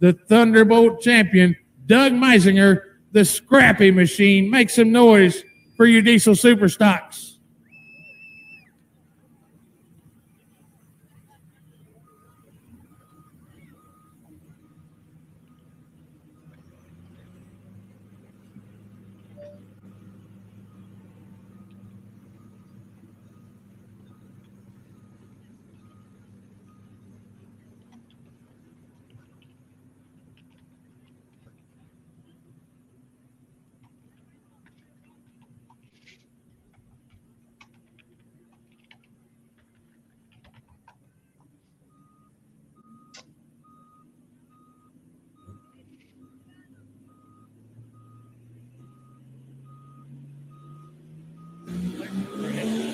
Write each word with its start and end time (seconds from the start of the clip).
the 0.00 0.12
Thunderbolt 0.12 1.00
champion, 1.00 1.56
Doug 1.86 2.12
Meisinger, 2.12 2.82
the 3.12 3.24
scrappy 3.24 3.90
machine. 3.90 4.50
Make 4.50 4.70
some 4.70 4.92
noise 4.92 5.42
for 5.76 5.86
your 5.86 6.02
diesel 6.02 6.34
super 6.34 6.68
stocks. 6.68 7.35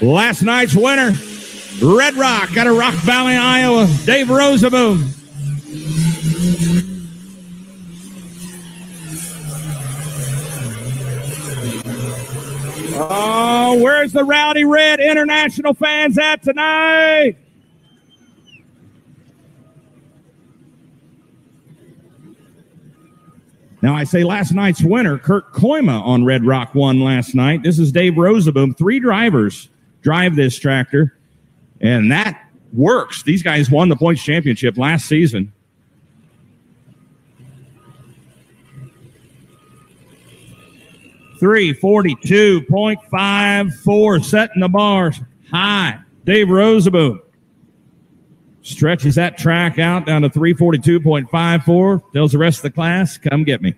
Last 0.02 0.42
night's 0.42 0.74
winner, 0.74 1.12
Red 1.80 2.14
Rock 2.14 2.56
out 2.56 2.66
of 2.66 2.76
Rock 2.76 2.94
Valley, 2.94 3.36
Iowa, 3.36 3.86
Dave 4.04 4.26
Rosaboom. 4.26 5.08
Oh, 12.94 13.80
where's 13.80 14.12
the 14.12 14.24
Rowdy 14.24 14.64
Red 14.64 14.98
International 14.98 15.72
fans 15.72 16.18
at 16.18 16.42
tonight? 16.42 17.36
Now, 23.80 23.94
I 23.94 24.02
say 24.02 24.24
last 24.24 24.52
night's 24.52 24.82
winner, 24.82 25.16
Kurt 25.16 25.52
Koima 25.52 26.02
on 26.02 26.24
Red 26.24 26.44
Rock 26.44 26.74
won 26.74 26.98
last 26.98 27.36
night. 27.36 27.62
This 27.62 27.78
is 27.78 27.92
Dave 27.92 28.14
Rosaboom. 28.14 28.76
Three 28.76 28.98
drivers 28.98 29.68
drive 30.02 30.36
this 30.36 30.58
tractor, 30.58 31.16
and 31.80 32.10
that 32.12 32.48
works. 32.72 33.22
These 33.22 33.42
guys 33.42 33.70
won 33.70 33.88
the 33.88 33.96
points 33.96 34.22
championship 34.22 34.76
last 34.76 35.06
season. 35.06 35.52
Three 41.40 41.72
forty-two 41.72 42.62
point 42.62 43.00
five 43.10 43.74
four, 43.84 44.20
setting 44.20 44.60
the 44.60 44.68
bars 44.68 45.20
high. 45.50 45.98
Dave 46.24 46.46
Rosaboom 46.46 47.18
stretches 48.62 49.16
that 49.16 49.36
track 49.36 49.78
out 49.78 50.06
down 50.06 50.22
to 50.22 50.30
342.54. 50.30 52.12
Tells 52.12 52.32
the 52.32 52.38
rest 52.38 52.58
of 52.58 52.62
the 52.62 52.70
class, 52.70 53.18
come 53.18 53.44
get 53.44 53.60
me. 53.60 53.74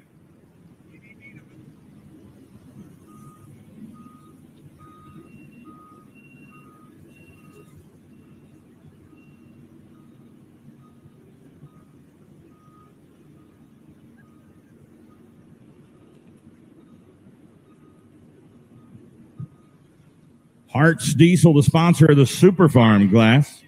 Hart's 20.75 21.15
Diesel, 21.15 21.55
the 21.55 21.63
sponsor 21.63 22.07
of 22.07 22.17
the 22.17 22.27
Super 22.27 22.69
Farm 22.69 23.09
glass. 23.09 23.63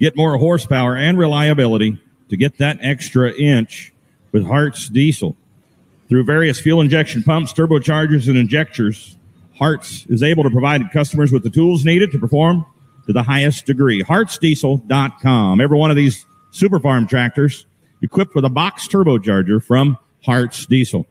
Get 0.00 0.16
more 0.16 0.36
horsepower 0.36 0.96
and 0.96 1.16
reliability 1.16 1.96
to 2.28 2.36
get 2.36 2.58
that 2.58 2.78
extra 2.80 3.32
inch 3.32 3.92
with 4.32 4.44
Hart's 4.44 4.88
Diesel. 4.88 5.36
Through 6.08 6.24
various 6.24 6.60
fuel 6.60 6.80
injection 6.80 7.22
pumps, 7.22 7.52
turbochargers, 7.52 8.26
and 8.28 8.36
injectors, 8.36 9.16
Hart's 9.56 10.04
is 10.06 10.22
able 10.24 10.42
to 10.42 10.50
provide 10.50 10.82
customers 10.92 11.30
with 11.30 11.44
the 11.44 11.50
tools 11.50 11.84
needed 11.84 12.10
to 12.10 12.18
perform 12.18 12.66
to 13.06 13.12
the 13.12 13.22
highest 13.22 13.64
degree. 13.66 14.02
HartsDiesel.com. 14.02 15.60
Every 15.60 15.78
one 15.78 15.90
of 15.90 15.96
these 15.96 16.26
Super 16.50 16.80
Farm 16.80 17.06
tractors 17.06 17.66
equipped 18.02 18.34
with 18.34 18.44
a 18.44 18.50
box 18.50 18.88
turbocharger 18.88 19.64
from 19.64 19.96
Hart's 20.24 20.66
Diesel. 20.66 21.06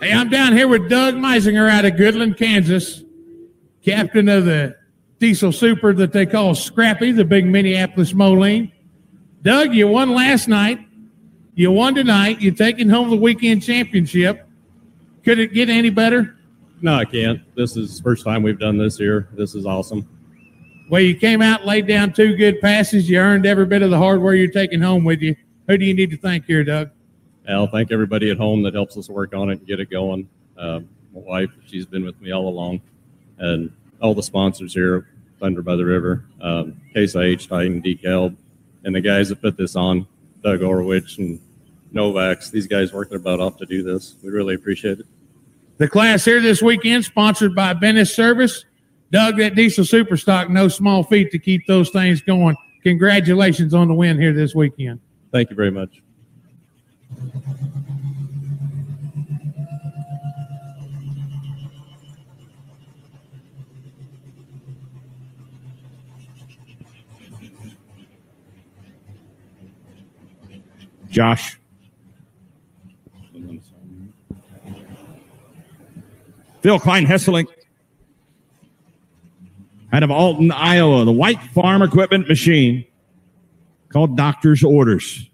Hey, 0.00 0.12
I'm 0.12 0.28
down 0.28 0.52
here 0.52 0.68
with 0.68 0.88
Doug 0.88 1.16
Meisinger 1.16 1.68
out 1.68 1.84
of 1.84 1.94
Goodland, 1.94 2.38
Kansas, 2.38 3.02
captain 3.84 4.28
of 4.28 4.44
the 4.44 4.76
diesel 5.18 5.50
super 5.50 5.92
that 5.92 6.12
they 6.12 6.24
call 6.24 6.54
Scrappy, 6.54 7.10
the 7.10 7.24
big 7.24 7.44
Minneapolis 7.44 8.14
Moline. 8.14 8.70
Doug, 9.42 9.74
you 9.74 9.88
won 9.88 10.14
last 10.14 10.46
night. 10.46 10.78
You 11.56 11.72
won 11.72 11.96
tonight. 11.96 12.40
You're 12.40 12.54
taking 12.54 12.88
home 12.88 13.10
the 13.10 13.16
weekend 13.16 13.64
championship. 13.64 14.46
Could 15.24 15.40
it 15.40 15.52
get 15.52 15.68
any 15.68 15.90
better? 15.90 16.36
No, 16.80 16.94
I 16.94 17.04
can't. 17.04 17.42
This 17.56 17.76
is 17.76 18.00
first 18.00 18.24
time 18.24 18.44
we've 18.44 18.58
done 18.58 18.78
this 18.78 18.98
here. 18.98 19.28
This 19.32 19.56
is 19.56 19.66
awesome. 19.66 20.08
Well, 20.88 21.02
you 21.02 21.16
came 21.16 21.42
out, 21.42 21.66
laid 21.66 21.88
down 21.88 22.12
two 22.12 22.36
good 22.36 22.60
passes. 22.60 23.10
You 23.10 23.18
earned 23.18 23.46
every 23.46 23.66
bit 23.66 23.82
of 23.82 23.90
the 23.90 23.98
hardware 23.98 24.34
you're 24.34 24.48
taking 24.52 24.80
home 24.80 25.02
with 25.02 25.22
you. 25.22 25.34
Who 25.66 25.76
do 25.76 25.84
you 25.84 25.92
need 25.92 26.10
to 26.10 26.16
thank 26.16 26.44
here, 26.44 26.62
Doug? 26.62 26.90
I'll 27.56 27.66
thank 27.66 27.92
everybody 27.92 28.30
at 28.30 28.36
home 28.36 28.62
that 28.62 28.74
helps 28.74 28.96
us 28.96 29.08
work 29.08 29.34
on 29.34 29.50
it 29.50 29.58
and 29.58 29.66
get 29.66 29.80
it 29.80 29.90
going. 29.90 30.28
Uh, 30.56 30.80
my 31.14 31.20
wife, 31.20 31.50
she's 31.66 31.86
been 31.86 32.04
with 32.04 32.20
me 32.20 32.32
all 32.32 32.48
along, 32.48 32.80
and 33.38 33.72
all 34.00 34.14
the 34.14 34.22
sponsors 34.22 34.74
here, 34.74 35.08
Thunder 35.40 35.62
by 35.62 35.76
the 35.76 35.84
River, 35.84 36.24
um, 36.40 36.80
Case 36.92 37.14
IH, 37.14 37.48
Titan, 37.48 37.82
Decal, 37.82 38.36
and 38.84 38.94
the 38.94 39.00
guys 39.00 39.28
that 39.28 39.40
put 39.40 39.56
this 39.56 39.76
on, 39.76 40.06
Doug 40.42 40.62
Orwich 40.62 41.18
and 41.18 41.40
Novax. 41.92 42.50
These 42.50 42.66
guys 42.66 42.92
work 42.92 43.10
their 43.10 43.18
butt 43.18 43.40
off 43.40 43.56
to 43.58 43.66
do 43.66 43.82
this. 43.82 44.16
We 44.22 44.30
really 44.30 44.54
appreciate 44.54 45.00
it. 45.00 45.06
The 45.78 45.88
class 45.88 46.24
here 46.24 46.40
this 46.40 46.60
weekend, 46.60 47.04
sponsored 47.04 47.54
by 47.54 47.72
Bennett 47.72 48.08
Service. 48.08 48.64
Doug, 49.10 49.38
that 49.38 49.54
diesel 49.54 49.84
superstock, 49.84 50.50
no 50.50 50.68
small 50.68 51.02
feat 51.02 51.30
to 51.30 51.38
keep 51.38 51.66
those 51.66 51.90
things 51.90 52.20
going. 52.20 52.56
Congratulations 52.82 53.72
on 53.72 53.88
the 53.88 53.94
win 53.94 54.18
here 54.18 54.32
this 54.32 54.54
weekend. 54.54 55.00
Thank 55.32 55.50
you 55.50 55.56
very 55.56 55.70
much. 55.70 56.02
Josh. 71.10 71.58
Phil 76.60 76.78
Klein 76.78 77.06
Hesselink 77.06 77.48
out 79.92 80.02
of 80.02 80.10
Alton, 80.10 80.52
Iowa, 80.52 81.04
the 81.04 81.12
white 81.12 81.42
farm 81.54 81.82
equipment 81.82 82.28
machine 82.28 82.84
called 83.88 84.16
Doctor's 84.16 84.62
Orders. 84.62 85.28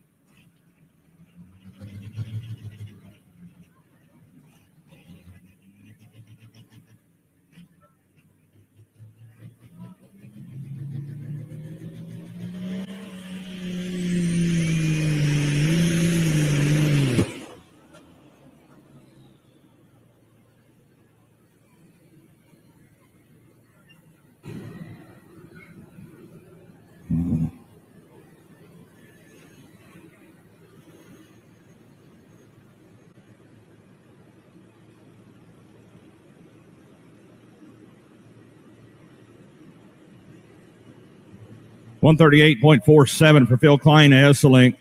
One 42.04 42.18
thirty-eight 42.18 42.60
point 42.60 42.84
four 42.84 43.06
seven 43.06 43.46
for 43.46 43.56
Phil 43.56 43.78
Klein 43.78 44.10
Hesselink. 44.10 44.76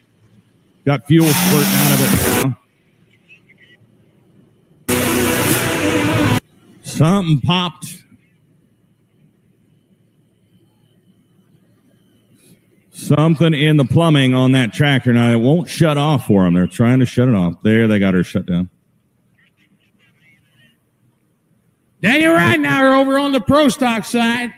Got 0.84 1.08
fuel 1.08 1.30
squirting 1.30 1.70
out 1.74 1.94
of 1.94 2.02
it 2.10 2.58
now. 4.90 6.52
Something 6.84 7.40
popped 7.40 8.04
Something 12.92 13.54
in 13.54 13.78
the 13.78 13.86
plumbing 13.86 14.34
on 14.34 14.52
that 14.52 14.74
tractor. 14.74 15.14
Now, 15.14 15.32
it 15.32 15.38
won't 15.38 15.70
shut 15.70 15.98
off 15.98 16.28
for 16.28 16.44
them. 16.44 16.56
They're 16.56 16.68
trying 16.68 17.00
to 17.00 17.06
shut 17.06 17.30
it 17.30 17.36
off. 17.36 17.54
There, 17.64 17.88
they 17.88 18.00
got 18.00 18.14
her 18.16 18.26
shut 18.26 18.46
down. 18.48 18.70
Daniel 22.02 22.34
Ridenauer 22.34 23.00
over 23.00 23.18
on 23.18 23.32
the 23.32 23.40
pro 23.40 23.70
stock 23.70 24.04
side. 24.04 24.54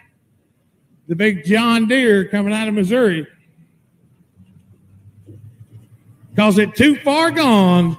The 1.08 1.16
big 1.16 1.46
John 1.46 1.88
Deere 1.88 2.28
coming 2.28 2.54
out 2.54 2.68
of 2.68 2.74
Missouri. 2.74 3.28
Calls 6.36 6.58
it 6.58 6.76
too 6.76 6.96
far 6.98 7.32
gone. 7.32 7.98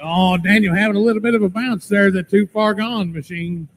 Oh, 0.00 0.36
Daniel 0.58 0.74
having 0.74 0.96
a 0.96 1.00
little 1.00 1.22
bit 1.22 1.36
of 1.36 1.42
a 1.44 1.48
bounce 1.48 1.86
there, 1.86 2.10
the 2.10 2.24
too 2.24 2.44
far 2.44 2.74
gone 2.74 3.12
machine. 3.12 3.68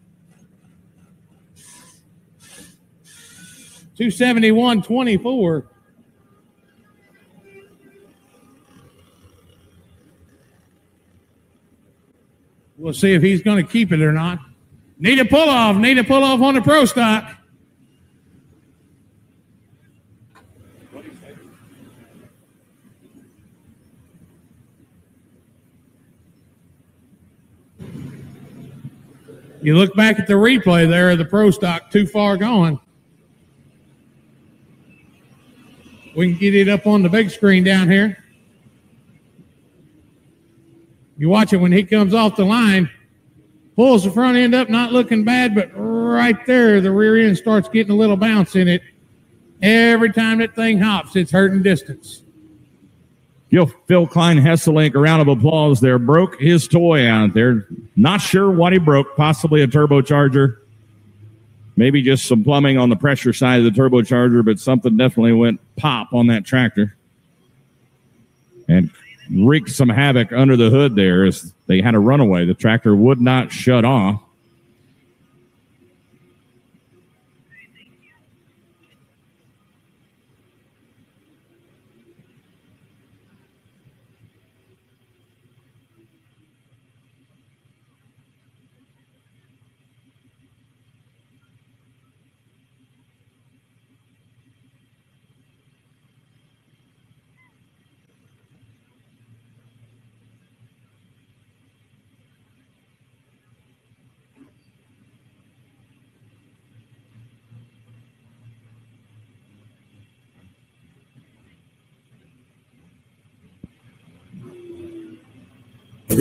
271 3.96 4.82
24. 4.82 5.68
We'll 12.78 12.94
see 12.94 13.14
if 13.14 13.22
he's 13.22 13.44
going 13.44 13.64
to 13.64 13.72
keep 13.72 13.92
it 13.92 14.02
or 14.02 14.12
not. 14.12 14.40
Need 14.98 15.20
a 15.20 15.26
pull 15.26 15.50
off. 15.50 15.76
Need 15.76 16.00
a 16.00 16.04
pull 16.04 16.24
off 16.24 16.42
on 16.42 16.56
the 16.56 16.64
pro 16.64 16.86
stock. 16.86 17.32
You 29.62 29.78
look 29.78 29.96
back 29.96 30.20
at 30.20 30.28
the 30.28 30.34
replay 30.34 30.90
there 30.90 31.12
of 31.12 31.20
the 31.20 31.26
pro 31.26 31.52
stock, 31.52 31.92
too 31.92 32.08
far 32.08 32.36
gone. 32.36 32.80
We 36.16 36.32
can 36.32 36.40
get 36.40 36.56
it 36.56 36.68
up 36.68 36.88
on 36.88 37.04
the 37.04 37.10
big 37.10 37.30
screen 37.30 37.64
down 37.64 37.90
here. 37.90 38.18
You 41.18 41.30
watch 41.30 41.54
it 41.54 41.58
when 41.58 41.72
he 41.72 41.84
comes 41.84 42.16
off 42.16 42.36
the 42.36 42.44
line, 42.44 42.90
pulls 43.76 44.04
the 44.04 44.12
front 44.12 44.36
end 44.36 44.56
up, 44.56 44.70
not 44.70 44.92
looking 44.92 45.24
bad, 45.24 45.54
but 45.54 45.70
right 45.76 46.44
there, 46.48 46.82
the 46.82 46.92
rear 46.92 47.28
end 47.28 47.38
starts 47.38 47.70
getting 47.70 47.92
a 47.92 47.96
little 47.96 48.18
bounce 48.18 48.56
in 48.56 48.68
it. 48.68 48.82
Every 49.62 50.12
time 50.12 50.40
that 50.40 50.56
thing 50.56 50.80
hops, 50.80 51.16
it's 51.16 51.32
hurting 51.32 51.62
distance. 51.62 52.24
Give 53.52 53.74
Phil 53.86 54.08
Klein 54.08 54.38
Hesselink 54.38 54.96
a 54.96 55.00
round 55.00 55.22
of 55.22 55.28
applause 55.28 55.82
there. 55.82 56.00
Broke 56.00 56.40
his 56.40 56.70
toy 56.70 57.06
uh, 57.06 57.12
out 57.12 57.34
there. 57.34 57.68
Not 57.98 58.22
sure 58.22 58.50
what 58.50 58.72
he 58.72 58.80
broke, 58.80 59.18
possibly 59.18 59.62
a 59.62 59.68
turbocharger. 59.68 60.58
Maybe 61.76 62.02
just 62.02 62.26
some 62.26 62.46
plumbing 62.46 62.78
on 62.78 62.90
the 62.90 62.96
pressure 62.96 63.34
side 63.34 63.60
of 63.60 63.66
the 63.66 63.82
turbocharger, 63.82 64.46
but 64.46 64.60
something 64.60 64.96
definitely 64.96 65.34
went 65.34 65.60
pop 65.76 66.14
on 66.14 66.28
that 66.28 66.46
tractor. 66.46 66.96
And 68.70 68.90
wreaked 69.30 69.72
some 69.72 69.90
havoc 69.90 70.32
under 70.32 70.56
the 70.56 70.70
hood 70.70 70.96
there 70.96 71.26
as 71.26 71.54
they 71.68 71.82
had 71.82 71.96
a 71.96 72.00
runaway. 72.00 72.46
The 72.46 72.54
tractor 72.54 72.96
would 72.96 73.20
not 73.20 73.52
shut 73.52 73.84
off. 73.84 74.22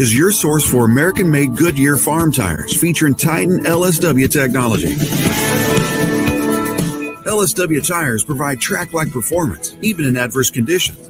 Is 0.01 0.17
your 0.17 0.33
source 0.33 0.67
for 0.67 0.87
American 0.87 1.31
made 1.31 1.55
Goodyear 1.55 1.99
farm 1.99 2.33
tires 2.33 2.75
featuring 2.75 3.15
Titan 3.15 3.65
LSW 3.65 4.31
technology. 4.31 4.95
LSW 7.27 7.87
tires 7.87 8.25
provide 8.25 8.63
track 8.63 8.95
like 8.95 9.11
performance, 9.11 9.77
even 9.83 10.07
in 10.07 10.17
adverse 10.17 10.51
conditions. 10.51 11.07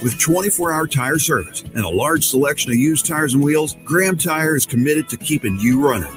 With 0.00 0.16
24 0.20 0.72
hour 0.72 0.86
tire 0.86 1.18
service 1.18 1.62
and 1.62 1.84
a 1.84 1.88
large 1.88 2.24
selection 2.24 2.70
of 2.70 2.78
used 2.78 3.04
tires 3.04 3.34
and 3.34 3.42
wheels, 3.42 3.74
Graham 3.82 4.16
Tire 4.16 4.54
is 4.54 4.64
committed 4.64 5.08
to 5.08 5.16
keeping 5.16 5.58
you 5.58 5.84
running. 5.84 6.12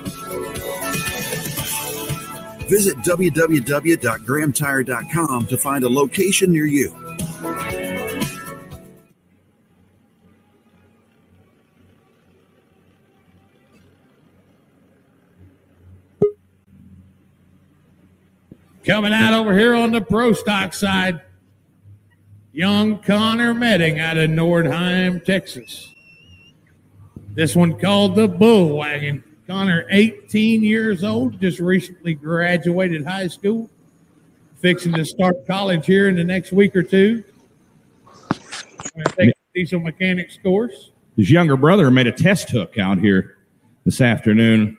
Visit 2.70 2.96
www.grahamtire.com 2.98 5.48
to 5.48 5.58
find 5.58 5.84
a 5.84 5.90
location 5.90 6.52
near 6.52 6.68
you. 6.68 7.05
Coming 18.86 19.14
out 19.14 19.34
over 19.34 19.58
here 19.58 19.74
on 19.74 19.92
the 19.92 20.00
pro 20.00 20.34
stock 20.34 20.72
side, 20.72 21.20
young 22.54 23.00
Connor 23.00 23.52
Medding 23.56 24.00
out 24.00 24.16
of 24.16 24.30
Nordheim, 24.30 25.26
Texas. 25.26 25.92
This 27.34 27.56
one 27.56 27.80
called 27.80 28.14
the 28.14 28.28
Bull 28.28 28.78
Wagon. 28.78 29.24
Connor, 29.48 29.88
18 29.90 30.64
years 30.64 31.04
old, 31.04 31.42
just 31.42 31.60
recently 31.60 32.14
graduated 32.14 33.04
high 33.04 33.28
school, 33.28 33.72
fixing 34.58 34.94
to 34.94 35.04
start 35.04 35.48
college 35.48 35.88
here 35.88 36.08
in 36.08 36.16
the 36.16 36.24
next 36.24 36.52
week 36.52 36.76
or 36.76 36.84
two. 36.84 37.24
Take 39.18 39.34
diesel 39.56 39.80
mechanics 39.80 40.38
course. 40.44 40.92
His 41.18 41.32
younger 41.32 41.58
brother 41.58 41.90
made 41.90 42.06
a 42.06 42.12
test 42.12 42.52
hook 42.52 42.78
out 42.78 43.00
here 43.00 43.38
this 43.84 44.00
afternoon 44.00 44.78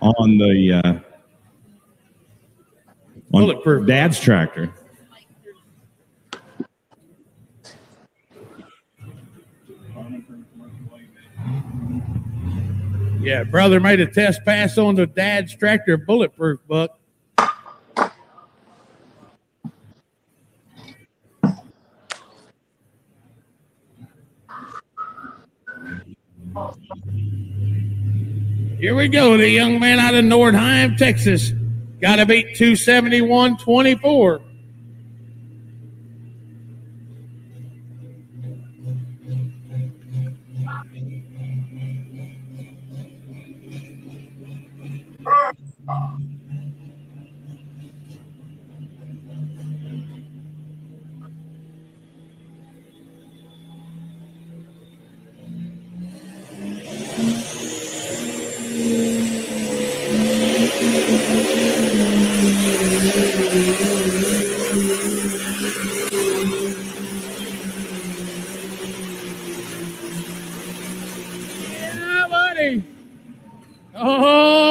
on 0.00 0.38
the 0.38 0.82
uh, 0.84 1.13
Bulletproof. 3.40 3.86
Dad's 3.88 4.20
tractor. 4.20 4.72
Yeah, 13.20 13.42
brother 13.42 13.80
made 13.80 14.00
a 14.00 14.06
test 14.06 14.44
pass 14.44 14.78
on 14.78 14.94
the 14.94 15.06
dad's 15.06 15.56
tractor 15.56 15.96
bulletproof 15.96 16.60
buck. 16.68 16.98
Here 28.78 28.94
we 28.94 29.08
go. 29.08 29.36
The 29.38 29.48
young 29.48 29.80
man 29.80 29.98
out 29.98 30.14
of 30.14 30.24
Nordheim, 30.24 30.96
Texas. 30.96 31.52
Got 32.04 32.16
to 32.16 32.26
beat 32.26 32.54
271 32.56 33.56
24. 33.56 34.42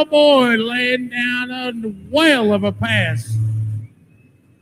Boy, 0.05 0.55
laying 0.55 1.09
down 1.09 1.51
a 1.51 1.73
whale 2.09 2.53
of 2.53 2.63
a 2.63 2.71
pass. 2.71 3.37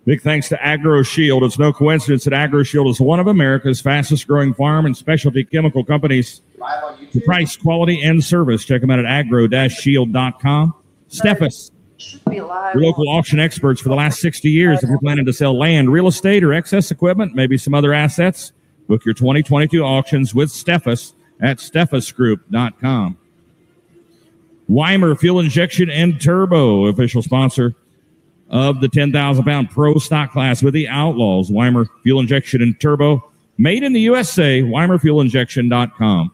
Big 0.07 0.21
thanks 0.21 0.47
to 0.47 0.65
Agro 0.65 1.03
Shield. 1.03 1.43
It's 1.43 1.59
no 1.59 1.73
coincidence 1.73 2.23
that 2.23 2.31
Agro 2.31 2.63
Shield 2.63 2.87
is 2.87 3.01
one 3.01 3.19
of 3.19 3.27
America's 3.27 3.81
fastest 3.81 4.25
growing 4.25 4.53
farm 4.53 4.85
and 4.85 4.95
specialty 4.95 5.43
chemical 5.43 5.83
companies. 5.83 6.41
For 7.11 7.19
price, 7.25 7.57
quality, 7.57 8.01
and 8.01 8.23
service, 8.23 8.63
check 8.63 8.79
them 8.79 8.89
out 8.89 8.99
at 8.99 9.05
agro-shield.com. 9.05 10.73
Steffes, 11.09 11.71
your 12.31 12.73
local 12.75 13.09
auction 13.09 13.41
experts 13.41 13.81
for 13.81 13.89
the 13.89 13.95
last 13.95 14.21
60 14.21 14.49
years. 14.49 14.81
If 14.81 14.89
you're 14.89 14.97
planning 14.99 15.25
to 15.25 15.33
sell 15.33 15.57
land, 15.57 15.91
real 15.91 16.07
estate, 16.07 16.41
or 16.41 16.53
excess 16.53 16.89
equipment, 16.89 17.35
maybe 17.35 17.57
some 17.57 17.73
other 17.73 17.93
assets, 17.93 18.53
book 18.87 19.03
your 19.03 19.13
2022 19.13 19.83
auctions 19.83 20.33
with 20.33 20.47
Steffes 20.51 21.15
at 21.41 21.57
steffesgroup.com. 21.57 23.17
Weimer 24.69 25.15
Fuel 25.15 25.41
Injection 25.41 25.89
and 25.89 26.21
Turbo, 26.21 26.85
official 26.85 27.21
sponsor 27.21 27.75
of 28.49 28.81
the 28.81 28.87
10,000 28.87 29.43
pound 29.43 29.69
pro 29.69 29.97
stock 29.97 30.31
class 30.31 30.63
with 30.63 30.73
the 30.73 30.87
Outlaws. 30.87 31.51
Weimer 31.51 31.87
Fuel 32.03 32.19
Injection 32.19 32.61
and 32.61 32.79
Turbo, 32.79 33.31
made 33.57 33.83
in 33.83 33.93
the 33.93 34.01
USA, 34.01 34.61
weimerfuelinjection.com. 34.61 36.31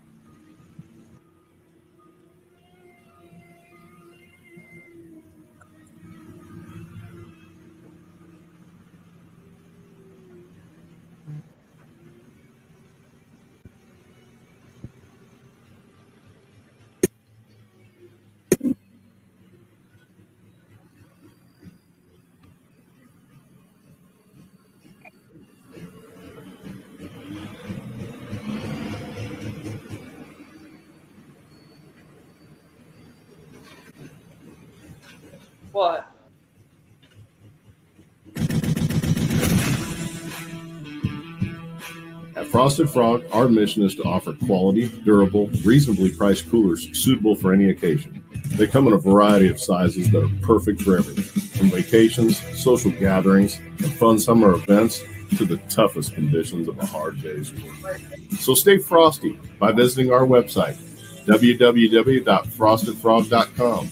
Frosted 42.63 42.89
Frog, 42.91 43.25
our 43.33 43.49
mission 43.49 43.83
is 43.83 43.93
to 43.95 44.03
offer 44.03 44.31
quality, 44.31 44.87
durable, 45.03 45.49
reasonably 45.65 46.13
priced 46.13 46.49
coolers 46.49 46.87
suitable 46.97 47.35
for 47.35 47.51
any 47.51 47.71
occasion. 47.71 48.23
They 48.55 48.67
come 48.67 48.87
in 48.87 48.93
a 48.93 48.97
variety 48.97 49.49
of 49.49 49.59
sizes 49.59 50.09
that 50.11 50.23
are 50.23 50.31
perfect 50.41 50.81
for 50.81 50.97
everything, 50.97 51.25
from 51.59 51.71
vacations, 51.71 52.41
social 52.57 52.91
gatherings, 52.91 53.57
and 53.57 53.93
fun 53.95 54.17
summer 54.17 54.53
events 54.53 55.03
to 55.35 55.43
the 55.43 55.57
toughest 55.67 56.13
conditions 56.13 56.69
of 56.69 56.79
a 56.79 56.85
hard 56.85 57.21
day's 57.21 57.53
work. 57.53 57.99
So 58.39 58.55
stay 58.55 58.77
frosty 58.77 59.37
by 59.59 59.73
visiting 59.73 60.13
our 60.13 60.25
website, 60.25 60.77
www.frostedfrog.com, 61.25 63.89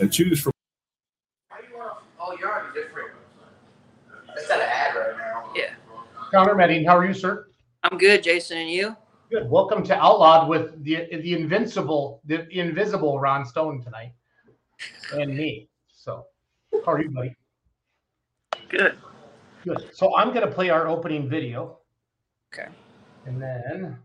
and 0.00 0.12
choose 0.12 0.40
from 0.40 0.52
Oh, 2.20 2.36
you're 2.40 2.52
on 2.52 2.68
a 2.68 2.74
different. 2.74 3.10
That's 4.26 4.48
not 4.48 4.58
an 4.58 4.68
ad 4.68 4.96
right 4.96 5.16
now. 5.16 5.52
Yeah. 5.54 5.74
Connor 6.32 6.56
Medding, 6.56 6.84
how 6.84 6.98
are 6.98 7.06
you, 7.06 7.14
sir? 7.14 7.47
I'm 7.84 7.96
good, 7.96 8.22
Jason, 8.22 8.58
and 8.58 8.70
you? 8.70 8.96
Good. 9.30 9.48
Welcome 9.48 9.84
to 9.84 9.96
Outlawed 9.96 10.48
with 10.48 10.82
the 10.82 11.06
the 11.22 11.34
invincible, 11.34 12.20
the 12.24 12.48
invisible 12.50 13.20
Ron 13.20 13.44
Stone 13.44 13.82
tonight, 13.84 14.12
and 15.12 15.36
me. 15.36 15.68
So, 15.88 16.26
how 16.84 16.92
are 16.92 17.02
you, 17.02 17.10
buddy? 17.10 17.36
Good. 18.68 18.98
Good. 19.64 19.90
So 19.92 20.16
I'm 20.16 20.34
gonna 20.34 20.50
play 20.50 20.70
our 20.70 20.88
opening 20.88 21.28
video. 21.28 21.78
Okay. 22.52 22.68
And 23.26 23.40
then 23.40 23.98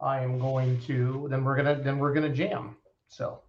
I 0.00 0.20
am 0.20 0.38
going 0.38 0.80
to. 0.82 1.26
Then 1.30 1.42
we're 1.42 1.56
gonna. 1.56 1.82
Then 1.82 1.98
we're 1.98 2.14
gonna 2.14 2.32
jam. 2.32 2.76
So. 3.08 3.40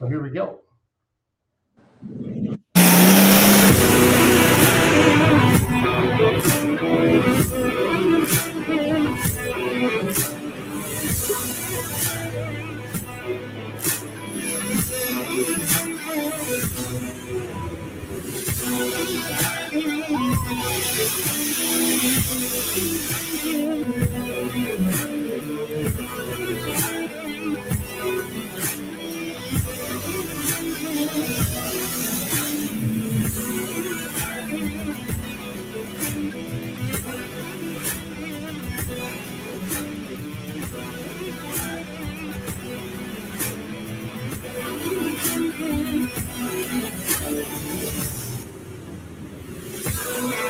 So 0.00 0.06
here 0.08 0.22
we 0.22 0.30
go. 0.30 0.60
Hello, 50.22 50.49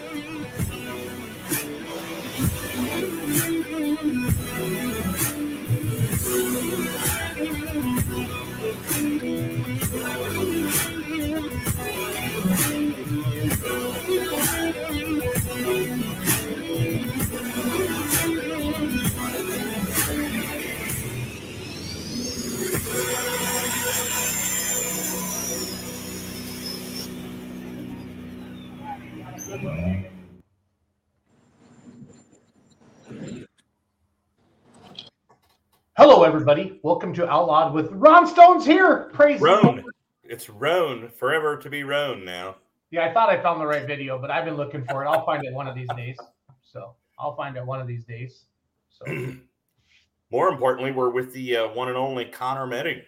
everybody. 36.41 36.79
Welcome 36.81 37.13
to 37.13 37.29
Outlawed 37.29 37.71
with 37.71 37.91
Ron 37.91 38.25
Stone's 38.25 38.65
here. 38.65 39.11
Praise 39.13 39.39
the 39.39 39.45
Roan. 39.45 39.83
It's 40.23 40.49
Roan, 40.49 41.07
forever 41.07 41.55
to 41.55 41.69
be 41.69 41.83
Roan 41.83 42.25
now. 42.25 42.55
Yeah, 42.89 43.05
I 43.05 43.13
thought 43.13 43.29
I 43.29 43.39
found 43.39 43.61
the 43.61 43.67
right 43.67 43.85
video, 43.85 44.17
but 44.17 44.31
I've 44.31 44.45
been 44.45 44.55
looking 44.55 44.83
for 44.85 45.05
it. 45.05 45.07
I'll 45.07 45.23
find 45.23 45.45
it 45.45 45.53
one 45.53 45.67
of 45.67 45.75
these 45.75 45.87
days. 45.95 46.17
So 46.63 46.95
I'll 47.19 47.35
find 47.35 47.57
it 47.57 47.63
one 47.63 47.79
of 47.79 47.85
these 47.85 48.05
days. 48.05 48.45
So 48.89 49.05
More 50.31 50.49
importantly, 50.49 50.91
we're 50.91 51.11
with 51.11 51.31
the 51.31 51.57
uh, 51.57 51.67
one 51.73 51.89
and 51.89 51.97
only 51.97 52.25
Connor 52.25 52.65
Medding, 52.65 53.03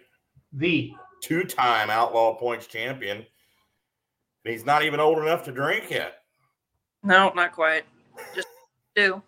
the 0.52 0.92
two-time 1.20 1.90
Outlaw 1.90 2.36
Points 2.36 2.68
champion. 2.68 3.16
And 3.16 3.26
he's 4.44 4.64
not 4.64 4.84
even 4.84 5.00
old 5.00 5.18
enough 5.18 5.42
to 5.46 5.50
drink 5.50 5.90
yet. 5.90 6.18
No, 7.02 7.32
not 7.34 7.50
quite. 7.50 7.82
Just 8.32 8.46
do. 8.94 9.20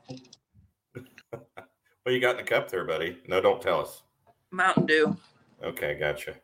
What 2.07 2.13
you 2.15 2.21
got 2.21 2.39
in 2.39 2.45
the 2.45 2.49
cup 2.49 2.71
there, 2.71 2.85
buddy? 2.85 3.19
No, 3.27 3.41
don't 3.41 3.61
tell 3.61 3.81
us. 3.81 4.05
Mountain 4.53 4.87
Dew. 4.87 5.17
Okay, 5.61 5.97
gotcha. 5.99 6.35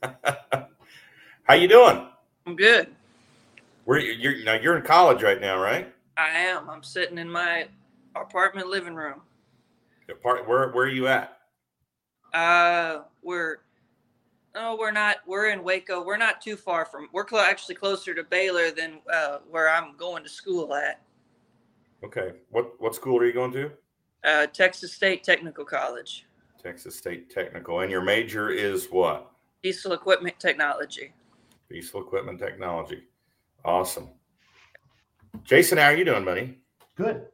How 1.42 1.54
you 1.54 1.66
doing? 1.66 2.06
I'm 2.46 2.54
good. 2.54 2.94
Where 3.86 3.98
you- 3.98 4.12
you're 4.12 4.44
now? 4.44 4.54
You're 4.54 4.76
in 4.76 4.84
college 4.84 5.20
right 5.24 5.40
now, 5.40 5.60
right? 5.60 5.92
I 6.16 6.28
am. 6.28 6.70
I'm 6.70 6.84
sitting 6.84 7.18
in 7.18 7.28
my 7.28 7.66
apartment 8.14 8.68
living 8.68 8.94
room. 8.94 9.20
Apart, 10.08 10.46
where 10.46 10.70
where 10.70 10.84
are 10.86 10.90
you 10.90 11.08
at? 11.08 11.38
Uh, 12.32 13.00
we're 13.24 13.56
no, 14.54 14.76
we're 14.78 14.92
not. 14.92 15.16
We're 15.26 15.48
in 15.48 15.64
Waco. 15.64 16.04
We're 16.04 16.18
not 16.18 16.40
too 16.40 16.54
far 16.54 16.84
from. 16.84 17.08
We're 17.12 17.24
clo- 17.24 17.42
actually 17.44 17.74
closer 17.74 18.14
to 18.14 18.22
Baylor 18.22 18.70
than 18.70 19.00
uh, 19.12 19.38
where 19.50 19.68
I'm 19.68 19.96
going 19.96 20.22
to 20.22 20.28
school 20.30 20.72
at. 20.72 21.00
Okay. 22.04 22.34
What 22.50 22.80
what 22.80 22.94
school 22.94 23.18
are 23.18 23.26
you 23.26 23.32
going 23.32 23.50
to? 23.50 23.72
Uh, 24.26 24.46
Texas 24.48 24.92
State 24.92 25.22
Technical 25.22 25.64
College, 25.64 26.26
Texas 26.62 26.96
State 26.96 27.30
Technical. 27.30 27.80
And 27.80 27.90
your 27.90 28.02
major 28.02 28.50
is 28.50 28.88
what? 28.90 29.30
Diesel 29.62 29.92
Equipment 29.92 30.38
Technology. 30.40 31.12
Diesel 31.70 32.00
Equipment 32.00 32.38
Technology. 32.38 33.04
Awesome. 33.64 34.08
Jason, 35.44 35.78
how 35.78 35.86
are 35.86 35.96
you 35.96 36.04
doing, 36.04 36.24
buddy? 36.24 36.58
Good. 36.96 37.26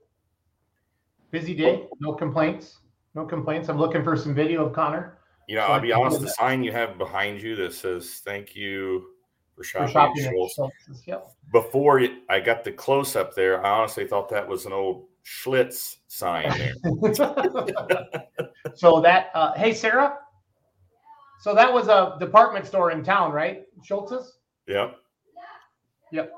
Busy 1.30 1.54
day. 1.54 1.87
No 2.00 2.12
complaints. 2.12 2.78
No 3.14 3.25
complaints. 3.25 3.68
I'm 3.68 3.78
looking 3.78 4.04
for 4.04 4.16
some 4.16 4.34
video 4.34 4.66
of 4.66 4.72
Connor 4.75 5.18
You 5.49 5.56
know, 5.56 5.66
So 5.66 5.72
I'll 5.72 5.80
be 5.80 5.92
honest, 5.92 6.20
the 6.20 6.26
that. 6.26 6.34
sign 6.34 6.62
you 6.62 6.72
have 6.72 6.99
behind 6.99 7.40
you 7.40 7.56
that 7.56 7.72
says 7.72 8.20
thank 8.25 8.54
you 8.54 9.06
for 9.54 9.62
for 9.62 9.64
shopping, 9.64 9.92
shopping 9.92 10.25
at 10.25 10.32
at 10.34 10.50
Schultz. 10.54 11.02
Yep. 11.06 11.26
Before 11.52 12.06
I 12.28 12.40
got 12.40 12.64
the 12.64 12.72
close 12.72 13.16
up 13.16 13.34
there, 13.34 13.64
I 13.64 13.70
honestly 13.70 14.06
thought 14.06 14.28
that 14.30 14.46
was 14.46 14.66
an 14.66 14.72
old 14.72 15.06
Schlitz 15.24 15.96
sign 16.08 16.50
there. 16.58 16.74
so 18.74 19.00
that 19.00 19.30
uh, 19.34 19.52
hey 19.54 19.72
Sarah. 19.72 20.18
So 21.40 21.54
that 21.54 21.72
was 21.72 21.88
a 21.88 22.16
department 22.20 22.66
store 22.66 22.92
in 22.92 23.02
town, 23.02 23.32
right? 23.32 23.62
Schultz's. 23.82 24.38
yep. 24.68 24.96
Yep. 26.12 26.32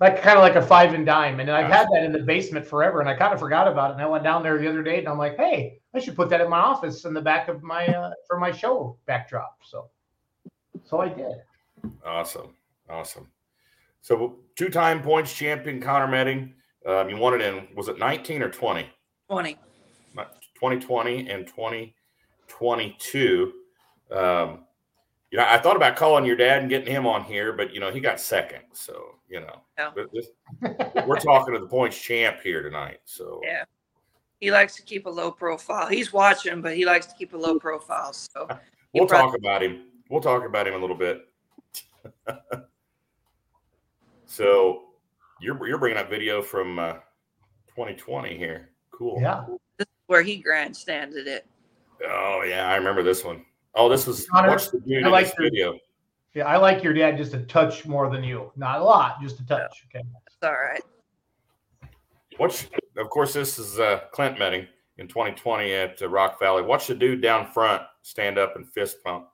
Like 0.00 0.20
kind 0.20 0.36
of 0.36 0.42
like 0.42 0.56
a 0.56 0.62
five 0.62 0.94
and 0.94 1.06
dime, 1.06 1.38
and 1.38 1.48
I've 1.48 1.70
had 1.70 1.86
that 1.92 2.02
in 2.02 2.12
the 2.12 2.18
basement 2.18 2.66
forever, 2.66 3.00
and 3.00 3.08
I 3.08 3.14
kind 3.14 3.32
of 3.32 3.38
forgot 3.38 3.68
about 3.68 3.90
it. 3.90 3.94
And 3.94 4.02
I 4.02 4.06
went 4.06 4.24
down 4.24 4.42
there 4.42 4.58
the 4.58 4.68
other 4.68 4.82
day, 4.82 4.98
and 4.98 5.08
I'm 5.08 5.16
like, 5.16 5.36
hey, 5.36 5.78
I 5.94 6.00
should 6.00 6.16
put 6.16 6.28
that 6.30 6.40
in 6.40 6.50
my 6.50 6.58
office 6.58 7.04
in 7.04 7.14
the 7.14 7.20
back 7.20 7.48
of 7.48 7.62
my 7.62 7.86
uh, 7.86 8.10
for 8.26 8.38
my 8.38 8.50
show 8.50 8.98
backdrop. 9.06 9.58
So, 9.62 9.88
so 10.84 11.00
I 11.00 11.08
did. 11.08 11.36
Awesome. 12.04 12.54
Awesome. 12.90 13.28
So 14.00 14.40
two 14.56 14.68
time 14.68 15.02
points 15.02 15.32
champion 15.32 15.80
Connor 15.80 16.08
Medding. 16.08 16.54
Um, 16.86 17.08
you 17.08 17.16
won 17.16 17.34
it 17.34 17.40
in, 17.40 17.66
was 17.74 17.88
it 17.88 17.98
19 17.98 18.42
or 18.42 18.50
20? 18.50 18.86
20. 19.28 19.58
2020 20.62 21.28
and 21.28 21.46
2022. 21.46 23.52
Um, 24.10 24.64
you 25.30 25.38
know, 25.38 25.46
I 25.48 25.58
thought 25.58 25.76
about 25.76 25.96
calling 25.96 26.24
your 26.24 26.36
dad 26.36 26.60
and 26.60 26.68
getting 26.68 26.92
him 26.92 27.06
on 27.06 27.24
here, 27.24 27.52
but 27.52 27.72
you 27.72 27.80
know, 27.80 27.90
he 27.90 28.00
got 28.00 28.20
second. 28.20 28.60
So, 28.72 29.16
you 29.28 29.40
know, 29.40 29.62
but 29.94 30.12
this, 30.12 30.26
we're 31.06 31.18
talking 31.18 31.54
to 31.54 31.60
the 31.60 31.66
points 31.66 32.00
champ 32.00 32.40
here 32.42 32.62
tonight. 32.62 33.00
So, 33.04 33.40
Yeah. 33.42 33.64
He 34.40 34.50
likes 34.50 34.74
to 34.74 34.82
keep 34.82 35.06
a 35.06 35.10
low 35.10 35.30
profile. 35.30 35.86
He's 35.86 36.12
watching, 36.12 36.60
but 36.62 36.76
he 36.76 36.84
likes 36.84 37.06
to 37.06 37.14
keep 37.14 37.32
a 37.32 37.36
low 37.36 37.60
profile. 37.60 38.12
So 38.12 38.48
we'll 38.92 39.06
prob- 39.06 39.30
talk 39.30 39.38
about 39.38 39.62
him. 39.62 39.84
We'll 40.10 40.20
talk 40.20 40.44
about 40.44 40.66
him 40.66 40.74
a 40.74 40.78
little 40.78 40.96
bit. 40.96 41.28
so, 44.26 44.82
you're 45.42 45.66
you're 45.66 45.78
bringing 45.78 45.98
up 45.98 46.08
video 46.08 46.40
from 46.40 46.78
uh, 46.78 46.92
2020 47.68 48.36
here. 48.36 48.70
Cool. 48.90 49.18
Yeah. 49.20 49.44
this 49.76 49.86
is 49.86 49.94
where 50.06 50.22
he 50.22 50.36
grandstanded 50.36 51.26
it. 51.26 51.46
Oh 52.08 52.42
yeah, 52.46 52.68
I 52.68 52.76
remember 52.76 53.02
this 53.02 53.24
one. 53.24 53.44
Oh, 53.74 53.88
this 53.88 54.06
was 54.06 54.26
Connor, 54.28 54.50
watch 54.50 54.70
the 54.70 54.80
dude 54.80 55.02
I 55.02 55.06
in 55.06 55.12
like 55.12 55.26
this 55.26 55.34
your- 55.38 55.50
video. 55.50 55.78
Yeah, 56.34 56.44
I 56.46 56.56
like 56.56 56.82
your 56.82 56.94
dad 56.94 57.18
just 57.18 57.34
a 57.34 57.40
touch 57.40 57.84
more 57.84 58.08
than 58.08 58.24
you. 58.24 58.50
Not 58.56 58.80
a 58.80 58.84
lot, 58.84 59.20
just 59.20 59.38
a 59.40 59.46
touch. 59.46 59.84
Okay. 59.94 60.02
It's 60.26 60.36
all 60.42 60.52
right. 60.52 60.82
Watch, 62.38 62.68
of 62.96 63.10
course, 63.10 63.34
this 63.34 63.58
is 63.58 63.78
uh, 63.78 64.00
Clint 64.12 64.38
Medding 64.38 64.66
in 64.96 65.08
2020 65.08 65.72
at 65.74 66.00
uh, 66.00 66.08
Rock 66.08 66.38
Valley. 66.40 66.62
Watch 66.62 66.86
the 66.86 66.94
dude 66.94 67.20
down 67.20 67.52
front 67.52 67.82
stand 68.00 68.38
up 68.38 68.56
and 68.56 68.66
fist 68.72 68.96
pump. 69.04 69.26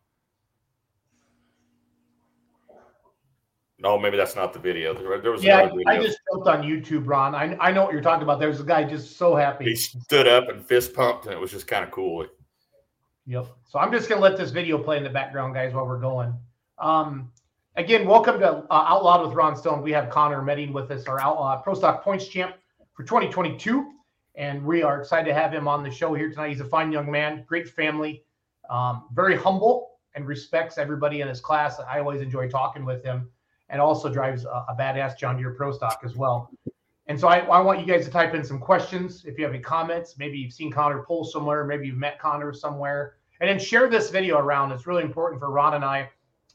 No, 3.81 3.97
maybe 3.97 4.17
that's 4.17 4.35
not 4.35 4.53
the 4.53 4.59
video. 4.59 4.93
There, 4.93 5.21
there 5.21 5.31
was 5.31 5.45
Yeah, 5.45 5.61
another 5.61 5.83
I 5.87 6.03
just 6.03 6.19
jumped 6.33 6.49
on 6.49 6.63
YouTube, 6.63 7.07
Ron. 7.07 7.35
I, 7.35 7.57
I 7.61 7.71
know 7.71 7.85
what 7.85 7.93
you're 7.93 8.03
talking 8.03 8.25
about. 8.25 8.41
There's 8.41 8.59
a 8.59 8.65
guy 8.65 8.83
just 8.83 9.17
so 9.17 9.37
happy. 9.37 9.67
he 9.67 9.77
stood 9.77 10.27
up 10.27 10.49
and 10.49 10.65
fist 10.65 10.95
pumped, 10.95 11.27
and 11.27 11.35
it 11.35 11.41
was 11.41 11.53
just 11.53 11.69
kind 11.69 11.85
of 11.85 11.91
cool. 11.93 12.27
Yep. 13.27 13.47
So 13.67 13.79
I'm 13.79 13.93
just 13.93 14.09
gonna 14.09 14.21
let 14.21 14.37
this 14.37 14.51
video 14.51 14.79
play 14.79 14.97
in 14.97 15.05
the 15.05 15.11
background, 15.11 15.55
guys, 15.55 15.75
while 15.75 15.87
we're 15.87 16.01
going. 16.01 16.35
Um, 16.79 17.31
again, 17.77 18.07
welcome 18.07 18.41
to 18.41 18.49
uh, 18.49 18.65
Outlawed 18.71 19.27
with 19.27 19.37
Ron 19.37 19.55
Stone. 19.55 19.83
We 19.83 19.93
have 19.93 20.11
Connor 20.11 20.43
Medding 20.43 20.73
with 20.73 20.91
us, 20.91 21.07
our 21.07 21.21
Outlaw 21.21 21.61
Pro 21.61 21.75
Stock 21.75 22.03
Points 22.03 22.27
champ 22.27 22.57
for 22.95 23.05
2022, 23.05 23.93
and 24.35 24.65
we 24.65 24.83
are 24.83 25.01
excited 25.01 25.27
to 25.27 25.35
have 25.35 25.53
him 25.53 25.69
on 25.69 25.85
the 25.85 25.91
show 25.91 26.15
here 26.15 26.31
tonight. 26.31 26.49
He's 26.49 26.61
a 26.61 26.65
fine 26.65 26.91
young 26.91 27.11
man, 27.11 27.45
great 27.47 27.69
family, 27.69 28.25
um, 28.71 29.05
very 29.13 29.37
humble, 29.37 29.99
and 30.15 30.27
respects 30.27 30.79
everybody 30.79 31.21
in 31.21 31.29
his 31.29 31.41
class. 31.41 31.79
I 31.81 32.01
always 32.01 32.21
enjoy 32.23 32.49
talking 32.49 32.85
with 32.85 33.05
him, 33.05 33.31
and 33.71 33.81
also 33.81 34.09
drives 34.09 34.45
a, 34.45 34.65
a 34.69 34.77
badass 34.79 35.19
John 35.19 35.37
Deere 35.37 35.53
Pro 35.53 35.73
Stock 35.73 36.01
as 36.05 36.17
well. 36.17 36.51
And 37.07 37.19
so 37.19 37.29
I, 37.29 37.39
I 37.39 37.61
want 37.61 37.81
you 37.81 37.87
guys 37.87 38.05
to 38.05 38.11
type 38.11 38.35
in 38.35 38.45
some 38.45 38.59
questions. 38.59 39.25
If 39.25 39.39
you 39.39 39.45
have 39.45 39.55
any 39.55 39.63
comments, 39.63 40.17
maybe 40.19 40.39
you've 40.39 40.53
seen 40.53 40.71
Connor 40.71 41.03
pull 41.03 41.25
somewhere, 41.25 41.65
maybe 41.65 41.87
you've 41.87 41.97
met 41.97 42.19
Connor 42.19 42.53
somewhere, 42.53 43.15
and 43.41 43.49
then 43.49 43.59
share 43.59 43.89
this 43.89 44.11
video 44.11 44.39
around. 44.39 44.73
It's 44.73 44.87
really 44.87 45.05
important 45.05 45.41
for 45.41 45.51
Ron 45.51 45.75
and 45.75 45.85
I. 45.85 46.11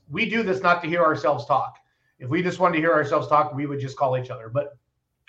We 0.10 0.30
do 0.30 0.44
this 0.44 0.62
not 0.62 0.82
to 0.84 0.88
hear 0.88 1.02
ourselves 1.02 1.46
talk. 1.46 1.78
If 2.20 2.30
we 2.30 2.44
just 2.44 2.60
wanted 2.60 2.76
to 2.76 2.82
hear 2.82 2.94
ourselves 2.94 3.28
talk, 3.28 3.54
we 3.54 3.66
would 3.66 3.80
just 3.80 3.98
call 3.98 4.18
each 4.18 4.30
other. 4.30 4.48
But 4.48 4.78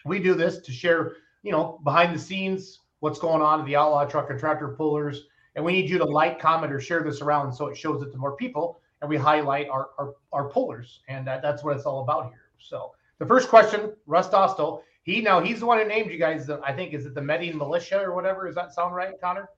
we 0.05 0.18
do 0.18 0.35
this 0.35 0.59
to 0.59 0.73
share, 0.73 1.12
you 1.42 1.53
know, 1.53 1.81
behind 1.85 2.14
the 2.14 2.18
scenes, 2.18 2.81
what's 3.01 3.18
going 3.18 3.40
on 3.40 3.61
at 3.61 3.66
the 3.66 3.77
Outlaw 3.77 4.05
Truck 4.05 4.29
and 4.31 4.38
Tractor 4.38 4.68
Pullers. 4.68 5.25
And 5.55 5.64
we 5.64 5.73
need 5.73 5.88
you 5.88 5.97
to 5.99 6.05
like, 6.05 6.38
comment, 6.38 6.73
or 6.73 6.81
share 6.81 7.03
this 7.03 7.23
around 7.23 7.53
so 7.53 7.66
it 7.68 7.77
shows 7.77 8.03
it 8.03 8.11
to 8.12 8.18
more 8.18 8.37
people 8.37 8.81
and 9.00 9.11
we 9.11 9.16
highlight 9.16 9.68
our, 9.68 9.90
our, 9.98 10.14
our 10.33 10.48
pullers. 10.48 11.00
And 11.09 11.26
that, 11.26 11.42
that's 11.42 11.62
what 11.62 11.76
it's 11.76 11.87
all 11.87 12.02
about 12.02 12.26
here. 12.26 12.50
So 12.59 12.92
the 13.18 13.26
first 13.26 13.48
question, 13.48 13.92
Russ 14.07 14.28
Dostal, 14.28 14.83
he 15.02 15.20
now 15.20 15.40
he's 15.40 15.61
the 15.61 15.66
one 15.66 15.78
who 15.78 15.87
named 15.87 16.11
you 16.11 16.18
guys. 16.18 16.46
The, 16.46 16.61
I 16.64 16.72
think 16.72 16.94
is 16.94 17.04
it 17.07 17.14
the 17.14 17.20
Medine 17.20 17.57
Militia 17.57 18.00
or 18.00 18.14
whatever? 18.14 18.46
Does 18.46 18.54
that 18.54 18.72
sound 18.72 18.94
right, 18.94 19.12
Connor? 19.20 19.48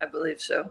I 0.00 0.06
believe 0.06 0.40
so. 0.40 0.70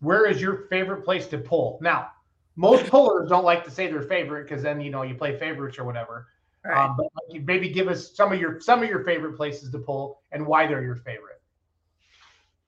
Where 0.00 0.26
is 0.26 0.40
your 0.40 0.66
favorite 0.68 1.04
place 1.04 1.26
to 1.28 1.38
pull? 1.38 1.78
Now, 1.82 2.10
most 2.54 2.86
pullers 2.86 3.28
don't 3.28 3.44
like 3.44 3.64
to 3.64 3.70
say 3.70 3.90
their 3.90 4.02
favorite 4.02 4.48
because 4.48 4.62
then 4.62 4.80
you 4.80 4.90
know 4.90 5.02
you 5.02 5.14
play 5.14 5.38
favorites 5.38 5.78
or 5.78 5.84
whatever. 5.84 6.28
Right. 6.64 6.84
Um, 6.84 6.96
but 6.96 7.08
maybe 7.44 7.68
give 7.68 7.88
us 7.88 8.14
some 8.14 8.32
of 8.32 8.40
your 8.40 8.60
some 8.60 8.82
of 8.82 8.88
your 8.88 9.04
favorite 9.04 9.36
places 9.36 9.70
to 9.70 9.78
pull 9.78 10.22
and 10.32 10.46
why 10.46 10.66
they're 10.66 10.82
your 10.82 10.96
favorite. 10.96 11.40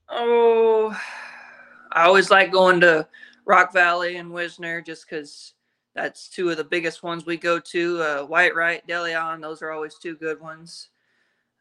Oh, 0.09 0.97
I 1.93 2.05
always 2.05 2.31
like 2.31 2.51
going 2.51 2.81
to 2.81 3.07
Rock 3.49 3.73
Valley 3.73 4.17
and 4.17 4.31
Wisner 4.31 4.83
just 4.83 5.09
because 5.09 5.55
that's 5.95 6.29
two 6.29 6.51
of 6.51 6.59
the 6.59 6.65
biggest 6.65 7.03
ones 7.03 7.25
we 7.25 7.39
go 7.39 7.59
to. 7.59 8.03
Uh, 8.03 8.27
Whitewright, 8.27 8.87
Deleon, 8.87 9.41
those 9.41 9.63
are 9.63 9.73
always 9.73 9.97
two 9.97 10.15
good 10.17 10.39
ones. 10.39 10.91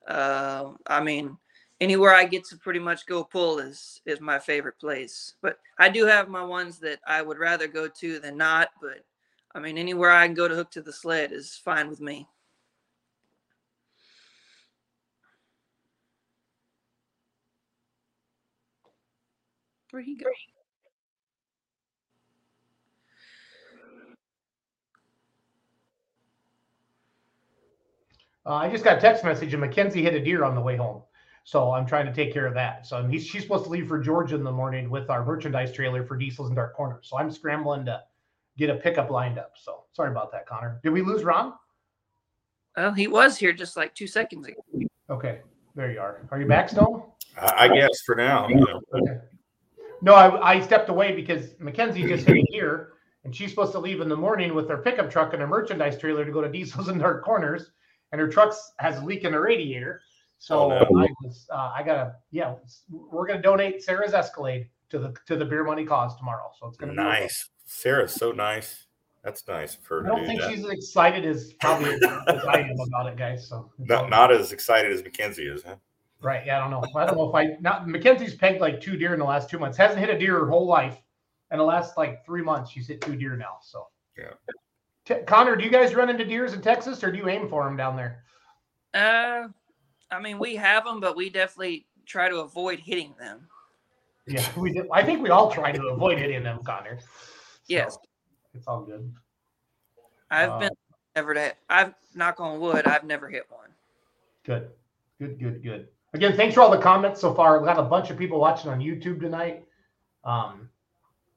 Uh, 0.06 0.74
I 0.86 1.02
mean, 1.02 1.38
anywhere 1.80 2.14
I 2.14 2.26
get 2.26 2.44
to 2.50 2.58
pretty 2.58 2.80
much 2.80 3.06
go 3.08 3.24
pull 3.24 3.60
is 3.60 4.02
is 4.06 4.20
my 4.20 4.38
favorite 4.38 4.78
place. 4.80 5.36
But 5.42 5.60
I 5.80 5.88
do 5.88 6.06
have 6.06 6.28
my 6.28 6.44
ones 6.44 6.78
that 6.80 7.00
I 7.08 7.22
would 7.22 7.38
rather 7.40 7.68
go 7.70 7.88
to 7.88 8.20
than 8.20 8.36
not. 8.36 8.70
But 8.82 9.06
I 9.56 9.60
mean, 9.62 9.78
anywhere 9.78 10.12
I 10.12 10.26
can 10.28 10.36
go 10.36 10.50
to 10.50 10.56
hook 10.56 10.72
to 10.72 10.82
the 10.82 10.94
sled 10.94 11.32
is 11.32 11.56
fine 11.64 11.90
with 11.90 12.02
me. 12.02 12.28
Where'd 19.90 20.04
he 20.04 20.16
go? 20.18 20.28
Uh, 28.48 28.54
I 28.56 28.70
just 28.70 28.84
got 28.84 28.98
a 28.98 29.02
text 29.02 29.26
message 29.26 29.54
and 29.54 29.60
Mackenzie 29.60 30.02
hit 30.02 30.14
a 30.14 30.24
deer 30.24 30.46
on 30.46 30.56
the 30.56 30.62
way 30.62 30.78
home. 30.78 31.04
So 31.44 31.72
I'm 31.72 31.86
trying 31.86 32.06
to 32.06 32.14
take 32.14 32.34
care 32.34 32.46
of 32.46 32.54
that. 32.54 32.88
So 32.88 32.98
and 32.98 33.12
he's, 33.12 33.26
she's 33.26 33.42
supposed 33.42 33.66
to 33.66 33.70
leave 33.70 33.88
for 33.88 34.00
Georgia 34.00 34.36
in 34.36 34.44
the 34.44 34.52
morning 34.52 34.90
with 34.90 35.10
our 35.10 35.26
merchandise 35.26 35.72
trailer 35.74 36.06
for 36.06 36.18
diesels 36.18 36.48
and 36.48 36.56
dark 36.56 36.74
corners. 36.74 37.08
So 37.10 37.18
I'm 37.18 37.30
scrambling 37.30 37.86
to 37.86 38.02
get 38.58 38.70
a 38.70 38.76
pickup 38.76 39.10
lined 39.10 39.38
up. 39.38 39.54
So 39.56 39.84
sorry 39.92 40.12
about 40.12 40.32
that, 40.32 40.46
Connor. 40.46 40.80
Did 40.82 40.92
we 40.92 41.02
lose 41.02 41.24
Ron? 41.24 41.54
Well, 42.76 42.94
he 42.94 43.08
was 43.08 43.38
here 43.38 43.54
just 43.54 43.76
like 43.76 43.94
two 43.96 44.08
seconds 44.08 44.48
ago. 44.48 44.62
Okay, 45.10 45.40
there 45.76 45.92
you 45.92 46.00
are. 46.00 46.28
Are 46.32 46.40
you 46.40 46.48
back, 46.48 46.70
Stone? 46.70 47.04
I, 47.42 47.66
I 47.66 47.68
guess 47.68 48.02
for 48.06 48.16
now. 48.16 48.48
Okay. 48.94 49.20
No, 50.02 50.14
I, 50.14 50.56
I 50.56 50.62
stepped 50.62 50.90
away 50.90 51.14
because 51.14 51.56
Mackenzie 51.60 52.04
just 52.04 52.28
hit 52.28 52.38
a 52.38 52.46
deer 52.52 52.94
and 53.24 53.36
she's 53.36 53.50
supposed 53.50 53.72
to 53.74 53.80
leave 53.80 54.00
in 54.00 54.10
the 54.10 54.16
morning 54.16 54.54
with 54.54 54.70
her 54.70 54.78
pickup 54.78 55.10
truck 55.10 55.34
and 55.34 55.42
her 55.42 55.48
merchandise 55.48 55.98
trailer 55.98 56.24
to 56.24 56.32
go 56.32 56.42
to 56.42 56.50
Diesels 56.50 56.88
and 56.88 57.00
Dark 57.00 57.24
Corners. 57.26 57.72
And 58.12 58.22
her 58.22 58.28
truck 58.28 58.54
has 58.80 58.98
a 59.02 59.06
leak 59.06 59.24
in 59.24 59.32
the 59.34 59.40
radiator. 59.40 60.02
So 60.40 60.66
Oh, 60.66 60.70
no. 60.70 60.78
I 61.02 61.08
was, 61.24 61.48
uh, 61.52 61.72
I 61.76 61.84
gotta, 61.84 62.16
yeah, 62.32 62.56
we're 62.90 63.28
gonna 63.28 63.42
donate 63.42 63.84
Sarah's 63.84 64.14
Escalade 64.14 64.70
to 64.90 65.00
the 65.00 65.14
to 65.26 65.36
the 65.36 65.44
beer 65.46 65.64
money 65.64 65.86
cause 65.86 66.16
tomorrow. 66.18 66.52
So 66.60 66.68
it's 66.68 66.78
gonna 66.78 66.94
be 66.94 66.98
Nice. 66.98 67.50
Sarah's 67.66 68.14
so 68.14 68.32
nice. 68.32 68.86
That's 69.24 69.46
nice 69.48 69.76
of 69.76 69.86
her 69.88 70.06
I 70.06 70.10
don't 70.10 70.22
do 70.22 70.26
think 70.28 70.40
that. 70.42 70.50
she's 70.52 70.64
as 70.64 70.70
excited 70.72 71.26
as 71.26 71.52
probably 71.60 71.96
as 71.96 72.46
I 72.46 72.60
am 72.62 72.76
about 72.88 73.08
it, 73.08 73.18
guys. 73.18 73.48
So 73.50 73.72
Not, 73.80 74.10
not 74.10 74.32
as 74.32 74.52
excited 74.54 74.92
as 74.94 75.04
Mackenzie 75.04 75.48
is, 75.48 75.64
huh? 75.64 75.76
Right. 76.22 76.46
Yeah, 76.46 76.58
I 76.58 76.60
don't 76.62 76.72
know. 76.72 76.84
I 77.00 77.06
don't 77.06 77.18
know 77.18 77.28
if 77.30 77.36
I 77.36 77.58
not 77.60 77.88
Mackenzie's 77.88 78.34
pegged 78.36 78.62
like 78.62 78.80
two 78.80 78.96
deer 78.96 79.14
in 79.14 79.20
the 79.20 79.26
last 79.26 79.50
two 79.50 79.60
months. 79.60 79.78
Hasn't 79.78 80.00
hit 80.00 80.10
a 80.10 80.18
deer 80.18 80.40
her 80.40 80.50
whole 80.50 80.66
life. 80.66 80.98
In 81.52 81.58
the 81.58 81.64
last 81.64 81.98
like 81.98 82.26
three 82.26 82.42
months, 82.42 82.72
she's 82.72 82.88
hit 82.88 83.02
two 83.02 83.16
deer 83.16 83.36
now. 83.36 83.58
So 83.62 83.88
Yeah. 84.18 84.32
Connor, 85.26 85.56
do 85.56 85.64
you 85.64 85.70
guys 85.72 85.94
run 85.96 86.10
into 86.10 86.26
deers 86.26 86.54
in 86.54 86.62
Texas 86.62 87.04
or 87.04 87.12
do 87.12 87.18
you 87.18 87.30
aim 87.30 87.48
for 87.48 87.64
them 87.64 87.78
down 87.78 87.96
there? 87.96 88.24
Uh, 88.94 89.48
I 90.12 90.20
mean, 90.22 90.40
we 90.40 90.56
have 90.56 90.86
them, 90.86 91.00
but 91.00 91.16
we 91.16 91.30
definitely 91.30 91.86
try 92.06 92.30
to 92.30 92.38
avoid 92.38 92.80
hitting 92.80 93.14
them. 93.20 93.48
Yeah, 94.28 94.46
we 94.58 94.74
did. 94.74 94.88
I 94.92 95.04
think 95.04 95.22
we 95.22 95.30
all 95.30 95.52
try 95.52 95.72
to 95.72 95.88
avoid 95.88 96.18
hitting 96.18 96.44
them, 96.44 96.60
Connor. 96.66 97.00
So, 97.00 97.06
Yes, 97.68 97.98
It's 98.54 98.68
all 98.68 98.82
good. 98.84 99.14
I've 100.32 100.50
Uh, 100.52 100.60
been 100.60 100.70
never 101.16 101.34
to. 101.34 101.54
I've 101.70 101.94
knock 102.16 102.40
on 102.40 102.60
wood. 102.60 102.86
I've 102.88 103.04
never 103.04 103.30
hit 103.30 103.46
one. 103.50 103.70
Good. 104.46 104.70
Good, 105.20 105.40
good, 105.40 105.64
good. 105.64 105.88
Again, 106.14 106.36
thanks 106.38 106.56
for 106.56 106.62
all 106.62 106.72
the 106.72 106.78
comments 106.78 107.20
so 107.20 107.34
far. 107.34 107.58
We've 107.58 107.66
got 107.68 107.78
a 107.80 107.84
bunch 107.84 108.10
of 108.10 108.18
people 108.18 108.40
watching 108.40 108.72
on 108.72 108.80
YouTube 108.80 109.20
tonight. 109.20 109.66
Um, 110.24 110.70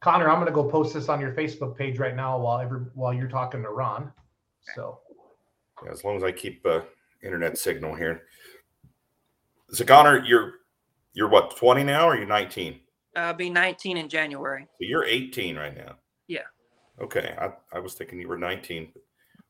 Connor, 0.01 0.31
I'm 0.31 0.39
gonna 0.39 0.51
go 0.51 0.65
post 0.65 0.95
this 0.95 1.09
on 1.09 1.21
your 1.21 1.33
Facebook 1.33 1.77
page 1.77 1.99
right 1.99 2.17
now 2.17 2.39
while 2.39 2.59
every 2.59 2.81
while 2.95 3.13
you're 3.13 3.29
talking 3.29 3.63
to 3.63 3.69
Ron. 3.69 4.11
So 4.75 5.01
Yeah, 5.85 5.93
as 5.93 6.05
long 6.05 6.17
as 6.17 6.25
I 6.25 6.33
keep 6.33 6.65
uh, 6.67 6.81
internet 7.23 7.59
signal 7.59 7.95
here. 7.95 8.23
So 9.71 9.85
Connor, 9.85 10.25
you're 10.25 10.55
you're 11.13 11.29
what 11.29 11.57
20 11.57 11.85
now 11.85 12.09
or 12.09 12.17
you're 12.17 12.27
19? 12.27 12.81
I'll 13.17 13.35
be 13.35 13.51
19 13.51 13.97
in 13.97 14.09
January. 14.09 14.67
So 14.79 14.87
you're 14.87 15.05
18 15.05 15.57
right 15.57 15.77
now. 15.77 15.97
Yeah. 16.29 16.45
Okay. 17.01 17.35
I, 17.39 17.51
I 17.77 17.81
was 17.81 17.95
thinking 17.95 18.21
you 18.21 18.29
were 18.29 18.39
19. 18.39 18.93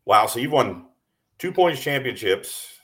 Wow. 0.06 0.26
So 0.26 0.40
you've 0.40 0.52
won 0.52 0.86
two 1.38 1.52
points 1.52 1.82
championships 1.82 2.78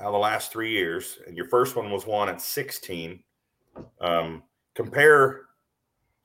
out 0.00 0.06
of 0.06 0.12
the 0.12 0.18
last 0.18 0.50
three 0.50 0.72
years, 0.72 1.18
and 1.26 1.36
your 1.36 1.46
first 1.48 1.76
one 1.76 1.90
was 1.90 2.06
won 2.06 2.28
at 2.28 2.40
16. 2.40 3.22
Um, 4.00 4.42
compare 4.74 5.42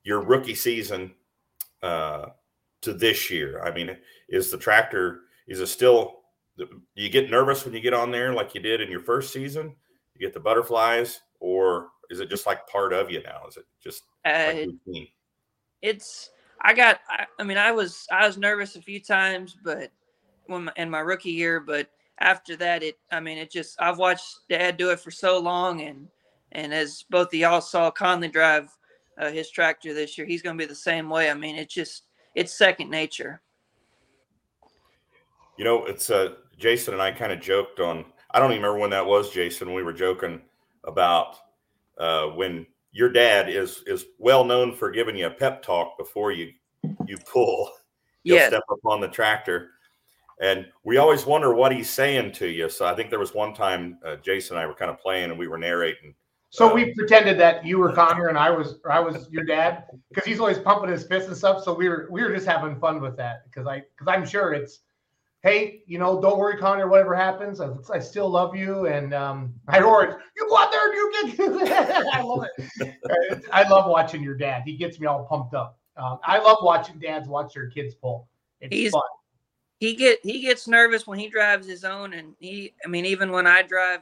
your 0.09 0.21
rookie 0.21 0.55
season 0.55 1.13
uh, 1.83 2.25
to 2.81 2.93
this 2.93 3.29
year. 3.29 3.61
I 3.63 3.71
mean, 3.71 3.95
is 4.27 4.49
the 4.49 4.57
tractor, 4.57 5.21
is 5.47 5.59
it 5.59 5.67
still, 5.67 6.21
do 6.57 6.67
you 6.95 7.09
get 7.09 7.29
nervous 7.29 7.63
when 7.63 7.75
you 7.75 7.79
get 7.79 7.93
on 7.93 8.09
there 8.09 8.33
like 8.33 8.55
you 8.55 8.59
did 8.59 8.81
in 8.81 8.89
your 8.89 9.01
first 9.01 9.31
season? 9.31 9.75
You 10.15 10.25
get 10.27 10.33
the 10.33 10.39
butterflies, 10.39 11.21
or 11.39 11.89
is 12.09 12.21
it 12.21 12.29
just 12.31 12.47
like 12.47 12.67
part 12.67 12.91
of 12.91 13.11
you 13.11 13.21
now? 13.21 13.43
Is 13.47 13.57
it 13.57 13.65
just 13.81 14.01
like 14.25 14.33
Uh, 14.65 14.71
routine? 14.87 15.07
it's 15.83 16.31
I 16.61 16.73
got 16.73 16.99
I, 17.07 17.25
I 17.39 17.43
mean 17.43 17.57
I 17.57 17.71
was 17.71 18.05
I 18.11 18.25
was 18.25 18.37
nervous 18.37 18.75
a 18.75 18.81
few 18.81 18.99
times 18.99 19.55
but 19.63 19.91
when 20.47 20.65
my, 20.65 20.73
in 20.75 20.89
my 20.89 20.99
rookie 20.99 21.31
year 21.31 21.61
but 21.61 21.89
after 22.19 22.57
that 22.57 22.83
it 22.83 22.97
I 23.11 23.21
mean 23.21 23.37
it 23.37 23.49
just 23.49 23.81
I've 23.81 23.97
watched 23.97 24.39
dad 24.49 24.75
do 24.75 24.89
it 24.89 24.99
for 24.99 25.11
so 25.11 25.39
long 25.39 25.81
and 25.81 26.09
and 26.51 26.73
as 26.73 27.05
both 27.09 27.27
of 27.27 27.33
y'all 27.35 27.61
saw 27.61 27.91
Conley 27.91 28.27
drive 28.27 28.69
uh, 29.19 29.29
his 29.29 29.51
tractor 29.51 29.93
this 29.93 30.17
year 30.17 30.25
he's 30.25 30.41
going 30.41 30.57
to 30.57 30.61
be 30.61 30.67
the 30.67 30.75
same 30.75 31.09
way 31.09 31.29
I 31.29 31.33
mean 31.33 31.55
it's 31.55 31.73
just 31.73 32.03
it's 32.35 32.57
second 32.57 32.89
nature 32.89 33.41
You 35.57 35.65
know, 35.65 35.85
it's 35.85 36.09
uh 36.09 36.35
Jason 36.57 36.93
and 36.93 37.03
I 37.03 37.11
kind 37.11 37.33
of 37.33 37.41
joked 37.41 37.79
on 37.81 38.05
I 38.31 38.39
don't 38.39 38.51
even 38.51 38.63
remember 38.63 38.79
when 38.79 38.91
that 38.91 39.05
was, 39.05 39.29
Jason. 39.31 39.73
We 39.73 39.83
were 39.83 39.93
joking 39.93 40.41
about 40.85 41.35
uh 41.97 42.27
when 42.27 42.65
your 42.93 43.09
dad 43.11 43.49
is 43.49 43.83
is 43.85 44.05
well 44.17 44.45
known 44.45 44.73
for 44.73 44.89
giving 44.89 45.17
you 45.17 45.27
a 45.27 45.29
pep 45.29 45.61
talk 45.61 45.97
before 45.97 46.31
you 46.31 46.53
you 47.05 47.17
pull. 47.29 47.69
He'll 48.23 48.37
yeah 48.37 48.47
step 48.47 48.63
up 48.71 48.79
on 48.85 49.01
the 49.01 49.09
tractor. 49.09 49.71
And 50.41 50.65
we 50.85 50.95
always 50.95 51.25
wonder 51.25 51.53
what 51.53 51.73
he's 51.73 51.89
saying 51.89 52.31
to 52.33 52.47
you. 52.47 52.69
So 52.69 52.85
I 52.85 52.95
think 52.95 53.09
there 53.09 53.19
was 53.19 53.33
one 53.33 53.53
time 53.53 53.99
uh, 54.05 54.15
Jason 54.23 54.55
and 54.55 54.63
I 54.63 54.67
were 54.67 54.73
kind 54.73 54.89
of 54.89 54.97
playing 54.97 55.29
and 55.29 55.37
we 55.37 55.49
were 55.49 55.57
narrating. 55.57 56.15
So 56.49 56.73
we 56.73 56.93
pretended 56.95 57.39
that 57.39 57.65
you 57.65 57.77
were 57.77 57.91
Connor 57.93 58.27
and 58.27 58.37
I 58.37 58.49
was 58.49 58.79
or 58.83 58.91
I 58.91 58.99
was 58.99 59.27
your 59.29 59.43
dad 59.43 59.85
because 60.09 60.25
he's 60.25 60.39
always 60.39 60.57
pumping 60.57 60.89
his 60.89 61.05
fists 61.05 61.27
and 61.29 61.37
stuff. 61.37 61.63
So 61.63 61.73
we 61.73 61.87
were 61.89 62.07
we 62.09 62.23
were 62.23 62.33
just 62.33 62.47
having 62.47 62.79
fun 62.79 63.01
with 63.01 63.15
that 63.17 63.43
because 63.45 63.67
I 63.67 63.83
because 63.95 64.07
I'm 64.07 64.25
sure 64.25 64.53
it's 64.53 64.79
hey, 65.41 65.83
you 65.85 65.97
know, 65.97 66.19
don't 66.21 66.37
worry, 66.37 66.57
Connor, 66.57 66.89
whatever 66.89 67.15
happens, 67.15 67.61
I, 67.61 67.69
I 67.93 67.99
still 67.99 68.29
love 68.29 68.55
you. 68.57 68.87
And 68.87 69.13
um, 69.13 69.53
I 69.69 69.79
roared, 69.79 70.17
you 70.35 70.45
go 70.49 70.57
out 70.57 70.69
there 70.69 70.89
and 70.89 71.37
you 71.37 71.59
get. 71.65 72.05
I 72.13 72.21
love 72.21 72.45
it. 72.57 73.45
I 73.53 73.65
love 73.69 73.89
watching 73.89 74.21
your 74.21 74.35
dad. 74.35 74.63
He 74.65 74.75
gets 74.75 74.99
me 74.99 75.07
all 75.07 75.23
pumped 75.25 75.53
up. 75.53 75.79
Um, 75.95 76.19
I 76.25 76.39
love 76.39 76.57
watching 76.61 76.99
dads 76.99 77.27
watch 77.29 77.53
their 77.53 77.67
kids 77.69 77.95
pull. 77.95 78.27
It's 78.59 78.75
He's- 78.75 78.91
fun. 78.91 79.01
he 79.79 79.95
get 79.95 80.19
he 80.23 80.41
gets 80.41 80.67
nervous 80.67 81.07
when 81.07 81.17
he 81.19 81.29
drives 81.29 81.65
his 81.65 81.85
own 81.85 82.13
and 82.13 82.33
he 82.39 82.73
i 82.83 82.87
mean 82.89 83.05
even 83.05 83.31
when 83.31 83.47
i 83.47 83.61
drive 83.61 84.01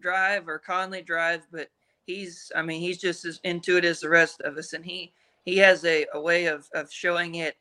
drive 0.00 0.48
or 0.48 0.58
conley 0.58 1.00
drives 1.02 1.46
but 1.52 1.68
he's 2.06 2.50
i 2.56 2.62
mean 2.62 2.80
he's 2.80 2.98
just 2.98 3.24
as 3.24 3.40
into 3.44 3.76
it 3.76 3.84
as 3.84 4.00
the 4.00 4.08
rest 4.08 4.40
of 4.42 4.56
us 4.56 4.72
and 4.72 4.84
he 4.84 5.12
he 5.44 5.56
has 5.58 5.84
a, 5.84 6.06
a 6.14 6.20
way 6.20 6.46
of 6.46 6.68
of 6.74 6.90
showing 6.92 7.36
it 7.36 7.56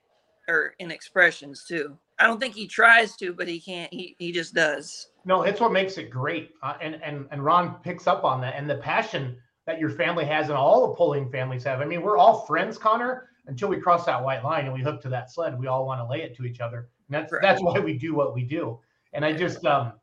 or 0.47 0.73
in 0.79 0.91
expressions 0.91 1.65
too 1.67 1.97
i 2.19 2.25
don't 2.25 2.39
think 2.39 2.55
he 2.55 2.67
tries 2.67 3.15
to 3.15 3.33
but 3.33 3.47
he 3.47 3.59
can't 3.59 3.93
he 3.93 4.15
he 4.19 4.31
just 4.31 4.53
does 4.53 5.09
No, 5.25 5.43
it's 5.43 5.61
what 5.61 5.71
makes 5.71 5.97
it 5.99 6.09
great. 6.09 6.49
Uh, 6.63 6.73
and 6.81 6.95
and 7.03 7.27
and 7.31 7.45
Ron 7.45 7.75
picks 7.83 8.07
up 8.07 8.23
on 8.23 8.41
that 8.41 8.55
and 8.57 8.67
the 8.67 8.77
passion 8.77 9.37
that 9.67 9.79
your 9.79 9.91
family 9.91 10.25
has 10.25 10.49
and 10.49 10.57
all 10.57 10.87
the 10.87 10.95
pulling 10.95 11.29
families 11.29 11.63
have. 11.65 11.79
I 11.79 11.85
mean, 11.85 12.01
we're 12.01 12.17
all 12.17 12.47
friends, 12.47 12.79
Connor, 12.79 13.29
until 13.45 13.69
we 13.69 13.77
cross 13.77 14.03
that 14.07 14.23
white 14.23 14.43
line 14.43 14.65
and 14.65 14.73
we 14.73 14.81
hook 14.81 14.99
to 15.03 15.09
that 15.09 15.31
sled. 15.31 15.59
We 15.59 15.67
all 15.67 15.85
want 15.85 16.01
to 16.01 16.07
lay 16.07 16.23
it 16.23 16.35
to 16.37 16.45
each 16.45 16.59
other. 16.59 16.89
And 17.07 17.13
that's 17.15 17.31
Right. 17.31 17.41
that's 17.43 17.61
why 17.61 17.77
we 17.79 17.93
do 17.99 18.15
what 18.15 18.33
we 18.33 18.43
do. 18.43 18.79
And 19.13 19.23
I 19.23 19.31
just 19.33 19.63
um 19.65 19.93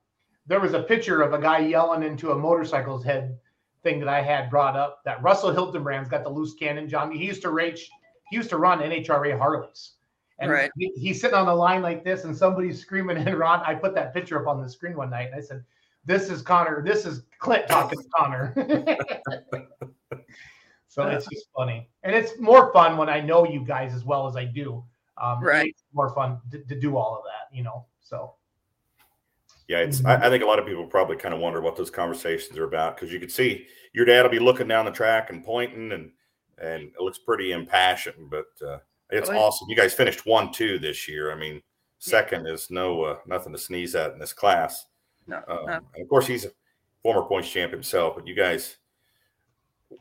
there 0.46 0.60
was 0.60 0.74
a 0.74 0.82
picture 0.84 1.20
of 1.22 1.34
a 1.34 1.40
guy 1.40 1.58
yelling 1.58 2.04
into 2.04 2.30
a 2.30 2.38
motorcycle's 2.38 3.04
head 3.04 3.36
thing 3.82 3.98
that 4.00 4.08
I 4.08 4.20
had 4.22 4.50
brought 4.50 4.76
up 4.76 5.02
that 5.04 5.22
Russell 5.22 5.52
Hildenbrand's 5.52 6.08
got 6.08 6.24
the 6.24 6.30
loose 6.30 6.54
cannon, 6.54 6.88
John. 6.88 7.10
He 7.10 7.24
used 7.24 7.42
to 7.42 7.50
race, 7.50 7.88
he 8.30 8.36
used 8.36 8.50
to 8.50 8.56
run 8.58 8.80
NHRA 8.80 9.38
Harleys. 9.38 9.92
And 10.40 10.50
Right. 10.50 10.70
he- 10.76 10.92
he's 10.96 11.20
sitting 11.20 11.36
on 11.36 11.46
the 11.46 11.54
line 11.54 11.82
like 11.82 12.04
this, 12.04 12.24
and 12.24 12.36
somebody's 12.36 12.80
screaming. 12.80 13.16
And 13.26 13.36
Ron, 13.38 13.60
I 13.64 13.74
put 13.74 13.94
that 13.94 14.14
picture 14.14 14.40
up 14.40 14.46
on 14.46 14.62
the 14.62 14.68
screen 14.68 14.96
one 14.96 15.10
night, 15.10 15.26
and 15.26 15.34
I 15.34 15.40
said, 15.40 15.64
"This 16.04 16.30
is 16.30 16.42
Connor. 16.42 16.82
This 16.82 17.04
is 17.06 17.22
Clint 17.40 17.66
talking 17.66 17.98
to 17.98 18.08
Connor." 18.16 18.54
so 20.88 21.06
it's 21.08 21.26
just 21.26 21.48
funny, 21.56 21.90
and 22.04 22.14
it's 22.14 22.38
more 22.38 22.72
fun 22.72 22.96
when 22.96 23.08
I 23.08 23.20
know 23.20 23.44
you 23.44 23.64
guys 23.64 23.94
as 23.94 24.04
well 24.04 24.26
as 24.28 24.36
I 24.36 24.44
do. 24.44 24.84
Um, 25.16 25.42
Right. 25.42 25.74
more 25.92 26.10
fun 26.14 26.40
to, 26.52 26.58
to 26.60 26.78
do 26.78 26.96
all 26.96 27.16
of 27.16 27.24
that, 27.24 27.54
you 27.56 27.64
know. 27.64 27.86
So 28.00 28.34
Yeah, 29.68 29.80
it's. 29.80 30.02
I, 30.04 30.26
I 30.26 30.30
think 30.30 30.42
a 30.42 30.46
lot 30.46 30.58
of 30.58 30.66
people 30.66 30.86
probably 30.86 31.16
kind 31.16 31.34
of 31.34 31.40
wonder 31.40 31.60
what 31.60 31.76
those 31.76 31.90
conversations 31.90 32.56
are 32.58 32.64
about 32.64 32.96
because 32.96 33.12
you 33.12 33.20
could 33.20 33.30
see 33.30 33.66
your 33.92 34.06
dad 34.06 34.22
will 34.22 34.30
be 34.30 34.38
looking 34.38 34.66
down 34.66 34.86
the 34.86 34.90
track 34.90 35.28
and 35.30 35.44
pointing, 35.44 35.92
and 35.92 36.10
and 36.56 36.84
it 36.84 37.00
looks 37.00 37.18
pretty 37.18 37.52
impassioned. 37.52 38.30
But 38.30 38.46
uh, 38.66 38.78
it's 39.10 39.28
yeah. 39.28 39.36
awesome. 39.36 39.68
You 39.68 39.76
guys 39.76 39.92
finished 39.92 40.24
one 40.24 40.50
two 40.52 40.78
this 40.78 41.06
year. 41.06 41.30
I 41.30 41.36
mean, 41.36 41.60
second 41.98 42.46
is 42.46 42.70
no 42.70 43.02
uh, 43.02 43.18
nothing 43.26 43.52
to 43.52 43.58
sneeze 43.58 43.94
at 43.94 44.12
in 44.12 44.18
this 44.18 44.32
class. 44.32 44.86
no, 45.26 45.36
Um, 45.48 45.66
no. 45.66 45.80
and 45.94 46.02
of 46.02 46.08
course, 46.08 46.26
he's 46.26 46.46
a 46.46 46.50
former 47.02 47.28
points 47.28 47.50
champ 47.50 47.70
himself. 47.70 48.14
But 48.16 48.26
you 48.26 48.34
guys, 48.34 48.76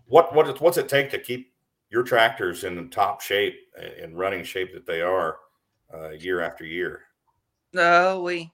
what 0.07 0.33
what 0.33 0.61
what's 0.61 0.77
it 0.77 0.87
take 0.87 1.09
to 1.11 1.19
keep 1.19 1.51
your 1.89 2.03
tractors 2.03 2.63
in 2.63 2.75
the 2.75 2.87
top 2.87 3.19
shape 3.19 3.55
and 4.01 4.17
running 4.17 4.45
shape 4.45 4.73
that 4.73 4.85
they 4.85 5.01
are 5.01 5.39
uh, 5.93 6.11
year 6.11 6.39
after 6.39 6.65
year? 6.65 7.01
No, 7.73 8.21
we 8.21 8.51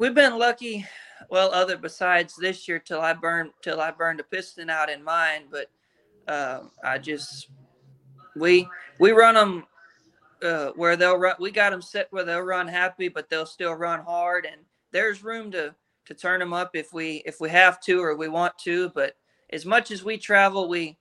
we've 0.00 0.14
been 0.14 0.38
lucky. 0.38 0.84
Well, 1.28 1.52
other 1.52 1.76
besides 1.76 2.34
this 2.34 2.66
year, 2.66 2.80
till 2.80 3.00
I 3.00 3.12
burned 3.12 3.50
till 3.62 3.80
I 3.80 3.92
burned 3.92 4.18
a 4.18 4.24
piston 4.24 4.68
out 4.68 4.90
in 4.90 5.04
mine, 5.04 5.42
but 5.50 5.70
uh, 6.26 6.62
I 6.82 6.98
just 6.98 7.50
we 8.34 8.66
we 8.98 9.12
run 9.12 9.34
them 9.34 9.64
uh, 10.42 10.70
where 10.74 10.96
they'll 10.96 11.18
run. 11.18 11.36
We 11.38 11.52
got 11.52 11.70
them 11.70 11.82
set 11.82 12.08
where 12.10 12.24
they'll 12.24 12.40
run 12.40 12.66
happy, 12.66 13.08
but 13.08 13.28
they'll 13.28 13.46
still 13.46 13.74
run 13.74 14.00
hard, 14.00 14.46
and 14.46 14.62
there's 14.90 15.22
room 15.22 15.52
to 15.52 15.74
to 16.06 16.14
turn 16.14 16.40
them 16.40 16.54
up 16.54 16.74
if 16.74 16.92
we 16.92 17.22
if 17.26 17.40
we 17.40 17.50
have 17.50 17.80
to 17.82 18.02
or 18.02 18.16
we 18.16 18.28
want 18.28 18.58
to. 18.60 18.88
But 18.88 19.14
as 19.50 19.64
much 19.66 19.90
as 19.90 20.02
we 20.02 20.16
travel, 20.16 20.68
we 20.68 20.96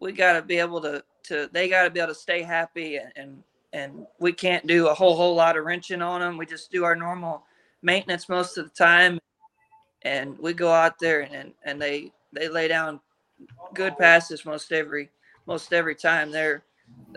we 0.00 0.12
got 0.12 0.32
to 0.32 0.42
be 0.42 0.56
able 0.56 0.80
to 0.80 1.04
to 1.24 1.48
they 1.52 1.68
got 1.68 1.84
to 1.84 1.90
be 1.90 2.00
able 2.00 2.14
to 2.14 2.18
stay 2.18 2.42
happy 2.42 2.96
and, 2.96 3.12
and 3.14 3.42
and 3.74 4.06
we 4.18 4.32
can't 4.32 4.66
do 4.66 4.88
a 4.88 4.94
whole 4.94 5.14
whole 5.14 5.34
lot 5.34 5.58
of 5.58 5.66
wrenching 5.66 6.00
on 6.00 6.20
them. 6.20 6.38
We 6.38 6.46
just 6.46 6.72
do 6.72 6.84
our 6.84 6.96
normal 6.96 7.44
maintenance 7.82 8.28
most 8.28 8.58
of 8.58 8.64
the 8.64 8.74
time, 8.74 9.18
and 10.02 10.38
we 10.38 10.52
go 10.52 10.72
out 10.72 10.98
there 10.98 11.20
and 11.22 11.34
and, 11.34 11.52
and 11.64 11.80
they 11.80 12.12
they 12.32 12.48
lay 12.48 12.68
down 12.68 13.00
good 13.74 13.96
passes 13.98 14.44
most 14.44 14.72
every 14.72 15.10
most 15.46 15.72
every 15.72 15.94
time. 15.94 16.30
They're 16.30 16.64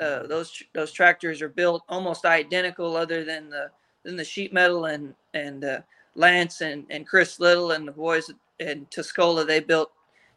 uh, 0.01 0.27
those 0.27 0.61
those 0.73 0.91
tractors 0.91 1.41
are 1.41 1.49
built 1.49 1.83
almost 1.89 2.25
identical, 2.25 2.95
other 2.95 3.23
than 3.23 3.49
the 3.49 3.69
than 4.03 4.15
the 4.15 4.23
sheet 4.23 4.53
metal 4.53 4.85
and 4.85 5.13
and 5.33 5.63
uh, 5.63 5.81
Lance 6.15 6.61
and 6.61 6.85
and 6.89 7.07
Chris 7.07 7.39
Little 7.39 7.71
and 7.71 7.87
the 7.87 7.91
boys 7.91 8.31
in 8.59 8.85
Tuscola, 8.87 9.45
they 9.45 9.59
built 9.59 9.91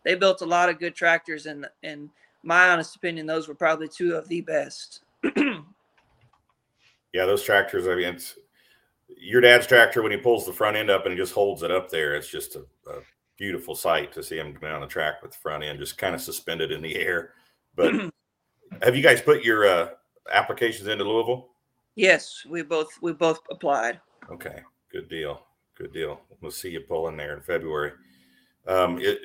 they 0.05 0.15
built 0.15 0.43
a 0.43 0.47
lot 0.47 0.69
of 0.69 0.79
good 0.79 0.95
tractors, 0.95 1.47
and 1.47 1.67
in 1.83 2.11
my 2.43 2.69
honest 2.69 2.97
opinion, 2.97 3.27
those 3.27 3.49
were 3.49 3.55
probably 3.55 3.89
two 3.89 4.15
of 4.15 4.29
the 4.29 4.41
best. 4.41 5.03
Yeah, 7.15 7.27
those 7.27 7.45
tractors. 7.45 7.87
I 7.87 7.95
mean, 7.95 8.17
it's 8.17 8.35
your 9.19 9.41
dad's 9.41 9.67
tractor 9.67 10.03
when 10.03 10.13
he 10.13 10.19
pulls 10.19 10.47
the 10.47 10.53
front 10.53 10.77
end 10.77 10.91
up 10.91 11.07
and 11.07 11.17
just 11.17 11.33
holds 11.33 11.63
it 11.63 11.71
up 11.71 11.91
there. 11.91 12.15
It's 12.15 12.29
just 12.29 12.57
a, 12.57 12.65
a 12.91 13.01
beautiful 13.37 13.75
sight 13.75 14.13
to 14.13 14.23
see 14.23 14.39
him 14.39 14.53
come 14.53 14.63
down 14.63 14.81
the 14.81 14.87
track 14.87 15.23
with 15.23 15.33
the 15.33 15.39
front 15.39 15.65
end 15.65 15.79
just 15.79 15.99
kind 15.99 16.15
of 16.15 16.21
suspended 16.21 16.71
in 16.71 16.83
the 16.83 16.97
air. 16.97 17.31
But 17.75 17.95
have 18.83 18.97
you 18.97 19.03
guys 19.03 19.21
put 19.21 19.45
your 19.45 19.67
uh, 19.67 19.89
applications 20.33 20.89
into 20.89 21.05
Louisville? 21.05 21.49
Yes, 21.97 22.45
we 22.49 22.63
both 22.63 22.89
we 23.01 23.13
both 23.13 23.41
applied. 23.51 24.01
Okay, 24.31 24.61
good 24.91 25.09
deal. 25.09 25.43
Good 25.77 25.93
deal. 25.93 26.21
We'll 26.41 26.51
see 26.51 26.71
you 26.71 26.81
pulling 26.81 27.17
there 27.17 27.35
in 27.37 27.43
February. 27.43 27.93
Um, 28.67 28.99
it, 28.99 29.19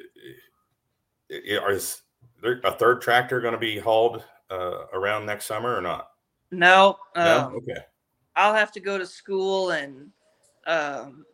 it, 1.30 1.63
is 1.69 2.02
there 2.41 2.60
a 2.63 2.71
third 2.71 3.02
tractor 3.02 3.39
going 3.39 3.54
to 3.54 3.60
be 3.60 3.78
hauled 3.78 4.23
uh, 4.49 4.86
around 4.93 5.25
next 5.25 5.45
summer 5.45 5.75
or 5.75 5.82
not? 5.82 6.10
No. 6.52 6.97
No. 7.15 7.47
Um, 7.47 7.56
Okay. 7.56 7.82
I'll 8.39 8.54
have 8.54 8.71
to 8.71 8.80
go 8.80 8.97
to 8.97 9.06
school 9.06 9.71
and 9.71 10.12
um, 10.65 11.25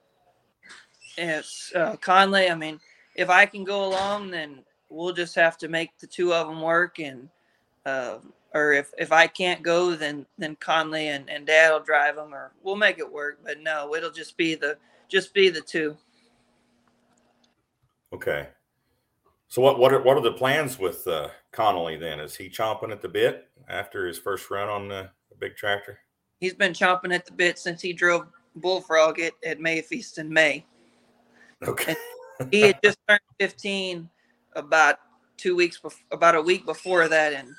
it's 1.18 1.72
uh, 1.76 1.96
Conley. 1.98 2.50
I 2.50 2.56
mean, 2.56 2.80
if 3.16 3.30
I 3.30 3.46
can 3.46 3.64
go 3.64 3.86
along, 3.86 4.32
then 4.32 4.64
we'll 4.90 5.14
just 5.14 5.36
have 5.36 5.56
to 5.60 5.68
make 5.68 5.96
the 6.00 6.08
two 6.08 6.34
of 6.34 6.48
them 6.48 6.62
work. 6.62 6.98
And 6.98 7.30
uh, 7.86 8.18
or 8.56 8.74
if 8.74 8.92
if 8.98 9.12
I 9.12 9.28
can't 9.28 9.62
go, 9.62 9.94
then 9.94 10.26
then 10.40 10.56
Conley 10.56 11.10
and, 11.10 11.30
and 11.30 11.46
Dad 11.46 11.72
will 11.72 11.80
drive 11.80 12.16
them, 12.16 12.34
or 12.34 12.54
we'll 12.64 12.76
make 12.76 12.98
it 12.98 13.12
work. 13.12 13.38
But 13.44 13.62
no, 13.62 13.94
it'll 13.94 14.10
just 14.12 14.36
be 14.36 14.56
the 14.56 14.76
just 15.08 15.32
be 15.32 15.50
the 15.50 15.62
two. 15.62 15.96
Okay. 18.12 18.48
So 19.48 19.62
what 19.62 19.78
what 19.78 19.94
are 19.94 20.02
what 20.02 20.18
are 20.18 20.24
the 20.24 20.32
plans 20.32 20.80
with 20.80 21.06
uh, 21.08 21.30
Conley 21.52 21.98
then? 21.98 22.20
Is 22.20 22.36
he 22.36 22.50
chomping 22.50 22.92
at 22.92 23.04
the 23.04 23.10
bit 23.10 23.48
after 23.70 24.08
his 24.08 24.18
first 24.18 24.50
run 24.50 24.70
on 24.70 24.88
the, 24.88 25.12
the 25.30 25.36
big 25.36 25.56
tractor? 25.56 26.00
He's 26.40 26.54
been 26.54 26.74
chomping 26.74 27.14
at 27.14 27.26
the 27.26 27.32
bit 27.32 27.58
since 27.58 27.82
he 27.82 27.94
drove 27.94 28.28
Bullfrog 28.56 29.20
at, 29.20 29.34
at 29.46 29.60
May 29.60 29.82
Feast 29.82 30.18
in 30.18 30.32
May. 30.32 30.66
Okay. 31.66 31.96
he 32.52 32.62
had 32.62 32.80
just 32.84 32.98
turned 33.08 33.22
15 33.40 34.10
about 34.56 35.00
two 35.38 35.56
weeks 35.56 35.80
bef- 35.84 36.04
about 36.12 36.36
a 36.36 36.42
week 36.42 36.66
before 36.66 37.08
that 37.08 37.34
and 37.34 37.50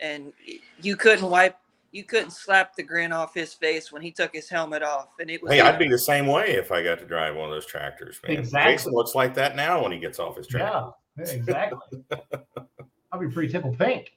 and 0.00 0.32
you 0.80 0.96
couldn't 0.96 1.28
wipe 1.28 1.56
you 1.92 2.04
couldn't 2.04 2.30
slap 2.30 2.74
the 2.76 2.82
grin 2.82 3.12
off 3.12 3.34
his 3.34 3.52
face 3.52 3.90
when 3.92 4.02
he 4.02 4.10
took 4.10 4.32
his 4.32 4.48
helmet 4.48 4.82
off 4.82 5.08
and 5.20 5.30
it 5.30 5.42
was 5.42 5.52
Hey, 5.52 5.60
I'd 5.60 5.78
be 5.78 5.88
the 5.88 5.98
same 5.98 6.26
way 6.26 6.50
if 6.52 6.70
I 6.72 6.82
got 6.82 6.98
to 7.00 7.06
drive 7.06 7.34
one 7.34 7.46
of 7.46 7.50
those 7.50 7.66
tractors, 7.66 8.20
man. 8.26 8.38
Exactly. 8.38 8.72
Jason 8.72 8.92
looks 8.92 9.14
like 9.14 9.34
that 9.34 9.56
now 9.56 9.82
when 9.82 9.92
he 9.92 9.98
gets 9.98 10.18
off 10.18 10.36
his 10.36 10.46
tractor. 10.46 10.90
Yeah, 11.18 11.24
exactly. 11.24 11.78
I'll 13.12 13.18
be 13.20 13.28
pretty 13.28 13.52
tickled 13.52 13.78
pink. 13.78 14.12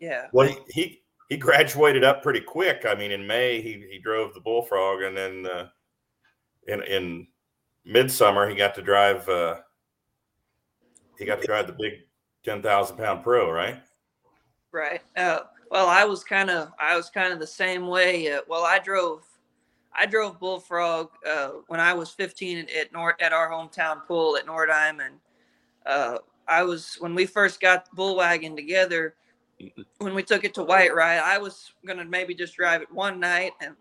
yeah 0.00 0.26
Well, 0.32 0.48
he, 0.48 0.56
he 0.70 1.02
he 1.28 1.36
graduated 1.36 2.04
up 2.04 2.22
pretty 2.22 2.40
quick. 2.40 2.84
I 2.88 2.94
mean, 2.94 3.10
in 3.10 3.26
May 3.26 3.60
he 3.60 3.84
he 3.90 3.98
drove 3.98 4.34
the 4.34 4.40
Bullfrog, 4.40 5.02
and 5.02 5.16
then 5.16 5.46
uh, 5.46 5.68
in 6.66 6.82
in 6.82 7.26
midsummer 7.84 8.48
he 8.48 8.54
got 8.54 8.74
to 8.76 8.82
drive. 8.82 9.28
Uh, 9.28 9.56
he 11.18 11.24
got 11.24 11.40
to 11.40 11.46
drive 11.46 11.66
the 11.66 11.72
big 11.72 11.94
ten 12.44 12.62
thousand 12.62 12.96
pound 12.96 13.22
pro, 13.22 13.50
right? 13.50 13.82
right 14.72 15.02
uh, 15.16 15.40
well 15.70 15.88
i 15.88 16.04
was 16.04 16.22
kind 16.22 16.50
of 16.50 16.70
i 16.78 16.96
was 16.96 17.10
kind 17.10 17.32
of 17.32 17.38
the 17.38 17.46
same 17.46 17.86
way 17.86 18.32
uh, 18.32 18.40
well 18.48 18.64
i 18.64 18.78
drove 18.78 19.24
i 19.94 20.04
drove 20.04 20.38
bullfrog 20.38 21.10
uh, 21.26 21.50
when 21.68 21.80
i 21.80 21.92
was 21.92 22.10
15 22.10 22.66
at, 22.78 22.92
Nord, 22.92 23.14
at 23.20 23.32
our 23.32 23.50
hometown 23.50 24.06
pool 24.06 24.36
at 24.36 24.46
nordheim 24.46 25.04
and 25.04 25.14
uh, 25.86 26.18
i 26.46 26.62
was 26.62 26.96
when 27.00 27.14
we 27.14 27.24
first 27.24 27.60
got 27.60 27.90
bull 27.94 28.16
wagon 28.16 28.54
together 28.54 29.14
when 29.98 30.14
we 30.14 30.22
took 30.22 30.44
it 30.44 30.54
to 30.54 30.62
Whitewright 30.62 31.20
i 31.20 31.38
was 31.38 31.72
gonna 31.86 32.04
maybe 32.04 32.34
just 32.34 32.56
drive 32.56 32.82
it 32.82 32.92
one 32.92 33.18
night 33.18 33.52
and 33.60 33.74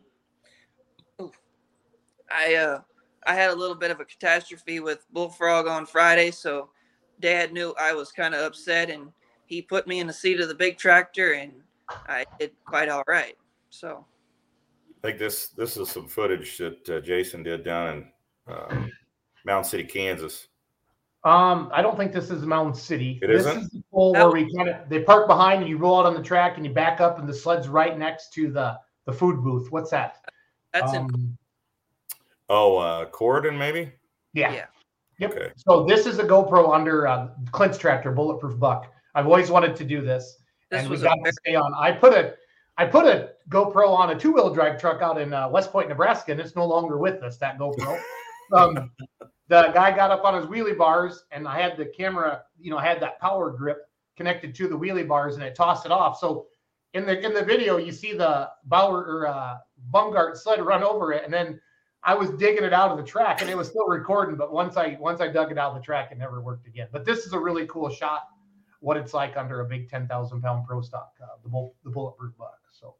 i 2.32 2.56
uh 2.56 2.80
i 3.26 3.34
had 3.34 3.52
a 3.52 3.56
little 3.56 3.76
bit 3.76 3.92
of 3.92 4.00
a 4.00 4.06
catastrophe 4.06 4.80
with 4.80 5.06
bullfrog 5.14 5.68
on 5.68 5.86
friday 5.86 6.32
so 6.32 6.70
dad 7.20 7.54
knew 7.54 7.74
i 7.80 7.94
was 7.94 8.12
kind 8.12 8.34
of 8.34 8.42
upset 8.42 8.90
and 8.90 9.12
he 9.46 9.62
put 9.62 9.88
me 9.88 10.00
in 10.00 10.08
the 10.08 10.14
seat 10.14 10.40
of 10.40 10.48
the 10.48 10.56
big 10.56 10.78
tractor 10.78 11.34
and 11.34 11.54
i 12.08 12.26
did 12.40 12.52
quite 12.66 12.90
all 12.90 13.04
right 13.08 13.36
so 13.70 14.06
I 15.04 15.08
think 15.08 15.20
this 15.20 15.50
this 15.50 15.78
is 15.78 15.90
some 15.90 16.08
footage 16.08 16.58
that 16.58 16.90
uh, 16.90 17.00
Jason 17.02 17.44
did 17.44 17.64
down 17.64 17.90
in 18.48 18.54
uh, 18.54 18.88
Mountain 19.46 19.70
City, 19.70 19.84
Kansas. 19.84 20.48
Um, 21.24 21.70
I 21.74 21.82
don't 21.82 21.98
think 21.98 22.14
this 22.14 22.30
is 22.30 22.46
Mountain 22.46 22.76
City. 22.76 23.20
It 23.22 23.28
this 23.28 23.46
isn't? 23.46 23.64
is 23.64 23.70
the 23.70 23.84
pole 23.92 24.14
where 24.14 24.30
we 24.30 24.54
kind 24.56 24.70
of 24.70 24.88
they 24.88 25.04
park 25.04 25.28
behind 25.28 25.62
and 25.62 25.70
you 25.70 25.78
roll 25.78 26.00
out 26.00 26.06
on 26.06 26.14
the 26.14 26.24
track 26.24 26.58
and 26.58 26.66
you 26.66 26.72
back 26.72 27.02
up 27.02 27.20
and 27.20 27.28
the 27.28 27.34
sled's 27.34 27.68
right 27.68 27.98
next 27.98 28.34
to 28.34 28.50
the 28.52 28.78
the 29.06 29.14
food 29.14 29.44
booth. 29.44 29.72
What's 29.72 29.92
that? 29.92 30.18
that's 30.74 30.94
it 30.94 30.98
Um, 30.98 31.38
Oh, 32.50 32.78
uh, 32.78 33.06
Corydon, 33.10 33.58
maybe. 33.58 33.92
yeah. 34.34 34.54
Yeah. 34.54 34.66
Yep. 35.20 35.32
Okay. 35.32 35.52
So 35.58 35.84
this 35.84 36.06
is 36.06 36.20
a 36.20 36.24
GoPro 36.24 36.74
under 36.74 37.08
uh, 37.08 37.30
Clint's 37.52 37.78
tractor, 37.78 38.12
bulletproof 38.12 38.60
buck. 38.60 38.94
I've 39.16 39.26
always 39.26 39.50
wanted 39.50 39.76
to 39.78 39.84
do 39.84 40.02
this, 40.02 40.38
this 40.70 40.82
and 40.82 40.90
was 40.90 41.02
we 41.02 41.08
got 41.08 41.16
to 41.16 41.22
very, 41.24 41.34
stay 41.34 41.56
on. 41.56 41.74
I 41.74 41.92
put 41.92 42.14
a 42.14 42.36
I 42.78 42.86
put 42.86 43.06
a 43.06 43.32
GoPro 43.50 43.90
on 43.90 44.12
a 44.12 44.20
two 44.20 44.32
wheel 44.32 44.54
drive 44.54 44.80
truck 44.80 45.02
out 45.02 45.20
in 45.20 45.34
uh, 45.34 45.50
West 45.50 45.72
Point, 45.72 45.90
Nebraska, 45.90 46.32
and 46.32 46.40
it's 46.40 46.56
no 46.56 46.66
longer 46.66 46.98
with 46.98 47.24
us. 47.24 47.38
That 47.38 47.58
GoPro. 47.58 48.00
um, 48.54 48.92
the 49.48 49.72
guy 49.74 49.96
got 49.96 50.12
up 50.12 50.24
on 50.26 50.36
his 50.36 50.46
wheelie 50.46 50.78
bars, 50.78 51.24
and 51.32 51.48
I 51.48 51.60
had 51.60 51.78
the 51.78 51.86
camera. 51.86 52.44
You 52.60 52.72
know, 52.72 52.78
had 52.78 53.02
that 53.02 53.20
power 53.20 53.52
grip 53.52 53.90
connected 54.16 54.56
to 54.56 54.68
the 54.68 54.78
wheelie 54.78 55.08
bars, 55.08 55.36
and 55.36 55.44
it 55.44 55.56
tossed 55.56 55.86
it 55.86 55.92
off. 55.92 56.20
So 56.20 56.48
in 56.94 57.06
the 57.06 57.20
in 57.26 57.34
the 57.34 57.44
video, 57.44 57.78
you 57.78 57.92
see 57.92 58.14
the 58.14 58.50
Bauer 58.66 59.04
or 59.04 59.28
uh, 59.28 59.58
Bumgart 59.94 60.38
sled 60.38 60.66
run 60.66 60.84
over 60.84 61.14
it, 61.14 61.24
and 61.24 61.34
then 61.34 61.60
I 62.04 62.14
was 62.16 62.30
digging 62.32 62.64
it 62.64 62.74
out 62.74 62.92
of 62.92 62.98
the 62.98 63.04
track, 63.04 63.42
and 63.42 63.50
it 63.50 63.58
was 63.58 63.68
still 63.68 63.88
recording. 63.88 64.36
But 64.36 64.52
once 64.52 64.78
I 64.78 64.98
once 65.00 65.22
I 65.22 65.28
dug 65.28 65.52
it 65.52 65.58
out 65.58 65.72
of 65.72 65.78
the 65.78 65.84
track, 65.84 66.12
it 66.12 66.18
never 66.18 66.42
worked 66.42 66.68
again. 66.68 66.88
But 66.92 67.06
this 67.06 67.26
is 67.26 67.34
a 67.34 67.40
really 67.40 67.68
cool 67.68 67.90
shot. 67.90 68.24
What 68.80 68.98
it's 68.98 69.14
like 69.14 69.38
under 69.38 69.62
a 69.62 69.66
big 69.66 69.90
ten 69.90 70.08
thousand 70.08 70.42
pound 70.42 70.66
pro 70.66 70.82
stock, 70.82 71.14
uh, 71.22 71.28
the 71.44 71.50
bull, 71.50 71.76
the 71.84 71.90
bulletproof 71.90 72.38
buck. 72.38 72.60
So 72.72 72.96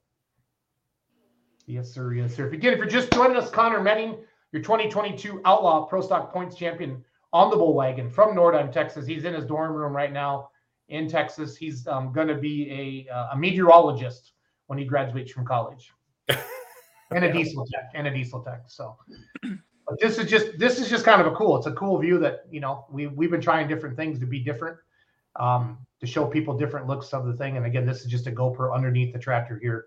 yes, 1.66 1.92
sir, 1.92 2.14
yes, 2.14 2.36
sir. 2.36 2.48
If 2.48 2.54
you 2.54 2.60
again, 2.60 2.74
if 2.74 2.80
you're 2.80 2.88
just 2.88 3.12
joining 3.12 3.38
us, 3.38 3.50
Connor 3.50 3.82
Medding, 3.82 4.18
your 4.52 4.62
2022 4.62 5.42
Outlaw 5.46 5.86
Pro 5.86 6.02
Stock 6.02 6.32
Points 6.32 6.56
champion 6.56 7.04
on 7.34 7.50
the 7.50 7.56
bull 7.56 7.74
wagon 7.74 8.10
from 8.10 8.36
Nordheim, 8.36 8.72
Texas. 8.72 9.06
He's 9.06 9.26
in 9.26 9.34
his 9.34 9.46
dorm 9.46 9.74
room 9.74 9.96
right 9.96 10.12
now 10.12 10.50
in 10.90 11.10
Texas. 11.10 11.58
He's 11.58 11.86
um, 11.88 12.14
going 12.14 12.28
to 12.28 12.36
be 12.36 13.06
a, 13.10 13.14
uh, 13.14 13.30
a 13.34 13.38
meteorologist 13.38 14.34
when 14.68 14.80
he 14.80 14.86
graduates 14.86 15.32
from 15.32 15.46
college, 15.46 15.94
and 16.30 17.24
a 17.26 17.32
diesel 17.32 17.66
tech, 17.74 17.92
and 17.94 18.08
a 18.08 18.12
diesel 18.12 18.42
tech. 18.42 18.64
So, 18.68 18.98
but 19.42 20.00
this 20.00 20.18
is 20.18 20.30
just 20.30 20.58
this 20.58 20.80
is 20.80 20.90
just 20.90 21.06
kind 21.06 21.22
of 21.22 21.28
a 21.28 21.36
cool. 21.36 21.58
It's 21.58 21.68
a 21.68 21.74
cool 21.74 21.98
view 21.98 22.20
that 22.20 22.46
you 22.52 22.60
know 22.60 22.86
we 22.90 23.08
we've 23.08 23.32
been 23.32 23.42
trying 23.42 23.68
different 23.68 23.96
things 23.96 24.20
to 24.20 24.26
be 24.26 24.40
different, 24.40 24.78
um, 25.38 25.78
to 26.02 26.08
show 26.08 26.26
people 26.26 26.58
different 26.58 26.88
looks 26.88 27.14
of 27.14 27.26
the 27.26 27.34
thing. 27.34 27.56
And 27.58 27.66
again, 27.66 27.86
this 27.86 28.02
is 28.02 28.08
just 28.08 28.28
a 28.28 28.32
GoPro 28.32 28.76
underneath 28.76 29.14
the 29.14 29.20
tractor 29.20 29.58
here 29.58 29.86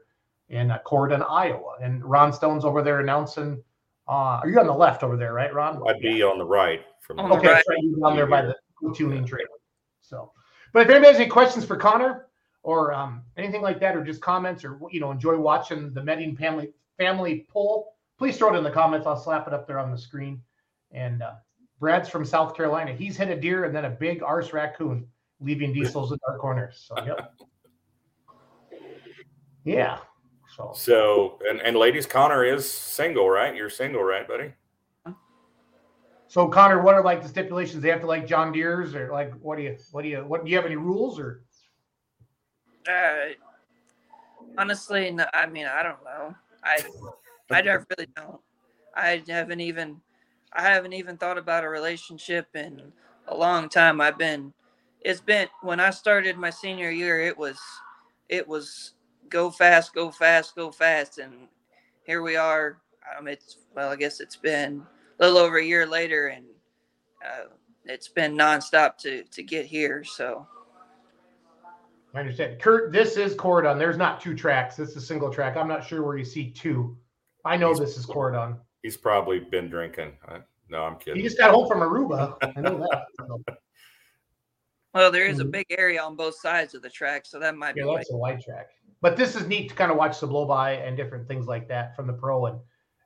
in 0.49 0.71
uh, 0.71 0.79
Iowa. 0.87 1.77
And 1.83 2.05
Ron 2.05 2.33
Stone's 2.33 2.65
over 2.65 2.83
there 2.83 3.01
announcing. 3.01 3.63
Uh, 4.11 4.41
are 4.43 4.49
you 4.49 4.59
on 4.59 4.67
the 4.67 4.75
left 4.75 5.05
over 5.05 5.17
there, 5.17 5.33
right, 5.33 5.55
Ron? 5.55 5.81
I'd 5.89 6.01
be 6.01 6.21
on 6.25 6.37
the 6.37 6.45
right 6.45 6.83
from 7.01 7.21
On 7.21 7.29
the 7.29 7.37
the 7.37 7.41
Okay, 7.41 7.53
right. 7.53 7.65
so 7.65 7.75
you're 7.79 8.01
down 8.01 8.17
there 8.17 8.27
by 8.27 8.43
the 8.43 8.57
tuning 8.93 9.25
trailer. 9.25 9.47
So, 10.01 10.33
but 10.73 10.83
if 10.83 10.89
anybody 10.91 11.13
has 11.13 11.21
any 11.21 11.31
questions 11.31 11.65
for 11.65 11.77
Connor 11.77 12.27
or 12.65 12.93
um, 12.93 13.23
anything 13.37 13.63
like 13.63 13.79
that, 13.79 13.95
or 13.97 14.03
just 14.03 14.21
comments, 14.21 14.65
or 14.65 14.81
you 14.91 14.99
know, 14.99 15.13
enjoy 15.13 15.39
watching 15.39 15.95
the 15.95 16.03
Medding 16.03 16.37
family 16.37 16.73
family 16.99 17.47
poll, 17.49 17.95
please 18.19 18.37
throw 18.37 18.53
it 18.53 18.59
in 18.59 18.65
the 18.65 18.71
comments. 18.71 19.07
I'll 19.07 19.17
slap 19.17 19.47
it 19.47 19.55
up 19.55 19.69
there 19.69 19.79
on 19.79 19.93
the 19.93 19.99
screen. 19.99 20.43
And 20.91 21.23
uh, 21.23 21.35
Brad's 21.79 22.09
from 22.09 22.25
South 22.25 22.57
Carolina. 22.57 22.93
He's 22.93 23.17
hit 23.17 23.29
a 23.29 23.41
deer 23.41 23.63
and 23.63 23.73
then 23.73 23.85
a 23.85 23.91
big 23.91 24.25
arse 24.25 24.53
raccoon, 24.53 25.07
leaving 25.39 25.73
diesels 25.73 26.11
in 26.11 26.19
our 26.29 26.37
corners. 26.37 26.85
So, 26.89 27.05
yep. 27.05 27.33
Yeah. 29.63 29.99
So, 30.69 31.39
So, 31.39 31.39
and, 31.49 31.61
and 31.61 31.77
ladies, 31.77 32.07
Connor 32.07 32.45
is 32.45 32.71
single, 32.71 33.29
right? 33.29 33.55
You're 33.55 33.71
single, 33.71 34.03
right, 34.03 34.27
buddy? 34.27 34.53
so 36.29 36.47
Connor, 36.49 36.81
what 36.83 36.95
are 36.95 37.03
like 37.03 37.23
the 37.23 37.29
stipulations? 37.29 37.83
They 37.83 37.89
have 37.91 38.01
to 38.03 38.07
like 38.07 38.27
John 38.27 38.53
Deere's, 38.53 38.95
or 38.95 39.11
like 39.13 39.33
what 39.41 39.57
do 39.57 39.63
you, 39.65 39.77
what 39.91 40.03
do 40.03 40.09
you, 40.09 40.19
what 40.19 40.45
do 40.45 40.51
you 40.51 40.57
have 40.57 40.67
any 40.67 40.77
rules 40.77 41.19
or? 41.19 41.43
uh, 42.89 43.35
honestly 44.59 45.11
no, 45.11 45.25
i 45.35 45.47
mean 45.47 45.67
i 45.67 45.83
don't 45.83 46.03
know 46.05 46.35
i 46.65 46.83
i 47.51 47.61
don't 47.61 47.87
really 47.91 48.09
don't 48.17 48.41
i 48.95 49.23
haven't 49.29 49.61
even 49.61 50.01
i 50.53 50.63
haven't 50.63 50.93
even 50.93 51.17
thought 51.17 51.39
about 51.39 51.65
a 51.65 51.69
relationship 51.69 52.49
in 52.55 52.81
a 53.29 53.37
long 53.37 53.69
time 53.69 54.01
i've 54.01 54.19
been 54.19 54.53
it's 55.03 55.21
been 55.21 55.47
when 55.63 55.79
i 55.79 55.91
started 55.91 56.37
my 56.37 56.51
senior 56.51 56.91
year 56.91 57.21
it 57.21 57.37
was 57.37 57.59
it 58.29 58.47
was 58.47 58.95
go 59.31 59.51
fast 59.51 59.95
go 59.95 60.11
fast 60.11 60.55
go 60.57 60.71
fast 60.71 61.19
and 61.19 61.49
here 62.05 62.23
we 62.23 62.37
are 62.37 62.79
um 63.17 63.29
it's 63.29 63.59
well 63.75 63.91
i 63.91 63.97
guess 63.97 64.21
it's 64.21 64.37
been 64.37 64.85
a 65.19 65.25
little 65.25 65.39
over 65.39 65.59
a 65.59 65.65
year 65.65 65.87
later 65.87 66.29
and 66.29 66.45
uh, 67.25 67.45
it's 67.85 68.09
been 68.09 68.35
nonstop 68.37 68.97
to 68.99 69.25
to 69.25 69.43
get 69.43 69.67
here. 69.67 70.03
So 70.05 70.47
I 72.15 72.21
understand. 72.21 72.61
Kurt, 72.61 72.93
this 72.93 73.17
is 73.19 73.35
Corydon. 73.35 73.79
There's 73.79 73.99
not 73.99 74.21
two 74.21 74.35
tracks. 74.35 74.77
This 74.77 74.91
is 74.91 74.97
a 74.97 75.01
single 75.01 75.31
track. 75.31 75.57
I'm 75.57 75.69
not 75.69 75.85
sure 75.85 76.03
where 76.03 76.17
you 76.17 76.25
see 76.25 76.51
two. 76.51 76.97
I 77.45 77.57
know 77.57 77.75
this 77.75 77.97
is 77.99 78.07
Corydon. 78.07 78.59
He's 78.83 78.97
probably 78.97 79.39
been 79.41 79.69
drinking. 79.69 80.13
I, 80.29 80.39
no, 80.71 80.83
I'm 80.83 80.97
kidding. 80.97 81.17
He 81.17 81.23
just 81.23 81.37
got 81.39 81.51
home 81.53 81.69
from 81.69 81.81
Aruba. 81.81 82.37
I 82.57 82.61
know 82.61 82.79
that. 82.79 83.05
So, 83.19 83.43
well, 84.95 85.11
there 85.11 85.27
is 85.27 85.41
a 85.41 85.45
Mhm. 85.45 85.51
big 85.51 85.67
area 85.71 86.03
on 86.03 86.17
both 86.17 86.37
sides 86.37 86.75
of 86.75 86.81
the 86.83 86.91
track, 86.91 87.27
so 87.27 87.39
that 87.39 87.55
might 87.57 87.77
yeah, 87.77 87.83
be. 87.83 87.89
why- 87.89 87.97
that's 87.97 88.13
a 88.13 88.17
wide 88.17 88.41
track. 88.43 88.71
But 89.01 89.17
this 89.17 89.35
is 89.35 89.47
neat 89.47 89.71
to 89.71 89.75
kind 89.75 89.91
of 89.91 89.97
watch 89.97 90.21
the 90.21 90.27
blow 90.27 90.45
by 90.45 90.73
and 90.73 90.97
different 90.97 91.27
things 91.27 91.47
like 91.47 91.69
that 91.69 91.97
from 91.97 92.07
the 92.07 92.13
pro 92.13 92.47
and 92.47 92.61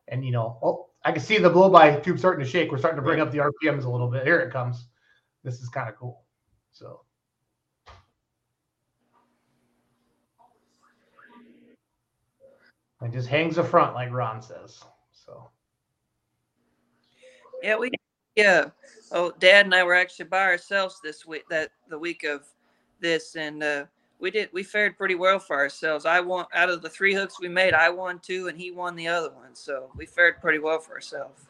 and 0.08 0.24
you 0.24 0.32
know, 0.32 0.58
oh, 0.62 0.88
I 1.04 1.12
can 1.12 1.22
see 1.22 1.38
the 1.38 1.50
blow 1.50 1.70
by 1.70 1.96
tube 1.96 2.18
starting 2.18 2.44
to 2.44 2.50
shake. 2.50 2.70
We're 2.70 2.78
starting 2.78 2.96
to 2.96 3.02
bring 3.02 3.20
up 3.20 3.30
the 3.30 3.38
RPMs 3.38 3.84
a 3.84 3.90
little 3.90 4.08
bit. 4.08 4.24
Here 4.24 4.40
it 4.40 4.52
comes. 4.52 4.86
This 5.42 5.60
is 5.60 5.68
kind 5.68 5.88
of 5.88 5.96
cool. 5.96 6.22
So 6.72 7.00
it 13.02 13.12
just 13.12 13.28
hangs 13.28 13.58
a 13.58 13.64
front, 13.64 13.94
like 13.94 14.12
Ron 14.12 14.42
says. 14.42 14.82
So 15.12 15.50
Yeah, 17.62 17.76
we 17.76 17.90
yeah. 18.34 18.70
Oh, 19.12 19.32
Dad 19.38 19.66
and 19.66 19.74
I 19.74 19.84
were 19.84 19.94
actually 19.94 20.26
by 20.26 20.44
ourselves 20.44 21.00
this 21.02 21.24
week. 21.26 21.44
That 21.50 21.70
the 21.88 21.98
week 21.98 22.24
of 22.24 22.46
this, 23.00 23.36
and 23.36 23.62
uh, 23.62 23.84
we 24.24 24.30
did 24.30 24.48
we 24.54 24.62
fared 24.62 24.96
pretty 24.96 25.14
well 25.14 25.38
for 25.38 25.54
ourselves. 25.54 26.06
I 26.06 26.18
won 26.18 26.46
out 26.54 26.70
of 26.70 26.80
the 26.80 26.88
three 26.88 27.12
hooks 27.12 27.38
we 27.38 27.48
made. 27.50 27.74
I 27.74 27.90
won 27.90 28.18
two, 28.20 28.48
and 28.48 28.58
he 28.58 28.70
won 28.70 28.96
the 28.96 29.06
other 29.06 29.30
one. 29.30 29.54
So 29.54 29.90
we 29.96 30.06
fared 30.06 30.40
pretty 30.40 30.58
well 30.58 30.78
for 30.78 30.94
ourselves. 30.94 31.42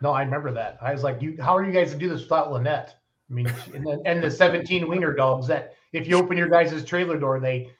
no, 0.00 0.12
I 0.12 0.22
remember 0.22 0.50
that. 0.52 0.78
I 0.80 0.90
was 0.90 1.02
like, 1.02 1.20
you 1.20 1.36
how 1.38 1.54
are 1.54 1.62
you 1.62 1.70
guys 1.70 1.92
to 1.92 1.98
do 1.98 2.08
this 2.08 2.22
without 2.22 2.50
Lynette? 2.50 2.96
I 3.30 3.34
mean, 3.34 3.52
and 3.74 3.84
the, 3.84 4.00
and 4.06 4.24
the 4.24 4.30
17 4.30 4.88
wiener 4.88 5.12
dogs 5.12 5.46
that 5.48 5.74
if 5.92 6.08
you 6.08 6.16
open 6.16 6.38
your 6.38 6.48
guys' 6.48 6.82
trailer 6.82 7.18
door, 7.18 7.40
they 7.40 7.70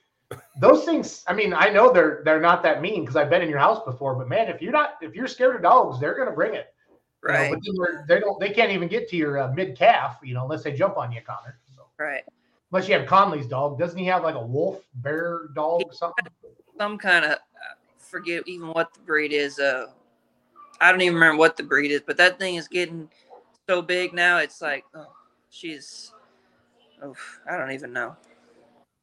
those 0.61 0.85
things. 0.85 1.25
I 1.27 1.33
mean, 1.33 1.55
I 1.55 1.71
know 1.71 1.91
they're 1.91 2.21
they're 2.27 2.41
not 2.41 2.63
that 2.65 2.83
mean 2.83 3.01
because 3.01 3.17
I've 3.17 3.31
been 3.31 3.41
in 3.41 3.49
your 3.49 3.61
house 3.61 3.83
before, 3.87 4.15
but 4.15 4.29
man, 4.29 4.49
if 4.49 4.61
you're 4.61 4.73
not 4.73 4.97
if 5.01 5.15
you're 5.15 5.27
scared 5.27 5.57
of 5.57 5.63
dogs, 5.63 5.99
they're 5.99 6.19
gonna 6.19 6.33
bring 6.33 6.53
it. 6.53 6.67
you 7.23 7.33
know, 7.33 7.41
Right, 7.41 7.51
but 7.51 8.09
they 8.09 8.21
don't 8.21 8.39
they 8.39 8.51
can't 8.51 8.73
even 8.73 8.89
get 8.89 9.09
to 9.09 9.17
your 9.17 9.39
uh, 9.39 9.53
mid 9.55 9.75
calf, 9.75 10.19
you 10.23 10.35
know, 10.35 10.43
unless 10.43 10.65
they 10.65 10.73
jump 10.73 10.99
on 10.99 11.13
you, 11.13 11.23
Connor. 11.23 11.59
So 11.75 11.85
right. 11.99 12.25
Unless 12.75 12.89
you 12.89 12.99
have 12.99 13.07
Conley's 13.07 13.47
dog, 13.47 13.79
doesn't 13.79 13.99
he 13.99 14.05
have 14.07 14.25
like 14.25 14.35
a 14.35 14.45
wolf 14.45 14.83
bear 14.97 15.49
dog 15.55 15.83
something? 15.93 16.27
Some 16.77 16.99
kind 16.99 17.25
of 17.25 17.39
forget 17.99 18.43
even 18.47 18.69
what 18.69 18.93
the 18.93 18.99
breed 19.01 19.33
is. 19.33 19.61
Uh, 19.61 19.87
I 20.81 20.91
don't 20.91 21.01
even 21.01 21.15
remember 21.15 21.39
what 21.39 21.57
the 21.57 21.63
breed 21.63 21.93
is, 21.93 22.03
but 22.05 22.17
that 22.17 22.37
thing 22.41 22.57
is 22.57 22.67
getting 22.67 23.09
so 23.69 23.81
big 23.81 24.13
now. 24.13 24.39
It's 24.39 24.61
like, 24.61 24.85
oh, 24.97 25.07
she's. 25.51 26.13
Oh, 27.01 27.15
I 27.49 27.57
don't 27.57 27.71
even 27.71 27.93
know. 27.93 28.17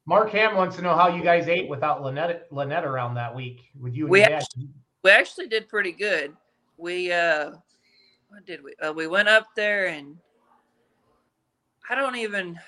Mark 0.04 0.30
Ham 0.32 0.54
wants 0.54 0.76
to 0.76 0.82
know 0.82 0.94
how 0.94 1.08
you 1.08 1.22
guys 1.22 1.48
ate 1.48 1.70
without 1.70 2.02
Lynette 2.02 2.48
Lynette 2.50 2.84
around 2.84 3.14
that 3.14 3.34
week 3.34 3.70
with 3.80 3.94
you 3.94 4.04
and 4.04 4.12
We 4.12 4.22
actually- 4.22 4.68
we 5.02 5.10
actually 5.10 5.46
did 5.48 5.68
pretty 5.68 5.92
good. 5.92 6.36
We 6.76 7.10
uh 7.12 7.52
what 8.28 8.44
did 8.44 8.62
we 8.62 8.74
uh, 8.82 8.92
we 8.92 9.06
went 9.06 9.28
up 9.28 9.46
there 9.54 9.86
and 9.88 10.16
I 11.88 11.94
don't 11.94 12.16
even 12.16 12.58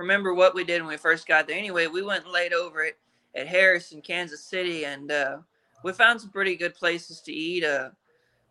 remember 0.00 0.34
what 0.34 0.54
we 0.54 0.64
did 0.64 0.80
when 0.80 0.88
we 0.88 0.96
first 0.96 1.28
got 1.28 1.46
there. 1.46 1.56
Anyway, 1.56 1.86
we 1.86 2.02
went 2.02 2.24
and 2.24 2.32
laid 2.32 2.52
over 2.52 2.82
it 2.82 2.98
at 3.34 3.46
Harrison, 3.46 4.00
Kansas 4.00 4.42
City, 4.42 4.86
and 4.86 5.12
uh, 5.12 5.36
we 5.84 5.92
found 5.92 6.20
some 6.20 6.30
pretty 6.30 6.56
good 6.56 6.74
places 6.74 7.20
to 7.20 7.32
eat. 7.32 7.62
Uh, 7.62 7.90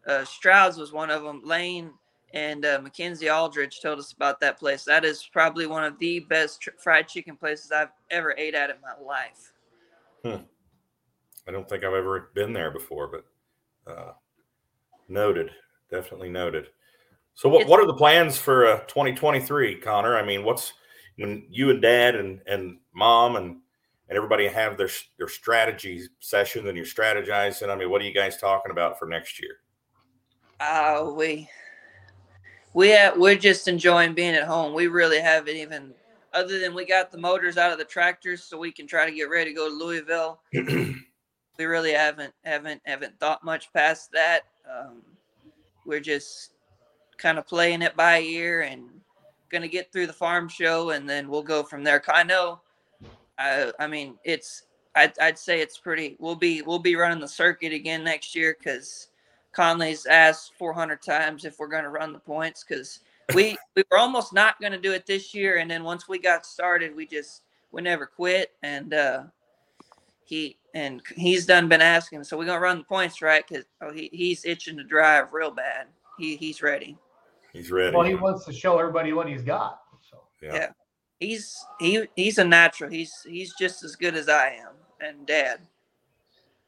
uh, 0.07 0.23
Stroud's 0.23 0.77
was 0.77 0.93
one 0.93 1.09
of 1.09 1.23
them. 1.23 1.41
Lane 1.43 1.91
and 2.33 2.65
uh, 2.65 2.79
Mackenzie 2.81 3.29
Aldridge 3.29 3.81
told 3.81 3.99
us 3.99 4.13
about 4.13 4.39
that 4.39 4.59
place. 4.59 4.83
That 4.85 5.03
is 5.03 5.27
probably 5.33 5.65
one 5.65 5.83
of 5.83 5.97
the 5.99 6.19
best 6.21 6.61
tr- 6.61 6.69
fried 6.77 7.07
chicken 7.07 7.35
places 7.35 7.71
I've 7.71 7.89
ever 8.11 8.35
ate 8.37 8.53
at 8.53 8.69
in 8.69 8.75
my 8.81 9.03
life. 9.03 9.53
Hmm. 10.23 10.43
I 11.47 11.51
don't 11.51 11.67
think 11.67 11.83
I've 11.83 11.93
ever 11.93 12.29
been 12.35 12.53
there 12.53 12.69
before, 12.69 13.07
but 13.07 13.91
uh, 13.91 14.11
noted, 15.07 15.49
definitely 15.89 16.29
noted. 16.29 16.67
So, 17.33 17.49
what, 17.49 17.61
It's- 17.61 17.69
what 17.69 17.79
are 17.79 17.87
the 17.87 17.95
plans 17.95 18.37
for 18.37 18.67
uh, 18.67 18.79
2023, 18.81 19.77
Connor? 19.79 20.15
I 20.15 20.23
mean, 20.23 20.43
what's 20.43 20.73
when 21.19 21.45
you 21.49 21.69
and 21.69 21.81
Dad 21.81 22.15
and 22.15 22.41
and 22.47 22.77
Mom 22.93 23.35
and 23.35 23.57
and 24.07 24.17
everybody 24.17 24.47
have 24.47 24.77
their 24.77 24.89
their 25.17 25.27
strategy 25.27 26.01
sessions 26.19 26.67
and 26.67 26.75
you're 26.75 26.85
strategizing? 26.85 27.69
I 27.69 27.75
mean, 27.75 27.89
what 27.89 28.01
are 28.01 28.05
you 28.05 28.13
guys 28.13 28.37
talking 28.37 28.71
about 28.71 28.97
for 28.97 29.07
next 29.07 29.41
year? 29.41 29.57
Uh, 30.59 31.11
we 31.15 31.49
we 32.73 32.89
have, 32.89 33.17
we're 33.17 33.35
just 33.35 33.67
enjoying 33.67 34.13
being 34.13 34.35
at 34.35 34.47
home. 34.47 34.73
We 34.73 34.87
really 34.87 35.19
haven't 35.19 35.55
even, 35.55 35.93
other 36.33 36.59
than 36.59 36.73
we 36.75 36.85
got 36.85 37.11
the 37.11 37.17
motors 37.17 37.57
out 37.57 37.71
of 37.71 37.77
the 37.77 37.85
tractors 37.85 38.43
so 38.43 38.57
we 38.57 38.71
can 38.71 38.87
try 38.87 39.05
to 39.05 39.15
get 39.15 39.29
ready 39.29 39.51
to 39.51 39.55
go 39.55 39.69
to 39.69 39.75
Louisville. 39.75 40.41
we 40.53 41.65
really 41.65 41.93
haven't 41.93 42.33
haven't 42.43 42.81
haven't 42.85 43.19
thought 43.19 43.43
much 43.43 43.73
past 43.73 44.11
that. 44.11 44.41
Um, 44.69 45.01
we're 45.85 45.99
just 45.99 46.53
kind 47.17 47.37
of 47.39 47.47
playing 47.47 47.81
it 47.81 47.95
by 47.95 48.21
ear 48.21 48.61
and 48.61 48.83
gonna 49.49 49.67
get 49.67 49.91
through 49.91 50.07
the 50.07 50.13
farm 50.13 50.47
show 50.47 50.91
and 50.91 51.09
then 51.09 51.29
we'll 51.29 51.43
go 51.43 51.63
from 51.63 51.83
there. 51.83 52.01
I 52.07 52.23
know, 52.23 52.61
I 53.37 53.71
I 53.79 53.87
mean 53.87 54.17
it's 54.23 54.63
I'd, 54.95 55.17
I'd 55.19 55.39
say 55.39 55.61
it's 55.61 55.77
pretty. 55.77 56.15
We'll 56.19 56.35
be 56.35 56.61
we'll 56.61 56.79
be 56.79 56.95
running 56.95 57.19
the 57.19 57.27
circuit 57.27 57.73
again 57.73 58.03
next 58.03 58.35
year 58.35 58.55
because 58.57 59.09
Conley's 59.53 60.05
asked 60.05 60.53
400 60.57 61.01
times 61.01 61.45
if 61.45 61.59
we're 61.59 61.67
going 61.67 61.83
to 61.83 61.89
run 61.89 62.13
the 62.13 62.19
points 62.19 62.63
because 62.67 62.99
we 63.33 63.57
we 63.75 63.83
were 63.91 63.97
almost 63.97 64.33
not 64.33 64.59
going 64.59 64.71
to 64.71 64.79
do 64.79 64.91
it 64.93 65.05
this 65.05 65.33
year, 65.33 65.57
and 65.57 65.69
then 65.69 65.83
once 65.83 66.07
we 66.07 66.19
got 66.19 66.45
started, 66.45 66.95
we 66.95 67.05
just 67.05 67.43
we 67.71 67.81
never 67.81 68.05
quit, 68.05 68.51
and 68.63 68.93
uh, 68.93 69.23
he 70.25 70.57
and 70.73 71.01
he's 71.15 71.45
done 71.45 71.67
been 71.67 71.81
asking, 71.81 72.23
so 72.23 72.37
we're 72.37 72.45
gonna 72.45 72.59
run 72.59 72.79
the 72.79 72.83
points 72.83 73.21
right 73.21 73.47
because 73.47 73.65
oh, 73.81 73.91
he, 73.91 74.09
he's 74.11 74.45
itching 74.45 74.77
to 74.77 74.83
drive 74.83 75.33
real 75.33 75.51
bad. 75.51 75.87
He 76.17 76.35
he's 76.35 76.61
ready. 76.61 76.97
He's 77.53 77.71
ready. 77.71 77.95
Well, 77.95 78.05
he 78.05 78.15
wants 78.15 78.45
to 78.45 78.53
show 78.53 78.77
everybody 78.79 79.13
what 79.13 79.27
he's 79.27 79.41
got. 79.43 79.79
So 80.01 80.23
yeah. 80.41 80.53
yeah. 80.53 80.67
He's 81.19 81.63
he 81.79 82.05
he's 82.15 82.37
a 82.37 82.43
natural. 82.45 82.89
He's 82.89 83.13
he's 83.27 83.53
just 83.59 83.83
as 83.83 83.95
good 83.95 84.15
as 84.15 84.29
I 84.29 84.51
am 84.61 84.73
and 85.01 85.25
Dad. 85.25 85.59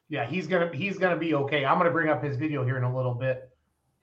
yeah, 0.09 0.25
he's 0.25 0.47
gonna 0.47 0.69
he's 0.73 0.97
gonna 0.97 1.17
be 1.17 1.33
okay. 1.35 1.65
I'm 1.65 1.77
gonna 1.77 1.91
bring 1.91 2.09
up 2.09 2.23
his 2.23 2.37
video 2.37 2.63
here 2.65 2.77
in 2.77 2.83
a 2.83 2.95
little 2.95 3.13
bit 3.13 3.49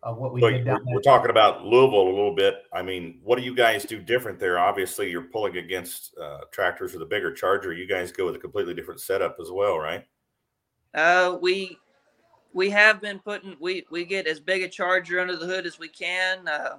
of 0.02 0.16
what 0.16 0.32
we 0.32 0.40
So 0.40 0.48
did 0.48 0.58
we're, 0.64 0.64
there. 0.64 0.78
we're 0.86 1.02
talking 1.02 1.30
about 1.30 1.64
Louisville 1.64 2.02
a 2.02 2.14
little 2.14 2.34
bit. 2.34 2.62
I 2.72 2.82
mean, 2.82 3.20
what 3.24 3.36
do 3.36 3.44
you 3.44 3.54
guys 3.54 3.84
do 3.84 3.98
different 4.00 4.38
there? 4.38 4.58
Obviously, 4.58 5.10
you're 5.10 5.22
pulling 5.22 5.56
against 5.56 6.16
uh, 6.18 6.40
tractors 6.52 6.92
with 6.92 7.02
a 7.02 7.06
bigger 7.06 7.32
charger. 7.32 7.72
You 7.72 7.86
guys 7.86 8.12
go 8.12 8.24
with 8.26 8.36
a 8.36 8.38
completely 8.38 8.74
different 8.74 9.00
setup 9.00 9.36
as 9.40 9.50
well, 9.50 9.78
right? 9.78 10.06
Uh, 10.94 11.36
we 11.42 11.76
we 12.52 12.70
have 12.70 13.00
been 13.00 13.18
putting 13.18 13.56
we 13.60 13.84
we 13.90 14.04
get 14.04 14.26
as 14.26 14.40
big 14.40 14.62
a 14.62 14.68
charger 14.68 15.20
under 15.20 15.36
the 15.36 15.46
hood 15.46 15.66
as 15.66 15.78
we 15.78 15.88
can. 15.88 16.48
Uh, 16.48 16.76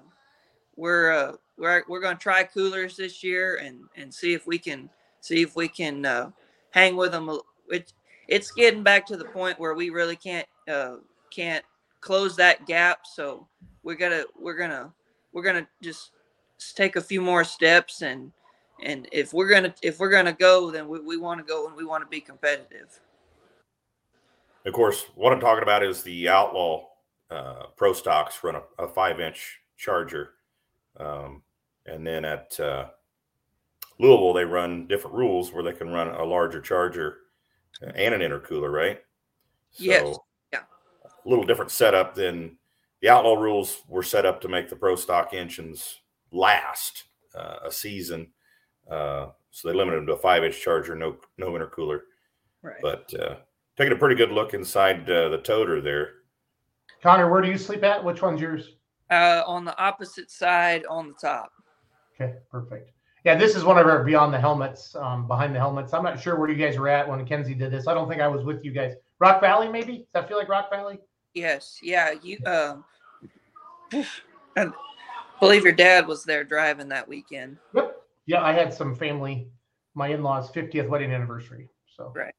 we're 0.75 1.11
uh, 1.11 1.33
we're 1.57 1.83
we're 1.87 1.99
going 1.99 2.17
to 2.17 2.21
try 2.21 2.43
coolers 2.43 2.97
this 2.97 3.23
year 3.23 3.57
and 3.57 3.81
and 3.95 4.13
see 4.13 4.33
if 4.33 4.47
we 4.47 4.57
can 4.57 4.89
see 5.21 5.41
if 5.41 5.55
we 5.55 5.67
can 5.67 6.05
uh, 6.05 6.31
hang 6.71 6.95
with 6.95 7.11
them. 7.11 7.29
It, 7.69 7.93
it's 8.27 8.51
getting 8.51 8.83
back 8.83 9.05
to 9.07 9.17
the 9.17 9.25
point 9.25 9.59
where 9.59 9.73
we 9.73 9.89
really 9.89 10.15
can't 10.15 10.47
uh, 10.67 10.95
can't 11.31 11.65
close 12.01 12.35
that 12.37 12.65
gap. 12.65 13.01
So 13.05 13.47
we're 13.83 13.95
gonna 13.95 14.23
we're 14.39 14.57
gonna 14.57 14.93
we're 15.33 15.43
gonna 15.43 15.67
just 15.81 16.11
take 16.75 16.95
a 16.95 17.01
few 17.01 17.21
more 17.21 17.43
steps 17.43 18.01
and 18.01 18.31
and 18.81 19.07
if 19.11 19.33
we're 19.33 19.49
gonna 19.49 19.73
if 19.81 19.99
we're 19.99 20.09
gonna 20.09 20.33
go, 20.33 20.71
then 20.71 20.87
we, 20.87 20.99
we 20.99 21.17
want 21.17 21.39
to 21.39 21.45
go 21.45 21.67
and 21.67 21.75
we 21.75 21.85
want 21.85 22.03
to 22.03 22.09
be 22.09 22.21
competitive. 22.21 22.99
Of 24.65 24.73
course, 24.73 25.05
what 25.15 25.33
I'm 25.33 25.39
talking 25.39 25.63
about 25.63 25.83
is 25.83 26.03
the 26.03 26.27
Outlaw 26.27 26.87
uh, 27.31 27.63
Pro 27.77 27.93
Stocks 27.93 28.43
run 28.43 28.55
a, 28.55 28.83
a 28.83 28.87
five 28.87 29.19
inch 29.19 29.59
charger. 29.77 30.31
Um, 30.97 31.43
and 31.85 32.05
then 32.05 32.25
at 32.25 32.59
uh, 32.59 32.87
Louisville, 33.99 34.33
they 34.33 34.45
run 34.45 34.87
different 34.87 35.15
rules 35.15 35.51
where 35.51 35.63
they 35.63 35.73
can 35.73 35.89
run 35.89 36.09
a 36.09 36.23
larger 36.23 36.61
charger 36.61 37.17
and 37.81 38.13
an 38.13 38.21
intercooler, 38.21 38.71
right? 38.71 39.01
Yes. 39.73 40.17
Yeah. 40.51 40.63
A 41.03 41.29
little 41.29 41.45
different 41.45 41.71
setup 41.71 42.15
than 42.15 42.57
the 43.01 43.09
Outlaw 43.09 43.35
rules 43.35 43.83
were 43.87 44.03
set 44.03 44.25
up 44.25 44.41
to 44.41 44.49
make 44.49 44.69
the 44.69 44.75
Pro 44.75 44.95
Stock 44.95 45.33
engines 45.33 46.01
last 46.31 47.05
uh, 47.35 47.57
a 47.65 47.71
season. 47.71 48.27
Uh, 48.89 49.27
so 49.51 49.67
they 49.67 49.73
limited 49.73 49.99
them 49.99 50.07
to 50.07 50.13
a 50.13 50.17
five 50.17 50.43
inch 50.43 50.61
charger, 50.61 50.95
no 50.95 51.17
no 51.37 51.51
intercooler. 51.51 52.01
Right. 52.61 52.75
But 52.81 53.13
uh, 53.19 53.35
taking 53.79 53.93
a 53.93 53.95
pretty 53.95 54.15
good 54.15 54.31
look 54.31 54.53
inside 54.53 55.09
uh, 55.09 55.29
the 55.29 55.37
toter 55.37 55.79
there. 55.79 56.15
Connor, 57.01 57.31
where 57.31 57.41
do 57.41 57.49
you 57.49 57.57
sleep 57.57 57.83
at? 57.83 58.03
Which 58.03 58.21
one's 58.21 58.41
yours? 58.41 58.75
Uh, 59.09 59.41
on 59.47 59.63
the 59.63 59.77
opposite 59.81 60.29
side, 60.29 60.85
on 60.89 61.07
the 61.07 61.13
top. 61.13 61.53
Okay, 62.13 62.33
perfect. 62.51 62.91
Yeah, 63.23 63.35
this 63.37 63.55
is 63.55 63.63
one 63.63 63.77
of 63.77 63.87
our 63.87 64.03
beyond 64.03 64.33
the 64.33 64.39
helmets, 64.39 64.95
um, 64.95 65.27
behind 65.27 65.55
the 65.55 65.59
helmets. 65.59 65.93
I'm 65.93 66.03
not 66.03 66.19
sure 66.19 66.37
where 66.37 66.49
you 66.49 66.55
guys 66.55 66.77
were 66.77 66.89
at 66.89 67.07
when 67.07 67.25
Kenzie 67.25 67.53
did 67.53 67.71
this. 67.71 67.87
I 67.87 67.93
don't 67.93 68.09
think 68.09 68.21
I 68.21 68.27
was 68.27 68.43
with 68.43 68.65
you 68.65 68.71
guys. 68.71 68.95
Rock 69.19 69.39
Valley, 69.39 69.69
maybe? 69.69 69.99
Does 69.99 70.07
that 70.13 70.27
feel 70.27 70.37
like 70.37 70.49
Rock 70.49 70.69
Valley? 70.69 70.99
Yes. 71.33 71.79
Yeah. 71.81 72.13
You. 72.21 72.37
Um. 72.45 72.83
and 74.57 74.73
believe 75.39 75.63
your 75.63 75.73
dad 75.73 76.05
was 76.05 76.25
there 76.25 76.43
driving 76.43 76.89
that 76.89 77.07
weekend. 77.07 77.57
Yep. 77.73 77.95
Yeah, 78.25 78.43
I 78.43 78.51
had 78.51 78.73
some 78.73 78.93
family, 78.93 79.47
my 79.95 80.09
in-laws' 80.09 80.51
50th 80.51 80.89
wedding 80.89 81.11
anniversary. 81.11 81.69
So 81.95 82.11
Right. 82.13 82.33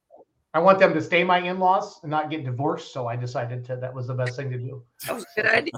I 0.52 0.58
want 0.58 0.78
them 0.80 0.92
to 0.94 1.00
stay 1.02 1.22
my 1.22 1.38
in-laws 1.38 2.00
and 2.02 2.10
not 2.10 2.30
get 2.30 2.44
divorced. 2.44 2.92
So 2.92 3.06
I 3.06 3.14
decided 3.16 3.64
to 3.66 3.76
that 3.76 3.94
was 3.94 4.08
the 4.08 4.14
best 4.14 4.36
thing 4.36 4.50
to 4.50 4.58
do. 4.58 4.82
That 5.06 5.14
was 5.14 5.26
a 5.36 5.42
good 5.42 5.50
idea. 5.50 5.72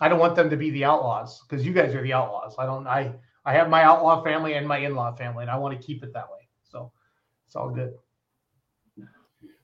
I 0.00 0.08
don't 0.08 0.18
want 0.18 0.34
them 0.34 0.50
to 0.50 0.56
be 0.56 0.70
the 0.70 0.84
outlaws 0.84 1.42
because 1.48 1.64
you 1.64 1.72
guys 1.72 1.94
are 1.94 2.02
the 2.02 2.12
outlaws. 2.12 2.56
I 2.58 2.66
don't 2.66 2.86
I 2.86 3.12
I 3.44 3.52
have 3.54 3.68
my 3.68 3.82
outlaw 3.84 4.22
family 4.24 4.54
and 4.54 4.66
my 4.66 4.78
in-law 4.78 5.14
family, 5.16 5.42
and 5.42 5.50
I 5.50 5.56
want 5.56 5.78
to 5.80 5.86
keep 5.86 6.02
it 6.02 6.12
that 6.14 6.30
way. 6.30 6.48
So 6.64 6.90
it's 7.46 7.54
all 7.56 7.70
good. 7.70 7.94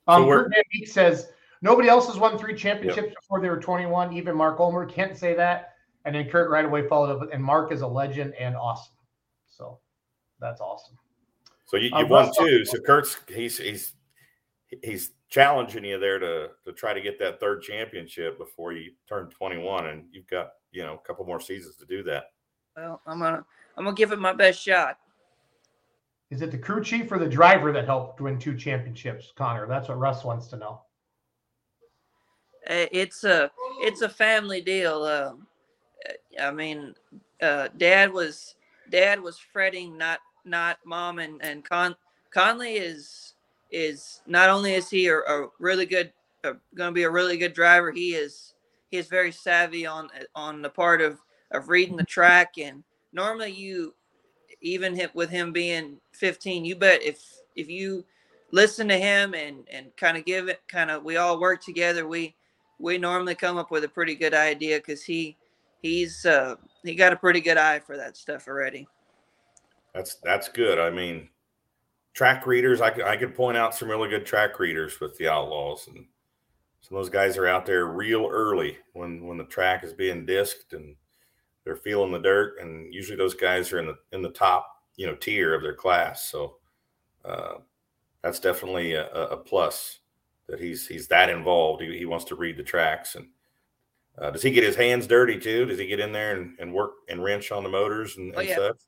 Um, 0.07 0.27
we're- 0.27 0.43
Kurt 0.45 0.53
Van 0.55 0.63
Beek 0.73 0.89
says 0.89 1.31
nobody 1.63 1.89
else 1.89 2.07
has 2.07 2.17
won 2.19 2.39
three 2.39 2.55
championships 2.55 3.15
before 3.15 3.41
they 3.41 3.49
were 3.49 3.59
21. 3.61 4.13
Even 4.13 4.37
Mark 4.37 4.59
Ulmer 4.61 4.87
can't 4.87 5.17
say 5.17 5.35
that. 5.35 5.75
And 6.05 6.15
then 6.15 6.29
Kurt 6.31 6.51
right 6.51 6.65
away 6.65 6.87
followed 6.89 7.21
up, 7.23 7.29
and 7.33 7.43
Mark 7.43 7.73
is 7.73 7.83
a 7.83 7.87
legend 7.87 8.35
and 8.35 8.57
awesome. 8.57 8.95
So 9.47 9.79
that's 10.41 10.61
awesome. 10.61 10.97
So 11.69 11.77
you, 11.77 11.91
you 11.99 12.07
won 12.07 12.33
two. 12.37 12.65
So 12.65 12.79
Kurt's 12.81 13.19
he's 13.29 13.59
he's 13.59 13.93
he's 14.83 15.11
challenging 15.29 15.85
you 15.85 16.01
there 16.01 16.19
to 16.19 16.49
to 16.65 16.73
try 16.73 16.95
to 16.95 17.01
get 17.01 17.19
that 17.19 17.41
third 17.41 17.61
championship 17.61 18.39
before 18.39 18.73
you 18.73 18.93
turn 19.07 19.29
21, 19.29 19.87
and 19.87 20.05
you've 20.11 20.27
got 20.29 20.53
you 20.73 20.83
know 20.83 20.95
a 20.95 21.07
couple 21.07 21.27
more 21.27 21.41
seasons 21.41 21.77
to 21.77 21.85
do 21.85 22.03
that. 22.05 22.25
Well, 22.75 23.03
I'm 23.07 23.21
gonna 23.21 23.45
I'm 23.77 23.85
gonna 23.85 23.95
give 23.95 24.13
it 24.13 24.19
my 24.19 24.33
best 24.33 24.63
shot. 24.63 24.99
Is 26.31 26.41
it 26.41 26.51
the 26.51 26.59
crew 26.59 26.83
chief 26.83 27.13
or 27.13 27.19
the 27.19 27.29
driver 27.29 27.71
that 27.73 27.85
helped 27.85 28.23
win 28.23 28.39
two 28.39 28.57
championships, 28.57 29.33
Connor? 29.37 29.67
That's 29.67 29.89
what 29.89 29.99
Russ 29.99 30.25
wants 30.25 30.47
to 30.49 30.57
know. 30.57 30.81
Uh, 32.67 32.87
It's 32.93 33.25
a 33.25 33.51
it's 33.81 34.01
a 34.01 34.09
family 34.09 34.63
deal. 34.63 35.03
Um, 35.03 35.47
uh, 36.09 36.45
I 36.45 36.51
mean, 36.51 36.95
uh, 37.43 37.69
Dad 37.77 38.11
was 38.11 38.55
Dad 38.89 39.21
was 39.21 39.39
fretting 39.39 39.99
not 39.99 40.21
not 40.49 40.79
Mom 40.85 41.19
and 41.19 41.41
and 41.43 41.65
Con 41.65 41.95
Conley 42.33 42.75
is 42.75 43.35
is 43.71 44.23
not 44.27 44.49
only 44.49 44.75
is 44.75 44.91
he 44.91 45.09
a, 45.09 45.19
a 45.19 45.49
really 45.59 45.87
good 45.87 46.13
going 46.43 46.89
to 46.89 46.93
be 46.93 47.03
a 47.03 47.11
really 47.11 47.37
good 47.37 47.53
driver. 47.53 47.93
He 47.93 48.15
is 48.15 48.55
he 48.91 48.97
is 48.97 49.09
very 49.09 49.33
savvy 49.33 49.87
on 49.87 50.09
on 50.35 50.63
the 50.63 50.71
part 50.71 51.01
of 51.01 51.19
of 51.53 51.69
reading 51.69 51.97
the 51.97 52.05
track 52.05 52.55
and 52.59 52.83
normally 53.13 53.51
you 53.51 53.95
even 54.61 54.95
hit 54.95 55.15
with 55.15 55.31
him 55.31 55.53
being 55.53 55.99
15 56.13 56.65
you 56.65 56.77
bet 56.77 57.03
if 57.03 57.23
if 57.57 57.69
you 57.69 58.05
listen 58.51 58.89
to 58.89 58.97
him 58.99 59.35
and 59.35 59.67
and 59.71 59.97
kind 59.97 60.17
of 60.17 60.25
give 60.25 60.49
it 60.49 60.61
kind 60.69 60.91
of 60.91 61.05
we 61.05 61.17
all 61.17 61.41
work 61.41 61.63
together 61.63 62.07
we 62.07 62.35
we 62.79 62.99
normally 62.99 63.35
come 63.35 63.57
up 63.57 63.71
with 63.71 63.85
a 63.85 63.89
pretty 63.89 64.15
good 64.15 64.35
idea 64.35 64.79
because 64.79 65.03
he 65.03 65.37
he's 65.81 66.27
uh 66.27 66.55
he 66.85 66.95
got 66.95 67.13
a 67.13 67.17
pretty 67.17 67.41
good 67.41 67.57
eye 67.57 67.79
for 67.79 67.97
that 67.97 68.17
stuff 68.17 68.49
already 68.49 68.87
That's 69.99 70.15
that's 70.23 70.49
good. 70.49 70.79
I 70.79 70.91
mean, 70.91 71.29
track 72.15 72.47
readers. 72.47 72.81
I 72.81 72.91
could 72.91 73.05
I 73.05 73.17
could 73.17 73.35
point 73.35 73.57
out 73.57 73.75
some 73.75 73.91
really 73.91 74.09
good 74.09 74.25
track 74.25 74.61
readers 74.61 75.01
with 75.01 75.19
the 75.19 75.27
Outlaws, 75.29 75.89
and 75.89 76.07
some 76.81 76.97
of 76.97 77.03
those 77.03 77.11
guys 77.11 77.37
are 77.37 77.49
out 77.49 77.67
there 77.67 77.87
real 77.87 78.29
early 78.31 78.79
when 78.93 79.27
when 79.27 79.39
the 79.39 79.45
track 79.45 79.83
is 79.83 79.93
being 79.93 80.25
disked 80.25 80.73
and 80.73 80.95
they're 81.65 81.75
feeling 81.75 82.13
the 82.13 82.21
dirt. 82.21 82.61
And 82.61 82.95
usually 82.95 83.17
those 83.17 83.35
guys 83.35 83.73
are 83.73 83.81
in 83.81 83.87
the 83.87 83.97
in 84.13 84.23
the 84.23 84.31
top 84.31 84.69
you 84.95 85.05
know 85.05 85.17
tier 85.17 85.53
of 85.53 85.63
their 85.63 85.75
class. 85.75 86.31
So 86.31 86.59
uh, 87.25 87.55
that's 88.23 88.39
definitely 88.39 88.93
a, 88.93 89.09
a 89.09 89.37
plus 89.37 89.99
that 90.47 90.61
he's 90.61 90.87
he's 90.87 91.09
that 91.09 91.29
involved. 91.29 91.83
He, 91.83 91.99
he 91.99 92.07
wants 92.07 92.25
to 92.27 92.37
read 92.37 92.57
the 92.57 92.63
tracks 92.63 93.17
and. 93.17 93.27
Uh, 94.17 94.33
does 94.33 94.43
he 94.43 94.51
get 94.51 94.65
his 94.65 94.75
hands 94.75 95.07
dirty 95.07 95.39
too? 95.39 95.65
Does 95.65 95.79
he 95.79 95.87
get 95.87 96.01
in 96.01 96.11
there 96.11 96.37
and, 96.37 96.57
and 96.59 96.75
work 96.75 96.95
and 97.09 97.23
wrench 97.23 97.53
on 97.53 97.63
the 97.63 97.69
motors 97.69 98.17
and, 98.17 98.35
Oh, 98.37 98.41
yeah. 98.41 98.57
such? 98.57 98.81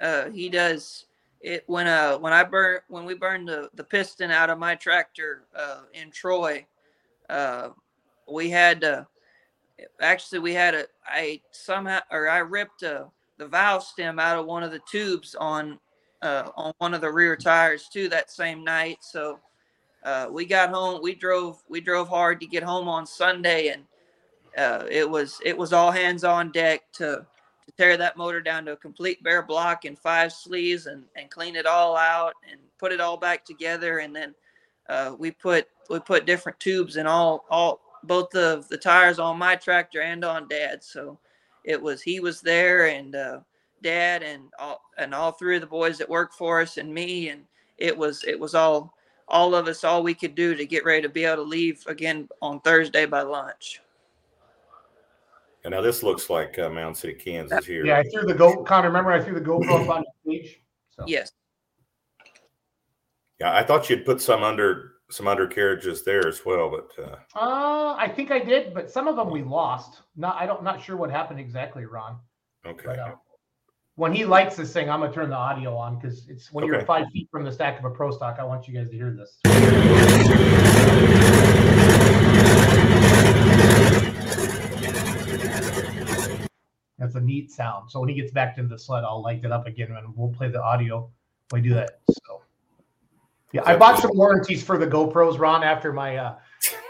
Uh 0.00 0.30
he 0.30 0.48
does 0.48 1.06
it 1.40 1.64
when 1.66 1.86
uh 1.86 2.16
when 2.18 2.32
i 2.32 2.42
burn 2.42 2.80
when 2.88 3.04
we 3.04 3.14
burned 3.14 3.48
the 3.48 3.68
the 3.74 3.84
piston 3.84 4.30
out 4.30 4.50
of 4.50 4.58
my 4.58 4.74
tractor 4.74 5.44
uh 5.56 5.82
in 5.94 6.10
troy 6.10 6.64
uh 7.30 7.68
we 8.30 8.50
had 8.50 8.84
uh 8.84 9.04
actually 10.00 10.38
we 10.38 10.52
had 10.52 10.74
a 10.74 10.84
i 11.06 11.40
somehow 11.52 12.00
or 12.10 12.28
i 12.28 12.38
ripped 12.38 12.82
uh 12.82 13.04
the 13.38 13.46
valve 13.46 13.82
stem 13.82 14.18
out 14.18 14.38
of 14.38 14.46
one 14.46 14.62
of 14.62 14.70
the 14.72 14.80
tubes 14.90 15.34
on 15.36 15.78
uh 16.22 16.50
on 16.56 16.72
one 16.78 16.94
of 16.94 17.00
the 17.00 17.10
rear 17.10 17.36
tires 17.36 17.88
too 17.88 18.08
that 18.08 18.30
same 18.30 18.64
night. 18.64 18.98
So 19.00 19.38
uh 20.04 20.26
we 20.30 20.44
got 20.44 20.70
home 20.70 21.00
we 21.02 21.14
drove 21.14 21.62
we 21.68 21.80
drove 21.80 22.08
hard 22.08 22.40
to 22.40 22.46
get 22.46 22.62
home 22.62 22.88
on 22.88 23.06
sunday 23.06 23.68
and 23.68 23.84
uh 24.56 24.84
it 24.90 25.08
was 25.08 25.40
it 25.44 25.56
was 25.56 25.72
all 25.72 25.90
hands 25.90 26.24
on 26.24 26.50
deck 26.52 26.82
to 26.92 27.04
to 27.06 27.37
tear 27.78 27.96
that 27.96 28.16
motor 28.16 28.40
down 28.40 28.64
to 28.64 28.72
a 28.72 28.76
complete 28.76 29.22
bare 29.22 29.42
block 29.42 29.84
in 29.84 29.94
five 29.94 30.32
sleeves 30.32 30.86
and, 30.86 31.04
and 31.16 31.30
clean 31.30 31.54
it 31.54 31.66
all 31.66 31.96
out 31.96 32.34
and 32.50 32.60
put 32.78 32.92
it 32.92 33.00
all 33.00 33.16
back 33.16 33.44
together. 33.44 33.98
And 34.00 34.14
then 34.14 34.34
uh, 34.88 35.14
we 35.18 35.30
put 35.30 35.68
we 35.88 36.00
put 36.00 36.26
different 36.26 36.58
tubes 36.58 36.96
in 36.96 37.06
all 37.06 37.44
all 37.50 37.80
both 38.04 38.34
of 38.34 38.68
the 38.68 38.78
tires 38.78 39.18
on 39.18 39.38
my 39.38 39.54
tractor 39.54 40.02
and 40.02 40.24
on 40.24 40.48
dad's. 40.48 40.86
So 40.86 41.18
it 41.64 41.80
was 41.80 42.02
he 42.02 42.20
was 42.20 42.40
there 42.40 42.86
and 42.86 43.14
uh, 43.14 43.40
dad 43.82 44.22
and 44.22 44.42
all 44.58 44.82
and 44.98 45.14
all 45.14 45.32
three 45.32 45.54
of 45.54 45.60
the 45.60 45.66
boys 45.66 45.98
that 45.98 46.08
work 46.08 46.32
for 46.32 46.60
us 46.60 46.78
and 46.78 46.92
me. 46.92 47.28
And 47.28 47.44
it 47.78 47.96
was 47.96 48.24
it 48.26 48.38
was 48.38 48.54
all 48.54 48.92
all 49.28 49.54
of 49.54 49.68
us 49.68 49.84
all 49.84 50.02
we 50.02 50.14
could 50.14 50.34
do 50.34 50.54
to 50.54 50.66
get 50.66 50.84
ready 50.84 51.02
to 51.02 51.08
be 51.08 51.24
able 51.24 51.44
to 51.44 51.48
leave 51.48 51.84
again 51.86 52.26
on 52.40 52.60
thursday 52.60 53.04
by 53.04 53.20
lunch 53.20 53.82
And 55.64 55.72
now 55.72 55.80
this 55.80 56.02
looks 56.02 56.30
like 56.30 56.58
uh, 56.58 56.70
Mound 56.70 56.96
City, 56.96 57.14
Kansas 57.14 57.66
here. 57.66 57.84
Yeah, 57.84 57.98
I 57.98 58.04
threw 58.04 58.22
the 58.22 58.34
go. 58.34 58.62
Connor, 58.62 58.88
remember 58.88 59.12
I 59.12 59.22
threw 59.22 59.34
the 59.34 59.40
GoPro 59.40 59.82
up 59.84 59.88
on 59.88 60.04
the 60.24 60.38
stage. 60.40 60.62
So 60.90 61.04
yes 61.06 61.32
Yeah, 63.40 63.54
I 63.54 63.62
thought 63.62 63.88
you'd 63.90 64.04
put 64.04 64.20
some 64.20 64.42
under 64.42 64.92
some 65.10 65.26
undercarriages 65.26 66.04
there 66.04 66.26
as 66.28 66.44
well, 66.44 66.70
but 66.70 66.90
uh, 67.02 67.16
Uh, 67.34 67.94
I 67.98 68.08
think 68.14 68.30
I 68.30 68.38
did, 68.38 68.74
but 68.74 68.90
some 68.90 69.08
of 69.08 69.16
them 69.16 69.30
we 69.30 69.42
lost. 69.42 70.02
Not, 70.16 70.36
I 70.36 70.44
don't, 70.44 70.62
not 70.62 70.82
sure 70.82 70.96
what 70.96 71.10
happened 71.10 71.40
exactly, 71.40 71.86
Ron. 71.86 72.18
okay. 72.66 72.82
But 72.84 72.98
uh, 72.98 73.14
when 73.94 74.12
he 74.12 74.24
likes 74.26 74.54
this 74.54 74.72
thing, 74.72 74.88
I'm 74.90 75.00
gonna 75.00 75.12
turn 75.12 75.30
the 75.30 75.36
audio 75.36 75.74
on 75.76 75.98
because 75.98 76.28
it's 76.28 76.52
when 76.52 76.66
you're 76.66 76.84
five 76.84 77.06
feet 77.12 77.28
from 77.32 77.44
the 77.44 77.50
stack 77.50 77.78
of 77.78 77.84
a 77.84 77.90
pro 77.90 78.10
stock. 78.10 78.36
I 78.38 78.44
want 78.44 78.68
you 78.68 78.74
guys 78.74 78.90
to 78.90 78.96
hear 78.96 79.10
this. 79.10 79.40
That's 86.98 87.14
a 87.14 87.20
neat 87.20 87.50
sound. 87.50 87.90
So 87.90 88.00
when 88.00 88.08
he 88.08 88.14
gets 88.14 88.32
back 88.32 88.56
to 88.56 88.62
the 88.64 88.78
sled, 88.78 89.04
I'll 89.04 89.22
light 89.22 89.44
it 89.44 89.52
up 89.52 89.66
again 89.66 89.92
and 89.92 90.16
we'll 90.16 90.30
play 90.30 90.48
the 90.48 90.62
audio 90.62 91.08
when 91.50 91.62
we 91.62 91.68
do 91.68 91.74
that. 91.74 92.00
So 92.10 92.42
yeah, 93.52 93.62
I 93.64 93.76
bought 93.76 94.00
some 94.00 94.10
warranties 94.14 94.62
for 94.62 94.76
the 94.76 94.86
GoPros, 94.86 95.38
Ron, 95.38 95.62
after 95.62 95.92
my 95.92 96.16
uh 96.16 96.36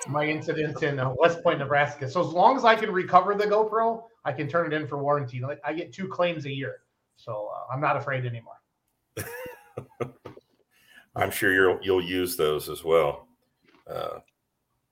my 0.09 0.24
incident 0.24 0.82
in 0.82 0.98
uh, 0.98 1.12
West 1.18 1.42
Point, 1.42 1.59
Nebraska. 1.59 2.11
So 2.11 2.20
as 2.20 2.28
long 2.28 2.56
as 2.56 2.64
I 2.64 2.74
can 2.74 2.90
recover 2.90 3.34
the 3.34 3.44
GoPro, 3.44 4.04
I 4.24 4.32
can 4.32 4.48
turn 4.48 4.72
it 4.72 4.74
in 4.74 4.88
for 4.88 4.98
warranty. 4.98 5.40
Like 5.40 5.61
I 5.64 5.74
get 5.74 5.92
two 5.92 6.09
claims 6.09 6.46
a 6.46 6.52
year, 6.52 6.80
so 7.16 7.50
uh, 7.54 7.72
I'm 7.72 7.80
not 7.80 7.96
afraid 7.96 8.24
anymore. 8.24 8.54
I'm 11.16 11.30
sure 11.30 11.52
you'll 11.52 11.78
you'll 11.82 12.02
use 12.02 12.36
those 12.36 12.68
as 12.68 12.82
well. 12.82 13.28
Uh, 13.88 14.20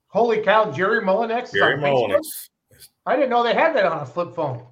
Holy 0.08 0.40
cow, 0.42 0.70
Jerry 0.70 1.00
Mullinex! 1.00 1.52
Gary? 1.52 1.76
Mullinex. 1.78 2.48
I 3.04 3.16
didn't 3.16 3.30
know 3.30 3.42
they 3.42 3.54
had 3.54 3.74
that 3.76 3.86
on 3.86 4.00
a 4.00 4.06
flip 4.06 4.34
phone. 4.34 4.66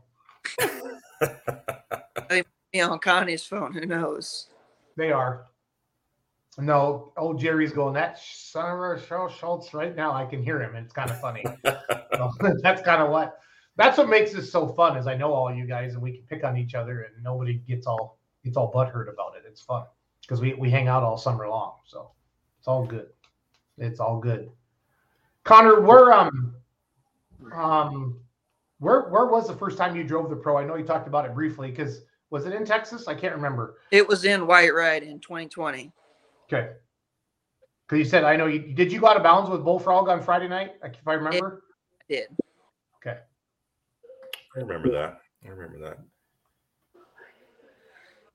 be 2.73 2.81
on 2.81 2.99
connie's 2.99 3.45
phone 3.45 3.73
who 3.73 3.87
knows 3.87 4.49
They 4.97 5.13
are. 5.13 5.47
No, 6.57 7.13
old 7.17 7.41
Jerry's 7.41 7.73
going, 7.73 7.95
that 7.95 8.19
son 8.19 8.71
of 8.71 8.99
a 8.99 9.07
Charles 9.07 9.33
Schultz 9.33 9.75
right 9.75 9.95
now. 9.97 10.13
I 10.13 10.25
can 10.25 10.43
hear 10.43 10.63
him. 10.63 10.77
and 10.77 10.85
It's 10.85 10.95
kind 10.95 11.11
of 11.11 11.21
funny. 11.21 11.45
So, 12.17 12.31
that's 12.63 12.81
kind 12.81 13.03
of 13.03 13.11
what 13.11 13.41
that's 13.77 13.99
what 13.99 14.09
makes 14.09 14.33
this 14.33 14.53
so 14.53 14.69
fun 14.69 14.97
is 14.97 15.09
I 15.09 15.17
know 15.17 15.33
all 15.33 15.53
you 15.53 15.67
guys 15.67 15.95
and 15.95 16.03
we 16.03 16.13
can 16.13 16.23
pick 16.29 16.45
on 16.45 16.57
each 16.57 16.77
other 16.77 17.03
and 17.03 17.25
nobody 17.25 17.55
gets 17.55 17.89
all 17.89 18.21
gets 18.45 18.57
all 18.57 18.73
butthurt 18.73 19.13
about 19.13 19.35
it. 19.37 19.43
It's 19.49 19.61
fun 19.61 19.83
because 20.21 20.41
we, 20.41 20.55
we 20.55 20.71
hang 20.71 20.87
out 20.87 21.03
all 21.03 21.19
summer 21.19 21.49
long. 21.49 21.75
So 21.85 22.13
it's 22.61 22.69
all 22.69 22.85
good. 22.87 23.09
It's 23.79 23.99
all 23.99 24.19
good. 24.19 24.49
Connor, 25.43 25.81
we're, 25.81 26.13
um 26.13 26.55
um 27.53 28.21
where 28.85 29.09
where 29.09 29.27
was 29.27 29.49
the 29.49 29.57
first 29.57 29.79
time 29.79 29.97
you 29.97 30.05
drove 30.05 30.29
the 30.29 30.37
pro? 30.37 30.59
I 30.59 30.65
know 30.65 30.77
you 30.77 30.85
talked 30.85 31.09
about 31.09 31.25
it 31.25 31.35
briefly 31.35 31.71
because 31.71 32.03
was 32.31 32.45
it 32.45 32.53
in 32.53 32.65
Texas? 32.65 33.09
I 33.09 33.15
can't 33.15 33.35
remember. 33.35 33.79
it 33.91 34.07
was 34.07 34.25
in 34.25 34.43
Whitewright 34.43 35.03
in 35.03 35.19
2020 35.21 35.91
Okay. 36.53 36.73
Because 37.87 37.99
you 37.99 38.05
said 38.05 38.25
I 38.25 38.37
know 38.37 38.47
you 38.47 38.75
did. 38.75 38.93
You 38.93 39.01
go 39.01 39.09
out 39.09 39.17
of 39.17 39.23
bounds 39.23 39.49
with 39.49 39.65
Bullfrog 39.65 40.09
on 40.09 40.23
Friday 40.23 40.49
night, 40.49 40.75
like, 40.83 40.97
if 41.01 41.09
I 41.09 41.15
remember. 41.15 41.63
I 42.11 42.15
did 42.15 42.29
Okay. 43.05 43.19
I 44.57 44.61
remember 44.61 44.91
that. 44.91 45.21
I 45.45 45.49
remember 45.49 45.79
that. 45.79 45.99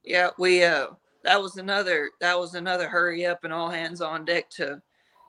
Yeah, 0.03 0.29
we 0.39 0.63
uh 0.63 0.87
that 1.23 1.39
was 1.39 1.57
another 1.57 2.09
that 2.21 2.39
was 2.39 2.55
another 2.55 2.89
hurry 2.89 3.25
up 3.25 3.43
and 3.43 3.53
all 3.53 3.69
hands 3.69 4.01
on 4.01 4.25
deck 4.25 4.49
to 4.51 4.81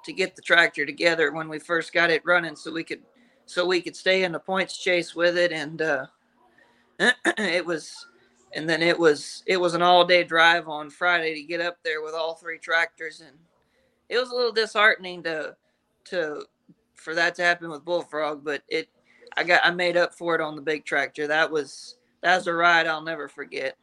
to 0.06 0.12
get 0.14 0.34
the 0.34 0.42
tractor 0.42 0.86
together 0.86 1.30
when 1.30 1.48
we 1.50 1.58
first 1.58 1.92
got 1.92 2.08
it 2.08 2.22
running 2.24 2.56
so 2.56 2.72
we 2.72 2.82
could 2.84 3.02
so 3.50 3.66
we 3.66 3.80
could 3.80 3.96
stay 3.96 4.24
in 4.24 4.32
the 4.32 4.38
points 4.38 4.76
chase 4.76 5.14
with 5.14 5.36
it 5.36 5.52
and 5.52 5.82
uh 5.82 6.06
it 7.38 7.64
was, 7.64 8.06
and 8.54 8.68
then 8.68 8.82
it 8.82 8.98
was 8.98 9.42
it 9.46 9.58
was 9.58 9.74
an 9.74 9.82
all 9.82 10.04
day 10.04 10.22
drive 10.22 10.68
on 10.68 10.90
Friday 10.90 11.34
to 11.34 11.42
get 11.42 11.60
up 11.60 11.78
there 11.82 12.02
with 12.02 12.14
all 12.14 12.34
three 12.34 12.58
tractors, 12.58 13.20
and 13.20 13.36
it 14.08 14.18
was 14.18 14.30
a 14.30 14.34
little 14.34 14.52
disheartening 14.52 15.22
to 15.22 15.56
to 16.06 16.44
for 16.94 17.14
that 17.14 17.34
to 17.36 17.42
happen 17.42 17.70
with 17.70 17.84
Bullfrog, 17.84 18.44
but 18.44 18.62
it 18.68 18.88
I 19.36 19.44
got 19.44 19.62
I 19.64 19.70
made 19.70 19.96
up 19.96 20.14
for 20.14 20.34
it 20.34 20.40
on 20.40 20.56
the 20.56 20.62
big 20.62 20.84
tractor. 20.84 21.26
That 21.26 21.50
was 21.50 21.96
that 22.22 22.36
was 22.36 22.46
a 22.46 22.52
ride 22.52 22.86
I'll 22.86 23.02
never 23.02 23.28
forget. 23.28 23.76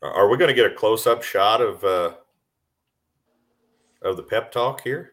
Are 0.00 0.28
we 0.28 0.36
going 0.36 0.48
to 0.48 0.54
get 0.54 0.70
a 0.70 0.74
close 0.74 1.06
up 1.06 1.22
shot 1.22 1.60
of 1.60 1.84
uh, 1.84 2.14
of 4.02 4.16
the 4.16 4.22
pep 4.22 4.52
talk 4.52 4.82
here? 4.82 5.12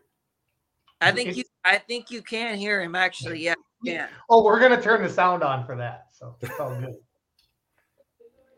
I 1.02 1.12
think 1.12 1.36
you 1.36 1.44
I 1.64 1.78
think 1.78 2.12
you 2.12 2.22
can 2.22 2.58
hear 2.58 2.82
him 2.82 2.96
actually. 2.96 3.40
Yeah, 3.40 3.56
yeah. 3.84 4.08
Oh, 4.30 4.44
we're 4.44 4.60
gonna 4.60 4.82
turn 4.82 5.04
the 5.04 5.10
sound 5.10 5.44
on 5.44 5.66
for 5.66 5.76
that. 5.76 6.08
So 6.12 6.36
it's 6.42 6.60
all 6.60 6.80
good. 6.80 6.96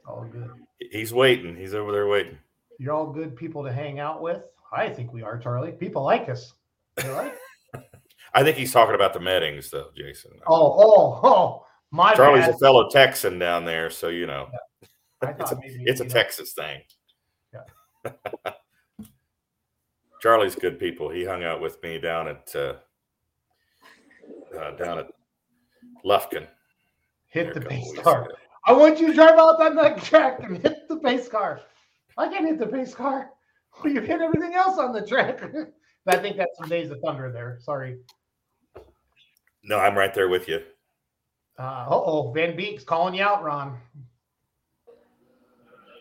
all 0.08 0.26
good. 0.26 0.50
He's 0.92 1.14
waiting. 1.14 1.56
He's 1.56 1.74
over 1.74 1.92
there 1.92 2.08
waiting. 2.08 2.38
You're 2.80 2.94
all 2.94 3.12
good 3.12 3.36
people 3.36 3.64
to 3.64 3.72
hang 3.72 4.00
out 4.00 4.22
with. 4.22 4.44
I 4.76 4.90
think 4.90 5.14
we 5.14 5.22
are, 5.22 5.38
Charlie. 5.38 5.72
People 5.72 6.04
like 6.04 6.30
us. 6.30 6.54
Right? 7.06 7.34
I 8.34 8.44
think 8.44 8.58
he's 8.58 8.72
talking 8.72 8.96
about 8.96 9.14
the 9.14 9.20
Meddings, 9.20 9.70
though, 9.70 9.90
Jason. 9.96 10.32
Oh, 10.48 10.76
oh, 10.78 11.20
oh, 11.24 11.66
my 11.92 12.16
Charlie's 12.16 12.46
bad. 12.46 12.56
a 12.56 12.58
fellow 12.58 12.90
Texan 12.90 13.38
down 13.38 13.66
there, 13.66 13.92
so 13.92 14.08
you 14.08 14.26
know 14.26 14.48
I 15.22 15.36
it's 15.40 15.52
a, 15.52 15.56
maybe, 15.60 15.84
it's 15.86 16.02
a 16.02 16.06
Texas 16.06 16.54
thing. 16.54 16.82
Yeah. 17.54 18.12
Charlie's 20.22 20.56
good 20.56 20.80
people. 20.80 21.10
He 21.10 21.24
hung 21.24 21.44
out 21.44 21.62
with 21.62 21.82
me 21.84 22.00
down 22.00 22.28
at 22.28 22.56
uh, 22.56 22.74
uh, 24.60 24.72
down 24.72 25.00
at 25.00 25.08
Lufkin. 26.06 26.48
hit 27.28 27.54
there 27.54 27.54
the 27.54 27.60
a 27.60 27.64
couple 27.64 27.78
pace 27.78 27.92
weeks 27.92 28.04
car. 28.04 28.24
ago. 28.26 28.36
I 28.66 28.74
want 28.74 29.00
you 29.00 29.08
to 29.08 29.14
drive 29.14 29.38
out 29.38 29.62
on 29.62 29.76
that 29.76 30.02
track 30.04 30.40
and 30.42 30.58
hit 30.58 30.88
the 30.88 30.96
base 30.96 31.28
car. 31.28 31.62
I 32.18 32.28
can't 32.30 32.46
hit 32.46 32.60
the 32.60 32.66
base 32.66 32.94
car. 32.96 33.32
Well, 33.84 33.94
you 33.94 34.02
hit 34.02 34.22
everything 34.22 34.54
else 34.54 34.78
on 34.78 34.94
the 34.94 35.06
track. 35.06 35.42
I 36.08 36.18
think 36.18 36.38
that's 36.38 36.58
some 36.58 36.70
days 36.70 36.92
of 36.92 37.00
thunder 37.00 37.32
there. 37.32 37.58
Sorry. 37.62 37.98
No, 39.64 39.80
I'm 39.80 39.98
right 39.98 40.14
there 40.14 40.30
with 40.30 40.48
you. 40.48 40.60
Uh 41.58 41.86
oh, 41.88 42.32
Van 42.34 42.56
Beek's 42.56 42.84
calling 42.84 43.14
you 43.14 43.24
out, 43.24 43.44
Ron. 43.44 43.78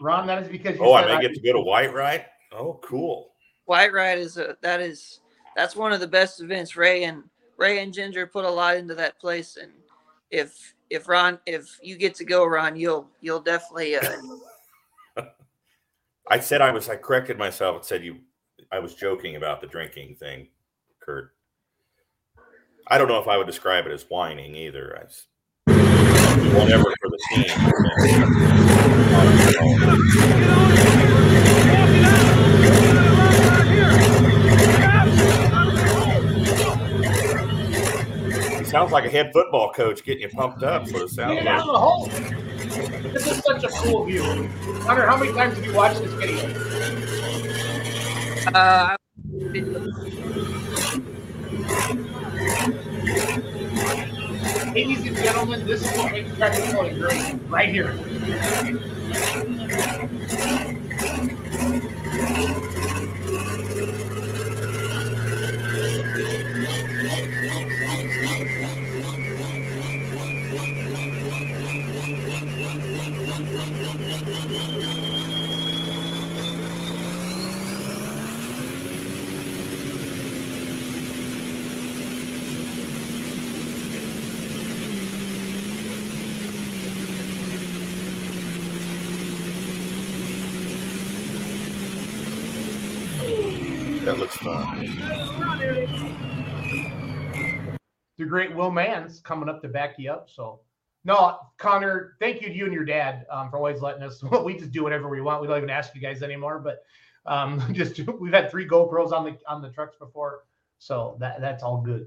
Ron, 0.00 0.26
that 0.26 0.42
is 0.42 0.48
because 0.48 0.76
you 0.76 0.84
Oh, 0.84 0.92
I 0.94 1.02
said 1.02 1.14
may 1.16 1.22
get 1.22 1.34
to 1.34 1.40
go 1.40 1.52
to 1.52 1.60
White 1.60 1.94
Right. 1.94 2.26
Oh, 2.50 2.80
cool. 2.82 3.32
Whitewright 3.68 4.18
is 4.18 4.36
a 4.36 4.56
that 4.62 4.80
is 4.80 5.20
that's 5.56 5.76
one 5.76 5.92
of 5.92 6.00
the 6.00 6.06
best 6.06 6.40
events. 6.40 6.76
Ray 6.76 7.04
and 7.04 7.22
Ray 7.56 7.82
and 7.82 7.92
Ginger 7.92 8.26
put 8.26 8.44
a 8.44 8.50
lot 8.50 8.76
into 8.76 8.94
that 8.94 9.18
place, 9.18 9.56
and 9.56 9.72
if 10.30 10.74
if 10.90 11.08
Ron 11.08 11.38
if 11.46 11.78
you 11.82 11.96
get 11.96 12.14
to 12.16 12.24
go, 12.24 12.44
Ron, 12.44 12.76
you'll 12.76 13.08
you'll 13.20 13.40
definitely 13.40 13.96
uh, 13.96 14.16
I 16.30 16.40
said 16.40 16.60
I 16.60 16.72
was. 16.72 16.88
I 16.88 16.96
corrected 16.96 17.38
myself 17.38 17.76
and 17.76 17.84
said 17.84 18.04
you. 18.04 18.18
I 18.70 18.78
was 18.78 18.94
joking 18.94 19.36
about 19.36 19.60
the 19.60 19.66
drinking 19.66 20.16
thing, 20.16 20.48
Kurt. 21.00 21.34
I 22.88 22.98
don't 22.98 23.08
know 23.08 23.20
if 23.20 23.28
I 23.28 23.36
would 23.36 23.46
describe 23.46 23.86
it 23.86 23.92
as 23.92 24.04
whining 24.08 24.56
either. 24.56 24.98
I 24.98 25.02
s- 25.04 25.26
whatever 26.54 26.84
for 27.00 27.10
the 27.10 27.18
team. 27.30 27.48
Sounds 38.72 38.90
like 38.90 39.04
a 39.04 39.10
head 39.10 39.30
football 39.34 39.70
coach 39.70 40.02
getting 40.02 40.22
you 40.22 40.28
pumped 40.30 40.62
up. 40.62 40.88
So 40.88 41.02
it 41.02 41.10
sounds 41.10 41.34
Get 41.34 41.46
out 41.46 41.66
like. 41.66 41.68
of 41.68 41.72
the 41.72 41.78
hole. 41.78 42.06
This 43.12 43.26
is 43.26 43.38
such 43.44 43.64
a 43.64 43.68
cool 43.68 44.04
view. 44.04 44.22
Hunter, 44.22 45.06
how 45.06 45.18
many 45.18 45.32
times 45.34 45.56
have 45.56 45.64
you 45.64 45.74
watched 45.74 46.00
this 46.00 46.12
video? 46.14 46.48
uh 48.54 48.96
Ladies 54.72 55.06
and 55.06 55.16
gentlemen, 55.16 55.66
this 55.66 55.82
is 55.84 55.98
what 55.98 56.12
makes 56.12 56.34
tractor 56.34 56.62
pulling 56.72 56.98
great 56.98 57.34
right 57.50 57.68
here. 57.68 57.92
That 94.04 94.18
looks 94.18 94.36
fun. 94.36 94.80
The 98.18 98.21
great 98.32 98.54
Will 98.54 98.70
Mans 98.70 99.20
coming 99.20 99.46
up 99.46 99.60
to 99.60 99.68
back 99.68 99.98
you 99.98 100.10
up. 100.10 100.30
So, 100.30 100.60
no, 101.04 101.36
Connor, 101.58 102.16
thank 102.18 102.40
you 102.40 102.48
to 102.48 102.54
you 102.54 102.64
and 102.64 102.72
your 102.72 102.86
dad 102.86 103.26
um, 103.30 103.50
for 103.50 103.58
always 103.58 103.82
letting 103.82 104.02
us. 104.02 104.22
we 104.44 104.56
just 104.56 104.72
do 104.72 104.82
whatever 104.82 105.10
we 105.10 105.20
want. 105.20 105.42
We 105.42 105.48
don't 105.48 105.58
even 105.58 105.68
ask 105.68 105.94
you 105.94 106.00
guys 106.00 106.22
anymore. 106.22 106.58
But 106.58 106.82
um, 107.26 107.62
just 107.74 108.00
we've 108.18 108.32
had 108.32 108.50
three 108.50 108.66
GoPros 108.66 109.12
on 109.12 109.26
the 109.26 109.36
on 109.46 109.60
the 109.60 109.68
trucks 109.68 109.96
before, 109.96 110.44
so 110.78 111.18
that 111.20 111.42
that's 111.42 111.62
all 111.62 111.82
good. 111.82 112.06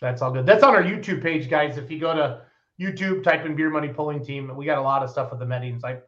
That's 0.00 0.22
all 0.22 0.32
good. 0.32 0.46
That's 0.46 0.62
on 0.62 0.74
our 0.74 0.82
YouTube 0.82 1.22
page, 1.22 1.50
guys. 1.50 1.76
If 1.76 1.90
you 1.90 2.00
go 2.00 2.14
to 2.14 2.40
YouTube, 2.80 3.22
type 3.22 3.44
in 3.44 3.54
Beer 3.54 3.68
Money 3.68 3.88
Pulling 3.88 4.24
Team, 4.24 4.56
we 4.56 4.64
got 4.64 4.78
a 4.78 4.82
lot 4.82 5.02
of 5.02 5.10
stuff 5.10 5.30
with 5.30 5.40
the 5.40 5.46
Meddings. 5.46 5.84
I 5.84 5.98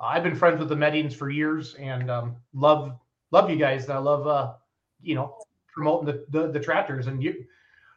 I've 0.00 0.24
been 0.24 0.34
friends 0.34 0.58
with 0.58 0.68
the 0.68 0.76
Meddings 0.76 1.14
for 1.14 1.30
years 1.30 1.74
and 1.74 2.10
um, 2.10 2.34
love 2.54 2.98
love 3.30 3.50
you 3.50 3.56
guys. 3.56 3.84
And 3.84 3.92
I 3.92 3.98
love 3.98 4.26
uh, 4.26 4.54
you 5.00 5.14
know 5.14 5.36
promoting 5.68 6.06
the, 6.06 6.26
the 6.30 6.50
the 6.50 6.58
tractors 6.58 7.06
and 7.06 7.22
you 7.22 7.44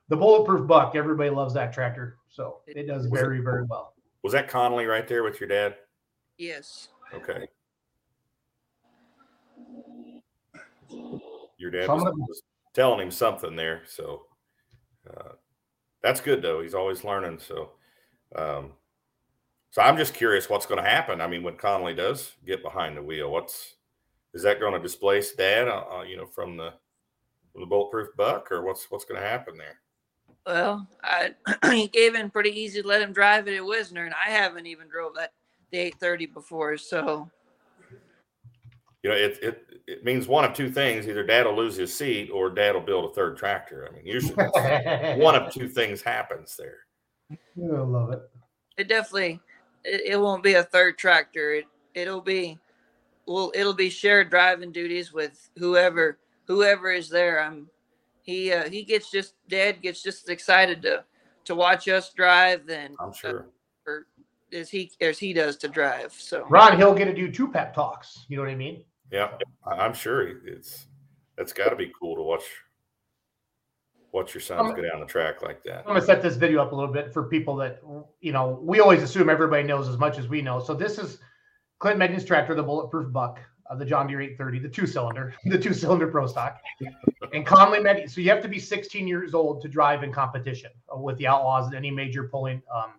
the 0.09 0.15
bulletproof 0.15 0.67
buck. 0.67 0.95
Everybody 0.95 1.29
loves 1.29 1.53
that 1.53 1.73
tractor, 1.73 2.17
so 2.29 2.59
it 2.67 2.87
does 2.87 3.05
very 3.07 3.39
very 3.39 3.65
well. 3.65 3.93
Was 4.23 4.33
that 4.33 4.47
Conley 4.47 4.85
right 4.85 5.07
there 5.07 5.23
with 5.23 5.39
your 5.39 5.49
dad? 5.49 5.75
yes. 6.37 6.89
Okay. 7.13 7.47
Your 11.57 11.71
dad 11.71 11.85
So 11.85 11.95
was, 11.95 12.03
was 12.03 12.43
telling 12.73 12.99
him 12.99 13.11
something 13.11 13.55
there, 13.55 13.83
so 13.85 14.25
uh, 15.09 15.33
that's 16.01 16.21
good 16.21 16.41
though. 16.41 16.61
He's 16.61 16.73
always 16.73 17.03
learning. 17.03 17.39
So, 17.39 17.71
um, 18.35 18.71
so 19.69 19.81
I'm 19.81 19.97
just 19.97 20.13
curious 20.13 20.49
what's 20.49 20.65
going 20.65 20.83
to 20.83 20.89
happen. 20.89 21.21
I 21.21 21.27
mean, 21.27 21.43
when 21.43 21.55
Conley 21.57 21.93
does 21.93 22.33
get 22.45 22.63
behind 22.63 22.97
the 22.97 23.03
wheel, 23.03 23.31
what's 23.31 23.75
is 24.33 24.43
that 24.43 24.59
going 24.59 24.73
to 24.73 24.79
displace 24.79 25.33
Dad? 25.33 25.67
Uh, 25.67 25.83
uh, 25.97 26.03
you 26.03 26.17
know, 26.17 26.25
from 26.25 26.57
the 26.57 26.73
from 27.51 27.61
the 27.61 27.67
bulletproof 27.67 28.09
buck, 28.17 28.51
or 28.51 28.63
what's 28.63 28.89
what's 28.89 29.05
going 29.05 29.21
to 29.21 29.27
happen 29.27 29.57
there? 29.57 29.79
Well, 30.45 30.87
I 31.03 31.31
he 31.71 31.87
gave 31.87 32.15
in 32.15 32.29
pretty 32.29 32.51
easy 32.51 32.81
to 32.81 32.87
let 32.87 33.01
him 33.01 33.13
drive 33.13 33.47
it 33.47 33.55
at 33.55 33.65
Wisner, 33.65 34.05
and 34.05 34.13
I 34.13 34.29
haven't 34.31 34.65
even 34.65 34.87
drove 34.89 35.15
that 35.15 35.31
the 35.71 35.77
830 35.79 36.25
before. 36.27 36.77
So 36.77 37.29
You 39.03 39.09
know, 39.11 39.15
it 39.15 39.39
it 39.41 39.67
it 39.87 40.03
means 40.05 40.27
one 40.27 40.45
of 40.45 40.53
two 40.53 40.69
things: 40.71 41.07
either 41.07 41.23
Dad 41.23 41.45
will 41.45 41.55
lose 41.55 41.75
his 41.75 41.95
seat, 41.95 42.29
or 42.29 42.49
Dad 42.49 42.73
will 42.75 42.81
build 42.81 43.09
a 43.09 43.13
third 43.13 43.37
tractor. 43.37 43.87
I 43.89 43.95
mean, 43.95 44.05
usually 44.05 44.35
that's- 44.35 45.17
one 45.19 45.35
of 45.35 45.51
two 45.53 45.67
things 45.67 46.01
happens 46.01 46.55
there. 46.57 46.79
I 47.31 47.37
love 47.57 48.11
it. 48.11 48.21
it 48.77 48.87
definitely 48.87 49.39
it, 49.83 50.01
it 50.13 50.19
won't 50.19 50.43
be 50.43 50.55
a 50.55 50.63
third 50.63 50.97
tractor. 50.97 51.53
It 51.53 51.65
it'll 51.93 52.21
be 52.21 52.59
well 53.25 53.51
it'll 53.55 53.73
be 53.73 53.89
shared 53.89 54.29
driving 54.29 54.71
duties 54.71 55.13
with 55.13 55.49
whoever 55.57 56.17
whoever 56.47 56.91
is 56.91 57.09
there. 57.09 57.41
I'm 57.41 57.69
he 58.24 58.51
uh, 58.51 58.69
he 58.69 58.84
gets 58.84 59.11
just 59.11 59.36
dad 59.47 59.82
gets 59.82 60.01
just 60.01 60.30
excited 60.30 60.82
to 60.82 61.03
to 61.45 61.55
watch 61.55 61.88
us 61.88 62.11
drive 62.13 62.65
than 62.65 62.95
I'm 62.99 63.13
sure. 63.13 63.47
or 63.86 64.07
as 64.53 64.69
he 64.69 64.91
as 65.01 65.19
he 65.19 65.34
does 65.34 65.57
to 65.57 65.67
drive. 65.67 66.13
So 66.13 66.45
Ron 66.49 66.78
Hill 66.78 66.93
get 66.95 67.05
to 67.05 67.13
do 67.13 67.32
two 67.32 67.49
pep 67.51 67.74
talks. 67.76 68.26
You 68.30 68.38
know 68.38 68.43
what 68.43 68.51
I 68.51 68.55
mean? 68.55 68.84
Yeah, 69.11 69.32
I- 69.65 69.76
I'm 69.86 69.93
sure 69.93 70.45
it's 70.47 70.88
that's 71.38 71.53
got 71.53 71.69
to 71.69 71.76
be 71.76 71.91
cool 71.99 72.15
to 72.15 72.21
watch 72.24 72.43
watch 74.11 74.34
your 74.34 74.41
sons 74.41 74.74
go 74.76 74.82
down 74.82 74.99
the 74.99 75.05
track 75.05 75.41
like 75.41 75.63
that. 75.63 75.80
I'm 75.80 75.88
gonna 75.88 76.01
set 76.01 76.21
this 76.21 76.36
video 76.36 76.61
up 76.61 76.71
a 76.71 76.76
little 76.76 76.93
bit 76.93 77.11
for 77.11 77.24
people 77.24 77.55
that 77.57 77.82
you 78.21 78.32
know. 78.32 78.59
We 78.61 78.80
always 78.80 79.03
assume 79.03 79.30
everybody 79.30 79.63
knows 79.63 79.89
as 79.89 79.97
much 79.97 80.17
as 80.17 80.28
we 80.28 80.41
know. 80.41 80.59
So 80.59 80.74
this 80.74 80.97
is 80.97 81.19
Clint 81.80 81.97
Medding's 81.97 82.24
tractor, 82.24 82.55
the 82.55 82.63
bulletproof 82.63 83.11
buck, 83.11 83.39
uh, 83.70 83.76
the 83.76 83.86
John 83.86 84.07
Deere 84.07 84.22
830, 84.22 84.59
the 84.59 84.70
two 84.70 84.88
cylinder, 84.88 85.34
the 85.45 85.57
two 85.57 85.74
cylinder 85.74 86.07
pro 86.07 86.28
stock, 86.28 86.61
and 87.34 87.45
Conley 87.45 87.80
Med. 87.80 88.09
So 88.09 88.22
you 88.22 88.30
have 88.30 88.41
to 88.41 88.47
be 88.47 88.59
16 88.59 89.07
years 89.07 89.34
old 89.34 89.61
to 89.61 89.68
drive 89.68 90.03
in 90.03 90.11
competition 90.11 90.72
with 90.95 91.18
the 91.18 91.28
Outlaws 91.28 91.68
and 91.68 91.76
any 91.76 91.91
major 91.91 92.24
pulling 92.26 92.61
um, 92.74 92.93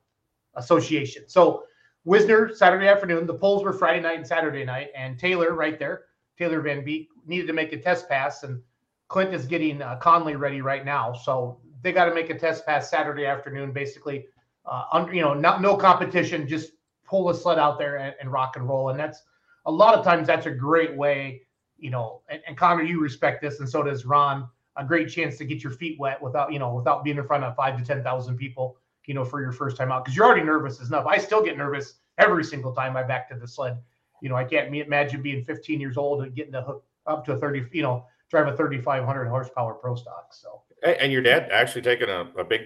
Association. 0.57 1.25
So 1.29 1.65
Wisner 2.05 2.55
Saturday 2.55 2.87
afternoon. 2.87 3.27
The 3.27 3.35
polls 3.35 3.65
were 3.65 3.73
Friday 3.73 4.01
night 4.01 4.19
and 4.19 4.27
Saturday 4.27 4.65
night, 4.65 4.91
and 4.95 5.19
Taylor 5.19 5.55
right 5.55 5.79
there, 5.79 6.05
Taylor 6.39 6.61
Van 6.61 6.85
Beek 6.85 7.09
needed 7.27 7.47
to 7.47 7.53
make 7.53 7.73
a 7.73 7.79
test 7.79 8.09
pass, 8.09 8.43
and 8.43 8.63
Clint 9.09 9.33
is 9.33 9.47
getting 9.47 9.81
uh, 9.81 9.97
Conley 9.97 10.37
ready 10.37 10.61
right 10.61 10.85
now. 10.85 11.13
So 11.13 11.61
they 11.83 11.93
got 11.93 12.07
to 12.07 12.15
make 12.15 12.31
a 12.31 12.39
test 12.39 12.67
pass 12.67 12.91
Saturday 12.91 13.25
afternoon, 13.25 13.73
basically. 13.73 14.27
Uh, 14.67 14.85
under, 14.93 15.15
you 15.15 15.23
know, 15.23 15.35
not 15.35 15.61
no 15.61 15.77
competition, 15.77 16.47
just 16.49 16.73
pull 17.05 17.27
the 17.29 17.35
sled 17.35 17.59
out 17.59 17.79
there 17.79 17.97
and, 17.97 18.15
and 18.21 18.33
rock 18.33 18.57
and 18.57 18.69
roll. 18.69 18.91
And 18.91 18.99
that's 18.99 19.23
a 19.67 19.71
lot 19.71 19.95
of 19.95 20.05
times 20.05 20.27
that's 20.27 20.47
a 20.47 20.51
great 20.51 20.95
way, 20.95 21.43
you 21.79 21.91
know. 21.91 22.23
And, 22.29 22.41
and 22.47 22.57
Connor, 22.57 22.83
you 22.83 23.01
respect 23.01 23.43
this, 23.43 23.61
and 23.61 23.69
so 23.69 23.83
does 23.83 24.05
Ron. 24.05 24.49
A 24.77 24.85
great 24.85 25.09
chance 25.09 25.39
to 25.39 25.45
get 25.45 25.63
your 25.63 25.73
feet 25.73 25.99
wet 26.01 26.21
without, 26.21 26.53
you 26.53 26.59
know, 26.59 26.75
without 26.75 27.05
being 27.05 27.17
in 27.17 27.27
front 27.27 27.45
of 27.45 27.55
five 27.55 27.79
to 27.79 27.85
ten 27.85 28.03
thousand 28.03 28.37
people, 28.37 28.77
you 29.07 29.15
know, 29.15 29.25
for 29.25 29.41
your 29.41 29.53
first 29.53 29.77
time 29.77 29.93
out 29.93 30.05
because 30.05 30.17
you're 30.17 30.27
already 30.27 30.45
nervous 30.45 30.81
enough. 30.81 31.07
I 31.07 31.19
still 31.19 31.45
get 31.45 31.57
nervous 31.57 31.95
every 32.19 32.45
single 32.45 32.73
time 32.73 32.97
I 32.97 33.03
back 33.05 33.29
to 33.29 33.37
the 33.37 33.47
sled. 33.47 33.79
You 34.21 34.29
know, 34.29 34.37
I 34.37 34.45
can't 34.45 34.75
imagine 34.75 35.23
being 35.23 35.45
15 35.45 35.81
years 35.81 35.97
old 35.97 36.23
and 36.23 36.35
getting 36.35 36.53
to 36.53 36.63
hook 36.63 36.85
up 37.07 37.25
to 37.27 37.33
a 37.33 37.39
30, 37.39 37.67
you 37.73 37.83
know, 37.83 38.07
drive 38.31 38.49
a 38.49 38.57
3,500 38.57 39.27
horsepower 39.27 39.75
pro 39.75 39.95
stock. 39.95 40.29
So, 40.33 40.63
and 40.83 41.13
your 41.13 41.23
dad 41.23 41.51
actually 41.53 41.83
taking 41.83 42.09
a, 42.09 42.31
a 42.37 42.45
big 42.45 42.63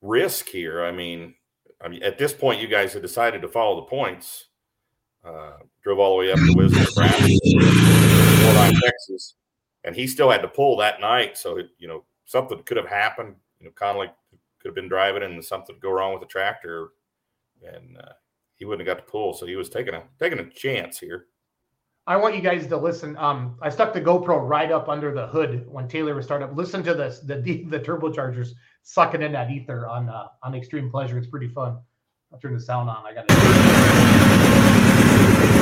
risk 0.00 0.48
here. 0.48 0.84
I 0.84 0.90
mean, 0.90 1.34
I 1.80 1.88
mean, 1.88 2.02
at 2.02 2.18
this 2.18 2.32
point, 2.32 2.60
you 2.60 2.68
guys 2.68 2.92
have 2.94 3.02
decided 3.02 3.42
to 3.42 3.48
follow 3.48 3.76
the 3.76 3.86
points. 3.86 4.46
Uh, 5.24 5.56
drove 5.82 5.98
all 5.98 6.10
the 6.10 6.18
way 6.18 6.32
up 6.32 6.38
to 6.38 6.54
Nebraska, 6.54 7.38
Texas, 8.82 9.34
and 9.84 9.96
he 9.96 10.06
still 10.06 10.30
had 10.30 10.42
to 10.42 10.48
pull 10.48 10.76
that 10.76 11.00
night. 11.00 11.38
So, 11.38 11.56
it, 11.56 11.70
you 11.78 11.88
know, 11.88 12.04
something 12.26 12.62
could 12.64 12.76
have 12.76 12.88
happened. 12.88 13.36
You 13.58 13.66
know, 13.66 13.72
Conley 13.74 14.10
could 14.60 14.68
have 14.68 14.74
been 14.74 14.88
driving 14.88 15.22
and 15.22 15.42
something 15.42 15.76
go 15.80 15.90
wrong 15.90 16.12
with 16.12 16.20
the 16.20 16.26
tractor, 16.26 16.88
and 17.62 17.96
uh, 17.96 18.12
he 18.56 18.64
wouldn't 18.64 18.86
have 18.86 18.96
got 18.96 19.04
to 19.04 19.10
pull. 19.10 19.32
So 19.32 19.46
he 19.46 19.56
was 19.56 19.70
taking 19.70 19.94
a 19.94 20.02
taking 20.18 20.38
a 20.38 20.50
chance 20.50 20.98
here. 20.98 21.26
I 22.06 22.16
want 22.16 22.34
you 22.34 22.42
guys 22.42 22.66
to 22.66 22.76
listen. 22.76 23.16
Um, 23.16 23.56
I 23.62 23.70
stuck 23.70 23.94
the 23.94 24.00
GoPro 24.00 24.46
right 24.46 24.70
up 24.70 24.90
under 24.90 25.14
the 25.14 25.26
hood 25.26 25.66
when 25.66 25.88
Taylor 25.88 26.14
was 26.14 26.26
starting 26.26 26.48
up. 26.48 26.56
Listen 26.56 26.82
to 26.82 26.94
this, 26.94 27.20
the 27.20 27.40
the 27.68 27.80
turbochargers 27.80 28.50
sucking 28.82 29.22
in 29.22 29.32
that 29.32 29.50
ether 29.50 29.86
on 29.88 30.08
uh, 30.08 30.28
on 30.42 30.54
Extreme 30.54 30.90
Pleasure. 30.90 31.16
It's 31.16 31.28
pretty 31.28 31.48
fun. 31.48 31.78
I'll 32.34 32.40
turn 32.40 32.54
the 32.54 32.60
sound 32.60 32.90
on. 32.90 33.06
I 33.06 33.14
got 33.14 33.26
it. 33.28 33.30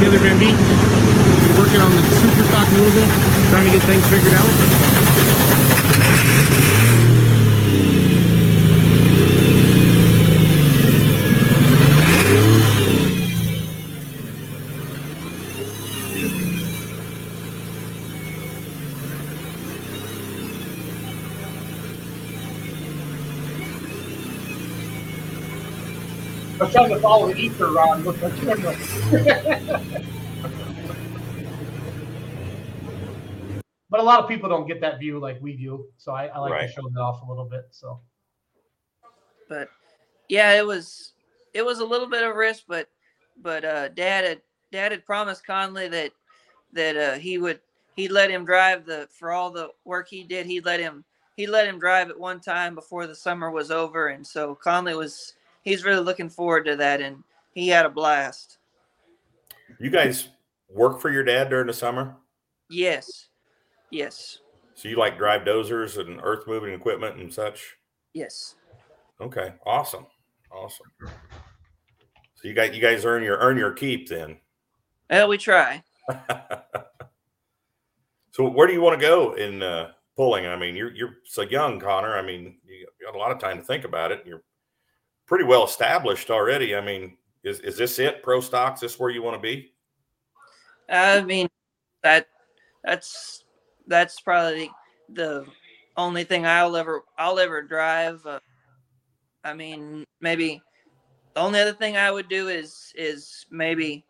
Taylor 0.00 0.18
Van 0.24 0.38
Beek, 0.38 0.56
working 1.58 1.82
on 1.82 1.90
the 1.92 2.02
super 2.16 2.44
stock 2.48 2.66
movement, 2.72 3.12
trying 3.50 3.66
to 3.66 3.72
get 3.76 3.82
things 3.82 4.06
figured 4.08 4.32
out. 4.32 4.48
Trying 26.72 26.90
to 26.90 27.00
follow 27.00 27.32
the 27.32 27.38
ether 27.38 27.66
around 27.66 28.04
with 28.04 28.20
the 28.20 28.30
camera. 28.40 28.76
but 33.90 34.00
a 34.00 34.02
lot 34.02 34.20
of 34.20 34.28
people 34.28 34.48
don't 34.48 34.66
get 34.66 34.80
that 34.80 34.98
view 34.98 35.18
like 35.18 35.38
we 35.40 35.56
do, 35.56 35.86
so 35.98 36.12
I, 36.12 36.26
I 36.26 36.38
like 36.38 36.52
right. 36.52 36.66
to 36.66 36.72
show 36.72 36.88
that 36.88 37.00
off 37.00 37.22
a 37.22 37.28
little 37.28 37.44
bit. 37.44 37.66
So, 37.70 38.00
but 39.48 39.68
yeah, 40.28 40.52
it 40.54 40.66
was 40.66 41.12
it 41.52 41.64
was 41.64 41.80
a 41.80 41.84
little 41.84 42.08
bit 42.08 42.24
of 42.24 42.34
risk, 42.34 42.64
but 42.66 42.88
but 43.42 43.64
uh, 43.64 43.88
Dad 43.88 44.24
had 44.24 44.40
Dad 44.70 44.92
had 44.92 45.04
promised 45.04 45.46
Conley 45.46 45.88
that 45.88 46.12
that 46.72 46.96
uh, 46.96 47.18
he 47.18 47.38
would 47.38 47.60
he 47.94 48.08
let 48.08 48.30
him 48.30 48.44
drive 48.44 48.86
the 48.86 49.08
for 49.12 49.30
all 49.30 49.50
the 49.50 49.68
work 49.84 50.08
he 50.08 50.24
did. 50.24 50.46
He 50.46 50.60
let 50.60 50.80
him 50.80 51.04
he 51.36 51.46
let 51.46 51.66
him 51.66 51.78
drive 51.78 52.10
at 52.10 52.18
one 52.18 52.40
time 52.40 52.74
before 52.74 53.06
the 53.06 53.14
summer 53.14 53.50
was 53.50 53.70
over, 53.70 54.08
and 54.08 54.26
so 54.26 54.54
Conley 54.54 54.94
was 54.94 55.34
he's 55.62 55.84
really 55.84 56.02
looking 56.02 56.28
forward 56.28 56.64
to 56.66 56.76
that, 56.76 57.00
and 57.00 57.22
he 57.54 57.68
had 57.68 57.86
a 57.86 57.90
blast. 57.90 58.58
You 59.80 59.90
guys 59.90 60.28
work 60.68 61.00
for 61.00 61.10
your 61.10 61.24
dad 61.24 61.48
during 61.50 61.66
the 61.66 61.72
summer? 61.72 62.16
Yes, 62.68 63.28
yes. 63.90 64.38
So 64.74 64.88
you 64.88 64.96
like 64.96 65.18
drive 65.18 65.42
dozers 65.42 65.98
and 65.98 66.20
earth 66.22 66.46
moving 66.46 66.74
equipment 66.74 67.18
and 67.18 67.32
such? 67.32 67.76
Yes. 68.14 68.56
Okay, 69.20 69.54
awesome, 69.64 70.06
awesome. 70.50 70.86
So 72.34 72.48
you 72.48 72.54
got 72.54 72.74
you 72.74 72.80
guys 72.80 73.04
earn 73.04 73.22
your 73.22 73.38
earn 73.38 73.56
your 73.56 73.72
keep 73.72 74.08
then. 74.08 74.38
Well, 75.08 75.28
we 75.28 75.38
try. 75.38 75.82
so 78.32 78.48
where 78.48 78.66
do 78.66 78.72
you 78.72 78.80
want 78.80 79.00
to 79.00 79.06
go 79.06 79.34
in 79.34 79.62
uh, 79.62 79.92
pulling? 80.16 80.46
I 80.46 80.56
mean, 80.56 80.74
you're 80.74 80.92
you're 80.92 81.16
so 81.24 81.42
young, 81.42 81.78
Connor. 81.78 82.16
I 82.16 82.22
mean, 82.22 82.56
you 82.66 82.86
got 83.04 83.14
a 83.14 83.18
lot 83.18 83.30
of 83.30 83.38
time 83.38 83.58
to 83.58 83.62
think 83.62 83.84
about 83.84 84.10
it. 84.10 84.24
You're 84.26 84.42
pretty 85.32 85.44
well 85.46 85.64
established 85.64 86.30
already. 86.30 86.76
I 86.76 86.82
mean, 86.82 87.16
is 87.42 87.60
is 87.60 87.78
this 87.78 87.98
it? 87.98 88.22
Pro 88.22 88.42
stocks? 88.42 88.82
This 88.82 88.98
where 88.98 89.08
you 89.08 89.22
want 89.22 89.34
to 89.34 89.40
be? 89.40 89.72
I 90.90 91.22
mean, 91.22 91.48
that 92.02 92.26
that's 92.84 93.42
that's 93.86 94.20
probably 94.20 94.70
the 95.08 95.46
only 95.96 96.24
thing 96.24 96.44
I'll 96.44 96.76
ever 96.76 97.04
I'll 97.16 97.38
ever 97.38 97.62
drive. 97.62 98.26
Uh, 98.26 98.40
I 99.42 99.54
mean, 99.54 100.04
maybe 100.20 100.60
the 101.32 101.40
only 101.40 101.60
other 101.60 101.72
thing 101.72 101.96
I 101.96 102.10
would 102.10 102.28
do 102.28 102.48
is 102.48 102.92
is 102.94 103.46
maybe 103.50 104.04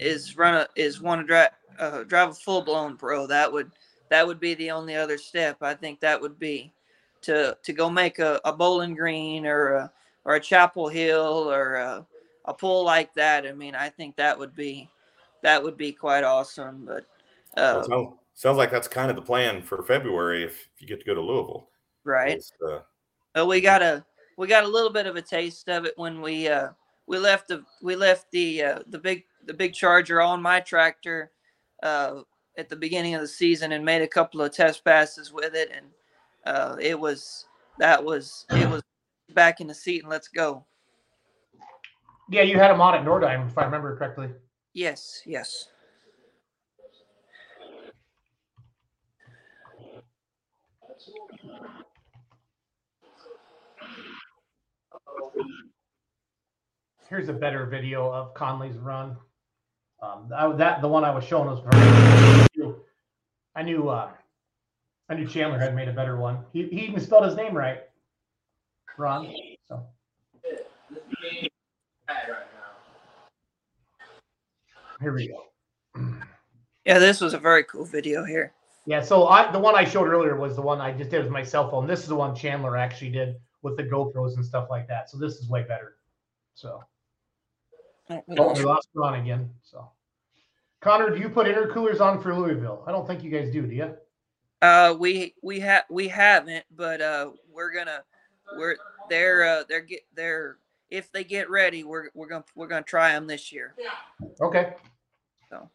is 0.00 0.36
run 0.36 0.56
a 0.56 0.66
is 0.74 1.00
want 1.00 1.20
to 1.20 1.26
drive 1.28 1.50
uh, 1.78 2.02
drive 2.02 2.30
a 2.30 2.34
full 2.34 2.62
blown 2.62 2.96
pro. 2.96 3.28
That 3.28 3.52
would 3.52 3.70
that 4.10 4.26
would 4.26 4.40
be 4.40 4.54
the 4.54 4.72
only 4.72 4.96
other 4.96 5.18
step. 5.18 5.58
I 5.60 5.74
think 5.74 6.00
that 6.00 6.20
would 6.20 6.36
be 6.36 6.72
to 7.20 7.56
to 7.62 7.72
go 7.72 7.88
make 7.88 8.18
a, 8.18 8.40
a 8.44 8.52
Bowling 8.52 8.96
Green 8.96 9.46
or 9.46 9.74
a 9.74 9.92
or 10.24 10.34
a 10.34 10.40
Chapel 10.40 10.88
Hill 10.88 11.50
or 11.50 11.74
a, 11.74 12.06
a 12.44 12.54
pull 12.54 12.84
like 12.84 13.12
that. 13.14 13.46
I 13.46 13.52
mean, 13.52 13.74
I 13.74 13.88
think 13.88 14.16
that 14.16 14.38
would 14.38 14.54
be 14.54 14.88
that 15.42 15.62
would 15.62 15.76
be 15.76 15.92
quite 15.92 16.24
awesome. 16.24 16.84
But 16.86 17.06
uh, 17.56 17.82
sounds, 17.84 18.14
sounds 18.34 18.58
like 18.58 18.70
that's 18.70 18.88
kind 18.88 19.10
of 19.10 19.16
the 19.16 19.22
plan 19.22 19.62
for 19.62 19.82
February 19.82 20.44
if, 20.44 20.68
if 20.74 20.82
you 20.82 20.88
get 20.88 21.00
to 21.00 21.06
go 21.06 21.14
to 21.14 21.20
Louisville. 21.20 21.68
Right. 22.04 22.42
Uh, 22.66 22.80
well, 23.34 23.48
we 23.48 23.60
got 23.60 23.82
a 23.82 24.04
we 24.36 24.46
got 24.46 24.64
a 24.64 24.68
little 24.68 24.90
bit 24.90 25.06
of 25.06 25.16
a 25.16 25.22
taste 25.22 25.68
of 25.68 25.84
it 25.84 25.94
when 25.96 26.20
we 26.20 26.48
uh, 26.48 26.70
we 27.06 27.18
left 27.18 27.48
the 27.48 27.64
we 27.82 27.96
left 27.96 28.30
the 28.30 28.62
uh, 28.62 28.78
the 28.88 28.98
big 28.98 29.24
the 29.46 29.54
big 29.54 29.74
Charger 29.74 30.20
on 30.20 30.42
my 30.42 30.60
tractor 30.60 31.30
uh, 31.82 32.22
at 32.56 32.68
the 32.68 32.76
beginning 32.76 33.14
of 33.14 33.20
the 33.20 33.28
season 33.28 33.72
and 33.72 33.84
made 33.84 34.02
a 34.02 34.08
couple 34.08 34.40
of 34.40 34.52
test 34.52 34.84
passes 34.84 35.32
with 35.32 35.54
it, 35.54 35.70
and 35.74 35.86
uh, 36.46 36.76
it 36.80 36.98
was 36.98 37.46
that 37.78 38.02
was 38.02 38.46
it 38.50 38.68
was 38.68 38.82
back 39.34 39.60
in 39.60 39.66
the 39.66 39.74
seat 39.74 40.02
and 40.02 40.10
let's 40.10 40.28
go. 40.28 40.64
Yeah, 42.30 42.42
you 42.42 42.58
had 42.58 42.70
him 42.70 42.80
on 42.80 42.94
at 42.94 43.04
Nordheim, 43.04 43.48
if 43.48 43.58
I 43.58 43.64
remember 43.64 43.96
correctly. 43.96 44.28
Yes, 44.72 45.22
yes. 45.26 45.68
Here's 57.08 57.28
a 57.28 57.32
better 57.32 57.66
video 57.66 58.10
of 58.10 58.34
Conley's 58.34 58.76
run. 58.78 59.16
Um, 60.02 60.30
I, 60.34 60.50
that 60.56 60.80
the 60.80 60.88
one 60.88 61.04
I 61.04 61.10
was 61.14 61.24
showing 61.24 61.48
was. 61.48 61.62
I 61.70 62.48
knew, 62.56 62.76
I 63.54 63.62
knew, 63.62 63.88
uh, 63.88 64.10
I 65.08 65.14
knew 65.14 65.26
Chandler 65.26 65.58
had 65.58 65.76
made 65.76 65.88
a 65.88 65.92
better 65.92 66.16
one. 66.16 66.38
He, 66.52 66.64
he 66.64 66.80
even 66.86 67.00
spelled 67.00 67.24
his 67.24 67.36
name 67.36 67.54
right. 67.54 67.82
Ron. 68.96 69.32
So. 69.68 69.86
Here 75.00 75.12
we 75.12 75.28
go. 75.28 75.44
Yeah, 76.84 76.98
this 76.98 77.20
was 77.20 77.34
a 77.34 77.38
very 77.38 77.64
cool 77.64 77.84
video 77.84 78.24
here. 78.24 78.52
Yeah, 78.86 79.00
so 79.00 79.28
I 79.28 79.50
the 79.50 79.58
one 79.58 79.74
I 79.74 79.84
showed 79.84 80.06
earlier 80.06 80.36
was 80.36 80.56
the 80.56 80.62
one 80.62 80.80
I 80.80 80.92
just 80.92 81.10
did 81.10 81.22
with 81.22 81.32
my 81.32 81.42
cell 81.42 81.70
phone. 81.70 81.86
This 81.86 82.00
is 82.00 82.08
the 82.08 82.14
one 82.14 82.34
Chandler 82.34 82.76
actually 82.76 83.10
did 83.10 83.36
with 83.62 83.76
the 83.76 83.82
GoPros 83.82 84.36
and 84.36 84.44
stuff 84.44 84.68
like 84.70 84.86
that. 84.88 85.08
So 85.08 85.16
this 85.16 85.36
is 85.36 85.48
way 85.48 85.62
better. 85.62 85.96
So 86.54 86.84
oh, 88.10 88.22
we 88.28 88.64
lost 88.64 88.88
Ron 88.94 89.14
again. 89.20 89.50
So 89.62 89.90
Connor, 90.82 91.10
do 91.10 91.18
you 91.18 91.30
put 91.30 91.46
intercoolers 91.46 92.00
on 92.00 92.20
for 92.20 92.34
Louisville? 92.34 92.84
I 92.86 92.92
don't 92.92 93.06
think 93.06 93.24
you 93.24 93.30
guys 93.30 93.50
do, 93.50 93.62
do 93.62 93.74
you? 93.74 93.94
Uh, 94.60 94.94
we 94.98 95.34
we 95.42 95.60
have 95.60 95.84
we 95.90 96.08
haven't, 96.08 96.64
but 96.76 97.00
uh, 97.00 97.30
we're 97.50 97.72
gonna 97.72 98.02
we're 98.56 98.76
they're 99.08 99.44
uh, 99.44 99.64
they're 99.68 99.80
get 99.80 100.00
they're 100.14 100.58
if 100.90 101.10
they 101.10 101.24
get 101.24 101.50
ready, 101.50 101.84
we're 101.84 102.08
we're 102.14 102.28
gonna 102.28 102.44
we're 102.54 102.66
gonna 102.66 102.82
try 102.82 103.12
them 103.12 103.26
this 103.26 103.52
year. 103.52 103.74
Okay. 104.40 104.74
So. 105.50 105.68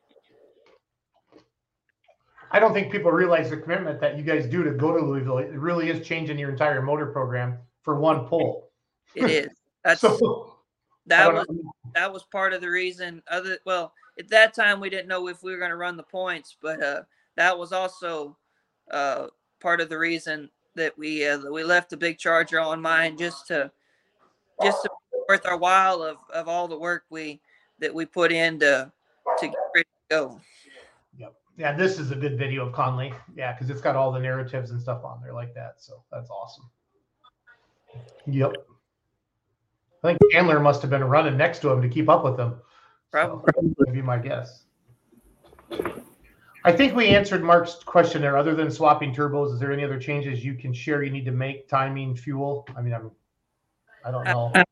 I 2.51 2.59
don't 2.59 2.73
think 2.73 2.91
people 2.91 3.11
realize 3.11 3.49
the 3.49 3.57
commitment 3.57 3.99
that 4.01 4.17
you 4.17 4.23
guys 4.23 4.47
do 4.47 4.63
to 4.63 4.71
go 4.71 4.97
to 4.97 5.05
Louisville. 5.05 5.37
It 5.37 5.51
really 5.51 5.89
is 5.89 6.05
changing 6.05 6.39
your 6.39 6.49
entire 6.49 6.81
motor 6.81 7.07
program 7.07 7.59
for 7.83 7.99
one 7.99 8.25
pull. 8.25 8.69
It 9.13 9.29
is. 9.29 9.49
That's 9.83 10.01
so. 10.01 10.55
that 11.05 11.33
was 11.33 11.45
know. 11.49 11.71
that 11.95 12.11
was 12.11 12.23
part 12.23 12.53
of 12.53 12.61
the 12.61 12.69
reason. 12.69 13.21
Other 13.29 13.57
well, 13.65 13.93
at 14.17 14.29
that 14.29 14.53
time 14.53 14.79
we 14.79 14.89
didn't 14.89 15.07
know 15.07 15.27
if 15.27 15.43
we 15.43 15.51
were 15.51 15.57
going 15.57 15.71
to 15.71 15.77
run 15.77 15.97
the 15.97 16.03
points, 16.03 16.55
but 16.61 16.81
uh, 16.83 17.01
that 17.35 17.57
was 17.57 17.71
also 17.71 18.35
uh, 18.91 19.27
part 19.59 19.79
of 19.79 19.89
the 19.89 19.97
reason 19.97 20.49
that 20.75 20.97
we 20.97 21.25
uh, 21.27 21.37
that 21.37 21.51
we 21.51 21.63
left 21.63 21.89
the 21.89 21.97
big 21.97 22.17
charger 22.17 22.59
on 22.59 22.81
mine 22.81 23.17
just 23.17 23.47
to 23.47 23.71
just 24.61 24.81
to 24.83 24.89
worth 25.27 25.45
our 25.45 25.57
while 25.57 26.01
of, 26.01 26.17
of 26.33 26.47
all 26.47 26.67
the 26.67 26.77
work 26.77 27.03
we 27.09 27.39
that 27.79 27.93
we 27.93 28.05
put 28.05 28.31
in 28.31 28.59
to 28.59 28.91
to 29.39 29.47
get 29.47 29.55
ready 29.75 29.87
to 30.09 30.15
go. 30.15 30.41
Yep. 31.17 31.33
Yeah, 31.57 31.75
this 31.75 31.99
is 31.99 32.11
a 32.11 32.15
good 32.15 32.37
video 32.37 32.65
of 32.65 32.73
Conley. 32.73 33.13
Yeah, 33.35 33.53
because 33.53 33.69
it's 33.69 33.81
got 33.81 33.95
all 33.95 34.11
the 34.11 34.19
narratives 34.19 34.71
and 34.71 34.81
stuff 34.81 35.03
on 35.03 35.21
there 35.21 35.33
like 35.33 35.53
that. 35.53 35.75
So 35.77 36.03
that's 36.11 36.29
awesome. 36.29 36.69
Yep. 38.27 38.53
I 40.03 40.07
think 40.07 40.19
Chandler 40.31 40.59
must 40.59 40.81
have 40.81 40.91
been 40.91 41.03
running 41.03 41.37
next 41.37 41.59
to 41.59 41.69
him 41.69 41.81
to 41.81 41.89
keep 41.89 42.09
up 42.09 42.23
with 42.23 42.39
him. 42.39 42.55
Probably. 43.11 43.51
So, 43.53 43.73
would 43.77 43.93
be 43.93 44.01
my 44.01 44.17
guess. 44.17 44.63
I 46.65 46.71
think 46.71 46.95
we 46.95 47.07
answered 47.07 47.43
Mark's 47.43 47.75
question 47.75 48.21
there. 48.21 48.37
Other 48.37 48.53
than 48.53 48.69
swapping 48.69 49.13
turbos, 49.13 49.53
is 49.53 49.59
there 49.59 49.71
any 49.71 49.83
other 49.83 49.99
changes 49.99 50.43
you 50.43 50.55
can 50.55 50.73
share 50.73 51.03
you 51.03 51.11
need 51.11 51.25
to 51.25 51.31
make? 51.31 51.69
Timing, 51.69 52.15
fuel? 52.15 52.67
I 52.75 52.81
mean, 52.81 52.93
I'm, 52.93 53.11
I 54.03 54.11
don't 54.11 54.25
know. 54.25 54.51
Uh, 54.55 54.63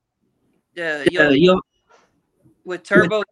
you'll, 1.30 1.62
with 2.66 2.84
turbo, 2.84 3.24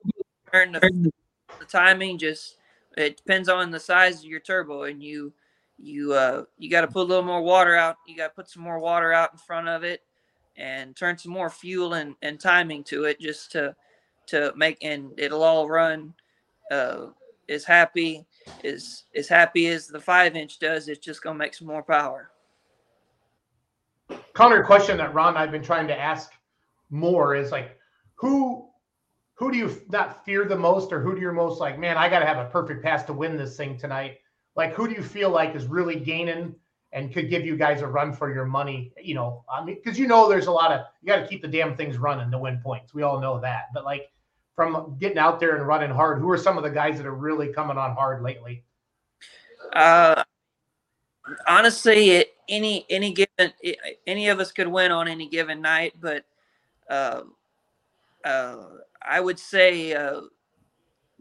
turn 0.51 0.71
the, 0.71 1.11
the 1.59 1.65
timing 1.65 2.17
just 2.17 2.57
it 2.97 3.17
depends 3.17 3.49
on 3.49 3.71
the 3.71 3.79
size 3.79 4.19
of 4.19 4.25
your 4.25 4.39
turbo, 4.39 4.83
and 4.83 5.03
you 5.03 5.33
you 5.77 6.13
uh 6.13 6.45
you 6.57 6.69
got 6.69 6.81
to 6.81 6.87
put 6.87 7.01
a 7.01 7.03
little 7.03 7.23
more 7.23 7.41
water 7.41 7.75
out. 7.75 7.97
You 8.07 8.15
got 8.15 8.29
to 8.29 8.33
put 8.33 8.49
some 8.49 8.63
more 8.63 8.79
water 8.79 9.11
out 9.11 9.33
in 9.33 9.37
front 9.37 9.67
of 9.67 9.83
it, 9.83 10.01
and 10.57 10.95
turn 10.95 11.17
some 11.17 11.33
more 11.33 11.49
fuel 11.49 11.93
and, 11.93 12.15
and 12.21 12.39
timing 12.39 12.83
to 12.85 13.03
it 13.03 13.19
just 13.19 13.51
to 13.51 13.75
to 14.27 14.53
make 14.55 14.77
and 14.81 15.11
it'll 15.17 15.43
all 15.43 15.69
run 15.69 16.11
uh 16.71 17.07
as 17.47 17.63
happy 17.63 18.25
as 18.63 19.03
as 19.15 19.27
happy 19.27 19.67
as 19.67 19.87
the 19.87 19.99
five 19.99 20.35
inch 20.35 20.59
does. 20.59 20.87
It's 20.87 21.03
just 21.03 21.21
gonna 21.21 21.37
make 21.37 21.53
some 21.53 21.67
more 21.67 21.83
power. 21.83 22.31
Connor, 24.33 24.63
question 24.63 24.97
that 24.97 25.13
Ron 25.13 25.37
I've 25.37 25.51
been 25.51 25.63
trying 25.63 25.87
to 25.87 25.99
ask 25.99 26.31
more 26.89 27.35
is 27.35 27.51
like, 27.51 27.77
who 28.15 28.69
who 29.35 29.51
do 29.51 29.57
you 29.57 29.81
not 29.89 30.23
fear 30.25 30.45
the 30.45 30.55
most, 30.55 30.93
or 30.93 31.01
who 31.01 31.15
do 31.15 31.21
you 31.21 31.31
most 31.31 31.59
like? 31.59 31.77
Man, 31.77 31.97
I 31.97 32.09
got 32.09 32.19
to 32.19 32.25
have 32.25 32.37
a 32.37 32.49
perfect 32.49 32.83
pass 32.83 33.03
to 33.03 33.13
win 33.13 33.35
this 33.35 33.57
thing 33.57 33.77
tonight. 33.77 34.17
Like, 34.55 34.73
who 34.73 34.87
do 34.87 34.93
you 34.93 35.03
feel 35.03 35.29
like 35.29 35.55
is 35.55 35.65
really 35.65 35.99
gaining 35.99 36.55
and 36.93 37.13
could 37.13 37.29
give 37.29 37.45
you 37.45 37.57
guys 37.57 37.81
a 37.81 37.87
run 37.87 38.13
for 38.13 38.33
your 38.33 38.45
money? 38.45 38.93
You 39.01 39.15
know, 39.15 39.43
I 39.51 39.63
mean, 39.63 39.75
because 39.75 39.99
you 39.99 40.07
know 40.07 40.29
there's 40.29 40.47
a 40.47 40.51
lot 40.51 40.71
of 40.71 40.85
you 41.01 41.07
got 41.07 41.17
to 41.17 41.27
keep 41.27 41.41
the 41.41 41.47
damn 41.49 41.75
things 41.75 41.97
running 41.97 42.31
to 42.31 42.37
win 42.37 42.59
points. 42.63 42.93
We 42.93 43.03
all 43.03 43.19
know 43.19 43.39
that, 43.41 43.65
but 43.73 43.83
like 43.83 44.09
from 44.55 44.95
getting 44.99 45.17
out 45.17 45.39
there 45.39 45.55
and 45.55 45.67
running 45.67 45.89
hard, 45.89 46.19
who 46.19 46.29
are 46.29 46.37
some 46.37 46.57
of 46.57 46.63
the 46.63 46.69
guys 46.69 46.97
that 46.97 47.05
are 47.05 47.13
really 47.13 47.51
coming 47.51 47.77
on 47.77 47.93
hard 47.93 48.23
lately? 48.23 48.63
Uh, 49.73 50.23
honestly, 51.47 52.25
any 52.47 52.85
any 52.89 53.13
given 53.13 53.53
any 54.07 54.29
of 54.29 54.39
us 54.39 54.51
could 54.51 54.67
win 54.67 54.91
on 54.91 55.07
any 55.07 55.27
given 55.27 55.61
night, 55.61 55.93
but 55.99 56.23
uh, 56.89 57.21
uh, 58.23 58.57
I 59.01 59.19
would 59.19 59.39
say, 59.39 59.93
uh, 59.93 60.21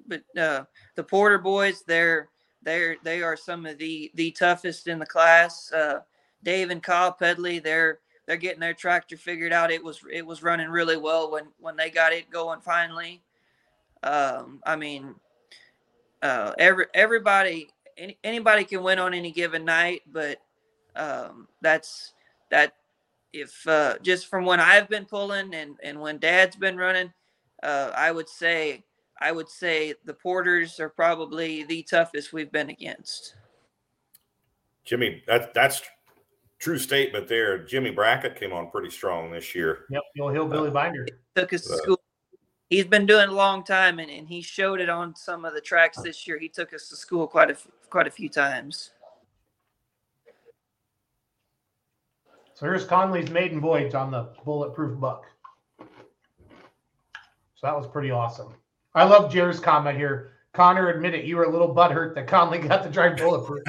but 0.06 0.22
uh, 0.38 0.64
the 0.94 1.02
Porter 1.02 1.38
boys, 1.38 1.82
they're 1.86 2.28
they're 2.62 2.96
they 3.02 3.22
are 3.22 3.36
some 3.36 3.66
of 3.66 3.78
the 3.78 4.10
the 4.14 4.30
toughest 4.32 4.86
in 4.86 4.98
the 4.98 5.06
class. 5.06 5.72
Uh, 5.72 6.00
Dave 6.42 6.70
and 6.70 6.82
Kyle 6.82 7.12
Pedley, 7.12 7.58
they're 7.58 8.00
they're 8.26 8.36
getting 8.36 8.60
their 8.60 8.74
tractor 8.74 9.16
figured 9.16 9.52
out. 9.52 9.70
It 9.70 9.82
was 9.82 10.00
it 10.12 10.24
was 10.24 10.42
running 10.42 10.68
really 10.68 10.96
well 10.96 11.30
when 11.30 11.46
when 11.60 11.76
they 11.76 11.90
got 11.90 12.12
it 12.12 12.30
going 12.30 12.60
finally. 12.60 13.22
Um, 14.02 14.60
I 14.64 14.76
mean, 14.76 15.14
uh, 16.22 16.52
every 16.58 16.86
everybody 16.94 17.68
any, 17.96 18.18
anybody 18.24 18.64
can 18.64 18.82
win 18.82 18.98
on 18.98 19.14
any 19.14 19.30
given 19.30 19.64
night, 19.64 20.02
but 20.10 20.38
um, 20.96 21.48
that's 21.60 22.12
that. 22.50 22.74
If 23.32 23.66
uh, 23.66 23.96
just 24.00 24.28
from 24.28 24.44
when 24.44 24.60
I've 24.60 24.88
been 24.88 25.06
pulling 25.06 25.54
and 25.54 25.76
and 25.82 26.00
when 26.00 26.18
Dad's 26.18 26.56
been 26.56 26.76
running, 26.76 27.12
uh, 27.62 27.90
I 27.94 28.12
would 28.12 28.28
say 28.28 28.84
I 29.20 29.32
would 29.32 29.48
say 29.48 29.94
the 30.04 30.14
Porters 30.14 30.78
are 30.78 30.88
probably 30.88 31.64
the 31.64 31.82
toughest 31.82 32.32
we've 32.32 32.52
been 32.52 32.70
against. 32.70 33.34
Jimmy, 34.84 35.22
that 35.26 35.52
that's 35.52 35.82
true 36.64 36.78
statement 36.78 37.28
there. 37.28 37.58
Jimmy 37.58 37.90
Brackett 37.90 38.40
came 38.40 38.54
on 38.54 38.70
pretty 38.70 38.88
strong 38.88 39.30
this 39.30 39.54
year. 39.54 39.84
Yep, 39.90 40.02
you'll 40.14 40.30
hillbilly 40.30 40.70
binder. 40.70 41.06
Took 41.36 41.52
us 41.52 41.70
Uh, 41.70 41.76
school. 41.76 42.00
He's 42.70 42.86
been 42.86 43.04
doing 43.04 43.28
a 43.28 43.32
long 43.32 43.62
time, 43.62 43.98
and, 43.98 44.10
and 44.10 44.26
he 44.26 44.40
showed 44.40 44.80
it 44.80 44.88
on 44.88 45.14
some 45.14 45.44
of 45.44 45.52
the 45.52 45.60
tracks 45.60 46.00
this 46.00 46.26
year. 46.26 46.38
He 46.38 46.48
took 46.48 46.72
us 46.72 46.88
to 46.88 46.96
school 46.96 47.26
quite 47.26 47.50
a 47.50 47.52
f- 47.52 47.68
quite 47.90 48.06
a 48.06 48.10
few 48.10 48.30
times. 48.30 48.92
So 52.54 52.64
here's 52.64 52.86
Conley's 52.86 53.30
maiden 53.30 53.60
voyage 53.60 53.94
on 53.94 54.10
the 54.10 54.30
bulletproof 54.44 54.98
buck. 54.98 55.26
So 55.78 57.66
that 57.66 57.76
was 57.76 57.86
pretty 57.86 58.10
awesome. 58.10 58.54
I 58.94 59.04
love 59.04 59.30
Jer's 59.30 59.60
comment 59.60 59.98
here. 59.98 60.32
Connor, 60.54 60.88
admit 60.88 61.14
it, 61.14 61.26
you 61.26 61.36
were 61.36 61.44
a 61.44 61.50
little 61.50 61.74
butthurt 61.74 62.14
that 62.14 62.26
Conley 62.26 62.58
got 62.58 62.82
to 62.84 62.88
drive 62.88 63.18
bulletproof. 63.18 63.62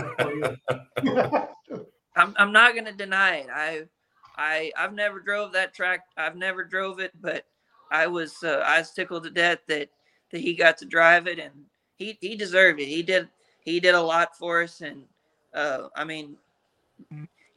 I'm 2.16 2.34
I'm 2.38 2.52
not 2.52 2.76
gonna 2.76 2.94
deny 2.94 3.38
it. 3.38 3.48
I 3.54 3.84
I 4.38 4.72
I've 4.78 4.94
never 4.94 5.20
drove 5.20 5.52
that 5.54 5.74
track. 5.74 6.02
I've 6.18 6.36
never 6.36 6.64
drove 6.64 7.00
it, 7.00 7.12
but 7.22 7.46
I 7.92 8.08
was 8.08 8.44
uh, 8.44 8.64
I 8.66 8.80
was 8.80 8.92
tickled 8.92 9.24
to 9.24 9.30
death 9.30 9.60
that 9.68 9.90
that 10.32 10.42
he 10.42 10.54
got 10.54 10.78
to 10.80 10.86
drive 10.86 11.28
it, 11.28 11.40
and 11.40 11.52
he 11.96 12.18
he 12.22 12.36
deserved 12.36 12.80
it. 12.80 12.88
He 12.88 13.04
did 13.04 13.30
he 13.62 13.80
did 13.80 13.96
a 13.96 14.02
lot 14.02 14.38
for 14.38 14.64
us, 14.64 14.82
and 14.82 15.04
uh, 15.54 15.88
I 15.96 16.04
mean, 16.04 16.38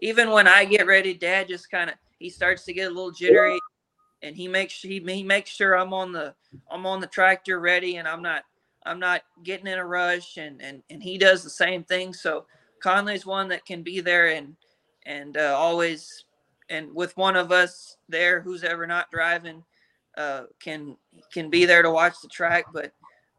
even 0.01 0.31
when 0.31 0.49
I 0.49 0.65
get 0.65 0.87
ready, 0.87 1.15
Dad 1.15 1.49
just 1.49 1.71
kind 1.71 1.91
of 1.91 1.97
he 2.19 2.31
starts 2.31 2.65
to 2.65 2.73
get 2.73 2.91
a 2.91 2.95
little 2.95 3.13
jittery, 3.13 3.59
and 4.23 4.37
he 4.37 4.49
makes 4.49 4.81
he 4.81 5.01
he 5.01 5.23
makes 5.23 5.51
sure 5.51 5.77
I'm 5.77 5.93
on 5.93 6.13
the 6.13 6.35
I'm 6.71 6.87
on 6.87 7.01
the 7.01 7.07
tractor 7.07 7.61
ready, 7.61 7.97
and 7.97 8.09
I'm 8.09 8.23
not 8.23 8.45
I'm 8.85 8.99
not 8.99 9.23
getting 9.45 9.67
in 9.67 9.79
a 9.79 9.87
rush, 9.87 10.37
and 10.37 10.61
and 10.63 10.83
and 10.91 11.03
he 11.03 11.19
does 11.19 11.45
the 11.45 11.51
same 11.51 11.85
thing. 11.85 12.13
So 12.13 12.47
Conley's 12.83 13.27
one 13.27 13.49
that 13.49 13.65
can 13.65 13.83
be 13.83 14.01
there 14.01 14.29
and 14.29 14.57
and 15.07 15.37
uh, 15.37 15.55
always 15.57 16.25
and 16.69 16.95
with 16.95 17.17
one 17.17 17.37
of 17.37 17.51
us 17.51 17.97
there 18.09 18.41
who's 18.41 18.65
ever 18.65 18.87
not 18.87 19.11
driving 19.11 19.65
uh, 20.17 20.45
can 20.61 20.97
can 21.33 21.49
be 21.51 21.65
there 21.65 21.83
to 21.83 21.91
watch 21.91 22.15
the 22.23 22.29
track. 22.29 22.67
But 22.73 22.93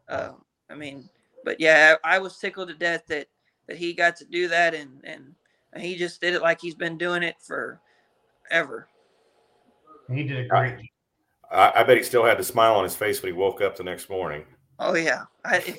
uh, 0.08 0.32
I 0.70 0.76
mean, 0.76 1.10
but 1.44 1.60
yeah, 1.60 1.96
I, 2.04 2.16
I 2.16 2.20
was 2.20 2.38
tickled 2.38 2.70
to 2.70 2.74
death 2.74 3.04
that 3.08 3.28
that 3.68 3.78
he 3.78 3.94
got 3.94 4.16
to 4.18 4.26
do 4.26 4.48
that 4.48 4.74
and 4.74 5.02
and 5.04 5.36
he 5.78 5.96
just 5.96 6.22
did 6.22 6.34
it 6.34 6.42
like 6.42 6.60
he's 6.60 6.76
been 6.76 6.98
doing 6.98 7.22
it 7.22 7.36
for 7.40 7.80
ever. 8.50 8.88
he 10.12 10.24
did 10.24 10.46
a 10.46 10.48
great 10.48 10.78
job. 10.78 10.86
I, 11.52 11.72
I 11.78 11.84
bet 11.84 11.98
he 11.98 12.04
still 12.04 12.26
had 12.26 12.38
the 12.38 12.44
smile 12.44 12.76
on 12.76 12.84
his 12.84 12.96
face 12.96 13.22
when 13.22 13.32
he 13.32 13.38
woke 13.38 13.62
up 13.62 13.76
the 13.76 13.84
next 13.84 14.10
morning. 14.10 14.46
Oh 14.80 14.96
yeah, 14.96 15.26
I, 15.46 15.58
if, 15.58 15.78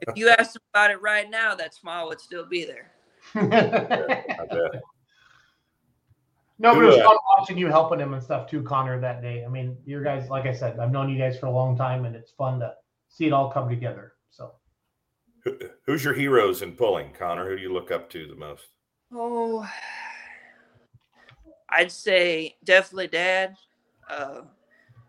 if 0.00 0.16
you 0.16 0.28
asked 0.28 0.56
him 0.56 0.62
about 0.72 0.90
it 0.90 1.00
right 1.00 1.28
now, 1.28 1.54
that 1.54 1.74
smile 1.74 2.08
would 2.08 2.20
still 2.20 2.46
be 2.46 2.64
there. 2.64 2.92
I 3.34 4.46
bet. 4.50 4.82
No, 6.58 6.74
but 6.74 6.84
it 6.84 6.86
was 6.86 6.96
fun 6.96 7.16
watching 7.38 7.58
you 7.58 7.66
helping 7.66 8.00
him 8.00 8.14
and 8.14 8.22
stuff 8.22 8.48
too, 8.48 8.62
Connor, 8.62 8.98
that 9.00 9.20
day. 9.20 9.44
I 9.44 9.48
mean, 9.48 9.76
you 9.84 10.02
guys, 10.02 10.30
like 10.30 10.46
I 10.46 10.54
said, 10.54 10.78
I've 10.78 10.90
known 10.90 11.10
you 11.10 11.18
guys 11.18 11.38
for 11.38 11.46
a 11.46 11.50
long 11.50 11.76
time 11.76 12.06
and 12.06 12.16
it's 12.16 12.30
fun 12.30 12.60
to 12.60 12.74
see 13.08 13.26
it 13.26 13.32
all 13.32 13.50
come 13.50 13.68
together. 13.68 14.14
So 14.30 14.54
Who, 15.44 15.58
who's 15.84 16.02
your 16.02 16.14
heroes 16.14 16.62
in 16.62 16.72
pulling, 16.72 17.12
Connor? 17.12 17.46
Who 17.48 17.56
do 17.56 17.62
you 17.62 17.72
look 17.72 17.90
up 17.90 18.08
to 18.10 18.26
the 18.26 18.34
most? 18.34 18.68
Oh, 19.12 19.68
I'd 21.68 21.92
say 21.92 22.56
definitely 22.64 23.08
Dad. 23.08 23.56
Uh, 24.08 24.42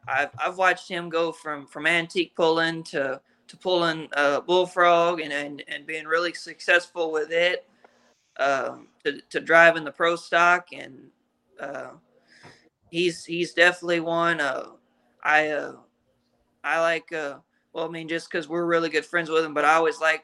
I've 0.08 0.32
I've 0.38 0.58
watched 0.58 0.90
him 0.90 1.10
go 1.10 1.32
from 1.32 1.66
from 1.66 1.88
antique 1.88 2.36
pulling 2.36 2.84
to 2.86 3.22
to 3.48 3.58
pulling 3.58 4.10
uh, 4.14 4.42
bullfrog 4.42 5.22
and, 5.22 5.32
and 5.32 5.64
and 5.68 5.86
being 5.86 6.06
really 6.06 6.34
successful 6.34 7.12
with 7.12 7.32
it. 7.32 7.68
Um, 8.40 8.88
to 9.04 9.20
to 9.30 9.40
driving 9.40 9.84
the 9.84 9.92
pro 9.92 10.16
stock 10.16 10.68
and 10.72 11.10
uh, 11.60 11.92
he's 12.92 13.26
he's 13.26 13.54
definitely 13.54 14.00
one. 14.00 14.40
Uh, 14.40 14.68
I 15.24 15.50
uh, 15.50 15.74
I 16.64 16.80
like 16.82 17.12
uh, 17.12 17.38
well, 17.74 17.86
I 17.86 17.90
mean, 17.90 18.08
just 18.08 18.30
because 18.30 18.48
we're 18.48 18.66
really 18.66 18.90
good 18.90 19.06
friends 19.06 19.30
with 19.30 19.44
him, 19.46 19.54
but 19.54 19.66
I 19.66 19.76
always 19.76 20.00
like 20.00 20.24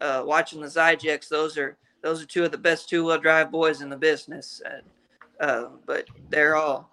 uh, 0.00 0.22
watching 0.24 0.60
the 0.60 0.66
Zyjeks. 0.66 1.28
Those 1.28 1.56
are 1.58 1.76
those 2.02 2.22
are 2.22 2.26
two 2.26 2.44
of 2.44 2.52
the 2.52 2.58
best 2.58 2.88
two 2.88 3.04
wheel 3.04 3.18
drive 3.18 3.50
boys 3.50 3.82
in 3.82 3.88
the 3.88 3.96
business. 3.96 4.62
And, 4.64 4.82
uh, 5.40 5.68
but 5.86 6.06
they're 6.28 6.56
all, 6.56 6.90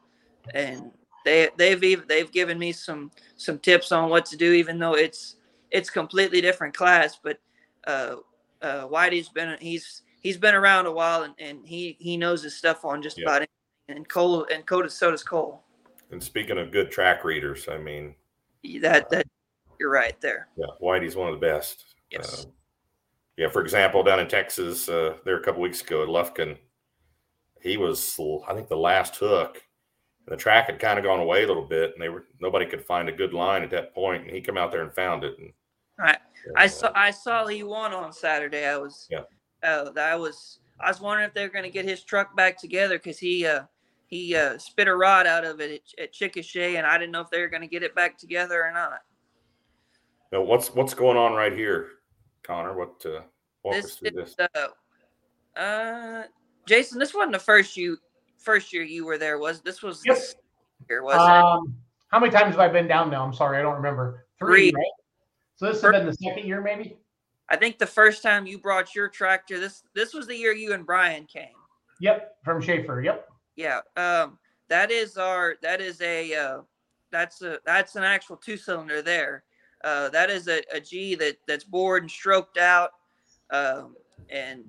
and 0.54 0.92
they 1.26 1.50
they've 1.58 1.84
even 1.84 2.06
they've 2.08 2.32
given 2.32 2.58
me 2.58 2.72
some 2.72 3.12
some 3.36 3.60
tips 3.60 3.92
on 3.92 4.10
what 4.10 4.26
to 4.28 4.38
do, 4.38 4.54
even 4.54 4.80
though 4.80 4.96
it's 4.96 5.36
it's 5.72 5.90
completely 5.90 6.42
different 6.42 6.74
class. 6.74 7.20
But 7.22 7.40
uh, 7.86 8.18
uh, 8.62 8.88
Whitey's 8.88 9.30
been 9.30 9.58
he's 9.60 10.04
he's 10.22 10.38
been 10.38 10.56
around 10.56 10.86
a 10.86 10.92
while, 10.92 11.24
and, 11.24 11.34
and 11.40 11.66
he 11.66 11.98
he 12.00 12.18
knows 12.18 12.44
his 12.44 12.56
stuff 12.56 12.86
on 12.86 13.02
just 13.02 13.18
Yeah. 13.18 13.26
about 13.26 13.36
anything. 13.38 13.48
And 13.90 14.10
Cole 14.10 14.46
and 14.52 14.66
Cole 14.66 14.88
so 14.90 15.12
does 15.12 15.24
Cole. 15.24 15.64
And 16.12 16.22
speaking 16.22 16.58
of 16.58 16.72
good 16.72 16.92
track 16.92 17.24
readers, 17.24 17.68
I 17.70 17.78
mean, 17.78 18.16
That 18.82 19.10
that 19.10 19.28
you're 19.80 19.90
right 19.92 20.20
there. 20.22 20.50
yeah, 20.58 20.66
Whitey's 20.82 21.16
one 21.16 21.32
of 21.32 21.40
the 21.40 21.46
best. 21.46 21.86
Yes. 22.10 22.46
Uh, 22.46 22.50
yeah, 23.38 23.50
for 23.50 23.62
example, 23.62 24.04
down 24.04 24.20
in 24.20 24.28
Texas, 24.28 24.90
uh, 24.90 25.18
there 25.24 25.38
a 25.38 25.44
couple 25.44 25.62
weeks 25.62 25.82
ago 25.82 26.02
at 26.02 26.10
Lufkin, 26.10 26.58
he 27.62 27.78
was, 27.78 28.20
I 28.48 28.54
think, 28.54 28.68
the 28.68 28.76
last 28.78 29.16
hook. 29.18 29.62
And 30.26 30.34
the 30.34 30.38
track 30.38 30.66
had 30.68 30.80
kind 30.80 30.98
of 30.98 31.06
gone 31.06 31.20
away 31.20 31.44
a 31.44 31.48
little 31.48 31.66
bit, 31.66 31.94
and 31.94 32.02
they 32.02 32.10
were 32.10 32.26
nobody 32.42 32.66
could 32.66 32.84
find 32.86 33.08
a 33.08 33.14
good 33.14 33.34
line 33.34 33.64
at 33.64 33.70
that 33.72 33.94
point, 33.94 34.24
and 34.24 34.32
he 34.32 34.42
come 34.42 34.58
out 34.58 34.72
there 34.72 34.82
and 34.82 34.94
found 34.94 35.24
it. 35.24 35.38
And 35.40 35.54
I 36.00 36.18
I 36.58 36.66
uh, 36.66 36.68
saw 36.68 36.92
I 36.96 37.12
saw 37.12 37.48
he 37.48 37.64
won 37.64 37.94
on 37.94 38.12
Saturday. 38.12 38.66
I 38.66 38.78
was 38.78 39.08
Yeah. 39.10 39.24
Uh, 39.64 39.90
I 39.98 40.16
was 40.16 40.60
I 40.80 40.90
was 40.90 41.02
wondering 41.02 41.28
if 41.28 41.34
they 41.34 41.44
were 41.44 41.54
going 41.54 41.64
to 41.64 41.72
get 41.72 41.86
his 41.86 42.04
truck 42.04 42.36
back 42.36 42.60
together 42.60 42.98
because 42.98 43.18
he 43.18 43.46
uh 43.46 43.64
he 44.08 44.36
uh 44.36 44.58
spit 44.58 44.88
a 44.88 44.96
rod 44.96 45.28
out 45.28 45.44
of 45.44 45.60
it 45.60 45.84
at, 45.98 46.04
at 46.04 46.14
Chickasha, 46.14 46.78
and 46.78 46.86
I 46.86 46.98
didn't 46.98 47.12
know 47.12 47.22
if 47.22 47.30
they 47.30 47.42
were 47.42 47.50
going 47.50 47.62
to 47.62 47.68
get 47.68 47.84
it 47.84 47.96
back 47.96 48.18
together 48.18 48.64
or 48.64 48.72
not. 48.72 49.00
now 50.32 50.42
what's 50.42 50.74
what's 50.74 50.94
going 50.94 51.18
on 51.18 51.34
right 51.34 51.54
here, 51.54 51.88
Connor? 52.44 52.78
What 52.78 53.04
uh, 53.06 53.22
walk 53.64 53.76
us 53.76 53.96
through 53.96 54.22
is 54.22 54.36
this? 54.36 54.48
uh, 54.56 55.60
uh 55.60 56.24
Jason. 56.68 57.00
This 57.00 57.14
wasn't 57.14 57.34
the 57.34 57.40
first 57.40 57.76
you 57.76 57.98
first 58.38 58.72
year 58.72 58.84
you 58.84 59.06
were 59.06 59.18
there. 59.18 59.40
Was 59.40 59.62
this 59.62 59.82
was 59.82 60.04
Yep. 60.06 60.16
this 60.16 60.36
year? 60.90 61.04
Was 61.04 61.16
it? 61.16 61.20
Um, 61.20 61.76
how 62.10 62.20
many 62.20 62.32
times 62.32 62.52
have 62.52 62.60
I 62.60 62.70
been 62.70 62.88
down 62.88 63.10
now? 63.10 63.26
I'm 63.26 63.34
sorry, 63.34 63.58
I 63.58 63.62
don't 63.62 63.76
remember. 63.76 64.26
Three, 64.40 64.70
Three. 64.70 64.74
right? 64.76 64.86
So 65.56 65.66
this 65.66 65.82
has 65.82 65.92
been 65.92 66.06
the 66.06 66.14
second 66.14 66.46
year, 66.46 66.62
maybe. 66.62 66.98
I 67.50 67.56
think 67.56 67.78
the 67.78 67.88
first 67.88 68.22
time 68.22 68.46
you 68.46 68.60
brought 68.60 68.94
your 68.94 69.08
tractor 69.08 69.60
this 69.60 69.84
this 69.96 70.14
was 70.14 70.28
the 70.28 70.36
year 70.36 70.54
you 70.54 70.74
and 70.74 70.86
Brian 70.86 71.26
came. 71.26 71.56
Yep, 72.00 72.36
from 72.44 72.62
Schaefer. 72.62 73.02
Yep. 73.02 73.28
Yeah, 73.56 73.80
um, 73.96 74.38
that 74.70 74.92
is 74.92 75.18
our 75.18 75.56
that 75.62 75.82
is 75.82 76.02
a 76.02 76.34
uh, 76.36 76.62
that's 77.12 77.42
a 77.42 77.60
that's 77.66 77.96
an 77.96 78.04
actual 78.04 78.38
two 78.38 78.58
cylinder 78.58 79.02
there. 79.02 79.44
Uh, 79.84 80.10
that 80.10 80.30
is 80.30 80.48
a, 80.48 80.62
a 80.72 80.80
G 80.80 81.16
that 81.16 81.38
that's 81.48 81.64
bored 81.64 82.04
and 82.04 82.12
stroked 82.12 82.58
out, 82.58 82.92
um, 83.52 83.96
and 84.30 84.64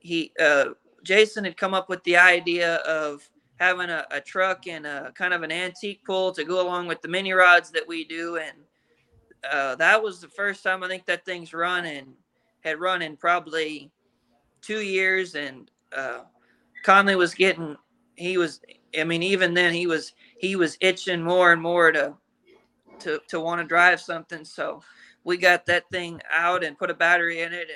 he 0.00 0.32
uh, 0.40 0.70
Jason 1.04 1.44
had 1.44 1.56
come 1.56 1.74
up 1.74 1.88
with 1.88 2.02
the 2.04 2.16
idea 2.16 2.76
of 2.76 3.28
having 3.56 3.88
a, 3.88 4.04
a 4.10 4.20
truck 4.20 4.66
and 4.66 4.86
a 4.86 5.12
kind 5.14 5.32
of 5.32 5.42
an 5.42 5.52
antique 5.52 6.04
pull 6.04 6.32
to 6.32 6.44
go 6.44 6.60
along 6.66 6.86
with 6.86 7.00
the 7.00 7.08
mini 7.08 7.32
rods 7.32 7.70
that 7.70 7.86
we 7.86 8.04
do, 8.04 8.36
and 8.36 8.58
uh, 9.50 9.74
that 9.76 10.02
was 10.02 10.20
the 10.20 10.28
first 10.28 10.62
time 10.62 10.82
I 10.82 10.88
think 10.88 11.06
that 11.06 11.24
thing's 11.24 11.52
run 11.52 11.86
and 11.86 12.14
had 12.60 12.80
run 12.80 13.02
in 13.02 13.16
probably 13.16 13.90
two 14.60 14.80
years, 14.80 15.34
and 15.34 15.70
uh, 15.96 16.20
Conley 16.84 17.16
was 17.16 17.34
getting 17.34 17.76
he 18.16 18.38
was 18.38 18.60
I 18.98 19.04
mean 19.04 19.22
even 19.22 19.54
then 19.54 19.72
he 19.72 19.86
was 19.86 20.12
he 20.38 20.56
was 20.56 20.76
itching 20.80 21.22
more 21.22 21.52
and 21.52 21.62
more 21.62 21.92
to 21.92 22.14
to 23.00 23.20
to 23.28 23.40
want 23.40 23.60
to 23.60 23.66
drive 23.66 24.00
something 24.00 24.44
so 24.44 24.82
we 25.22 25.36
got 25.36 25.66
that 25.66 25.84
thing 25.90 26.20
out 26.30 26.64
and 26.64 26.78
put 26.78 26.90
a 26.90 26.94
battery 26.94 27.42
in 27.42 27.52
it 27.52 27.68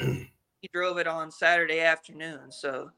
and 0.00 0.28
he 0.60 0.70
drove 0.72 0.98
it 0.98 1.06
on 1.06 1.30
Saturday 1.30 1.80
afternoon 1.80 2.50
so 2.50 2.90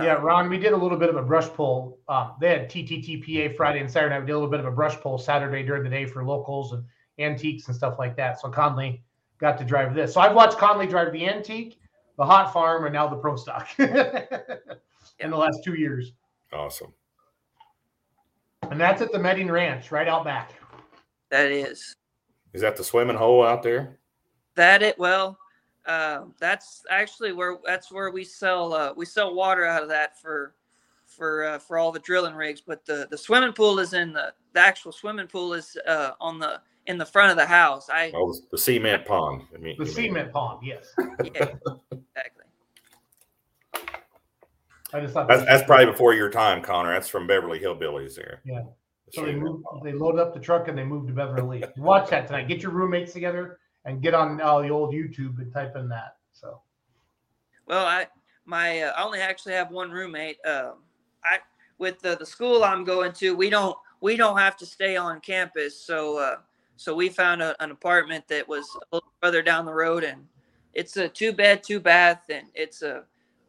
Yeah, 0.00 0.16
um, 0.16 0.24
Ron, 0.24 0.50
we 0.50 0.58
did 0.58 0.72
a 0.72 0.76
little 0.76 0.98
bit 0.98 1.08
of 1.08 1.14
a 1.14 1.22
brush 1.22 1.46
pull. 1.46 2.00
Um, 2.08 2.32
they 2.40 2.48
had 2.48 2.68
TTTPA 2.68 3.56
Friday 3.56 3.78
and 3.78 3.88
Saturday. 3.88 4.18
We 4.18 4.26
did 4.26 4.32
a 4.32 4.34
little 4.34 4.50
bit 4.50 4.58
of 4.58 4.66
a 4.66 4.72
brush 4.72 4.96
pull 4.96 5.18
Saturday 5.18 5.62
during 5.62 5.84
the 5.84 5.88
day 5.88 6.04
for 6.04 6.24
locals 6.24 6.72
and 6.72 6.84
antiques 7.18 7.66
and 7.68 7.76
stuff 7.76 7.98
like 7.98 8.16
that. 8.16 8.40
So 8.40 8.48
Conley 8.48 9.02
got 9.38 9.58
to 9.58 9.64
drive 9.64 9.94
this. 9.94 10.14
So 10.14 10.20
I've 10.20 10.34
watched 10.34 10.58
Conley 10.58 10.86
drive 10.86 11.12
the 11.12 11.26
antique, 11.28 11.80
the 12.16 12.24
hot 12.24 12.52
farm, 12.52 12.84
and 12.84 12.92
now 12.92 13.08
the 13.08 13.16
pro 13.16 13.36
stock 13.36 13.68
in 13.78 15.30
the 15.30 15.36
last 15.36 15.60
two 15.64 15.74
years. 15.74 16.12
Awesome. 16.52 16.92
And 18.70 18.80
that's 18.80 19.02
at 19.02 19.12
the 19.12 19.18
Medding 19.18 19.50
Ranch, 19.50 19.90
right 19.92 20.08
out 20.08 20.24
back. 20.24 20.52
that 21.30 21.50
is 21.50 21.94
Is 22.52 22.62
that 22.62 22.76
the 22.76 22.84
swimming 22.84 23.16
hole 23.16 23.44
out 23.44 23.62
there? 23.62 23.98
that 24.56 24.82
it 24.84 24.96
well 25.00 25.36
uh, 25.86 26.20
that's 26.38 26.84
actually 26.88 27.32
where 27.32 27.58
that's 27.66 27.90
where 27.90 28.12
we 28.12 28.22
sell 28.22 28.72
uh, 28.72 28.92
we 28.96 29.04
sell 29.04 29.34
water 29.34 29.64
out 29.64 29.82
of 29.82 29.88
that 29.88 30.16
for 30.16 30.54
for 31.04 31.44
uh, 31.44 31.58
for 31.58 31.76
all 31.76 31.90
the 31.90 31.98
drilling 31.98 32.36
rigs 32.36 32.62
but 32.64 32.86
the 32.86 33.08
the 33.10 33.18
swimming 33.18 33.52
pool 33.52 33.80
is 33.80 33.94
in 33.94 34.12
the 34.12 34.32
the 34.52 34.60
actual 34.60 34.92
swimming 34.92 35.26
pool 35.26 35.54
is 35.54 35.76
uh, 35.88 36.12
on 36.20 36.38
the 36.38 36.60
in 36.86 36.98
the 36.98 37.06
front 37.06 37.30
of 37.30 37.36
the 37.36 37.46
house 37.46 37.88
i 37.90 38.12
Oh, 38.14 38.34
the 38.50 38.58
cement 38.58 39.04
pond. 39.06 39.42
I 39.54 39.58
mean, 39.58 39.76
The 39.78 39.84
you 39.84 39.94
mean. 39.96 40.10
cement 40.10 40.32
pond, 40.32 40.60
yes. 40.62 40.92
yeah, 40.98 41.54
exactly 41.90 42.44
I 44.92 45.00
just 45.00 45.12
thought 45.14 45.26
That's, 45.28 45.44
that's 45.44 45.64
probably 45.64 45.86
before 45.86 46.14
your 46.14 46.30
time, 46.30 46.62
Connor. 46.62 46.92
That's 46.92 47.08
from 47.08 47.26
Beverly 47.26 47.58
Hillbillies 47.58 48.14
there. 48.14 48.40
Yeah. 48.44 48.62
The 49.06 49.12
So 49.12 49.20
they 49.22 49.28
cement 49.32 49.42
moved, 49.44 49.64
pond. 49.64 49.82
they 49.84 49.92
loaded 49.92 50.20
up 50.20 50.34
the 50.34 50.40
truck 50.40 50.68
and 50.68 50.78
they 50.78 50.84
moved 50.84 51.08
to 51.08 51.14
Beverly. 51.14 51.64
Watch 51.76 52.10
that 52.10 52.26
tonight. 52.28 52.46
Get 52.46 52.60
your 52.62 52.70
roommates 52.70 53.12
together 53.12 53.58
and 53.86 54.00
get 54.00 54.14
on 54.14 54.40
uh, 54.40 54.60
the 54.60 54.68
old 54.68 54.94
YouTube 54.94 55.38
and 55.38 55.52
type 55.52 55.74
in 55.76 55.88
that. 55.88 56.16
So 56.32 56.60
well 57.66 57.86
i 57.86 58.06
my 58.44 58.82
uh, 58.82 58.92
i 58.96 59.02
only 59.02 59.20
actually 59.20 59.54
have 59.54 59.70
one 59.70 59.90
roommate 59.90 60.36
um 60.44 60.74
i 61.24 61.38
with 61.78 61.98
the, 62.00 62.14
the 62.16 62.26
school 62.26 62.62
i'm 62.62 62.84
going 62.84 63.10
to 63.10 63.34
we 63.34 63.48
don't 63.48 63.74
we 64.02 64.16
don't 64.18 64.36
have 64.36 64.54
to 64.54 64.66
stay 64.66 64.96
on 64.96 65.18
campus 65.20 65.80
so 65.80 66.18
uh 66.18 66.36
so 66.76 66.94
we 66.94 67.08
found 67.08 67.42
a, 67.42 67.60
an 67.62 67.70
apartment 67.70 68.26
that 68.28 68.48
was 68.48 68.66
a 68.74 68.96
little 68.96 69.12
further 69.22 69.42
down 69.42 69.64
the 69.64 69.72
road 69.72 70.04
and 70.04 70.26
it's 70.74 70.96
a 70.96 71.08
two 71.08 71.32
bed 71.32 71.62
two 71.62 71.80
bath 71.80 72.22
and 72.30 72.48
it's 72.54 72.82
a 72.82 73.04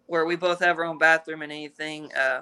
where 0.07 0.25
we 0.25 0.35
both 0.35 0.59
have 0.59 0.77
our 0.77 0.85
own 0.85 0.97
bathroom 0.97 1.41
and 1.41 1.51
anything 1.51 2.11
uh 2.13 2.41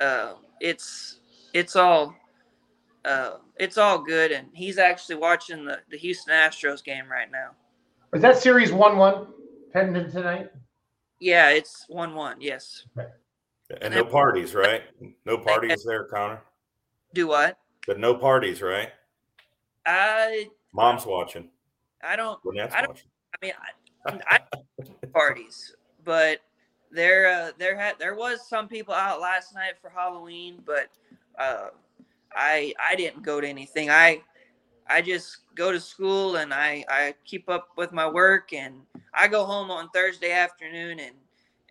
uh 0.00 0.34
it's 0.60 1.20
it's 1.52 1.76
all 1.76 2.14
uh 3.04 3.36
it's 3.56 3.78
all 3.78 3.98
good 3.98 4.32
and 4.32 4.48
he's 4.52 4.78
actually 4.78 5.16
watching 5.16 5.64
the 5.64 5.78
the 5.90 5.96
houston 5.96 6.32
astros 6.32 6.82
game 6.82 7.08
right 7.10 7.30
now 7.30 7.50
is 8.14 8.22
that 8.22 8.38
series 8.38 8.72
one 8.72 8.96
one 8.96 9.26
heading 9.74 9.94
tonight? 10.10 10.50
yeah 11.20 11.50
it's 11.50 11.84
one 11.88 12.14
one 12.14 12.40
yes 12.40 12.86
And 13.82 13.94
no 13.94 14.04
parties, 14.04 14.54
right? 14.54 14.82
No 15.26 15.36
parties 15.36 15.84
there, 15.84 16.04
Connor. 16.04 16.40
do 17.12 17.26
what 17.28 17.58
But 17.86 17.98
no 17.98 18.14
parties, 18.14 18.62
right? 18.62 18.90
I 19.88 20.46
Mom's 20.74 21.06
watching. 21.06 21.48
i 22.02 22.14
don't 22.14 22.38
Lynette's 22.44 22.74
I 22.74 22.80
don't- 22.82 22.88
watching. 22.90 23.08
I 23.34 23.46
mean, 23.46 23.52
I, 24.06 24.12
I 24.36 24.40
parties, 25.12 25.74
but 26.04 26.38
there, 26.90 27.26
uh, 27.28 27.50
there 27.58 27.76
had 27.76 27.98
there 27.98 28.14
was 28.14 28.48
some 28.48 28.68
people 28.68 28.94
out 28.94 29.20
last 29.20 29.54
night 29.54 29.74
for 29.80 29.90
Halloween, 29.90 30.62
but 30.64 30.88
uh, 31.38 31.68
I 32.34 32.72
I 32.82 32.94
didn't 32.96 33.22
go 33.22 33.40
to 33.40 33.46
anything. 33.46 33.90
I 33.90 34.22
I 34.88 35.02
just 35.02 35.38
go 35.54 35.70
to 35.72 35.78
school 35.80 36.36
and 36.36 36.54
I 36.54 36.84
I 36.88 37.14
keep 37.24 37.48
up 37.50 37.68
with 37.76 37.92
my 37.92 38.08
work 38.08 38.52
and 38.54 38.80
I 39.12 39.28
go 39.28 39.44
home 39.44 39.70
on 39.70 39.90
Thursday 39.90 40.32
afternoon 40.32 41.00
and 41.00 41.14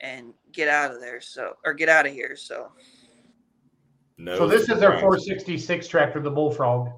and 0.01 0.33
get 0.51 0.67
out 0.67 0.91
of 0.93 1.01
there. 1.01 1.19
So 1.19 1.53
or 1.65 1.73
get 1.73 1.89
out 1.89 2.05
of 2.05 2.13
here. 2.13 2.35
So 2.35 2.71
No. 4.19 4.37
So 4.37 4.47
this 4.47 4.63
is 4.63 4.69
our 4.83 4.99
surprise. 4.99 5.01
466 5.01 5.87
tractor, 5.87 6.21
the 6.21 6.29
Bullfrog. 6.31 6.89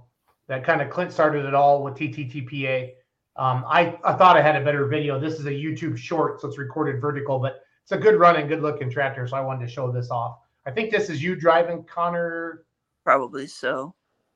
That 0.49 0.65
kind 0.65 0.81
of 0.81 0.89
Clint 0.89 1.13
started 1.13 1.45
it 1.45 1.53
all 1.53 1.83
with 1.83 1.93
TTTPA. 1.93 2.93
Um, 3.35 3.63
I, 3.67 3.97
I 4.03 4.13
thought 4.13 4.35
I 4.35 4.41
had 4.41 4.55
a 4.55 4.65
better 4.65 4.87
video. 4.87 5.19
This 5.19 5.39
is 5.39 5.45
a 5.45 5.51
YouTube 5.51 5.95
short, 5.95 6.41
so 6.41 6.47
it's 6.47 6.57
recorded 6.57 6.99
vertical, 6.99 7.39
but 7.39 7.61
it's 7.83 7.91
a 7.91 7.97
good 7.97 8.19
run 8.19 8.35
and 8.35 8.49
good 8.49 8.61
looking 8.61 8.89
tractor. 8.89 9.27
So 9.27 9.37
I 9.37 9.41
wanted 9.41 9.65
to 9.67 9.71
show 9.71 9.91
this 9.91 10.09
off. 10.09 10.39
I 10.65 10.71
think 10.71 10.89
this 10.91 11.09
is 11.09 11.23
you 11.23 11.35
driving, 11.35 11.83
Connor. 11.83 12.65
probably 13.05 13.45
so. 13.45 13.93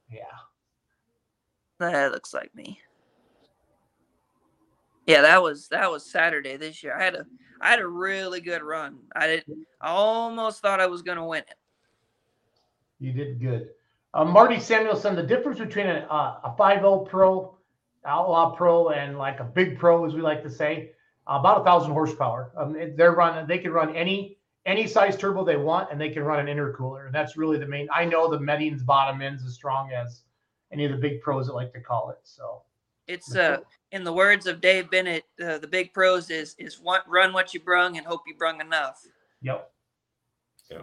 Yeah. 0.09 0.22
That 1.80 2.11
looks 2.11 2.34
like 2.34 2.53
me. 2.55 2.80
Yeah, 5.07 5.22
that 5.22 5.41
was 5.41 5.68
that 5.70 5.91
was 5.91 6.09
Saturday 6.09 6.55
this 6.55 6.82
year. 6.82 6.95
I 6.97 7.03
had 7.03 7.16
a 7.16 7.26
I 7.59 7.72
had 7.72 7.80
a 7.80 7.88
really 7.88 8.39
good 8.39 8.61
run. 8.61 8.99
I 9.16 9.28
did 9.28 9.45
I 9.82 9.89
almost 9.89 10.61
thought 10.61 10.80
I 10.80 10.88
was 10.88 11.01
gonna 11.01 11.26
win 11.26 11.41
it. 11.41 11.57
You 12.99 13.11
did 13.11 13.41
good. 13.41 13.70
Uh, 14.14 14.26
Marty 14.26 14.59
Samuelson, 14.59 15.16
the 15.16 15.24
difference 15.24 15.59
between 15.59 15.88
a, 15.88 16.05
uh, 16.09 16.39
a 16.43 16.55
5.0 16.57 17.07
Pro, 17.07 17.57
Outlaw 18.05 18.55
Pro, 18.55 18.89
and 18.89 19.18
like 19.18 19.39
a 19.39 19.43
big 19.43 19.80
Pro, 19.80 20.05
as 20.05 20.14
we 20.14 20.22
like 20.22 20.43
to 20.43 20.49
say, 20.49 20.91
about 21.28 21.61
a 21.61 21.64
thousand 21.64 21.91
horsepower. 21.93 22.51
Um, 22.57 22.76
they're 22.95 23.14
running. 23.14 23.47
They 23.47 23.57
can 23.57 23.72
run 23.72 23.95
any 23.95 24.38
any 24.66 24.88
size 24.88 25.18
turbo 25.18 25.43
they 25.43 25.57
want, 25.57 25.91
and 25.91 25.99
they 25.99 26.09
can 26.09 26.24
run 26.24 26.47
an 26.47 26.55
intercooler. 26.55 27.05
And 27.05 27.16
that's 27.16 27.36
really 27.36 27.57
the 27.57 27.66
main. 27.66 27.88
I 27.93 28.05
know 28.05 28.30
the 28.30 28.39
Medding's 28.39 28.84
bottom 28.84 29.22
end's 29.22 29.45
as 29.45 29.53
strong 29.53 29.91
as 29.91 30.22
any 30.72 30.86
of 30.86 30.91
the 30.91 30.97
big 30.97 31.22
pros 31.22 31.47
that 31.47 31.53
like 31.53 31.74
to 31.74 31.82
call 31.82 32.09
it. 32.09 32.20
So 32.24 32.64
It's 33.07 33.36
uh 33.36 33.59
in 33.91 34.03
the 34.03 34.14
words 34.14 34.47
of 34.47 34.61
Dave 34.61 34.89
Bennett, 34.89 35.24
uh, 35.43 35.57
the 35.57 35.68
big 35.68 35.93
pros 35.93 36.30
is 36.30 36.55
is 36.57 36.80
one, 36.80 37.01
run 37.07 37.34
what 37.34 37.53
you 37.53 37.59
brung 37.59 37.97
and 37.97 38.05
hope 38.05 38.22
you 38.28 38.36
brung 38.36 38.61
enough. 38.61 39.01
yep. 39.41 39.70
Yeah. 40.70 40.80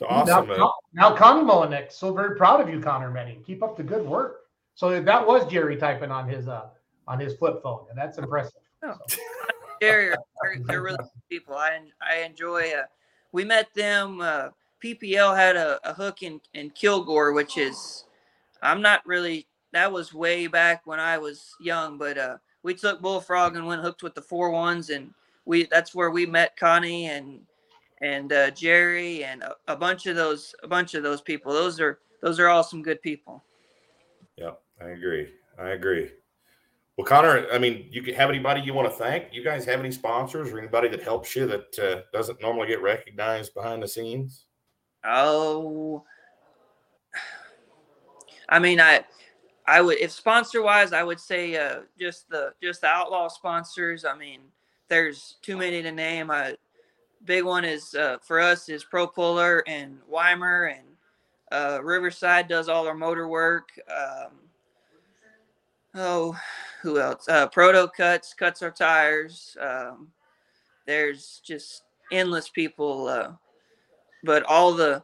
So 0.00 0.06
Now, 0.06 0.40
awesome. 0.40 0.48
now, 0.48 0.74
now 0.92 1.14
Connie 1.14 1.44
Mullinex, 1.44 1.92
so 1.92 2.12
very 2.12 2.36
proud 2.36 2.60
of 2.60 2.68
you, 2.68 2.80
Connor 2.80 3.10
Medding. 3.10 3.42
Keep 3.44 3.62
up 3.62 3.76
the 3.76 3.84
good 3.84 4.04
work. 4.04 4.46
So 4.74 5.00
that 5.00 5.26
was 5.26 5.46
Jerry 5.50 5.76
typing 5.76 6.10
on 6.10 6.28
his 6.28 6.48
uh 6.48 6.68
on 7.06 7.20
his 7.20 7.34
flip 7.34 7.62
phone, 7.62 7.84
and 7.90 7.98
that's 7.98 8.18
impressive. 8.18 8.62
Oh. 8.82 8.94
So. 9.08 9.20
Jerry, 9.82 10.14
they're, 10.42 10.56
they're 10.64 10.82
really 10.82 10.96
good 10.96 11.22
people. 11.28 11.54
I 11.54 11.78
I 12.00 12.22
enjoy. 12.22 12.70
Uh, 12.72 12.84
we 13.32 13.44
met 13.44 13.72
them 13.74 14.20
uh, 14.20 14.48
PPL 14.82 15.36
had 15.36 15.56
a, 15.56 15.78
a 15.88 15.92
hook 15.92 16.22
in, 16.22 16.40
in 16.54 16.70
Kilgore, 16.70 17.32
which 17.32 17.58
is, 17.58 18.04
I'm 18.62 18.82
not 18.82 19.04
really, 19.06 19.46
that 19.72 19.92
was 19.92 20.14
way 20.14 20.46
back 20.46 20.86
when 20.86 20.98
I 20.98 21.18
was 21.18 21.54
young, 21.60 21.98
but 21.98 22.18
uh, 22.18 22.36
we 22.62 22.74
took 22.74 23.00
Bullfrog 23.00 23.56
and 23.56 23.66
went 23.66 23.82
hooked 23.82 24.02
with 24.02 24.14
the 24.14 24.22
four 24.22 24.50
ones. 24.50 24.90
And 24.90 25.12
we, 25.44 25.66
that's 25.70 25.94
where 25.94 26.10
we 26.10 26.26
met 26.26 26.56
Connie 26.56 27.06
and, 27.06 27.40
and 28.00 28.32
uh, 28.32 28.50
Jerry 28.50 29.24
and 29.24 29.42
a, 29.42 29.54
a 29.68 29.76
bunch 29.76 30.06
of 30.06 30.16
those, 30.16 30.54
a 30.62 30.68
bunch 30.68 30.94
of 30.94 31.02
those 31.02 31.20
people. 31.20 31.52
Those 31.52 31.80
are, 31.80 31.98
those 32.22 32.38
are 32.38 32.48
all 32.48 32.62
some 32.62 32.82
good 32.82 33.02
people. 33.02 33.44
Yeah, 34.36 34.52
I 34.80 34.90
agree. 34.90 35.28
I 35.58 35.70
agree. 35.70 36.10
Well, 36.96 37.06
Connor, 37.06 37.46
I 37.52 37.58
mean, 37.58 37.86
you 37.90 38.02
can 38.02 38.14
have 38.14 38.28
anybody 38.28 38.60
you 38.60 38.74
want 38.74 38.90
to 38.90 38.94
thank. 38.94 39.32
You 39.32 39.42
guys 39.42 39.64
have 39.64 39.80
any 39.80 39.90
sponsors 39.90 40.50
or 40.50 40.58
anybody 40.58 40.88
that 40.88 41.02
helps 41.02 41.34
you 41.34 41.46
that 41.46 41.78
uh, 41.78 42.02
doesn't 42.12 42.42
normally 42.42 42.68
get 42.68 42.82
recognized 42.82 43.54
behind 43.54 43.82
the 43.82 43.88
scenes? 43.88 44.44
Oh, 45.04 46.04
I 48.50 48.58
mean, 48.58 48.80
I, 48.80 49.04
I 49.66 49.80
would 49.80 49.98
if 49.98 50.10
sponsor 50.10 50.62
wise, 50.62 50.92
I 50.92 51.02
would 51.02 51.20
say 51.20 51.56
uh, 51.56 51.80
just 51.98 52.28
the 52.28 52.52
just 52.62 52.82
the 52.82 52.88
outlaw 52.88 53.28
sponsors. 53.28 54.04
I 54.04 54.14
mean, 54.16 54.40
there's 54.88 55.36
too 55.40 55.56
many 55.56 55.80
to 55.82 55.92
name. 55.92 56.30
I, 56.30 56.56
big 57.24 57.44
one 57.44 57.64
is 57.64 57.94
uh, 57.94 58.18
for 58.22 58.40
us 58.40 58.68
is 58.68 58.84
Pro 58.84 59.06
Puller 59.06 59.62
and 59.66 59.98
Weimer 60.08 60.66
and 60.66 60.86
uh, 61.52 61.80
Riverside 61.82 62.48
does 62.48 62.68
all 62.68 62.86
our 62.86 62.94
motor 62.94 63.28
work. 63.28 63.68
Um, 63.88 64.32
oh, 65.94 66.36
who 66.82 67.00
else? 67.00 67.28
Uh, 67.28 67.46
Proto 67.48 67.88
cuts 67.88 68.34
cuts 68.34 68.62
our 68.62 68.70
tires. 68.70 69.56
Um, 69.60 70.08
there's 70.86 71.40
just 71.44 71.82
endless 72.12 72.48
people, 72.48 73.08
uh, 73.08 73.32
but 74.24 74.42
all 74.44 74.72
the 74.72 75.02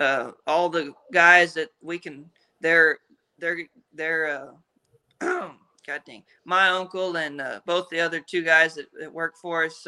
uh, 0.00 0.32
all 0.46 0.68
the 0.68 0.92
guys 1.12 1.54
that 1.54 1.70
we 1.82 1.98
can. 1.98 2.28
They're 2.60 2.98
they're 3.38 3.58
they're. 3.92 4.52
Uh, 5.20 5.48
God 5.86 6.02
dang, 6.04 6.22
my 6.44 6.68
uncle 6.68 7.16
and 7.16 7.42
both 7.64 7.88
the 7.88 8.00
other 8.00 8.20
two 8.20 8.42
guys 8.42 8.74
that, 8.74 8.88
that 9.00 9.10
work 9.10 9.36
for 9.38 9.64
us. 9.64 9.86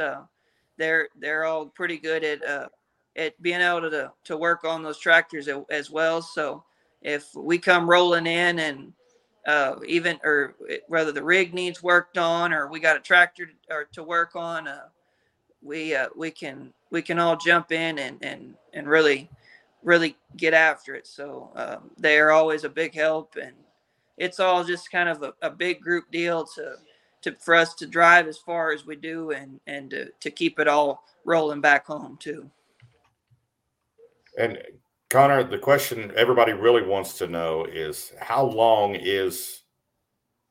They're 0.80 1.08
they're 1.20 1.44
all 1.44 1.66
pretty 1.66 1.98
good 1.98 2.24
at 2.24 2.42
uh, 2.42 2.68
at 3.14 3.40
being 3.42 3.60
able 3.60 3.82
to 3.90 4.10
to 4.24 4.36
work 4.38 4.64
on 4.64 4.82
those 4.82 4.98
tractors 4.98 5.46
as 5.68 5.90
well. 5.90 6.22
So 6.22 6.64
if 7.02 7.26
we 7.34 7.58
come 7.58 7.88
rolling 7.88 8.26
in 8.26 8.58
and 8.58 8.94
uh, 9.46 9.76
even 9.86 10.18
or 10.24 10.54
whether 10.88 11.12
the 11.12 11.22
rig 11.22 11.52
needs 11.52 11.82
worked 11.82 12.16
on 12.16 12.54
or 12.54 12.66
we 12.66 12.80
got 12.80 12.96
a 12.96 13.00
tractor 13.00 13.44
to, 13.44 13.52
or 13.68 13.84
to 13.92 14.02
work 14.02 14.36
on, 14.36 14.66
uh, 14.66 14.86
we 15.60 15.94
uh, 15.94 16.08
we 16.16 16.30
can 16.30 16.72
we 16.90 17.02
can 17.02 17.18
all 17.18 17.36
jump 17.36 17.72
in 17.72 17.98
and 17.98 18.16
and 18.22 18.54
and 18.72 18.88
really 18.88 19.28
really 19.82 20.16
get 20.38 20.54
after 20.54 20.94
it. 20.94 21.06
So 21.06 21.50
um, 21.56 21.90
they 21.98 22.18
are 22.18 22.30
always 22.30 22.64
a 22.64 22.70
big 22.70 22.94
help, 22.94 23.36
and 23.36 23.52
it's 24.16 24.40
all 24.40 24.64
just 24.64 24.90
kind 24.90 25.10
of 25.10 25.22
a, 25.22 25.34
a 25.42 25.50
big 25.50 25.82
group 25.82 26.10
deal 26.10 26.46
to 26.56 26.76
to 27.22 27.32
for 27.32 27.54
us 27.54 27.74
to 27.74 27.86
drive 27.86 28.26
as 28.26 28.38
far 28.38 28.72
as 28.72 28.86
we 28.86 28.96
do 28.96 29.30
and 29.30 29.60
and 29.66 29.90
to, 29.90 30.10
to 30.20 30.30
keep 30.30 30.58
it 30.58 30.68
all 30.68 31.04
rolling 31.24 31.60
back 31.60 31.86
home 31.86 32.16
too. 32.20 32.50
And 34.38 34.58
Connor, 35.10 35.42
the 35.42 35.58
question 35.58 36.12
everybody 36.16 36.52
really 36.52 36.82
wants 36.82 37.18
to 37.18 37.26
know 37.26 37.64
is 37.64 38.12
how 38.20 38.44
long 38.44 38.94
is 38.94 39.62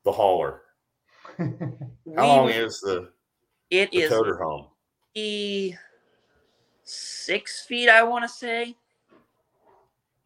the 0.04 0.12
hauler? 0.12 0.62
how 1.38 2.26
long 2.26 2.50
is 2.50 2.80
the 2.80 3.10
it 3.70 3.90
the 3.90 4.02
is 4.02 4.10
toter 4.10 4.36
home? 4.36 4.66
e 5.14 5.74
six 6.84 7.64
feet, 7.64 7.88
I 7.88 8.02
want 8.02 8.24
to 8.24 8.28
say. 8.28 8.76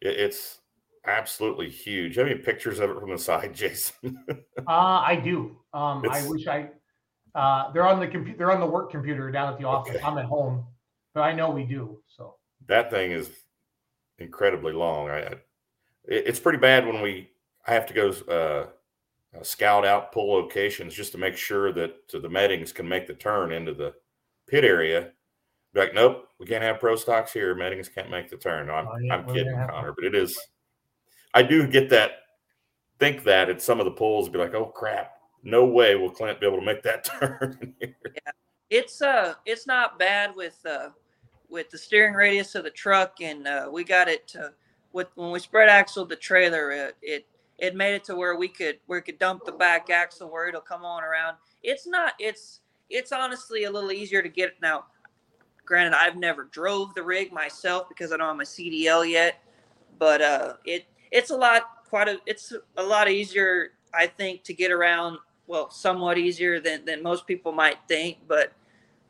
It, 0.01 0.19
it's 0.19 0.59
absolutely 1.07 1.69
huge. 1.69 2.15
Have 2.15 2.27
any 2.27 2.35
pictures 2.39 2.79
of 2.79 2.89
it 2.91 2.99
from 2.99 3.09
the 3.11 3.17
side, 3.17 3.53
Jason? 3.55 4.17
uh, 4.67 4.71
I 4.71 5.15
do. 5.23 5.57
Um, 5.73 6.03
I 6.09 6.25
wish 6.27 6.47
I. 6.47 6.69
Uh, 7.33 7.71
they're 7.73 7.87
on 7.87 7.99
the 7.99 8.07
computer. 8.07 8.37
They're 8.37 8.51
on 8.51 8.59
the 8.59 8.65
work 8.65 8.91
computer 8.91 9.29
down 9.31 9.51
at 9.53 9.59
the 9.59 9.65
office. 9.65 9.95
Okay. 9.95 10.03
I'm 10.05 10.17
at 10.17 10.25
home, 10.25 10.65
but 11.13 11.21
I 11.21 11.33
know 11.33 11.49
we 11.49 11.63
do. 11.63 11.99
So 12.07 12.35
that 12.67 12.89
thing 12.89 13.11
is 13.11 13.29
incredibly 14.19 14.71
long. 14.73 15.09
I, 15.09 15.17
I 15.17 15.21
it- 16.05 16.27
it's 16.27 16.39
pretty 16.39 16.59
bad 16.59 16.85
when 16.87 17.01
we 17.01 17.29
I 17.67 17.73
have 17.73 17.85
to 17.87 17.93
go 17.93 18.09
uh, 18.29 19.37
uh, 19.37 19.43
scout 19.43 19.85
out 19.85 20.11
pull 20.13 20.31
locations 20.31 20.93
just 20.93 21.11
to 21.11 21.17
make 21.17 21.35
sure 21.35 21.73
that 21.73 22.07
the 22.09 22.29
Meddings 22.29 22.71
can 22.71 22.87
make 22.87 23.05
the 23.07 23.13
turn 23.15 23.51
into 23.51 23.73
the 23.73 23.93
pit 24.47 24.63
area. 24.63 25.11
Like, 25.73 25.93
nope, 25.93 26.29
we 26.39 26.45
can't 26.45 26.63
have 26.63 26.79
pro 26.79 26.95
stocks 26.95 27.33
here. 27.33 27.53
Meddings 27.53 27.89
can't 27.89 28.09
make 28.09 28.29
the 28.29 28.37
turn. 28.37 28.67
No, 28.67 28.75
I'm, 28.75 28.87
Oh, 28.87 28.97
yeah, 29.01 29.13
I'm 29.15 29.25
kidding, 29.27 29.45
gonna 29.51 29.57
have 29.57 29.67
to- 29.67 29.73
Connor, 29.73 29.93
but 29.93 30.05
it 30.05 30.15
is. 30.15 30.39
I 31.35 31.43
do 31.43 31.67
get 31.67 31.89
that. 31.91 32.11
Think 32.97 33.23
that 33.25 33.49
at 33.49 33.61
some 33.61 33.79
of 33.79 33.85
the 33.85 33.91
pulls, 33.91 34.29
be 34.29 34.39
like, 34.39 34.55
oh 34.55 34.65
crap, 34.65 35.17
no 35.43 35.65
way 35.65 35.95
will 35.95 36.09
Clint 36.09 36.39
be 36.39 36.47
able 36.47 36.59
to 36.59 36.65
make 36.65 36.81
that 36.83 37.03
turn. 37.19 37.75
it's 38.69 39.01
uh 39.01 39.35
it's 39.45 39.67
not 39.67 39.99
bad 39.99 40.35
with 40.35 40.57
uh 40.65 40.89
with 41.49 41.69
the 41.69 41.77
steering 41.77 42.15
radius 42.15 42.55
of 42.55 42.63
the 42.63 42.69
truck 42.69 43.21
and 43.21 43.47
uh 43.47 43.69
we 43.71 43.83
got 43.83 44.07
it 44.07 44.27
to 44.27 44.51
with 44.91 45.07
when 45.15 45.31
we 45.31 45.39
spread 45.39 45.69
axle 45.69 46.03
the 46.05 46.15
trailer 46.15 46.71
it 46.71 46.97
it, 47.01 47.27
it 47.59 47.75
made 47.75 47.93
it 47.93 48.03
to 48.03 48.15
where 48.15 48.35
we 48.35 48.47
could 48.47 48.79
where 48.87 48.99
we 48.99 49.03
could 49.03 49.19
dump 49.19 49.45
the 49.45 49.51
back 49.51 49.89
axle 49.89 50.31
where 50.31 50.47
it'll 50.47 50.61
come 50.61 50.83
on 50.83 51.03
around 51.03 51.37
it's 51.61 51.85
not 51.85 52.13
it's 52.17 52.61
it's 52.89 53.11
honestly 53.11 53.65
a 53.65 53.71
little 53.71 53.91
easier 53.91 54.21
to 54.21 54.29
get 54.29 54.49
it 54.49 54.55
now 54.61 54.85
granted 55.63 55.95
i've 55.95 56.17
never 56.17 56.45
drove 56.45 56.93
the 56.95 57.03
rig 57.03 57.31
myself 57.31 57.87
because 57.87 58.11
i 58.11 58.17
don't 58.17 58.27
have 58.27 58.35
my 58.35 58.43
cdl 58.43 59.07
yet 59.07 59.43
but 59.99 60.21
uh 60.21 60.53
it 60.65 60.85
it's 61.11 61.29
a 61.29 61.35
lot 61.35 61.85
quite 61.87 62.07
a 62.07 62.19
it's 62.25 62.53
a 62.77 62.83
lot 62.83 63.09
easier 63.09 63.71
i 63.93 64.05
think 64.07 64.43
to 64.43 64.53
get 64.53 64.71
around 64.71 65.17
well 65.47 65.69
somewhat 65.69 66.17
easier 66.17 66.59
than 66.59 66.83
than 66.85 67.01
most 67.03 67.27
people 67.27 67.51
might 67.51 67.77
think 67.87 68.17
but 68.27 68.53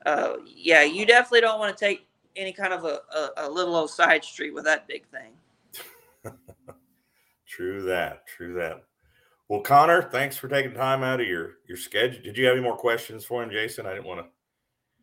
uh 0.06 0.34
yeah 0.46 0.84
you 0.84 1.06
definitely 1.06 1.42
don't 1.42 1.60
want 1.60 1.76
to 1.76 1.86
take 1.86 2.08
any 2.36 2.52
kind 2.52 2.74
of 2.74 2.84
a, 2.84 3.00
a, 3.16 3.30
a 3.48 3.50
little 3.50 3.76
old 3.76 3.90
side 3.90 4.24
street 4.24 4.54
with 4.54 4.66
that 4.66 4.88
big 4.88 5.06
thing 5.08 5.32
True 7.48 7.84
that. 7.84 8.28
True 8.28 8.54
that. 8.56 8.84
Well, 9.48 9.62
Connor, 9.62 10.02
thanks 10.02 10.36
for 10.36 10.48
taking 10.48 10.74
time 10.74 11.04
out 11.04 11.22
of 11.22 11.28
your 11.28 11.54
your 11.68 11.78
schedule. 11.78 12.22
Did 12.24 12.38
you 12.38 12.46
have 12.46 12.54
any 12.54 12.64
more 12.64 12.76
questions 12.76 13.24
for 13.24 13.44
him, 13.44 13.50
Jason? 13.50 13.86
I 13.86 13.94
didn't 13.94 14.06
want 14.06 14.22
to. 14.22 14.28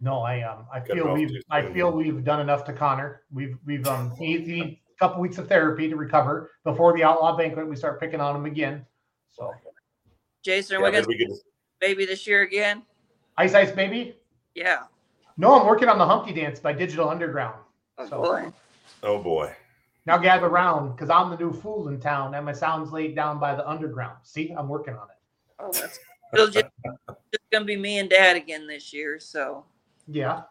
no, 0.01 0.21
I 0.21 0.43
um 0.43 0.67
I 0.73 0.81
feel 0.81 1.15
we've 1.15 1.31
I 1.51 1.73
feel 1.73 1.93
we've 1.93 2.25
done 2.25 2.41
enough 2.41 2.65
to 2.65 2.73
Connor. 2.73 3.23
We've 3.33 3.57
we've 3.65 3.87
um 3.87 4.11
he, 4.19 4.39
he 4.39 4.53
needs 4.61 4.77
a 4.77 4.82
couple 5.03 5.21
weeks 5.21 5.37
of 5.39 5.49
therapy 5.49 5.89
to 5.89 5.97
recover 5.97 6.53
before 6.63 6.93
the 6.97 7.03
outlaw 7.03 7.37
banquet. 7.37 7.67
We 7.69 7.75
start 7.75 7.99
picking 7.99 8.21
on 8.21 8.37
him 8.37 8.47
again. 8.47 8.87
So 9.33 9.51
jason 10.45 10.75
Yeah, 10.75 10.79
we 10.79 10.91
maybe 10.93 10.97
gonna 11.03 11.09
we 11.09 11.19
could 11.19 11.37
baby 11.81 12.05
this 12.07 12.25
year 12.27 12.43
again 12.43 12.83
ice 13.37 13.55
ice 13.55 13.73
baby. 13.73 14.17
yeah 14.55 14.83
No, 15.37 15.59
I'm 15.59 15.67
working 15.67 15.89
on 15.89 15.99
the 15.99 16.07
Humpty 16.07 16.33
Dance 16.33 16.61
by 16.61 16.73
Digital 16.73 17.09
Underground. 17.09 17.59
oh 17.99 18.09
So- 18.09 18.23
boy 18.23 18.53
oh 19.03 19.21
boy. 19.21 19.53
Now 20.07 20.19
gather 20.19 20.49
round, 20.49 20.95
because 20.97 21.11
I'm 21.11 21.31
the 21.31 21.37
new 21.37 21.53
fool 21.53 21.87
in 21.89 21.99
town, 22.01 22.35
and 22.35 22.45
my 22.45 22.53
sound's 22.53 22.91
laid 22.93 23.15
down 23.17 23.39
by 23.39 23.55
the 23.55 23.69
underground. 23.69 24.19
See, 24.25 24.51
I'm 24.57 24.69
working 24.69 24.95
on 24.95 25.09
it. 25.11 25.17
oh 25.59 25.73
that's 25.73 25.99
it'll 26.33 26.47
just, 26.49 26.67
just 27.33 27.51
gonna 27.51 27.65
be 27.65 27.77
me 27.77 27.99
and 27.99 28.09
dad 28.09 28.37
again 28.37 28.69
this 28.69 28.93
year 28.93 29.19
so 29.19 29.65
Yeah, 30.07 30.43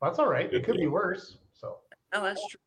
that's 0.00 0.18
all 0.18 0.28
right. 0.28 0.50
Good 0.50 0.62
It 0.62 0.64
could 0.64 0.76
be 0.78 0.86
worse. 0.86 1.36
So 1.52 1.76
oh 2.14 2.22
that's 2.22 2.40
true 2.48 2.60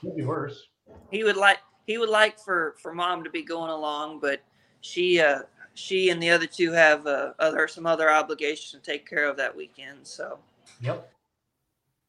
could 0.00 0.16
be 0.16 0.24
worse. 0.24 0.68
he 1.10 1.24
would 1.24 1.36
like 1.36 1.58
he 1.86 1.98
would 1.98 2.08
like 2.08 2.38
for 2.38 2.74
for 2.80 2.92
mom 2.94 3.24
to 3.24 3.30
be 3.30 3.42
going 3.42 3.70
along 3.70 4.18
but 4.20 4.40
she 4.80 5.20
uh 5.20 5.40
she 5.74 6.10
and 6.10 6.22
the 6.22 6.30
other 6.30 6.46
two 6.46 6.72
have 6.72 7.06
uh 7.06 7.32
other 7.38 7.68
some 7.68 7.86
other 7.86 8.10
obligations 8.10 8.70
to 8.72 8.78
take 8.90 9.08
care 9.08 9.28
of 9.28 9.36
that 9.36 9.54
weekend 9.56 9.98
so 10.06 10.38
Yep. 10.80 11.10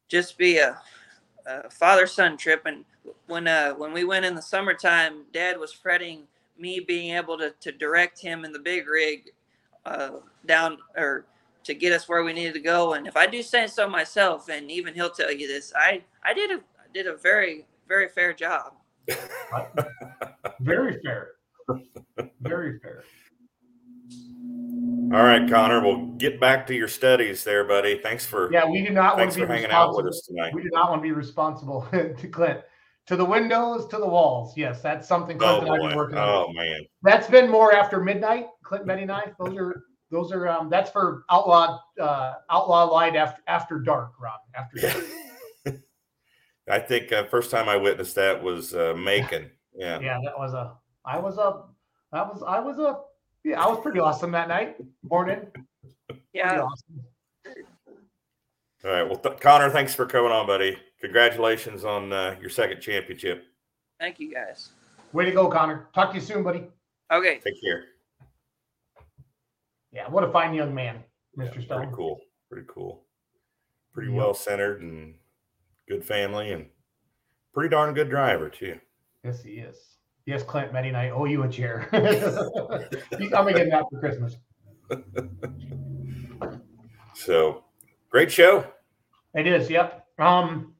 just 0.09 0.38
be 0.38 0.57
a, 0.57 0.78
a 1.45 1.70
father 1.70 2.07
son 2.07 2.38
trip 2.38 2.63
and 2.65 2.86
when 3.28 3.47
uh 3.47 3.74
when 3.74 3.93
we 3.93 4.03
went 4.03 4.26
in 4.26 4.36
the 4.36 4.41
summertime 4.41 5.24
dad 5.34 5.59
was 5.59 5.72
fretting 5.74 6.24
me 6.59 6.80
being 6.80 7.15
able 7.15 7.38
to 7.38 7.53
to 7.61 7.72
direct 7.72 8.20
him 8.20 8.45
in 8.45 8.51
the 8.51 8.59
big 8.59 8.88
rig 8.88 9.32
uh 9.86 10.11
down 10.45 10.78
or 10.97 11.26
to 11.63 11.74
get 11.74 11.93
us 11.93 12.07
where 12.09 12.24
we 12.24 12.34
needed 12.34 12.53
to 12.53 12.59
go 12.61 12.93
and 12.93 13.07
if 13.07 13.18
i 13.18 13.28
do 13.28 13.41
say 13.43 13.68
so 13.68 13.89
myself 13.89 14.49
and 14.49 14.72
even 14.72 14.93
he'll 14.93 15.09
tell 15.09 15.32
you 15.32 15.47
this 15.47 15.74
i 15.76 16.01
i 16.24 16.34
did 16.34 16.51
a 16.51 16.59
did 16.97 17.07
a 17.07 17.15
very 17.17 17.65
very 17.87 18.09
fair 18.09 18.33
job 18.33 18.73
Very 20.59 20.99
fair. 21.03 21.29
Very 22.41 22.79
fair. 22.79 23.03
All 25.13 25.23
right, 25.23 25.49
Connor. 25.49 25.81
We'll 25.81 26.07
get 26.17 26.39
back 26.41 26.67
to 26.67 26.75
your 26.75 26.87
studies 26.87 27.43
there, 27.43 27.63
buddy. 27.63 27.99
Thanks 27.99 28.25
for 28.25 28.51
Yeah, 28.51 28.65
we 28.65 28.85
do 28.85 28.91
not 28.91 29.17
want 29.17 29.31
to 29.31 29.35
be 29.39 29.45
for 29.45 29.47
hanging 29.53 29.71
out 29.71 29.95
with 29.95 30.05
responsible. 30.05 30.09
us 30.09 30.27
tonight. 30.27 30.53
We 30.53 30.63
do 30.63 30.69
not 30.73 30.89
want 30.89 31.01
to 31.01 31.03
be 31.03 31.11
responsible 31.13 31.87
to 31.91 32.27
Clint. 32.27 32.61
To 33.05 33.15
the 33.15 33.23
windows, 33.23 33.87
to 33.87 33.97
the 33.97 34.07
walls. 34.07 34.57
Yes, 34.57 34.81
that's 34.81 35.07
something 35.07 35.37
Clint 35.37 35.53
Oh 35.53 35.61
and 35.61 35.71
I've 35.71 35.89
been 35.89 35.97
working 35.97 36.17
on. 36.17 36.27
Oh 36.27 36.51
man. 36.53 36.81
That's 37.03 37.27
been 37.27 37.49
more 37.49 37.73
after 37.73 38.01
midnight. 38.01 38.47
Clint 38.63 38.85
Betty 38.85 39.03
and 39.03 39.11
I. 39.11 39.31
Those 39.39 39.55
are 39.55 39.83
those 40.11 40.31
are 40.33 40.47
um 40.49 40.69
that's 40.69 40.89
for 40.91 41.23
outlaw 41.31 41.79
uh 42.01 42.33
outlaw 42.49 42.85
light 42.91 43.15
after 43.15 43.41
after 43.47 43.79
dark, 43.79 44.11
Rob. 44.19 44.39
After 44.55 44.79
dark. 44.81 45.05
I 46.70 46.80
think 46.80 47.11
uh, 47.11 47.26
first 47.26 47.49
time 47.51 47.70
I 47.70 47.78
witnessed 47.78 48.15
that 48.15 48.41
was 48.41 48.74
uh, 48.76 48.93
Macon. 48.97 49.49
Yeah. 49.76 49.99
Yeah, 49.99 50.20
that 50.24 50.38
was 50.38 50.53
a. 50.53 50.74
I 51.05 51.18
was 51.20 51.38
a. 51.38 51.63
That 52.11 52.28
was. 52.28 52.43
I 52.45 52.59
was 52.59 52.78
a. 52.80 52.99
Yeah, 53.43 53.63
I 53.63 53.68
was 53.68 53.80
pretty 53.82 53.99
awesome 53.99 54.32
that 54.32 54.47
night. 54.49 54.76
Morning. 55.03 55.47
Yeah. 56.34 56.61
awesome. 56.61 57.01
All 58.86 58.91
right. 58.91 59.03
Well, 59.03 59.18
th- 59.18 59.39
Connor, 59.39 59.70
thanks 59.70 59.95
for 59.95 60.05
coming 60.05 60.32
on, 60.32 60.45
buddy. 60.47 60.78
Congratulations 61.01 61.86
on 61.86 62.11
uh, 62.11 62.36
your 62.41 62.49
second 62.49 62.82
championship. 62.82 63.45
Thank 63.99 64.20
you 64.20 64.34
guys. 64.34 64.70
Way 65.13 65.26
to 65.26 65.32
go, 65.32 65.47
Connor. 65.49 65.88
Talk 65.95 66.09
to 66.11 66.15
you 66.15 66.22
soon, 66.22 66.43
buddy. 66.43 66.63
Okay. 67.11 67.39
Take 67.43 67.61
care. 67.61 67.86
Yeah, 69.91 70.07
what 70.09 70.24
a 70.24 70.32
fine 70.32 70.53
young 70.53 70.74
man, 70.76 70.97
Mr. 71.38 71.51
Pretty 71.51 71.65
Stone. 71.65 71.78
Pretty 71.80 71.95
cool. 71.95 72.20
Pretty 72.51 72.68
cool. 72.70 73.03
Pretty 73.93 74.11
Yep. 74.11 74.18
well 74.18 74.34
centered 74.34 74.82
and 74.82 75.15
good 75.88 76.03
family 76.03 76.51
and 76.51 76.67
pretty 77.53 77.69
darn 77.69 77.93
good 77.93 78.09
driver 78.09 78.49
too. 78.49 78.79
Yes, 79.23 79.41
he 79.43 79.51
is. 79.51 79.77
Yes, 80.25 80.43
Clint 80.43 80.73
Meddy, 80.73 80.93
I 80.93 81.09
owe 81.09 81.25
you 81.25 81.43
a 81.43 81.49
chair. 81.49 81.88
I'm 81.93 82.01
gonna 83.31 83.53
get 83.53 83.69
that 83.71 83.85
for 83.89 83.99
Christmas. 83.99 84.35
So 87.17 87.63
great 88.11 88.31
show. 88.31 88.63
It 89.33 89.47
is, 89.47 89.71
yep. 89.71 90.05
Um, 90.19 90.75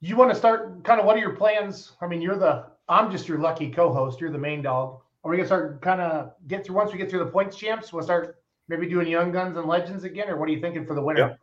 you 0.00 0.16
want 0.16 0.30
to 0.30 0.36
start? 0.36 0.84
Kind 0.84 1.00
of, 1.00 1.06
what 1.06 1.16
are 1.16 1.20
your 1.20 1.34
plans? 1.34 1.92
I 2.00 2.06
mean, 2.06 2.22
you're 2.22 2.38
the. 2.38 2.66
I'm 2.88 3.10
just 3.10 3.26
your 3.26 3.38
lucky 3.38 3.70
co-host. 3.70 4.20
You're 4.20 4.30
the 4.30 4.38
main 4.38 4.62
dog. 4.62 5.00
Are 5.24 5.30
we 5.30 5.36
gonna 5.36 5.46
start 5.46 5.82
kind 5.82 6.00
of 6.00 6.32
get 6.46 6.64
through 6.64 6.76
once 6.76 6.92
we 6.92 6.98
get 6.98 7.10
through 7.10 7.24
the 7.24 7.30
points 7.30 7.56
champs? 7.56 7.92
We'll 7.92 8.04
start 8.04 8.36
maybe 8.68 8.88
doing 8.88 9.08
young 9.08 9.32
guns 9.32 9.56
and 9.56 9.66
legends 9.66 10.04
again, 10.04 10.28
or 10.28 10.36
what 10.36 10.48
are 10.48 10.52
you 10.52 10.60
thinking 10.60 10.86
for 10.86 10.94
the 10.94 11.02
winter? 11.02 11.38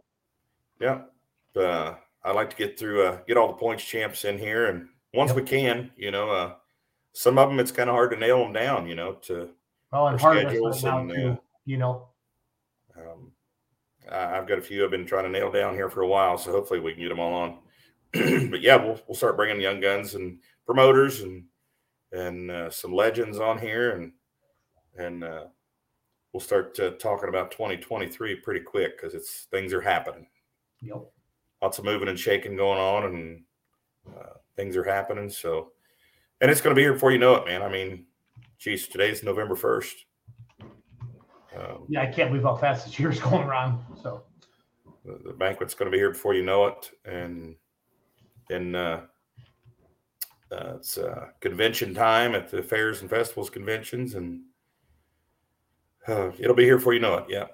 Yeah. 0.80 1.02
Uh, 1.56 1.96
I 2.24 2.32
like 2.32 2.50
to 2.52 2.56
get 2.56 2.78
through, 2.78 3.04
uh, 3.06 3.22
get 3.28 3.38
all 3.38 3.48
the 3.48 3.54
points 3.54 3.84
champs 3.84 4.26
in 4.26 4.38
here. 4.38 4.68
And 4.68 4.88
once 5.14 5.30
Yep. 5.30 5.36
we 5.38 5.44
can, 5.44 5.92
you 5.96 6.12
know, 6.12 6.30
uh, 6.30 6.56
some 7.14 7.38
of 7.38 7.50
them, 7.50 7.60
it's 7.60 7.72
kind 7.72 7.90
of 7.90 7.96
hard 7.96 8.12
to 8.12 8.18
nail 8.18 8.40
them 8.44 8.54
down, 8.54 8.88
you 8.88 8.96
know, 8.96 9.14
to, 9.14 9.50
Oh, 9.92 10.06
and 10.08 10.22
right 10.22 10.42
schedules 10.48 10.84
and, 10.84 11.10
too. 11.10 11.30
uh, 11.32 11.36
You 11.66 11.78
know, 11.78 12.10
um, 12.96 13.32
I- 14.10 14.38
I've 14.38 14.48
got 14.48 14.58
a 14.58 14.62
few 14.62 14.84
I've 14.84 14.92
been 14.92 15.06
trying 15.06 15.26
to 15.26 15.30
nail 15.30 15.52
down 15.52 15.74
here 15.76 15.90
for 15.90 16.02
a 16.02 16.08
while. 16.08 16.38
So 16.38 16.52
hopefully 16.52 16.80
we 16.80 16.94
can 16.94 17.02
get 17.02 17.10
them 17.10 17.20
all 17.20 17.34
on. 17.34 17.60
but 18.52 18.62
yeah, 18.62 18.76
we'll, 18.78 19.00
we'll 19.08 19.16
start 19.16 19.36
bringing 19.36 19.62
young 19.62 19.80
guns 19.80 20.16
and 20.16 20.40
promoters 20.66 21.22
and, 21.22 21.46
and 22.12 22.50
uh, 22.52 22.70
some 22.70 22.94
legends 22.94 23.40
on 23.40 23.58
here. 23.58 23.92
And, 23.92 24.14
and, 24.98 25.24
uh, 25.24 25.46
we'll 26.34 26.40
start 26.42 26.80
uh, 26.80 26.92
talking 26.92 27.28
about 27.30 27.52
2023 27.52 28.36
pretty 28.38 28.62
quick 28.62 28.96
because 28.98 29.14
it's 29.14 29.48
things 29.52 29.74
are 29.74 29.82
happening. 29.82 30.28
yep. 30.82 31.12
Lots 31.62 31.78
of 31.78 31.86
moving 31.86 32.08
and 32.08 32.20
shaking 32.20 32.56
going 32.56 32.80
on 32.80 33.06
and 33.06 33.44
uh, 34.10 34.34
things 34.56 34.76
are 34.76 34.84
happening 34.84 35.30
so 35.30 35.72
and 36.42 36.50
it's 36.50 36.62
going 36.62 36.76
to 36.76 36.80
be 36.80 36.84
here 36.84 36.94
before 36.94 37.12
you 37.12 37.20
know 37.20 37.36
it 37.36 37.46
man 37.46 37.62
i 37.62 37.70
mean 37.70 38.06
geez 38.58 38.88
today's 38.88 39.24
november 39.24 39.56
1st 39.56 39.94
um, 41.58 41.86
Yeah, 41.90 42.04
I 42.04 42.06
can't 42.06 42.30
believe 42.30 42.44
how 42.44 42.56
fast 42.56 42.86
this 42.86 42.98
year's 42.98 43.20
going 43.30 43.46
around. 43.46 43.84
So 44.02 44.24
the, 45.04 45.20
the 45.26 45.34
banquet's 45.34 45.74
going 45.74 45.92
to 45.92 45.96
be 45.96 46.00
here 46.00 46.12
before 46.12 46.34
you 46.34 46.44
know 46.44 46.68
it 46.68 46.92
and 47.06 47.56
then 48.48 48.76
uh, 48.76 49.02
uh, 50.52 50.74
it's 50.78 50.98
uh, 50.98 51.28
convention 51.40 51.94
time 51.94 52.36
at 52.36 52.50
the 52.50 52.64
fairs 52.64 53.02
and 53.02 53.10
festivals 53.10 53.50
conventions 53.50 54.16
and 54.16 54.42
uh, 56.08 56.32
it'll 56.40 56.56
be 56.56 56.64
here 56.64 56.78
before 56.78 56.94
you 56.94 57.00
know 57.00 57.16
it 57.16 57.26
yeah 57.30 57.48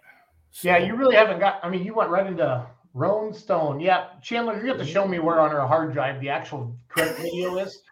yeah, 0.62 0.78
you 0.78 0.96
really 0.96 1.16
haven't 1.16 1.40
got. 1.40 1.60
I 1.64 1.70
mean, 1.70 1.84
you 1.84 1.94
went 1.94 2.10
right 2.10 2.26
into 2.26 2.66
Roan 2.98 3.34
Stone. 3.34 3.80
Yeah, 3.80 4.08
Chandler, 4.22 4.60
you 4.60 4.68
have 4.70 4.80
to 4.80 4.86
show 4.86 5.08
me 5.08 5.20
where 5.20 5.40
on 5.40 5.52
our 5.52 5.68
hard 5.68 5.94
drive 5.94 6.20
the 6.20 6.30
actual 6.30 6.76
correct 6.90 7.20
video 7.22 7.58
is, 7.58 7.84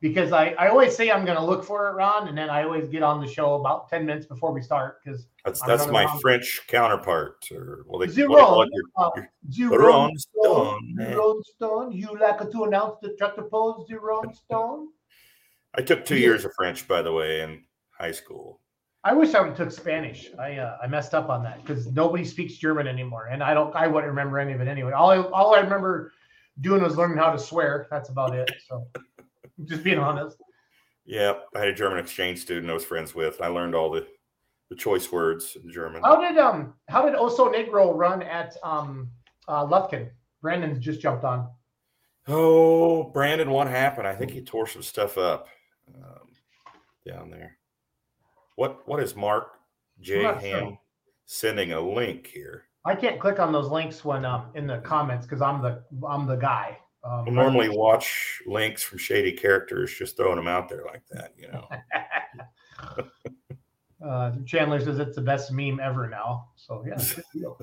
because 0.00 0.32
I 0.32 0.48
I 0.58 0.68
always 0.68 0.96
say 0.96 1.10
I'm 1.10 1.24
going 1.26 1.36
to 1.36 1.44
look 1.44 1.64
for 1.64 1.88
it, 1.90 1.92
Ron, 1.92 2.28
and 2.28 2.36
then 2.36 2.48
I 2.48 2.64
always 2.64 2.88
get 2.88 3.02
on 3.02 3.20
the 3.20 3.30
show 3.30 3.54
about 3.54 3.90
ten 3.90 4.06
minutes 4.06 4.26
before 4.26 4.52
we 4.52 4.62
start 4.62 5.00
because 5.04 5.26
that's 5.44 5.62
I'm 5.62 5.68
that's 5.68 5.86
my 5.88 6.06
french 6.22 6.62
counterpart 6.66 7.46
or 7.52 7.84
well 7.86 7.98
they, 7.98 8.08
Zero. 8.08 8.56
what 8.56 8.68
they 8.72 8.80
call 8.96 9.12
it, 9.16 9.24
your- 9.50 9.68
Uh, 9.68 9.78
Zero 9.82 10.10
Stone. 10.16 10.96
Zero 10.98 11.40
Stone. 11.42 11.92
You 11.92 12.18
like 12.18 12.38
to 12.50 12.64
announce 12.64 12.96
the 13.02 13.10
tractor 13.18 13.42
pose, 13.42 13.86
Zero 13.86 14.22
Stone? 14.32 14.88
I 15.74 15.82
took 15.82 16.04
two 16.04 16.16
years 16.16 16.44
of 16.44 16.52
French, 16.56 16.88
by 16.88 17.02
the 17.02 17.12
way, 17.12 17.40
in 17.42 17.64
high 17.90 18.12
school. 18.12 18.60
I 19.04 19.12
wish 19.12 19.34
I 19.34 19.40
would 19.40 19.50
have 19.50 19.56
took 19.56 19.70
Spanish. 19.70 20.30
I 20.38 20.56
uh, 20.56 20.78
I 20.82 20.86
messed 20.86 21.12
up 21.12 21.28
on 21.28 21.42
that 21.42 21.62
because 21.62 21.86
nobody 21.88 22.24
speaks 22.24 22.54
German 22.54 22.88
anymore, 22.88 23.26
and 23.26 23.42
I 23.42 23.52
don't. 23.52 23.74
I 23.76 23.86
wouldn't 23.86 24.08
remember 24.08 24.38
any 24.38 24.54
of 24.54 24.62
it 24.62 24.68
anyway. 24.68 24.92
All 24.92 25.10
I, 25.10 25.18
all 25.18 25.54
I 25.54 25.60
remember 25.60 26.12
doing 26.62 26.82
was 26.82 26.96
learning 26.96 27.18
how 27.18 27.30
to 27.30 27.38
swear. 27.38 27.86
That's 27.90 28.08
about 28.08 28.34
it. 28.34 28.50
So, 28.66 28.86
just 29.66 29.84
being 29.84 29.98
honest. 29.98 30.38
Yeah, 31.04 31.34
I 31.54 31.58
had 31.58 31.68
a 31.68 31.74
German 31.74 31.98
exchange 31.98 32.40
student 32.40 32.70
I 32.70 32.74
was 32.74 32.84
friends 32.84 33.14
with. 33.14 33.42
I 33.42 33.48
learned 33.48 33.74
all 33.74 33.90
the, 33.90 34.06
the 34.70 34.74
choice 34.74 35.12
words 35.12 35.54
in 35.62 35.70
German. 35.70 36.02
How 36.02 36.18
did 36.18 36.38
um 36.38 36.72
how 36.88 37.04
did 37.04 37.14
Oso 37.14 37.54
Negro 37.54 37.94
run 37.94 38.22
at 38.22 38.56
um 38.62 39.10
uh, 39.46 39.66
Lufkin? 39.66 40.08
Brandon 40.40 40.80
just 40.80 41.00
jumped 41.02 41.24
on. 41.24 41.50
Oh, 42.26 43.04
Brandon, 43.04 43.50
what 43.50 43.66
happened? 43.66 44.06
I 44.06 44.14
think 44.14 44.30
he 44.30 44.40
tore 44.40 44.66
some 44.66 44.82
stuff 44.82 45.18
up 45.18 45.46
um, 45.94 46.28
down 47.06 47.30
there. 47.30 47.58
What 48.56 48.86
What 48.86 49.00
is 49.02 49.16
Mark 49.16 49.48
J. 50.00 50.22
Ham 50.22 50.40
sure. 50.40 50.78
sending 51.26 51.72
a 51.72 51.80
link 51.80 52.26
here? 52.26 52.64
I 52.84 52.94
can't 52.94 53.18
click 53.18 53.38
on 53.38 53.52
those 53.52 53.70
links 53.70 54.04
when 54.04 54.24
um 54.24 54.46
in 54.54 54.66
the 54.66 54.78
comments 54.78 55.26
because 55.26 55.42
I'm 55.42 55.62
the 55.62 55.82
I'm 56.06 56.26
the 56.26 56.36
guy. 56.36 56.78
Um, 57.04 57.24
I 57.26 57.30
normally 57.30 57.68
watch 57.68 58.40
links 58.46 58.82
from 58.82 58.98
shady 58.98 59.32
characters, 59.32 59.92
just 59.92 60.16
throwing 60.16 60.36
them 60.36 60.48
out 60.48 60.70
there 60.70 60.84
like 60.86 61.02
that, 61.10 61.34
you 61.36 61.48
know. 61.48 61.68
uh, 64.08 64.32
Chandler 64.46 64.80
says 64.80 64.98
it's 64.98 65.14
the 65.14 65.22
best 65.22 65.52
meme 65.52 65.80
ever 65.80 66.08
now. 66.08 66.48
So 66.56 66.82
yeah. 66.86 66.96
good 66.96 67.24
deal. 67.34 67.58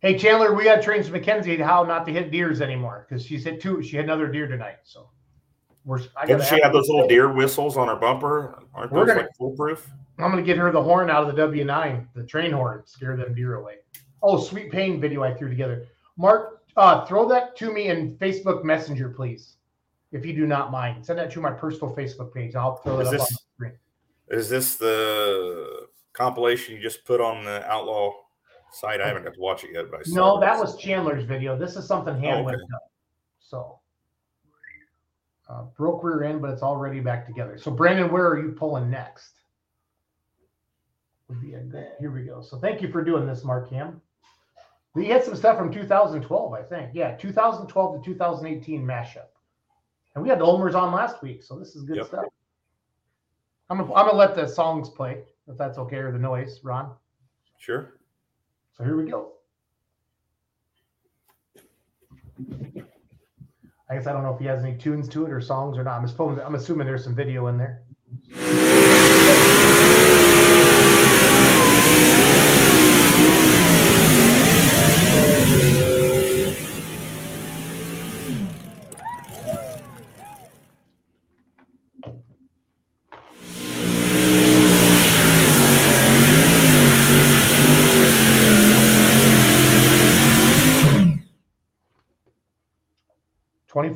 hey 0.00 0.18
Chandler, 0.18 0.54
we 0.54 0.64
got 0.64 0.76
to 0.76 0.82
train 0.82 1.08
Mackenzie 1.12 1.56
how 1.56 1.84
not 1.84 2.04
to 2.06 2.12
hit 2.12 2.32
deers 2.32 2.60
anymore 2.60 3.06
because 3.08 3.24
she's 3.24 3.44
hit 3.44 3.60
two. 3.60 3.80
She 3.80 3.96
hit 3.96 4.04
another 4.06 4.26
deer 4.26 4.48
tonight. 4.48 4.78
So 4.82 5.10
we're. 5.84 6.00
I 6.16 6.26
Doesn't 6.26 6.54
she 6.56 6.62
have 6.62 6.72
those 6.72 6.88
little 6.88 7.08
deer 7.08 7.32
whistles 7.32 7.76
on 7.76 7.88
her 7.88 7.96
bumper? 7.96 8.62
Aren't 8.74 8.92
We're 8.92 9.00
those 9.00 9.08
gonna- 9.08 9.20
like 9.22 9.30
foolproof? 9.38 9.90
I'm 10.18 10.30
gonna 10.30 10.42
get 10.42 10.56
her 10.58 10.70
the 10.70 10.82
horn 10.82 11.10
out 11.10 11.28
of 11.28 11.34
the 11.34 11.42
W9, 11.42 12.06
the 12.14 12.24
train 12.24 12.52
horn, 12.52 12.82
scare 12.86 13.16
them 13.16 13.34
deer 13.34 13.56
away. 13.56 13.78
Oh, 14.22 14.38
sweet 14.38 14.70
pain 14.70 15.00
video 15.00 15.22
I 15.22 15.34
threw 15.34 15.48
together. 15.48 15.86
Mark, 16.16 16.62
uh, 16.76 17.04
throw 17.06 17.26
that 17.28 17.56
to 17.56 17.72
me 17.72 17.88
in 17.88 18.16
Facebook 18.18 18.62
Messenger, 18.62 19.08
please, 19.10 19.56
if 20.12 20.24
you 20.24 20.32
do 20.34 20.46
not 20.46 20.70
mind. 20.70 21.04
Send 21.04 21.18
that 21.18 21.30
to 21.32 21.40
my 21.40 21.50
personal 21.50 21.94
Facebook 21.96 22.32
page. 22.32 22.54
I'll 22.54 22.76
throw 22.76 23.00
it 23.00 23.02
Is 23.02 23.08
up 23.08 23.12
on 23.14 23.18
this- 23.18 23.28
the 23.30 23.38
screen. 23.56 23.72
Is 24.28 24.48
this 24.48 24.76
the 24.76 25.88
compilation 26.12 26.74
you 26.76 26.80
just 26.80 27.04
put 27.04 27.20
on 27.20 27.44
the 27.44 27.64
Outlaw 27.68 28.12
site? 28.72 29.00
I 29.00 29.08
haven't 29.08 29.24
got 29.24 29.34
to 29.34 29.40
watch 29.40 29.64
it 29.64 29.70
yet, 29.74 29.90
but 29.90 30.00
I 30.00 30.02
saw 30.04 30.14
No, 30.36 30.40
that 30.40 30.58
was 30.58 30.76
Chandler's 30.76 31.24
video. 31.24 31.58
This 31.58 31.76
is 31.76 31.86
something 31.86 32.14
hand 32.14 32.36
Oh, 32.36 32.48
okay. 32.48 32.56
whipped 32.56 32.72
up. 32.74 32.82
So 33.40 33.78
uh, 35.52 35.62
broke 35.76 36.02
rear 36.02 36.24
end, 36.24 36.40
but 36.40 36.50
it's 36.50 36.62
already 36.62 37.00
back 37.00 37.26
together. 37.26 37.58
So 37.58 37.70
Brandon, 37.70 38.10
where 38.10 38.26
are 38.26 38.40
you 38.42 38.52
pulling 38.52 38.90
next? 38.90 39.40
Would 41.28 41.40
be 41.40 41.54
a 41.54 41.60
good. 41.60 41.88
Here 42.00 42.10
we 42.10 42.22
go. 42.22 42.40
So 42.40 42.58
thank 42.58 42.80
you 42.80 42.90
for 42.90 43.04
doing 43.04 43.26
this, 43.26 43.44
Mark 43.44 43.68
Cam. 43.68 44.00
We 44.94 45.06
had 45.06 45.24
some 45.24 45.36
stuff 45.36 45.56
from 45.56 45.72
2012, 45.72 46.52
I 46.52 46.62
think. 46.62 46.90
Yeah, 46.94 47.16
2012 47.16 48.04
to 48.04 48.10
2018 48.10 48.82
mashup. 48.82 49.26
And 50.14 50.22
we 50.22 50.28
had 50.28 50.38
the 50.38 50.44
Olmers 50.44 50.74
on 50.74 50.92
last 50.92 51.22
week, 51.22 51.42
so 51.42 51.58
this 51.58 51.74
is 51.74 51.84
good 51.84 51.96
Yep. 51.96 52.06
stuff. 52.06 52.24
I'm 53.70 53.78
gonna, 53.78 53.94
I'm 53.94 54.06
gonna 54.06 54.18
let 54.18 54.34
the 54.34 54.46
songs 54.46 54.90
play, 54.90 55.24
if 55.48 55.56
that's 55.56 55.78
okay, 55.78 55.96
or 55.96 56.12
the 56.12 56.18
noise, 56.18 56.62
Ron. 56.62 56.94
Sure. 57.58 57.94
So 58.76 58.84
here 58.84 58.96
we 58.96 59.10
go. 59.10 59.32
I 63.92 63.96
guess 63.96 64.06
I 64.06 64.12
don't 64.14 64.22
know 64.22 64.32
if 64.32 64.38
he 64.38 64.46
has 64.46 64.64
any 64.64 64.74
tunes 64.74 65.06
to 65.10 65.26
it 65.26 65.30
or 65.30 65.42
songs 65.42 65.76
or 65.76 65.84
not. 65.84 65.98
I'm 65.98 66.04
assuming, 66.06 66.40
I'm 66.40 66.54
assuming 66.54 66.86
there's 66.86 67.04
some 67.04 67.14
video 67.14 67.48
in 67.48 67.58
there. 67.58 67.82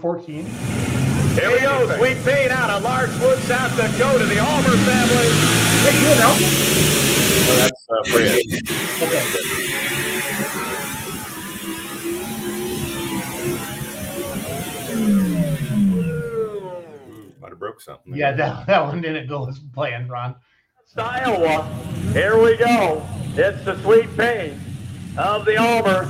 14. 0.07 0.45
Here 1.35 1.51
we 1.51 1.59
go. 1.59 1.97
Sweet 1.99 2.23
pain 2.23 2.53
out 2.53 2.71
of 2.71 2.85
Larchwood, 2.85 3.39
South 3.39 3.75
Dakota. 3.75 4.25
The 4.27 4.39
Almer 4.39 4.77
family. 4.87 5.31
Hey, 5.83 5.99
you 5.99 6.15
know? 6.21 6.35
Well, 7.49 7.59
that's 7.59 7.87
uh, 7.91 8.05
for 8.13 8.21
you. 8.21 8.39
okay. 9.03 9.25
Might 17.41 17.51
have 17.51 17.59
broke 17.59 17.81
something. 17.81 18.15
Yeah, 18.15 18.31
that, 18.31 18.69
that 18.69 18.85
one 18.85 19.01
didn't 19.01 19.29
go 19.29 19.49
as 19.49 19.59
planned, 19.75 20.09
Ron. 20.09 20.37
Iowa. 20.97 21.65
Here 22.13 22.41
we 22.41 22.57
go. 22.57 23.05
It's 23.35 23.65
the 23.65 23.77
sweet 23.83 24.17
pain 24.17 24.61
of 25.19 25.45
the 25.45 25.57
Almer 25.57 26.09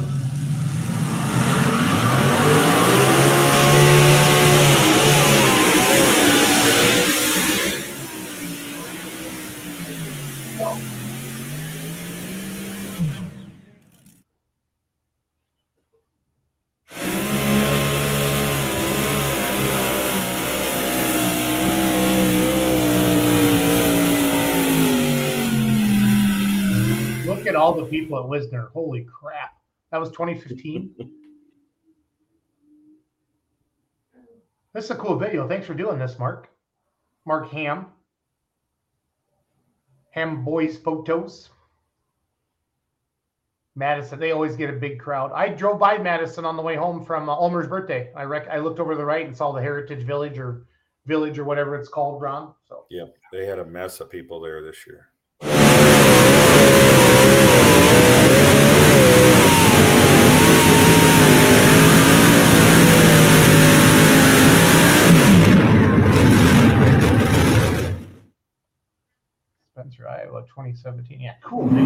people 28.01 28.19
at 28.19 28.29
Wisner. 28.29 28.69
Holy 28.73 29.05
crap. 29.05 29.57
That 29.91 29.99
was 29.99 30.11
2015. 30.11 30.95
this 34.75 34.85
is 34.85 34.91
a 34.91 34.97
cool 34.97 35.17
video. 35.17 35.49
Thanks 35.49 35.67
for 35.67 35.75
doing 35.75 35.99
this, 35.99 36.19
Mark. 36.19 36.51
Mark 37.25 37.51
Ham. 37.51 37.87
Ham 40.11 40.45
Boys 40.45 40.77
Photos. 40.77 41.51
Madison, 43.79 44.19
they 44.19 44.33
always 44.33 44.57
get 44.57 44.71
a 44.71 44.73
big 44.73 44.99
crowd. 44.99 45.33
I 45.35 45.51
drove 45.51 45.79
by 45.79 45.99
Madison 45.99 46.47
on 46.47 46.57
the 46.57 46.63
way 46.63 46.77
home 46.77 47.05
from 47.05 47.29
uh, 47.29 47.35
Ulmer's 47.35 47.69
birthday. 47.69 48.11
I 48.17 48.23
rec- 48.23 48.49
I 48.49 48.57
looked 48.57 48.81
over 48.81 48.93
to 48.93 48.97
the 48.97 49.05
right 49.05 49.27
and 49.27 49.37
saw 49.37 49.53
the 49.53 49.61
Heritage 49.61 50.07
Village 50.07 50.39
or 50.39 50.67
Village 51.05 51.39
or 51.39 51.45
whatever 51.45 51.77
it's 51.77 51.91
called, 51.91 52.23
Ron. 52.23 52.55
So 52.67 52.87
yeah, 52.91 53.05
they 53.33 53.45
had 53.45 53.59
a 53.59 53.67
mess 53.67 54.01
of 54.01 54.11
people 54.11 54.41
there 54.41 54.63
this 54.63 54.87
year. 54.87 55.09
2017. 70.57 71.21
Yeah, 71.21 71.35
cool 71.43 71.69
video. 71.69 71.85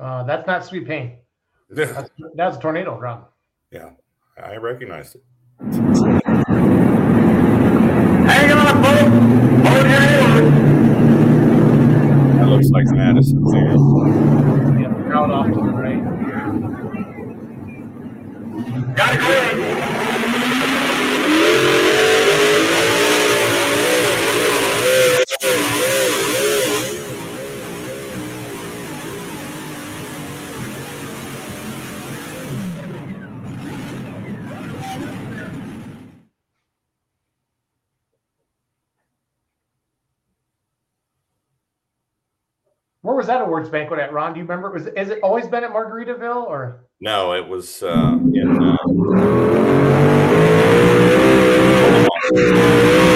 Uh, 0.00 0.22
that's 0.22 0.46
not 0.46 0.64
sweet 0.64 0.86
pain. 0.86 1.18
That's, 1.68 2.08
that's 2.34 2.56
tornado 2.56 2.98
run. 2.98 3.24
Yeah, 3.70 3.90
I 4.42 4.56
recognized 4.56 5.16
it. 5.16 5.24
Hang 8.28 8.50
on, 8.50 8.54
folks. 8.54 8.54
Hold 8.54 8.54
your 8.54 8.54
horse. 8.54 8.56
That 12.38 12.46
looks 12.48 12.68
like 12.70 12.86
Madison 12.88 13.42
there. 13.44 13.72
Yeah, 14.78 14.92
crowd 15.08 15.30
off 15.30 15.46
to 15.46 15.54
the 15.54 15.60
right. 15.62 16.04
Got 18.94 19.14
it 19.14 19.20
clear. 19.20 20.17
Where 43.08 43.16
was 43.16 43.26
that 43.28 43.40
awards 43.40 43.70
banquet 43.70 43.98
at, 44.00 44.12
Ron? 44.12 44.34
Do 44.34 44.38
you 44.38 44.44
remember? 44.44 44.70
Was 44.70 44.86
has 44.94 45.08
it 45.08 45.20
always 45.22 45.46
been 45.46 45.64
at 45.64 45.70
Margaritaville 45.70 46.46
or? 46.46 46.84
No, 47.00 47.32
it 47.32 47.48
was 47.48 47.82
uh, 47.82 48.18
in. 48.34 48.62
Uh, 53.02 53.07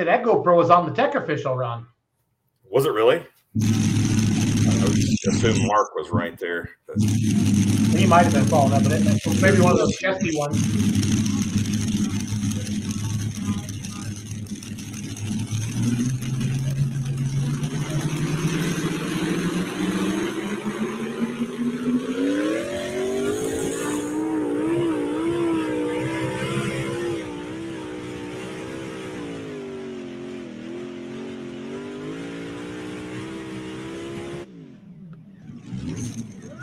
said 0.00 0.06
that 0.06 0.22
GoPro 0.22 0.56
was 0.56 0.70
on 0.70 0.86
the 0.86 0.94
tech 0.94 1.14
official, 1.14 1.54
run. 1.54 1.86
was 2.70 2.86
it 2.86 2.92
really? 2.92 3.22
I 3.62 4.86
assume 5.28 5.66
Mark 5.66 5.94
was 5.94 6.08
right 6.08 6.38
there. 6.38 6.70
He 7.94 8.06
might 8.06 8.22
have 8.22 8.32
been 8.32 8.46
following 8.46 8.72
up, 8.72 8.82
but 8.82 8.92
it, 8.92 9.02
it 9.04 9.26
was 9.26 9.42
maybe 9.42 9.60
one 9.60 9.72
of 9.72 9.78
those 9.78 9.94
chesty 9.98 10.34
ones. 10.34 10.56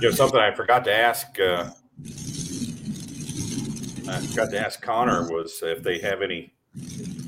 Know, 0.07 0.13
something 0.13 0.39
I 0.39 0.51
forgot 0.53 0.85
to 0.85 0.93
ask. 0.93 1.37
Uh, 1.37 1.69
I 4.07 4.21
forgot 4.27 4.51
to 4.51 4.57
ask 4.57 4.81
Connor 4.81 5.29
was 5.29 5.61
if 5.61 5.83
they 5.83 5.99
have 5.99 6.21
any 6.21 6.53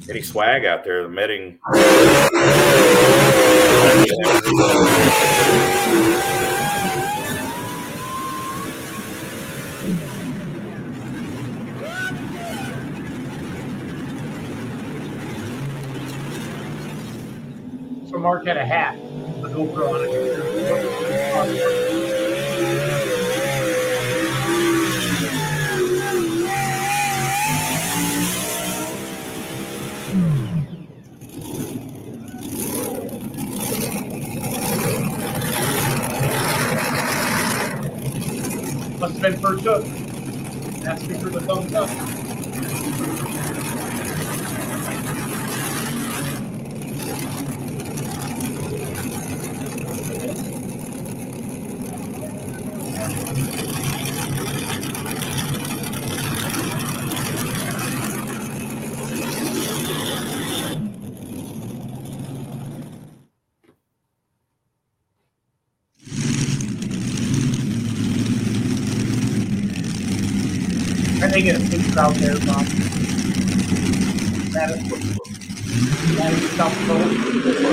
any 0.09 0.21
swag 0.21 0.63
out 0.63 0.85
there. 0.85 1.03
The 1.03 1.09
Medding. 1.09 1.59
So 18.09 18.17
Mark 18.19 18.45
had 18.47 18.55
a 18.55 18.65
hat, 18.65 18.95
a 18.95 19.49
GoPro 19.49 19.95
on 19.95 20.05
it. 20.05 21.78
Been 39.17 39.39
first 39.39 39.63
hook. 39.63 39.85
Ask 40.85 41.07
me 41.07 41.17
for 41.17 41.29
the 41.29 41.41
thumbs 41.41 41.73
up. 41.73 41.89
And 71.31 71.88
crowd 71.99 72.15
there, 72.15 72.39
Bob. 72.45 72.65
That 74.53 74.69
is 74.71 74.89
what 74.89 75.01
that 76.17 76.33
is 76.33 76.49
South 76.51 77.68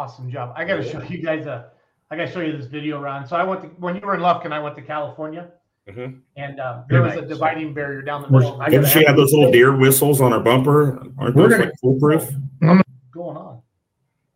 Awesome 0.00 0.30
job. 0.30 0.54
I 0.56 0.64
got 0.64 0.76
to 0.76 0.82
show 0.90 1.02
you 1.02 1.18
guys 1.22 1.44
a. 1.44 1.66
I 2.10 2.16
got 2.16 2.24
to 2.24 2.32
show 2.32 2.40
you 2.40 2.56
this 2.56 2.64
video, 2.64 2.98
Ron. 3.02 3.26
So 3.26 3.36
I 3.36 3.44
went 3.44 3.60
to 3.60 3.66
when 3.84 3.94
you 3.96 4.00
were 4.00 4.14
in 4.14 4.22
Lufkin, 4.22 4.50
I 4.50 4.58
went 4.58 4.74
to 4.76 4.80
California, 4.82 5.48
Mhm. 5.86 6.20
and 6.38 6.58
um, 6.58 6.84
there 6.88 7.02
was 7.02 7.16
a 7.16 7.22
dividing 7.26 7.74
barrier 7.74 8.00
down 8.00 8.22
the 8.22 8.30
middle. 8.30 8.58
Didn't 8.64 8.86
she 8.86 9.04
have 9.04 9.14
those 9.16 9.30
little 9.34 9.52
deer 9.52 9.76
whistles 9.76 10.22
on 10.22 10.32
her 10.32 10.40
bumper? 10.40 10.98
Aren't 11.18 11.36
We're 11.36 11.48
those 11.48 11.50
gonna- 11.50 11.64
like 11.64 11.74
foolproof? 11.82 12.30
What's 12.60 12.82
going 13.12 13.36
on? 13.36 13.60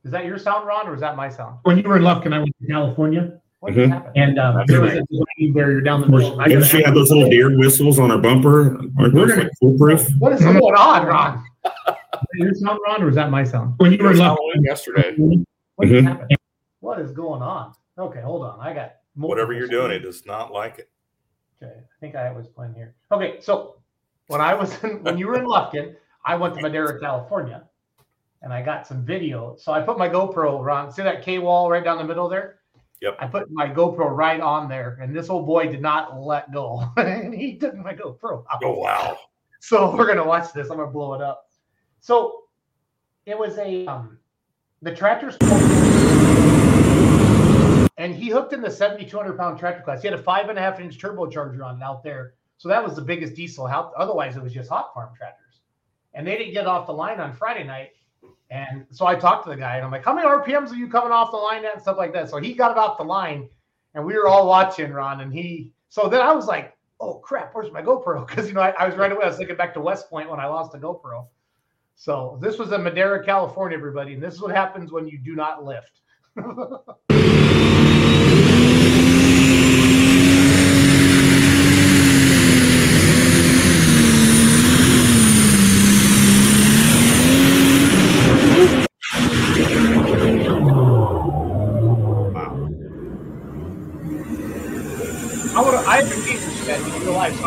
Is 0.04 0.10
that 0.10 0.26
your 0.26 0.36
sound, 0.36 0.66
Ron, 0.66 0.86
or 0.86 0.94
is 0.94 1.00
that 1.00 1.16
my 1.16 1.30
sound? 1.30 1.56
When 1.62 1.78
you 1.78 1.84
were 1.88 1.96
in 1.96 2.02
Lufkin, 2.02 2.34
I 2.34 2.40
went 2.40 2.54
to 2.60 2.66
California. 2.66 3.40
What 3.60 3.72
Mhm. 3.72 4.12
And 4.16 4.38
um, 4.38 4.64
there 4.66 4.82
was 4.82 4.92
right. 4.92 5.00
a 5.00 5.06
dividing 5.10 5.54
barrier 5.54 5.80
down 5.80 6.02
the 6.02 6.08
middle. 6.08 6.36
Didn't 6.44 6.64
she 6.64 6.82
have 6.82 6.94
those 6.94 7.10
little 7.10 7.30
deer 7.30 7.56
whistles 7.56 7.98
on 7.98 8.10
her 8.10 8.18
bumper? 8.18 8.76
Aren't 8.76 8.94
We're 8.98 9.08
those 9.12 9.30
gonna- 9.30 9.42
like 9.44 9.52
foolproof? 9.58 10.08
What 10.18 10.34
is 10.34 10.42
going 10.44 10.58
on, 10.58 11.06
Ron? 11.06 11.42
Is 11.64 11.70
that 12.40 12.44
your 12.44 12.54
sound, 12.54 12.80
Ron, 12.86 13.02
or 13.02 13.08
is 13.08 13.14
that 13.14 13.30
my 13.30 13.42
sound? 13.44 13.72
When 13.78 13.92
you 13.92 13.98
were 14.04 14.10
in 14.10 14.18
Lufkin 14.18 14.36
yesterday. 14.62 15.16
What 15.76 15.88
Mhm. 15.88 16.04
happened? 16.04 16.36
What 16.80 17.00
is 17.00 17.12
going 17.12 17.42
on? 17.42 17.72
Okay, 17.98 18.20
hold 18.20 18.42
on. 18.42 18.60
I 18.60 18.72
got 18.74 18.96
multiple 19.14 19.28
Whatever 19.28 19.52
you're 19.52 19.68
doing, 19.68 19.90
it 19.90 20.00
does 20.00 20.26
not 20.26 20.52
like 20.52 20.78
it. 20.78 20.90
Okay, 21.62 21.72
I 21.78 22.00
think 22.00 22.14
I 22.14 22.30
was 22.30 22.46
playing 22.48 22.74
here. 22.74 22.94
Okay, 23.10 23.40
so 23.40 23.76
when 24.28 24.40
I 24.40 24.54
was 24.54 24.82
in, 24.84 25.02
when 25.02 25.18
you 25.18 25.26
were 25.28 25.38
in 25.38 25.46
Lufkin, 25.46 25.96
I 26.24 26.36
went 26.36 26.54
to 26.54 26.60
Madera, 26.60 26.98
California, 27.00 27.64
and 28.42 28.52
I 28.52 28.62
got 28.62 28.86
some 28.86 29.04
video. 29.04 29.56
So 29.56 29.72
I 29.72 29.80
put 29.80 29.98
my 29.98 30.08
GoPro 30.08 30.62
Ron. 30.64 30.90
See 30.90 31.02
that 31.02 31.22
K 31.22 31.38
wall 31.38 31.70
right 31.70 31.82
down 31.84 31.98
the 31.98 32.04
middle 32.04 32.28
there? 32.28 32.60
Yep. 33.00 33.16
I 33.18 33.26
put 33.26 33.50
my 33.50 33.68
GoPro 33.68 34.10
right 34.10 34.40
on 34.40 34.68
there, 34.68 34.98
and 35.00 35.14
this 35.14 35.28
old 35.28 35.46
boy 35.46 35.68
did 35.68 35.82
not 35.82 36.20
let 36.20 36.52
go, 36.52 36.82
and 36.96 37.34
he 37.34 37.56
took 37.58 37.74
my 37.76 37.94
GoPro 37.94 38.44
out. 38.50 38.62
Oh 38.62 38.74
wow! 38.78 39.18
So 39.60 39.94
we're 39.96 40.06
gonna 40.06 40.24
watch 40.24 40.52
this. 40.52 40.70
I'm 40.70 40.78
gonna 40.78 40.90
blow 40.90 41.14
it 41.14 41.20
up. 41.22 41.46
So 42.00 42.44
it 43.26 43.38
was 43.38 43.58
a 43.58 43.86
um, 43.86 44.18
the 44.84 44.94
tractor's 44.94 45.36
and 47.96 48.14
he 48.14 48.28
hooked 48.28 48.52
in 48.52 48.60
the 48.60 48.70
7,200 48.70 49.38
pound 49.38 49.58
tractor 49.58 49.82
class. 49.82 50.02
He 50.02 50.08
had 50.08 50.18
a 50.18 50.22
five 50.22 50.50
and 50.50 50.58
a 50.58 50.60
half 50.60 50.78
inch 50.78 50.98
turbocharger 50.98 51.64
on 51.64 51.82
out 51.82 52.04
there. 52.04 52.34
So 52.58 52.68
that 52.68 52.84
was 52.84 52.94
the 52.94 53.00
biggest 53.00 53.34
diesel. 53.34 53.66
How, 53.66 53.92
otherwise, 53.96 54.36
it 54.36 54.42
was 54.42 54.52
just 54.52 54.68
hot 54.68 54.92
farm 54.92 55.14
tractors. 55.16 55.60
And 56.12 56.26
they 56.26 56.36
didn't 56.36 56.52
get 56.52 56.66
off 56.66 56.86
the 56.86 56.92
line 56.92 57.18
on 57.18 57.32
Friday 57.32 57.64
night. 57.64 57.92
And 58.50 58.84
so 58.90 59.06
I 59.06 59.14
talked 59.14 59.44
to 59.44 59.50
the 59.50 59.56
guy 59.56 59.76
and 59.76 59.86
I'm 59.86 59.90
like, 59.90 60.04
how 60.04 60.14
many 60.14 60.28
RPMs 60.28 60.70
are 60.70 60.76
you 60.76 60.88
coming 60.88 61.12
off 61.12 61.30
the 61.30 61.38
line 61.38 61.64
at 61.64 61.72
and 61.72 61.82
stuff 61.82 61.96
like 61.96 62.12
that? 62.12 62.28
So 62.28 62.36
he 62.36 62.52
got 62.52 62.72
it 62.72 62.76
off 62.76 62.98
the 62.98 63.04
line 63.04 63.48
and 63.94 64.04
we 64.04 64.12
were 64.12 64.28
all 64.28 64.46
watching 64.46 64.92
Ron. 64.92 65.22
And 65.22 65.32
he, 65.32 65.72
so 65.88 66.10
then 66.10 66.20
I 66.20 66.32
was 66.34 66.46
like, 66.46 66.76
oh 67.00 67.14
crap, 67.14 67.54
where's 67.54 67.72
my 67.72 67.80
GoPro? 67.80 68.26
Because, 68.28 68.48
you 68.48 68.52
know, 68.52 68.60
I, 68.60 68.74
I 68.78 68.86
was 68.86 68.96
right 68.96 69.10
away, 69.10 69.24
I 69.24 69.28
was 69.28 69.38
thinking 69.38 69.56
back 69.56 69.72
to 69.74 69.80
West 69.80 70.10
Point 70.10 70.28
when 70.28 70.40
I 70.40 70.46
lost 70.46 70.72
the 70.72 70.78
GoPro. 70.78 71.26
So 71.96 72.38
this 72.42 72.58
was 72.58 72.72
in 72.72 72.82
Madera, 72.82 73.24
California, 73.24 73.78
everybody. 73.78 74.14
And 74.14 74.22
this 74.22 74.34
is 74.34 74.40
what 74.40 74.54
happens 74.54 74.92
when 74.92 75.06
you 75.06 75.18
do 75.18 75.34
not 75.34 75.64
lift. 75.64 76.00
I 76.36 76.42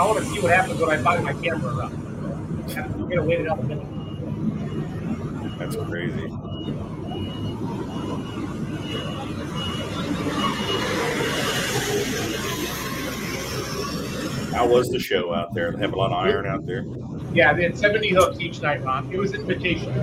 want 0.06 0.20
to. 0.20 0.26
See 0.26 0.40
what 0.40 0.52
happens 0.52 0.80
when 0.80 0.90
I 0.90 0.98
fire 1.04 1.22
my 1.22 1.34
camera 1.34 1.86
up. 1.86 1.92
I'm 1.92 3.10
gonna 3.10 3.24
wait 3.24 3.42
it 3.42 3.50
out 3.50 3.60
a 3.60 3.64
minute. 3.64 3.97
That's 5.58 5.76
crazy. 5.76 6.28
How 14.54 14.68
was 14.68 14.90
the 14.90 15.00
show 15.00 15.34
out 15.34 15.54
there? 15.54 15.72
They 15.72 15.80
have 15.80 15.94
a 15.94 15.96
lot 15.96 16.12
of 16.12 16.18
iron 16.18 16.48
out 16.48 16.66
there. 16.66 16.86
Yeah, 17.34 17.54
they 17.54 17.64
had 17.64 17.78
70 17.78 18.10
hooks 18.10 18.40
each 18.40 18.62
night, 18.62 18.84
Ron. 18.84 19.12
It 19.12 19.18
was 19.18 19.34
invitation. 19.34 19.94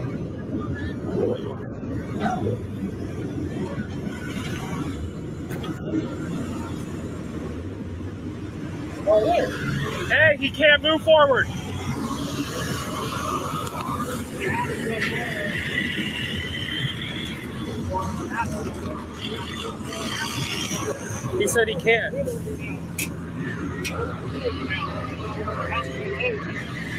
Hey, 10.08 10.36
he 10.38 10.50
can't 10.50 10.82
move 10.82 11.02
forward. 11.02 11.46
He 21.38 21.46
said 21.46 21.68
he 21.68 21.74
can't. 21.76 22.14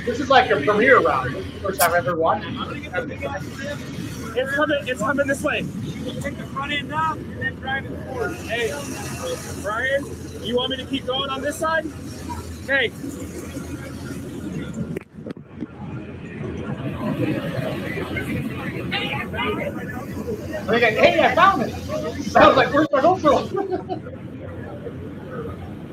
This 0.06 0.20
is 0.20 0.30
like 0.30 0.50
a 0.50 0.62
premiere 0.62 1.02
round. 1.02 1.36
First 1.62 1.82
time 1.82 1.92
I've 1.92 2.08
ever 2.08 2.16
watched. 2.16 2.46
It's 4.38 4.56
coming. 4.56 4.88
It's 4.88 5.00
coming 5.02 5.28
this 5.28 5.42
way. 5.42 5.66
Take 6.22 6.38
the 6.38 6.46
front 6.54 6.72
end 6.72 6.94
and 6.94 7.42
then 7.42 7.56
drive 7.56 7.86
it 7.86 8.06
forward. 8.06 8.36
Hey, 8.38 8.72
Brian, 9.62 10.06
you 10.42 10.56
want 10.56 10.70
me 10.72 10.78
to 10.78 10.86
keep 10.86 11.06
going 11.06 11.30
on 11.30 11.42
this 11.42 11.58
side? 11.58 11.86
Hey, 12.66 12.92
And 19.38 20.70
they 20.70 20.80
go, 20.80 20.88
hey, 20.88 21.20
I 21.20 21.36
found 21.36 21.64
it. 21.64 21.74
I 22.36 22.48
was 22.48 22.58
like, 22.58 22.74
where's 22.74 22.88
my 22.92 23.02
GoPro? 23.02 23.52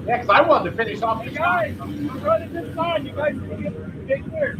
yeah, 0.06 0.20
because 0.20 0.30
I 0.30 0.42
wanted 0.42 0.70
to 0.70 0.76
finish 0.76 1.02
off 1.02 1.24
the 1.24 1.30
guy. 1.30 1.74
I'm 1.80 2.22
running 2.22 2.52
this 2.52 2.74
side. 2.74 3.04
You 3.04 3.12
guys 3.12 3.32
can 3.34 3.62
get 3.62 4.06
big 4.06 4.30
here. 4.30 4.58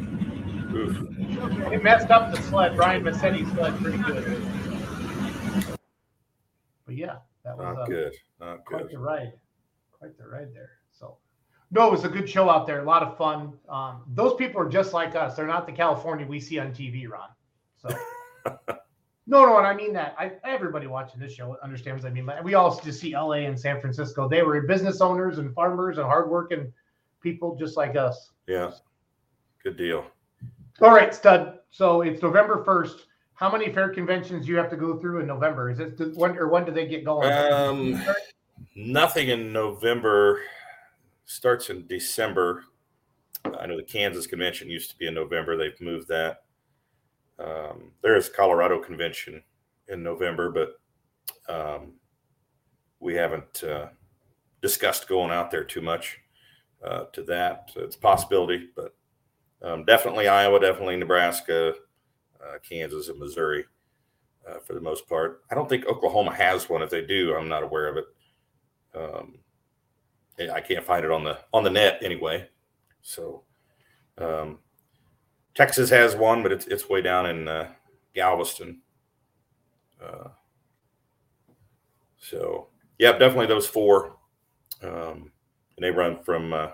Ooh. 0.75 1.71
He 1.71 1.77
messed 1.79 2.11
up 2.11 2.35
the 2.35 2.41
sled. 2.43 2.77
Brian 2.77 3.03
Massetti's 3.03 3.51
sled 3.53 3.77
pretty 3.79 3.99
good. 3.99 4.43
But 6.87 6.97
yeah, 6.97 7.17
that 7.45 7.57
was 7.57 7.65
Not 7.65 7.79
uh, 7.79 7.85
good. 7.87 8.13
Not 8.41 8.65
quite 8.65 8.83
good. 8.83 8.93
the 8.93 8.99
ride. 8.99 9.33
Quite 9.93 10.17
the 10.19 10.27
ride 10.27 10.55
there. 10.55 10.71
So, 10.91 11.19
no, 11.71 11.89
it 11.89 11.93
was 11.93 12.05
a 12.05 12.09
good 12.09 12.29
show 12.29 12.51
out 12.51 12.67
there. 12.67 12.81
A 12.81 12.85
lot 12.85 13.03
of 13.03 13.17
fun. 13.17 13.55
Um, 13.69 14.03
those 14.09 14.35
people 14.35 14.61
are 14.61 14.69
just 14.69 14.93
like 14.93 15.15
us. 15.15 15.37
They're 15.37 15.47
not 15.47 15.67
the 15.67 15.73
California 15.73 16.27
we 16.27 16.41
see 16.41 16.59
on 16.59 16.73
TV, 16.73 17.09
Ron. 17.09 17.29
So, 17.77 17.89
no, 19.27 19.47
no, 19.47 19.59
and 19.59 19.67
I 19.67 19.75
mean 19.75 19.93
that. 19.95 20.15
I, 20.19 20.33
everybody 20.45 20.87
watching 20.87 21.21
this 21.21 21.33
show 21.33 21.57
understands 21.63 22.05
what 22.05 22.11
I 22.11 22.13
mean. 22.13 22.27
Like, 22.27 22.43
We 22.45 22.55
all 22.55 22.79
just 22.81 23.01
see 23.01 23.15
LA 23.15 23.47
and 23.47 23.59
San 23.59 23.81
Francisco. 23.81 24.29
They 24.29 24.43
were 24.43 24.61
business 24.63 25.01
owners 25.01 25.39
and 25.39 25.55
farmers 25.55 25.99
and 25.99 26.07
hardworking 26.07 26.73
people 27.21 27.55
just 27.57 27.77
like 27.77 27.97
us. 27.97 28.31
Yeah. 28.47 28.73
Good 29.63 29.77
deal. 29.77 30.05
All 30.81 30.91
right, 30.91 31.15
stud. 31.15 31.61
So 31.71 32.03
it's 32.03 32.23
November 32.23 32.65
first. 32.65 33.07
How 33.35 33.51
many 33.51 33.73
fair 33.73 33.89
conventions 33.89 34.47
do 34.47 34.53
you 34.53 34.59
have 34.59 34.71
to 34.71 34.77
go 34.77 34.99
through 34.99 35.21
in 35.21 35.27
November? 35.27 35.71
Is 35.71 35.81
it 35.81 35.99
when 36.17 36.37
or 36.37 36.49
when 36.49 36.65
do 36.65 36.73
they 36.73 36.87
get 36.87 37.05
going? 37.05 37.33
Um, 37.33 38.03
nothing 38.75 39.29
in 39.29 39.53
November. 39.53 40.41
Starts 41.25 41.71
in 41.71 41.87
December. 41.87 42.65
I 43.59 43.67
know 43.67 43.77
the 43.77 43.83
Kansas 43.83 44.27
convention 44.27 44.69
used 44.69 44.91
to 44.91 44.97
be 44.97 45.07
in 45.07 45.15
November. 45.15 45.57
They've 45.57 45.81
moved 45.81 46.09
that. 46.09 46.43
Um, 47.43 47.91
there 48.03 48.17
is 48.17 48.29
Colorado 48.29 48.79
convention 48.79 49.43
in 49.89 50.03
November, 50.03 50.51
but 50.51 50.81
um, 51.53 51.95
we 53.01 53.15
haven't 53.15 53.65
uh, 53.65 53.89
discussed 54.61 55.09
going 55.09 55.31
out 55.31 55.51
there 55.51 55.65
too 55.65 55.81
much 55.81 56.21
uh, 56.85 57.05
to 57.13 57.23
that. 57.25 57.71
It's 57.77 57.97
a 57.97 58.01
possibility, 58.01 58.69
but 58.77 58.95
um, 59.63 59.85
definitely 59.85 60.29
Iowa, 60.29 60.61
definitely 60.61 60.97
Nebraska, 60.97 61.75
uh, 62.41 62.59
Kansas, 62.69 63.09
and 63.09 63.19
Missouri 63.19 63.65
uh, 64.49 64.59
for 64.59 64.75
the 64.75 64.81
most 64.81 65.09
part. 65.09 65.43
I 65.51 65.55
don't 65.55 65.69
think 65.69 65.87
Oklahoma 65.87 66.35
has 66.35 66.69
one. 66.69 66.83
If 66.83 66.91
they 66.91 67.05
do, 67.05 67.35
I'm 67.35 67.49
not 67.49 67.63
aware 67.63 67.89
of 67.89 67.97
it. 67.97 68.05
Um, 68.95 69.39
I 70.53 70.61
can't 70.61 70.85
find 70.85 71.05
it 71.05 71.11
on 71.11 71.23
the 71.25 71.39
on 71.53 71.63
the 71.63 71.71
net 71.71 72.01
anyway. 72.03 72.49
So 73.03 73.45
um, 74.19 74.59
Texas 75.55 75.91
has 75.91 76.17
one, 76.17 76.43
but 76.43 76.53
it's 76.53 76.67
it's 76.67 76.89
way 76.89 77.03
down 77.03 77.27
in 77.27 77.49
uh, 77.49 77.69
Galveston. 78.15 78.81
Uh, 80.03 80.29
so 82.19 82.69
yeah, 82.99 83.13
definitely 83.13 83.47
those 83.47 83.67
four, 83.67 84.17
um, 84.83 85.31
and 85.77 85.81
they 85.81 85.91
run 85.91 86.23
from 86.23 86.53
uh, 86.53 86.69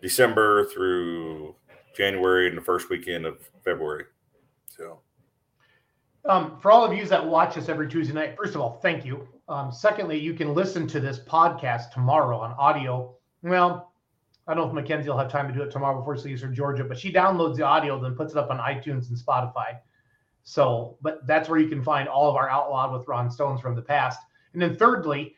December 0.00 0.66
through 0.66 1.54
January 1.96 2.48
and 2.48 2.56
the 2.56 2.62
first 2.62 2.90
weekend 2.90 3.26
of 3.26 3.50
February. 3.64 4.04
So 4.66 5.00
Um, 6.24 6.58
for 6.60 6.70
all 6.70 6.84
of 6.84 6.92
you 6.92 7.04
that 7.06 7.24
watch 7.24 7.56
us 7.56 7.68
every 7.68 7.88
Tuesday 7.88 8.14
night, 8.14 8.36
first 8.36 8.54
of 8.54 8.60
all, 8.60 8.78
thank 8.82 9.04
you. 9.04 9.28
Um, 9.48 9.70
secondly, 9.72 10.18
you 10.18 10.34
can 10.34 10.54
listen 10.54 10.86
to 10.88 11.00
this 11.00 11.20
podcast 11.20 11.92
tomorrow 11.92 12.38
on 12.38 12.52
audio. 12.58 13.14
Well, 13.42 13.85
I 14.46 14.54
don't 14.54 14.64
know 14.64 14.68
if 14.68 14.74
Mackenzie 14.74 15.08
will 15.08 15.18
have 15.18 15.30
time 15.30 15.48
to 15.48 15.54
do 15.54 15.62
it 15.62 15.70
tomorrow 15.70 15.98
before 15.98 16.16
she 16.16 16.28
leaves 16.28 16.42
for 16.42 16.48
Georgia, 16.48 16.84
but 16.84 16.98
she 16.98 17.12
downloads 17.12 17.56
the 17.56 17.64
audio, 17.64 18.00
then 18.00 18.14
puts 18.14 18.32
it 18.32 18.38
up 18.38 18.50
on 18.50 18.58
iTunes 18.58 19.08
and 19.08 19.18
Spotify. 19.18 19.78
So, 20.44 20.96
but 21.02 21.26
that's 21.26 21.48
where 21.48 21.58
you 21.58 21.68
can 21.68 21.82
find 21.82 22.08
all 22.08 22.30
of 22.30 22.36
our 22.36 22.48
Outlawed 22.48 22.92
with 22.92 23.08
Ron 23.08 23.28
Stones 23.30 23.60
from 23.60 23.74
the 23.74 23.82
past. 23.82 24.20
And 24.52 24.62
then 24.62 24.76
thirdly, 24.76 25.34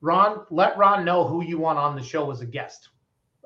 Ron, 0.00 0.44
let 0.50 0.76
Ron 0.76 1.04
know 1.04 1.24
who 1.24 1.44
you 1.44 1.58
want 1.58 1.78
on 1.78 1.94
the 1.94 2.02
show 2.02 2.30
as 2.32 2.40
a 2.40 2.46
guest. 2.46 2.88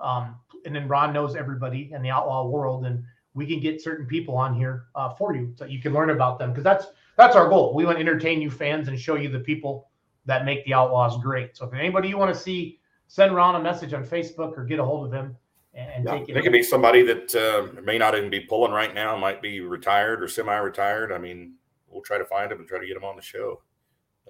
Um, 0.01 0.37
and 0.65 0.75
then 0.75 0.89
Ron 0.89 1.13
knows 1.13 1.37
everybody 1.37 1.91
in 1.93 2.03
the 2.03 2.11
outlaw 2.11 2.47
world, 2.47 2.87
and 2.87 3.05
we 3.35 3.47
can 3.47 3.61
get 3.61 3.83
certain 3.83 4.07
people 4.07 4.37
on 4.37 4.55
here 4.55 4.87
uh, 4.95 5.11
for 5.11 5.35
you 5.35 5.53
so 5.57 5.65
you 5.65 5.81
can 5.81 5.93
learn 5.93 6.11
about 6.11 6.39
them 6.39 6.51
because 6.51 6.65
that's 6.65 6.87
that's 7.17 7.37
our 7.37 7.49
goal. 7.49 7.75
We 7.75 7.85
want 7.85 7.99
to 7.99 8.01
entertain 8.01 8.41
you 8.41 8.51
fans 8.51 8.89
and 8.89 8.99
show 8.99 9.17
you 9.17 9.29
the 9.29 9.41
people 9.41 9.91
that 10.25 10.45
make 10.45 10.65
the 10.65 10.75
outlaws 10.75 11.21
great. 11.23 11.57
So 11.57 11.67
if 11.67 11.75
anybody 11.75 12.09
you 12.09 12.19
want 12.19 12.35
to 12.35 12.41
see, 12.41 12.81
send 13.13 13.35
Ron 13.37 13.57
a 13.57 13.61
message 13.61 13.93
on 13.93 14.07
Facebook 14.07 14.57
or 14.57 14.65
get 14.65 14.79
a 14.79 14.85
hold 14.85 15.07
of 15.07 15.13
him 15.13 15.37
and, 15.75 16.07
Yeah, 16.07 16.13
take 16.13 16.31
it. 16.31 16.37
it 16.39 16.43
could 16.43 16.53
be 16.53 16.63
somebody 16.63 17.03
that 17.03 17.35
uh, 17.35 17.83
may 17.83 17.99
not 17.99 18.17
even 18.17 18.31
be 18.31 18.41
pulling 18.41 18.73
right 18.73 18.95
now, 18.95 19.15
might 19.19 19.43
be 19.43 19.61
retired 19.61 20.23
or 20.23 20.29
semi-retired. 20.29 21.13
I 21.13 21.19
mean, 21.19 21.57
we'll 21.91 22.01
try 22.01 22.17
to 22.17 22.25
find 22.25 22.51
him 22.51 22.61
and 22.61 22.67
try 22.67 22.81
to 22.81 22.87
get 22.87 22.97
him 22.97 23.05
on 23.05 23.17
the 23.17 23.21
show. 23.21 23.61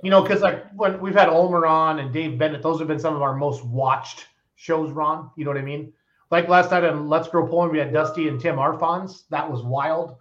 You 0.02 0.10
know, 0.10 0.20
because 0.20 0.40
like 0.42 0.68
when 0.74 1.00
we've 1.00 1.14
had 1.14 1.28
Ulmer 1.28 1.64
on 1.64 2.00
and 2.00 2.12
Dave 2.12 2.36
Bennett, 2.36 2.60
those 2.60 2.80
have 2.80 2.88
been 2.88 2.98
some 2.98 3.14
of 3.14 3.22
our 3.22 3.36
most 3.36 3.64
watched 3.64 4.26
shows, 4.56 4.90
Ron. 4.90 5.30
You 5.36 5.44
know 5.44 5.52
what 5.52 5.59
I 5.59 5.62
mean? 5.62 5.92
Like 6.32 6.48
last 6.48 6.72
night 6.72 6.82
on 6.82 7.09
Let's 7.09 7.28
Go 7.28 7.46
Pulling, 7.46 7.70
we 7.70 7.78
had 7.78 7.92
Dusty 7.92 8.26
and 8.26 8.40
Tim 8.40 8.56
Arfons. 8.56 9.28
That 9.30 9.48
was 9.48 9.62
wild. 9.62 10.16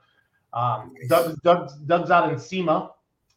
Um, 0.54 0.94
Doug, 1.08 1.42
Doug's, 1.42 1.74
Doug's 1.88 2.12
out 2.12 2.32
in 2.32 2.38
SEMA, 2.38 2.92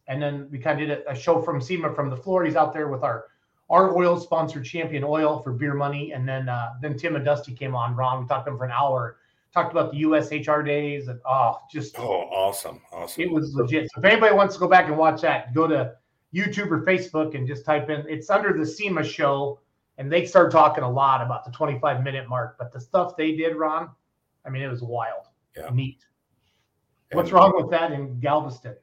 and 0.06 0.20
then 0.20 0.48
we 0.50 0.58
kind 0.58 0.82
of 0.82 0.86
did 0.86 0.98
a, 0.98 1.12
a 1.12 1.14
show 1.14 1.40
from 1.40 1.62
SEMA 1.62 1.94
from 1.94 2.10
the 2.10 2.16
floor. 2.16 2.44
He's 2.44 2.56
out 2.56 2.74
there 2.74 2.88
with 2.88 3.02
our 3.04 3.24
our 3.70 3.96
oil 3.96 4.18
sponsored 4.18 4.64
Champion 4.64 5.04
Oil 5.04 5.40
for 5.40 5.52
beer 5.52 5.74
money, 5.74 6.12
and 6.12 6.28
then 6.28 6.48
uh, 6.48 6.74
then 6.82 6.96
Tim 6.96 7.16
and 7.16 7.24
Dusty 7.24 7.54
came 7.54 7.74
on. 7.74 7.96
Ron, 7.96 8.22
we 8.22 8.28
talked 8.28 8.46
to 8.46 8.50
them 8.50 8.58
for 8.58 8.64
an 8.64 8.72
hour. 8.72 9.18
Talked 9.52 9.70
about 9.72 9.92
the 9.92 10.02
USHR 10.02 10.66
days, 10.66 11.08
and 11.08 11.20
oh, 11.26 11.58
just 11.70 11.98
Oh, 11.98 12.22
awesome, 12.32 12.80
awesome. 12.92 13.22
it 13.22 13.30
was 13.30 13.54
legit. 13.54 13.88
So 13.94 14.00
if 14.00 14.04
anybody 14.04 14.34
wants 14.34 14.54
to 14.54 14.60
go 14.60 14.68
back 14.68 14.86
and 14.88 14.98
watch 14.98 15.20
that, 15.22 15.54
go 15.54 15.66
to 15.68 15.94
YouTube 16.34 16.70
or 16.72 16.84
Facebook 16.84 17.36
and 17.36 17.46
just 17.46 17.64
type 17.64 17.88
in. 17.88 18.04
It's 18.08 18.30
under 18.30 18.52
the 18.52 18.66
SEMA 18.66 19.04
show, 19.04 19.60
and 19.96 20.10
they 20.12 20.26
start 20.26 20.50
talking 20.50 20.82
a 20.82 20.90
lot 20.90 21.22
about 21.22 21.44
the 21.44 21.52
25 21.52 22.02
minute 22.02 22.28
mark. 22.28 22.56
But 22.58 22.72
the 22.72 22.80
stuff 22.80 23.16
they 23.16 23.36
did, 23.36 23.54
Ron, 23.56 23.90
I 24.44 24.50
mean, 24.50 24.62
it 24.62 24.68
was 24.68 24.82
wild, 24.82 25.26
Yeah. 25.56 25.70
neat. 25.72 26.04
What's 27.12 27.28
And- 27.28 27.38
wrong 27.38 27.52
with 27.54 27.70
that 27.70 27.92
in 27.92 28.18
Galveston? 28.18 28.74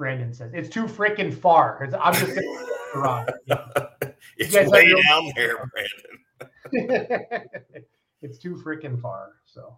Brandon 0.00 0.32
says 0.32 0.50
it's 0.54 0.70
too 0.70 0.84
freaking 0.84 1.32
far. 1.32 1.78
I'm 2.00 2.14
just 2.14 2.34
saying, 2.34 2.66
Ron. 2.94 3.26
it's 4.38 4.54
way 4.70 4.90
down 5.06 5.30
there, 5.36 5.70
Brandon. 6.72 7.44
it's 8.22 8.38
too 8.38 8.54
freaking 8.64 8.98
far. 8.98 9.32
So, 9.44 9.76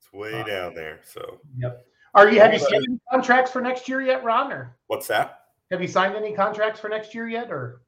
It's 0.00 0.12
way 0.12 0.32
Uh, 0.40 0.42
down 0.42 0.74
there. 0.74 0.98
So, 1.04 1.40
yep. 1.56 1.86
Are 2.14 2.28
you 2.32 2.40
have 2.40 2.52
you 2.52 2.58
signed 2.58 2.84
any 2.88 2.98
contracts 3.12 3.52
for 3.52 3.60
next 3.62 3.88
year 3.88 4.00
yet, 4.02 4.24
Ron? 4.24 4.52
Or 4.52 4.76
what's 4.88 5.06
that? 5.06 5.38
have 5.70 5.80
you 5.80 5.86
signed 5.88 6.16
any 6.16 6.34
contracts 6.34 6.80
for 6.80 6.88
next 6.88 7.14
year 7.14 7.28
yet? 7.28 7.48
Or 7.52 7.80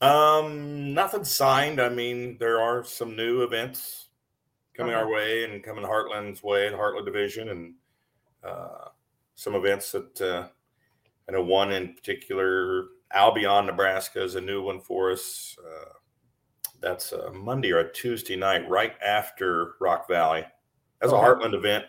Um, 0.00 0.94
nothing 0.94 1.24
signed. 1.24 1.78
I 1.78 1.90
mean, 1.90 2.38
there 2.38 2.58
are 2.58 2.82
some 2.84 3.14
new 3.14 3.42
events 3.42 4.08
coming 4.74 4.94
Okay. 4.94 5.02
our 5.02 5.12
way 5.12 5.44
and 5.44 5.62
coming 5.62 5.84
Heartland's 5.84 6.42
way, 6.42 6.70
the 6.70 6.76
Heartland 6.78 7.04
Division, 7.04 7.50
and 7.50 7.74
uh, 8.42 8.88
some 9.34 9.54
events 9.54 9.92
that 9.92 10.20
uh, 10.22 10.48
I 11.30 11.32
know 11.32 11.44
one 11.44 11.70
in 11.70 11.94
particular, 11.94 12.88
Albion, 13.12 13.66
Nebraska, 13.66 14.20
is 14.20 14.34
a 14.34 14.40
new 14.40 14.62
one 14.62 14.80
for 14.80 15.12
us. 15.12 15.56
Uh, 15.64 15.92
that's 16.80 17.12
a 17.12 17.30
Monday 17.30 17.70
or 17.70 17.78
a 17.78 17.92
Tuesday 17.92 18.34
night, 18.34 18.68
right 18.68 18.94
after 19.00 19.74
Rock 19.80 20.08
Valley. 20.08 20.44
That's 21.00 21.12
a. 21.12 21.16
Heartland 21.16 21.54
event, 21.54 21.84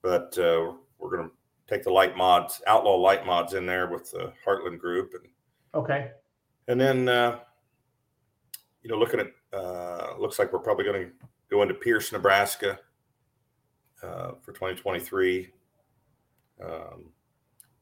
but 0.00 0.38
uh, 0.38 0.74
we're 0.96 1.10
going 1.10 1.28
to 1.28 1.34
take 1.66 1.82
the 1.82 1.90
light 1.90 2.16
mods, 2.16 2.62
outlaw 2.68 2.94
light 2.94 3.26
mods 3.26 3.54
in 3.54 3.66
there 3.66 3.88
with 3.88 4.12
the 4.12 4.32
Heartland 4.46 4.78
group, 4.78 5.12
and 5.14 5.28
okay, 5.74 6.12
and 6.68 6.80
then, 6.80 7.08
uh, 7.08 7.40
you 8.84 8.90
know, 8.90 8.96
looking 8.96 9.18
at, 9.18 9.32
uh, 9.52 10.14
looks 10.20 10.38
like 10.38 10.52
we're 10.52 10.60
probably 10.60 10.84
going 10.84 11.04
to 11.04 11.10
go 11.50 11.62
into 11.62 11.74
Pierce, 11.74 12.12
Nebraska 12.12 12.78
uh, 14.04 14.34
for 14.40 14.52
2023. 14.52 15.50
Um, 16.64 17.10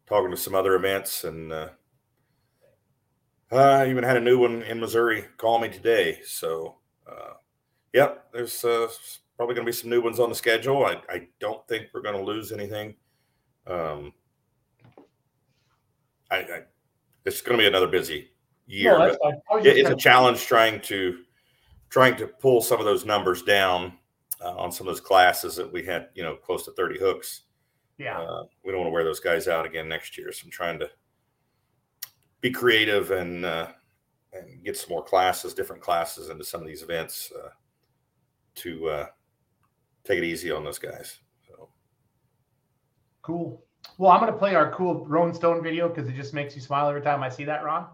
talking 0.07 0.31
to 0.31 0.37
some 0.37 0.55
other 0.55 0.74
events, 0.74 1.24
and 1.24 1.53
uh, 1.53 1.69
I 3.53 3.89
even 3.89 4.05
had 4.05 4.16
a 4.16 4.20
new 4.20 4.39
one 4.39 4.62
in 4.62 4.81
Missouri 4.81 5.24
call 5.37 5.59
me 5.59 5.69
today. 5.69 6.20
So, 6.24 6.77
uh, 7.11 7.35
yep, 7.93 8.27
there's 8.33 8.65
uh, 8.65 8.89
probably 9.37 9.55
going 9.55 9.66
to 9.66 9.70
be 9.70 9.77
some 9.77 9.91
new 9.91 10.01
ones 10.01 10.19
on 10.20 10.28
the 10.28 10.35
schedule. 10.35 10.85
I, 10.85 11.01
I 11.09 11.28
don't 11.41 11.66
think 11.69 11.87
we're 11.93 12.03
going 12.03 12.16
to 12.16 12.24
lose 12.24 12.53
anything. 12.53 12.95
Um, 13.66 14.12
I, 16.31 16.37
I 16.39 16.61
it's 17.24 17.41
going 17.41 17.59
to 17.59 17.62
be 17.62 17.69
another 17.69 17.89
busy 17.89 18.31
year. 18.66 18.93
No, 18.99 19.07
that's 19.07 19.19
but 19.23 19.31
fine. 19.31 19.41
I 19.51 19.55
was 19.57 19.66
it- 19.66 19.78
it's 19.78 19.91
a 19.91 19.97
challenge 19.97 20.45
trying 20.47 20.81
to 20.83 21.19
trying 21.89 22.16
to 22.16 22.27
pull 22.27 22.61
some 22.61 22.81
of 22.81 22.85
those 22.85 23.05
numbers 23.05 23.43
down 23.43 23.93
uh, 24.45 24.57
on 24.57 24.73
some 24.73 24.87
of 24.89 24.95
those 24.95 25.01
classes 25.01 25.55
that 25.57 25.73
we 25.73 25.85
had, 25.85 26.09
you 26.15 26.23
know, 26.23 26.35
close 26.35 26.65
to 26.65 26.73
30 26.73 26.99
hooks. 26.99 27.43
Yeah. 27.98 28.20
Uh, 28.20 28.44
we 28.64 28.73
don't 28.73 28.81
want 28.81 28.89
to 28.89 28.93
wear 28.93 29.05
those 29.05 29.20
guys 29.20 29.48
out 29.48 29.66
again 29.66 29.89
next 29.89 30.18
year. 30.18 30.32
So 30.32 30.44
I'm 30.44 30.51
trying 30.51 30.78
to 30.81 30.90
be 32.40 32.51
creative 32.51 33.10
and 33.10 33.44
uh, 33.44 33.68
and 34.32 34.62
get 34.64 34.77
some 34.77 34.90
more 34.90 35.02
classes, 35.02 35.55
different 35.55 35.82
classes 35.82 36.28
into 36.28 36.44
some 36.44 36.60
of 36.60 36.66
these 36.66 36.82
events 36.82 37.32
uh, 37.36 37.48
to 38.56 38.89
uh, 38.89 39.06
take 40.05 40.18
it 40.18 40.24
easy 40.24 40.51
on 40.51 40.64
those 40.64 40.78
guys. 40.78 41.18
So 41.48 41.68
Cool. 43.23 43.62
Well, 43.98 44.10
I'm 44.10 44.20
going 44.20 44.32
to 44.32 44.39
play 44.39 44.55
our 44.55 44.73
cool 44.73 45.06
Rolling 45.06 45.35
Stone 45.35 45.62
video 45.62 45.89
because 45.89 46.09
it 46.09 46.14
just 46.14 46.35
makes 46.35 46.55
you 46.55 46.60
smile 46.60 46.89
every 46.89 47.02
time 47.02 47.23
I 47.23 47.28
see 47.28 47.44
that, 47.44 47.64
Ron. 47.64 47.86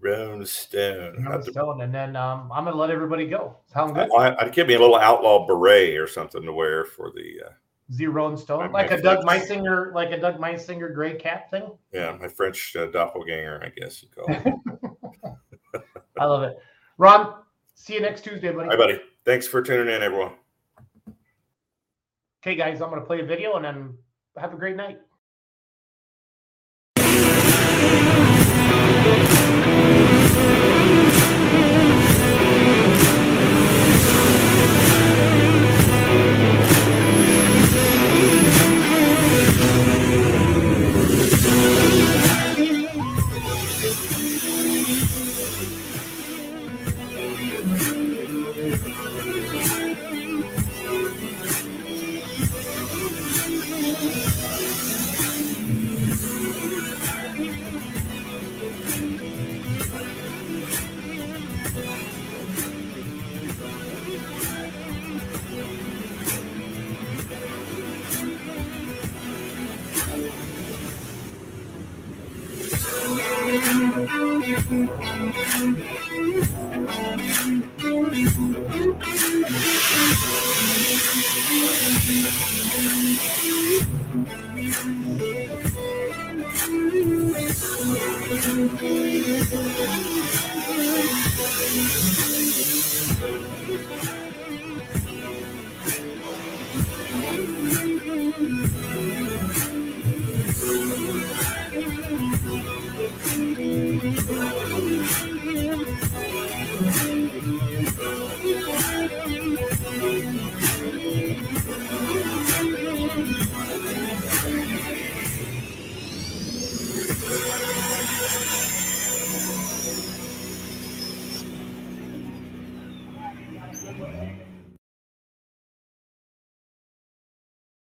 Rolling 0.00 0.44
Stone. 0.44 1.24
Rolling 1.24 1.42
Stone, 1.42 1.80
and 1.80 1.92
then 1.92 2.16
um, 2.16 2.50
I'm 2.52 2.64
gonna 2.64 2.76
let 2.76 2.90
everybody 2.90 3.26
go. 3.26 3.56
Sound 3.72 3.94
good? 3.94 4.10
I, 4.16 4.36
I'd 4.38 4.52
give 4.52 4.68
me 4.68 4.74
a 4.74 4.78
little 4.78 4.96
outlaw 4.96 5.46
beret 5.46 5.96
or 5.96 6.06
something 6.06 6.42
to 6.42 6.52
wear 6.52 6.84
for 6.84 7.10
the 7.10 7.46
uh, 7.46 7.52
Zero 7.92 8.28
and 8.28 8.38
Stone, 8.38 8.72
like 8.72 8.90
a 8.90 9.00
Doug 9.00 9.22
French- 9.22 9.48
Meisinger, 9.48 9.94
like 9.94 10.10
a 10.10 10.18
Doug 10.18 10.38
Meisinger 10.38 10.92
gray 10.92 11.14
cap 11.14 11.50
thing. 11.50 11.70
yeah 11.92 12.16
my 12.20 12.28
French 12.28 12.74
uh, 12.76 12.86
doppelganger, 12.86 13.62
I 13.64 13.68
guess 13.68 14.02
you 14.02 14.08
call 14.08 14.26
it. 14.28 15.82
I 16.18 16.24
love 16.24 16.42
it. 16.42 16.58
Ron, 16.98 17.34
see 17.74 17.94
you 17.94 18.00
next 18.00 18.22
Tuesday, 18.22 18.52
buddy. 18.52 18.68
Hi, 18.70 18.76
buddy. 18.76 19.00
Thanks 19.24 19.46
for 19.46 19.62
tuning 19.62 19.94
in, 19.94 20.02
everyone. 20.02 20.32
Okay, 22.42 22.56
guys, 22.56 22.80
I'm 22.80 22.90
gonna 22.90 23.02
play 23.02 23.20
a 23.20 23.24
video 23.24 23.54
and 23.56 23.64
then 23.64 23.94
have 24.36 24.52
a 24.52 24.56
great 24.56 24.76
night. 24.76 25.00